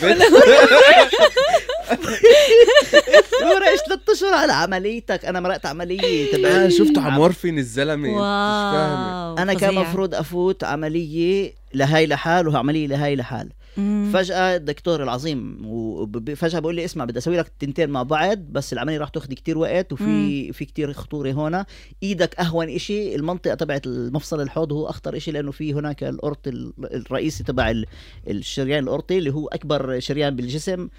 ثلاث 3.87 4.09
أشهر؟ 4.09 4.33
على 4.33 4.53
عمليتك. 4.53 5.25
أنا 5.25 5.39
مرقت 5.39 5.65
عملية 5.65 6.31
تبع 6.31 6.49
آه 6.49 6.69
شفته 6.69 7.01
على 7.01 7.13
مورفين 7.13 7.57
الزلمة. 7.57 8.09
مش 8.09 8.15
فاهمة. 8.15 9.29
واو 9.29 9.37
أنا 9.37 9.53
كان. 9.53 9.75
مفروض 9.75 10.15
أفوت 10.15 10.63
عملية 10.63 11.53
لهاي 11.73 12.07
لحال 12.07 12.47
وعمليه 12.47 12.87
لهاي 12.87 13.15
لحال. 13.15 13.49
مم. 13.77 14.09
فجأة 14.13 14.55
الدكتور 14.55 15.03
العظيم 15.03 15.57
وفجأة 15.65 16.59
بقول 16.59 16.75
لي 16.75 16.85
اسمع 16.85 17.05
بدي 17.05 17.17
أسوي 17.19 17.37
لك 17.37 17.47
التنتين 17.47 17.89
مع 17.89 18.03
بعض 18.03 18.37
بس 18.37 18.73
العملية 18.73 18.97
راح 18.97 19.09
تاخذ 19.09 19.33
كتير 19.33 19.57
وقت 19.57 19.93
وفي 19.93 20.53
في 20.53 20.65
كتير 20.65 20.93
خطورة 20.93 21.31
هنا 21.31 21.65
إيدك 22.03 22.39
أهون 22.39 22.69
إشي 22.69 23.15
المنطقة 23.15 23.53
تبعت 23.55 23.85
المفصل 23.87 24.41
الحوض 24.41 24.71
هو 24.73 24.85
أخطر 24.89 25.17
إشي 25.17 25.31
لأنه 25.31 25.51
في 25.51 25.73
هناك 25.73 26.03
الأورط 26.03 26.47
ال- 26.47 26.73
الرئيسي 26.95 27.43
تبع 27.43 27.69
ال- 27.71 27.85
الشريان 28.27 28.83
الأورطي 28.83 29.17
اللي 29.17 29.33
هو 29.33 29.47
أكبر 29.47 29.99
شريان 29.99 30.35
بالجسم 30.35 30.89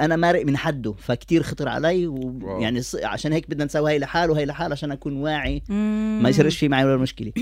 أنا 0.00 0.16
مارق 0.16 0.46
من 0.46 0.56
حده 0.56 0.92
فكتير 0.98 1.42
خطر 1.42 1.68
علي. 1.68 2.06
ويعني 2.06 2.80
عشان 3.02 3.32
هيك 3.32 3.50
بدنا 3.50 3.64
نسوي 3.64 3.90
هاي 3.90 3.98
لحال 3.98 4.30
وهي 4.30 4.44
لحال 4.46 4.72
عشان 4.72 4.90
أكون 4.92 5.16
واعي 5.16 5.62
مم. 5.68 6.20
ما 6.22 6.28
يصيرش 6.28 6.56
في 6.58 6.68
معي 6.68 6.84
ولا 6.84 6.96
مشكلة. 6.96 7.32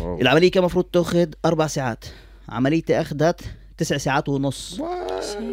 العملية 0.00 0.50
كان 0.50 0.60
المفروض 0.62 0.84
تاخذ 0.84 1.26
أربع 1.44 1.66
ساعات 1.66 2.04
عمليتي 2.48 3.00
أخذت 3.00 3.40
تسع 3.80 3.96
ساعات 3.96 4.28
ونص. 4.28 4.80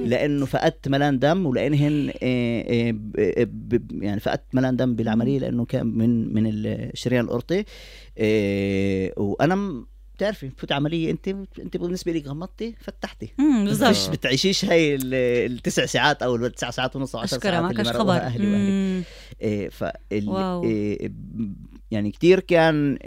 لأنه 0.06 0.46
فقدت 0.46 0.88
ملان 0.88 1.20
دم 1.20 1.46
ولانهن 1.46 2.10
آه، 2.24 2.62
آه، 3.20 3.46
ب- 3.48 4.04
يعني 4.04 4.20
فقدت 4.20 4.44
ملان 4.54 4.76
دم 4.76 4.96
بالعملية 4.96 5.40
لأنه 5.40 5.66
كان 5.66 5.88
من 5.88 6.34
من 6.34 6.44
الشريان 6.48 7.26
الأورطي 7.26 7.64
آه، 8.18 9.12
وأنا 9.18 9.86
بتعرفي 10.16 10.48
بتفوت 10.48 10.72
عملية 10.72 11.12
أنت 11.12 11.28
أنت 11.60 11.78
بالنسبة 11.78 12.12
لك 12.12 12.28
غمضتي 12.28 12.76
فتحتي. 12.80 13.34
مش 13.90 14.08
بتعيشيش 14.08 14.66
هاي 14.66 14.96
ال- 14.96 15.14
التسع 15.52 15.86
ساعات 15.86 16.24
أو 16.24 16.36
التسع 16.36 16.70
ساعات 16.70 16.96
ونص 16.96 17.16
أو 17.16 17.22
10 17.22 17.38
اشكرا 17.38 17.52
ساعات 17.52 17.64
ما 17.64 17.72
اللي 17.72 17.84
كانش 17.84 17.96
خبر. 17.98 18.14
أهلي 18.14 18.48
واهلي. 18.48 19.04
إيه 19.42 19.70
فال 19.70 20.30
يعني 21.92 22.12
كتير 22.12 22.40
كان 22.40 22.98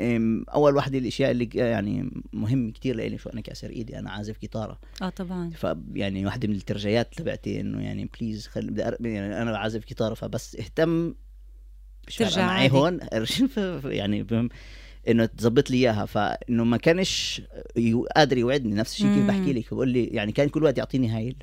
أول 0.48 0.76
واحدة 0.76 0.98
الاشياء 0.98 1.30
اللي 1.30 1.48
يعني 1.54 2.10
مهم 2.32 2.70
كتير 2.70 2.96
لإلي 2.96 3.18
شو 3.18 3.30
أنا 3.30 3.40
كأسر 3.40 3.70
إيدي 3.70 3.98
أنا 3.98 4.10
عازف 4.10 4.40
جيتاره 4.40 4.78
آه 5.02 5.08
طبعا 5.08 5.50
فيعني 5.50 6.26
واحدة 6.26 6.48
من 6.48 6.54
الترجيات 6.54 7.14
تبعتي 7.14 7.60
إنه 7.60 7.82
يعني 7.84 8.10
بليز 8.20 8.46
خل 8.46 8.70
بدي 8.70 8.86
أر... 8.88 8.96
يعني 9.06 9.42
أنا 9.42 9.52
بعزف 9.52 9.86
جيتار 9.86 10.14
فبس 10.14 10.56
اهتم 10.56 11.14
ترجع 12.18 12.46
معي. 12.46 12.70
هون 12.70 12.98
ف- 12.98 13.14
ف- 13.58 13.84
يعني 13.84 14.24
فهم 14.24 14.48
إنه 15.08 15.24
تظبط 15.26 15.70
لي 15.70 15.76
إياها 15.76 16.06
فانه 16.06 16.64
ما 16.64 16.76
كانش 16.76 17.42
قادر 18.16 18.38
يوعدني 18.38 18.74
نفس 18.74 18.92
الشيء 18.92 19.14
كيف. 19.14 19.26
بحكي 19.26 19.52
لك 19.52 19.74
بقول 19.74 19.88
لي 19.88 20.04
يعني 20.04 20.32
كان 20.32 20.48
كل 20.48 20.62
وقت 20.62 20.78
يعطيني 20.78 21.08
هاي 21.08 21.36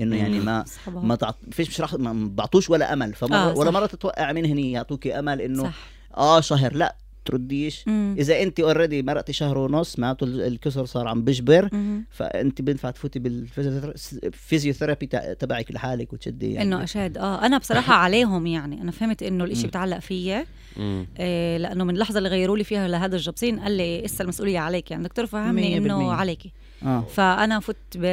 إنه 0.00 0.16
يعني. 0.16 0.40
ما 0.40 0.62
أصحابها. 0.66 1.02
ما 1.02 1.14
تعط... 1.14 1.36
فيش 1.52 1.68
مش 1.68 1.80
رح 1.80 1.94
ما 1.94 2.28
بعطوش 2.28 2.70
ولا 2.70 2.92
أمل 2.92 3.14
فمرة 3.14 3.36
آه، 3.36 3.54
ولا. 3.58 3.70
مرة 3.70 3.86
تتوقع 3.86 4.32
من 4.32 4.44
هني 4.46 4.72
يعطوكي 4.72 5.18
أمل 5.18 5.40
إنه 5.40 5.62
صح 5.62 5.88
آه 6.16 6.40
شهر 6.40 6.74
لا 6.74 6.96
ترديش 7.24 7.88
مم. 7.88 8.14
إذا 8.18 8.42
أنت 8.42 8.60
already 8.60 9.02
مرقتي 9.02 9.32
شهر 9.32 9.58
ونص 9.58 9.98
معناته 9.98 10.24
ال- 10.24 10.40
الكسر 10.40 10.84
صار 10.84 11.08
عم 11.08 11.22
بجبر 11.24 11.68
مم. 11.72 12.04
فأنت 12.10 12.62
بينفع 12.62 12.90
تفوتي 12.90 13.18
بال 13.18 13.43
physiotherapy 13.43 15.06
تبعك 15.38 15.72
لحالك 15.72 16.12
وتشدي 16.12 16.52
يعني 16.52 16.68
إنه 16.68 16.84
أشاد 16.84 17.18
آه 17.18 17.46
أنا 17.46 17.58
بصراحة 17.58 17.94
عليهم 18.04 18.46
يعني 18.46 18.82
أنا 18.82 18.90
فهمت 18.90 19.22
إنه 19.22 19.44
الإشي 19.44 19.62
مم. 19.62 19.68
بتعلق 19.68 19.98
فيي 19.98 20.44
مم. 20.76 21.06
إيه 21.18 21.56
لأنه 21.58 21.84
من 21.84 21.94
اللحظه 21.94 22.18
اللي 22.18 22.28
غيروا 22.28 22.56
لي 22.56 22.64
فيها 22.64 22.88
لهذا 22.88 23.16
الجبسين 23.16 23.60
قال 23.60 23.72
لي 23.72 24.04
إسا 24.04 24.24
المسؤولية 24.24 24.58
عليك 24.58 24.90
يعني 24.90 25.02
دكتور 25.04 25.26
فهمني 25.26 25.76
إنه. 25.76 26.12
عليكي 26.12 26.52
آه 26.86 27.00
فأنا 27.14 27.60
فت 27.60 27.76
ب 27.94 28.04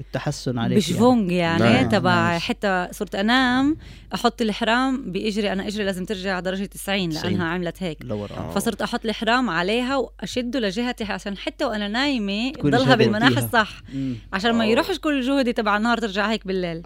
التحسن 0.00 0.58
عليك 0.58 0.78
بشفونج 0.78 1.32
يعني, 1.32 1.62
نعم. 1.64 1.72
يعني 1.74 1.88
تبع 1.88 2.30
nice. 2.30 2.42
حتى 2.42 2.88
صرت 2.92 3.14
أنام 3.14 3.76
أحط 4.14 4.42
الحرام 4.42 5.12
بإجري 5.12 5.52
أنا 5.52 5.66
إجري 5.68 5.84
لازم 5.84 6.04
ترجع 6.04 6.40
درجة 6.40 6.64
90 6.64 7.08
90. 7.10 7.30
لانها 7.32 7.46
عملت 7.46 7.82
هيك 7.82 7.98
لور 8.04 8.30
آه 8.30 8.50
فصرت 8.50 8.82
أحط 8.82 9.04
الحرام 9.04 9.50
عليها 9.50 9.96
وأشده 9.96 10.60
لجهتي 10.60 11.04
عشان 11.04 11.36
حتى 11.36 11.64
وأنا 11.64 11.88
نايمة 11.88 12.52
تضلها 12.52 12.96
فيها. 13.28 13.44
الصح 13.44 13.80
مم. 13.94 14.14
عشان 14.32 14.50
ما 14.50 14.64
أوه. 14.64 14.72
يروحش 14.72 14.98
كل 14.98 15.20
جهدي 15.20 15.52
تبع 15.52 15.76
النهار 15.76 15.98
ترجع 15.98 16.30
هيك 16.30 16.46
بالليل 16.46 16.82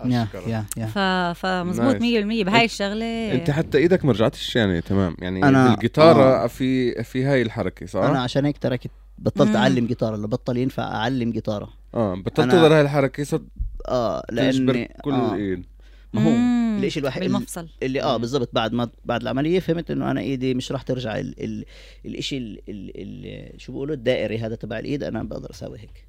ف... 0.95 0.99
فمزبوط 1.39 1.97
100% 1.97 2.01
nice. 2.03 2.45
بهاي 2.47 2.65
الشغلة 2.65 3.33
أنت 3.33 3.51
حتى 3.51 3.79
إيدك 3.79 4.05
ما 4.05 4.13
رجعتش 4.13 4.57
يعني 4.57 4.81
تمام 4.81 5.17
يعني 5.19 5.41
أنا- 5.43 5.71
بالجيتارة 5.71 6.45
آه. 6.45 6.47
في 6.47 7.03
في 7.05 7.25
هاي 7.25 7.43
الحركة 7.43 7.87
صح؟ 7.87 8.01
أنا 8.01 8.23
عشان 8.23 8.45
هيك 8.45 8.59
تركت 8.59 8.91
بطلت 9.19 9.51
مم. 9.51 9.57
أعلم 9.57 9.87
جيتار 9.87 10.15
اللي 10.15 10.29
بطل 10.29 10.57
ينفع 10.57 10.83
اعلم 10.83 11.31
جيتارة. 11.31 11.69
آه 11.95 12.15
بطلت 12.15 12.51
تقدر 12.51 12.75
هاي 12.75 12.81
الحركة. 12.81 13.25
صرت 13.25 13.43
آه 13.89 14.23
لأني 14.31 14.95
كل 15.03 15.13
آه. 15.13 15.35
الايد 15.35 15.65
ما 16.13 16.25
هو. 16.25 16.53
الإشي 16.79 17.01
الوحيد 17.01 17.23
بالمفصل. 17.23 17.69
اللي 17.83 18.03
آه. 18.03 18.17
بالضبط. 18.17 18.51
بعد 18.53 18.73
ما 18.73 18.89
بعد 19.05 19.23
العملية 19.23 19.61
فهمت 19.61 19.91
إنه 19.91 20.11
أنا 20.11 20.21
إيدي 20.21 20.55
مش 20.55 20.73
راح 20.73 20.83
ترجع 20.83 21.19
ال 21.19 21.45
ال 21.45 21.65
الإشي 22.07 22.37
ال 22.39 22.61
ال 22.69 22.93
ال 22.97 23.61
شو 23.61 23.73
بيقولوا؟ 23.73 23.95
الدائري 23.95 24.39
هذا 24.39 24.55
تبع 24.55 24.79
الإيد. 24.79 25.03
أنا 25.03 25.23
بقدر 25.23 25.51
أسوي 25.51 25.79
هيك. 25.79 26.07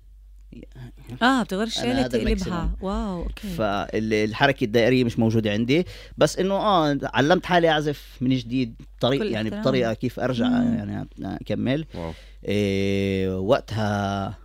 آه 1.22 1.44
بتغير 1.44 1.62
أنا 1.62 1.68
الشيله 1.68 2.08
تقلبها. 2.08 2.76
wow 2.82 3.24
okay. 3.24 3.48
فالحركة 3.48 4.64
الدائرية 4.64 5.04
مش 5.04 5.20
موجودة 5.20 5.52
عندي. 5.52 5.86
بس 6.18 6.40
إنه 6.40 6.54
آه 6.54 7.00
علمت 7.04 7.46
حالي 7.46 7.70
أعزف 7.70 8.18
من 8.22 8.36
جديد 8.36 8.82
طريق 9.00 9.32
يعني. 9.32 9.50
بطريقة 9.50 9.94
كيف 9.94 10.20
أرجع 10.20 10.48
مم. 10.48 10.74
يعني 10.74 11.08
أكمل. 11.22 11.86
wow. 11.96 12.12
إيه 12.46 13.40
وقتها 13.40 14.38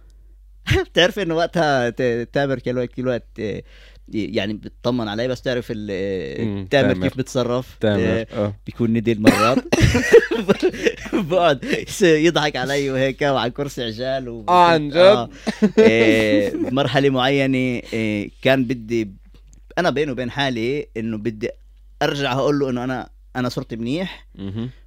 بتعرف 0.93 1.19
انه 1.19 1.35
وقتها 1.37 1.91
تامر 2.25 2.59
كل 2.59 2.79
وقت 2.79 2.93
كل 2.93 3.09
وقت 3.09 3.27
إيه، 3.39 3.65
يعني 4.15 4.53
بتطمن 4.53 5.09
علي 5.09 5.29
بس 5.29 5.43
تعرف 5.43 5.73
مم، 5.77 6.66
تامر. 6.70 7.03
كيف 7.09 7.19
بتصرف 7.19 7.77
تامر 7.81 7.99
إيه، 8.01 8.27
آه 8.33 8.55
بيكون 8.66 8.93
ندل 8.93 9.20
مرات 9.23 9.59
بقعد 11.31 11.65
يضحك 12.03 12.57
علي 12.57 12.91
وهيك 12.91 13.23
وعلى 13.23 13.51
كرسي 13.51 13.85
عجال 13.85 14.29
و... 14.29 14.45
آه، 14.49 14.65
عن 14.66 14.89
جد؟ 14.89 14.97
آه. 14.97 15.29
إيه 15.79 16.51
بمرحله 16.57 17.11
معينة 17.11 17.83
إيه 17.93 18.31
كان 18.43 18.65
بدي 18.65 19.11
أنا 19.79 19.91
بيني 19.91 20.11
وبين 20.12 20.31
حالي 20.31 20.89
إنه 20.97 21.19
بدي 21.19 21.49
أرجع 22.03 22.33
أقول 22.33 22.59
له 22.59 22.70
إنه 22.70 22.85
أنا 22.85 23.09
أنا 23.39 23.48
صرت 23.48 23.74
منيح. 23.74 24.27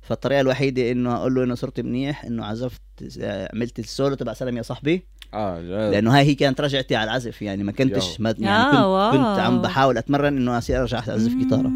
فالطريقة 0.02 0.42
الوحيدة 0.42 0.92
إنه 0.92 1.16
أقول 1.16 1.36
له 1.36 1.44
إنه 1.44 1.56
صرت 1.56 1.80
منيح 1.80 2.26
إنه 2.26 2.46
عزفت 2.46 2.82
عملت 3.22 3.80
السولو 3.80 4.16
تبع 4.16 4.34
سلام 4.34 4.58
يا 4.58 4.62
صاحبي 4.62 5.04
آه 5.34 5.60
لأنه 5.92 6.18
هاي 6.18 6.24
هي 6.26 6.34
كانت 6.36 6.62
رجعتي 6.62 6.96
على 6.96 7.10
العزف 7.10 7.42
يعني 7.42 7.64
ما 7.64 7.72
كنتش 7.72 8.22
ما 8.22 8.36
يعني 8.40 8.64
آه، 8.64 8.72
كنت, 8.72 8.80
واو. 8.80 9.12
كنت 9.12 9.40
عم 9.40 9.62
بحاول 9.62 9.98
أتمرن 9.98 10.38
إنه 10.38 10.58
أصير 10.58 10.82
أرجع 10.82 10.98
أعزف 10.98 11.36
جيتاره. 11.36 11.72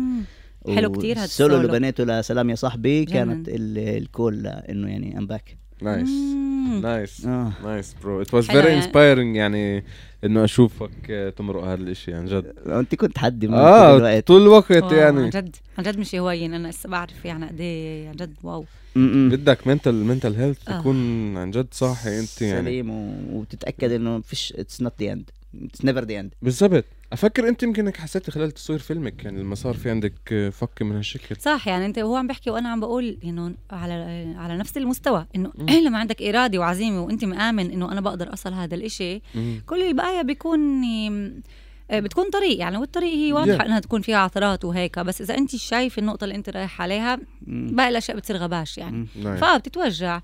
حلو 0.76 0.92
كتير 0.92 1.18
هاد 1.18 1.24
السولو 1.24 1.58
اللي. 1.58 1.68
بنيته 1.68 2.04
لسلام 2.04 2.50
يا 2.50 2.56
صاحبي 2.56 3.06
كانت 3.06 3.48
ال 3.50 3.69
call 3.69 4.48
إنه 4.48 4.90
يعني 4.90 5.18
I'm 5.18 5.28
back 5.28 5.58
nice 5.82 6.10
مم. 6.10 6.45
nice 6.66 7.26
nice 7.64 7.96
bro 8.04 8.22
it 8.22 8.34
was 8.34 8.46
very 8.46 8.68
يعني. 8.68 8.78
inspiring 8.78 9.36
يعني 9.36 9.84
إنه 10.24 10.44
أشوفك 10.44 10.92
آه، 11.10 11.30
تمرق 11.30 11.64
هذا 11.64 11.74
الإشي 11.82 12.14
عن 12.14 12.26
جد. 12.26 12.54
أنت 12.68 12.96
كنت 12.96 13.18
حدي 13.18 13.48
من 13.48 13.54
كل 13.54 13.60
آه 13.60 13.98
الوقت. 13.98 14.28
طول 14.28 14.42
الوقت 14.42 14.72
wow، 14.72 14.90
عن 14.90 14.98
يعني 14.98 15.30
جد 15.30 15.56
عن 15.78 15.84
جد 15.84 16.00
مش 16.00 16.16
هواين 16.16 16.54
أنا 16.54 16.68
لسه 16.68 16.90
بعرف 16.90 17.26
يعني 17.26 17.46
قد 17.46 17.62
إيه 17.62 18.10
عن 18.10 18.16
جد 18.16 18.34
واو. 18.44 18.66
م-م. 18.96 19.30
بدك 19.30 19.68
mental 19.68 19.94
mental 19.94 20.36
health 20.36 20.70
آه. 20.70 20.80
تكون 20.80 21.38
عن 21.38 21.52
جد 21.52 21.68
صاحي 21.72 22.20
أنت 22.20 22.42
يعني. 22.42 22.62
سليم 22.62 22.90
و... 22.90 23.14
وتتأكد 23.40 23.92
إنه 23.92 24.22
فيش 24.22 24.54
it's 24.58 24.82
not 24.82 24.94
the 25.00 25.12
end 25.12 25.30
it's 25.66 25.86
never 25.86 26.04
the 26.04 26.20
end 26.20 26.34
بالضبط. 26.42 26.86
أفكر 27.14 27.48
أنت 27.48 27.64
يمكن 27.64 27.86
إنك 27.86 27.98
حسيت 27.98 28.30
خلال 28.30 28.52
تصوير 28.52 28.80
فيلمك 28.80 29.24
يعني 29.24 29.40
لما 29.40 29.56
صار 29.56 29.74
في 29.74 29.90
عندك 29.90 30.50
فك 30.52 30.82
من 30.82 30.96
هالشكل 30.96 31.36
صح 31.40 31.68
يعني 31.68 31.86
أنت 31.86 32.00
وهو 32.00 32.16
عم 32.16 32.28
بحكي 32.28 32.50
وأنا 32.50 32.70
عم 32.70 32.80
بقول 32.80 33.18
إنه 33.24 33.54
على 33.72 33.94
على 34.38 34.58
نفس 34.58 34.78
المستوى 34.78 35.26
إنه. 35.36 35.52
لما 35.86 35.98
عندك 35.98 36.22
إرادة 36.22 36.60
وعزيمة 36.60 37.04
وأنت 37.04 37.26
مآمن 37.26 37.72
إنه 37.72 37.92
أنا 37.92 38.02
بقدر 38.02 38.34
أصل 38.34 38.54
هذا 38.54 38.76
الإشي 38.76 39.22
مم. 39.36 39.62
كل 39.66 39.82
البقايا 39.82 40.22
بيكون 40.22 40.84
آه، 41.92 42.00
بتكون 42.00 42.30
طريق 42.30 42.60
يعني 42.60 42.78
والطريق 42.78 43.14
هي 43.14 43.34
واضحة 43.34 43.58
Yeah. 43.58 43.62
إنها 43.62 43.80
تكون 43.80 44.02
فيها 44.02 44.18
عثرات 44.18 44.66
وهيك 44.66 45.00
بس 45.00 45.22
إذا 45.22 45.38
أنت 45.38 45.56
شايف 45.56 46.00
النقطة 46.00 46.24
اللي 46.24 46.36
أنت 46.36 46.50
رايح 46.50 46.82
عليها 46.82 47.20
باقي 47.48 47.90
الأشياء 47.90 48.18
بتصير 48.18 48.38
غباش 48.38 48.78
يعني. 48.78 49.06
فبتتوجع 49.16 50.22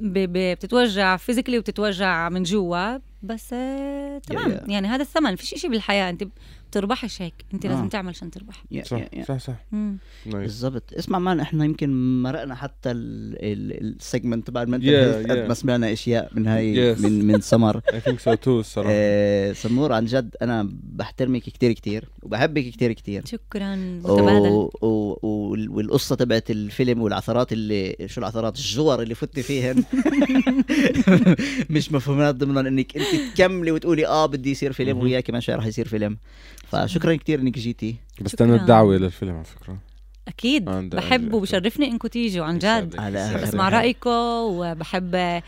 بتتوجع 0.00 1.16
فيزيكلي 1.16 1.58
وبتتوجع 1.58 2.28
من 2.28 2.42
جوا 2.42 2.98
بس 3.22 3.50
آه، 3.52 4.18
تمام. 4.18 4.50
يا- 4.50 4.64
يعني 4.68 4.88
هذا 4.88 5.02
الثمن 5.02 5.36
فيش 5.36 5.54
شيء 5.54 5.70
بالحياة. 5.70 6.10
أنت 6.10 6.24
بتربحش 6.70 7.22
هيك 7.22 7.34
انت 7.54 7.66
آه. 7.66 7.68
لازم 7.68 7.88
تعمل 7.88 8.08
عشان 8.08 8.30
تربح 8.30 8.64
صح. 8.84 9.00
صح 9.28 9.38
صح 9.38 9.54
مم. 9.72 9.96
بالضبط 10.26 10.92
اسمع 10.98 11.18
man 11.18 11.40
إحنا 11.40 11.64
يمكن 11.64 12.22
مرقنا 12.22 12.54
حتى 12.54 12.90
ال 12.90 13.10
segment 13.10 14.46
تبع 14.46 14.62
ال 14.62 14.65
mental 14.65 14.84
Yeah, 14.86 15.16
health 15.16 15.30
قد. 15.30 15.48
ما 15.48 15.54
سمعنا 15.54 15.92
أشياء 15.92 16.30
من 16.34 16.46
هاي 16.46 16.94
Yes. 16.94 17.00
من 17.00 17.24
من 17.26 17.40
سمر 17.40 17.80
I 17.94 18.00
think 18.00 18.20
so 18.20 18.34
too 18.34 18.60
الصراحة 18.60 18.90
آه، 18.92 19.52
سمور 19.52 19.92
عن 19.92 20.04
جد 20.04 20.36
أنا 20.42 20.68
بحترمك 20.82 21.42
كتير 21.42 21.72
كتير 21.72 22.08
وبحبك 22.22 22.64
كتير 22.68 22.92
كتير 22.92 23.22
شكرا 23.26 24.00
و... 24.04 24.70
و... 24.82 25.18
وال- 25.22 25.68
والقصة 25.70 26.14
تبعت 26.16 26.50
الفيلم 26.50 27.02
والعثرات 27.02 27.52
اللي 27.52 27.96
شو 28.06 28.20
العثرات 28.20 28.56
الجور 28.58 29.02
اللي 29.02 29.14
فتي 29.14 29.42
فيهن 29.42 29.84
مش 31.70 31.92
مفهومات 31.92 32.34
ضمن 32.34 32.66
إنك 32.66 32.96
أنت 32.96 33.06
تكملي 33.34 33.70
وتقولي 33.70 34.06
آه 34.06 34.26
بدي 34.26 34.50
يصير 34.50 34.72
فيلم 34.72 34.96
مهم. 34.96 35.04
وياك 35.04 35.24
كمان 35.24 35.40
شوي 35.40 35.54
رح 35.54 35.66
يصير 35.66 35.88
فيلم 35.88 36.16
فشكرا 36.70 37.16
كتير 37.16 37.40
إنك 37.40 37.58
جيتي 37.58 37.96
بستنى 38.20 38.48
شكراً. 38.48 38.60
الدعوة 38.62 38.96
للفيلم 38.96 39.34
على 39.34 39.44
فكرة 39.44 39.76
أكيد 40.28 40.68
عند- 40.68 40.96
بحب 40.96 41.22
عند- 41.22 41.34
وبشرفني 41.34 41.86
انكم 41.90 42.08
تيجوا 42.08 42.44
عن 42.44 42.58
جد 42.58 42.96
بسمع. 43.42 43.68
رايكم 43.68 44.10
وبحب. 44.10 45.40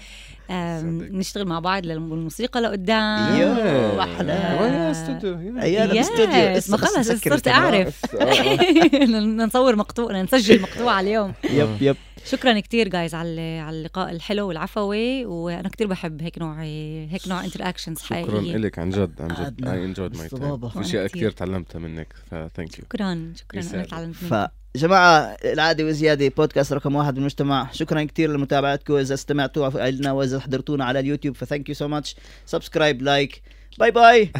نشتغل 0.51 1.45
مع 1.45 1.59
بعض 1.61 1.87
للموسيقى 1.87 2.61
لقدام 2.61 3.41
يو، 3.41 3.53
أحلى. 4.01 4.59
وين 4.61 4.73
استوديو 4.73 5.39
يا. 5.63 6.59
لسه 6.59 6.71
ما 6.71 6.77
خلص 6.77 7.11
صرت. 7.25 7.49
أعرف 7.49 8.01
آه،. 8.21 8.57
بدنا 9.05 9.45
نصور 9.47 9.77
مقطوع 9.77 10.23
نسجل 10.23 10.61
مقطوعه 10.63 11.01
اليوم 11.01 11.33
yep 11.51 11.69
yep 11.81 11.97
شكرا 12.25 12.61
كتير 12.61 12.89
guys 12.89 13.15
على 13.15 13.59
على 13.59 13.77
اللقاء 13.77 14.11
الحلو 14.11 14.49
والعفوي 14.49 15.27
وأنا 15.27 15.69
كتير 15.69 15.87
بحب 15.87 16.23
هيك 16.23 16.39
نوع 16.39 16.63
هيك 16.63 17.29
نوع 17.29 17.45
interactions 17.45 17.99
شكرا 17.99 18.17
حقيقيه 18.17 18.57
لك 18.57 18.79
عن 18.79 18.91
جد 18.91 19.23
عن 19.23 19.29
جد. 19.29 19.69
I 19.69 19.85
enjoyed 19.85 20.17
my 20.17 20.29
time. 20.29 20.69
في 20.69 20.81
أشياء 20.81 21.07
كتير. 21.07 21.19
كثير 21.19 21.31
تعلمتها 21.31 21.79
منك 21.79 22.15
فثانك 22.31 22.79
يو 22.79 22.85
شكرا 22.85 23.33
شكرا 23.37 23.61
أنا 23.61 23.69
يسعدك. 23.69 23.91
تعلمت 23.91 24.51
جماعة 24.77 25.37
العادة 25.45 25.85
وزيادة 25.85 26.29
بودكاست 26.37 26.73
رقم 26.73 26.95
واحد 26.95 27.15
بالمجتمع. 27.15 27.73
شكرا 27.73 28.05
كتير 28.05 28.33
لمتابعتكم. 28.33 28.95
إذا 28.95 29.15
استمعتوا 29.15 29.91
لنا 29.91 30.13
وإذا 30.13 30.41
حضرتونا 30.41 30.85
على 30.85 31.01
اليوتيوب 31.01 31.37
فثانك 31.37 31.69
يو 31.69 31.75
سو 31.75 31.89
ماتش 31.89 32.17
سبسكرايب 32.47 33.03
لايك 33.03 33.43
باي 33.79 33.91
باي 33.91 34.33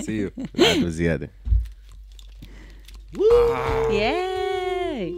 سي 0.00 0.12
يو 0.12 0.30
العدوى 0.58 0.90
زياده 0.90 1.30
ياه 3.90 5.12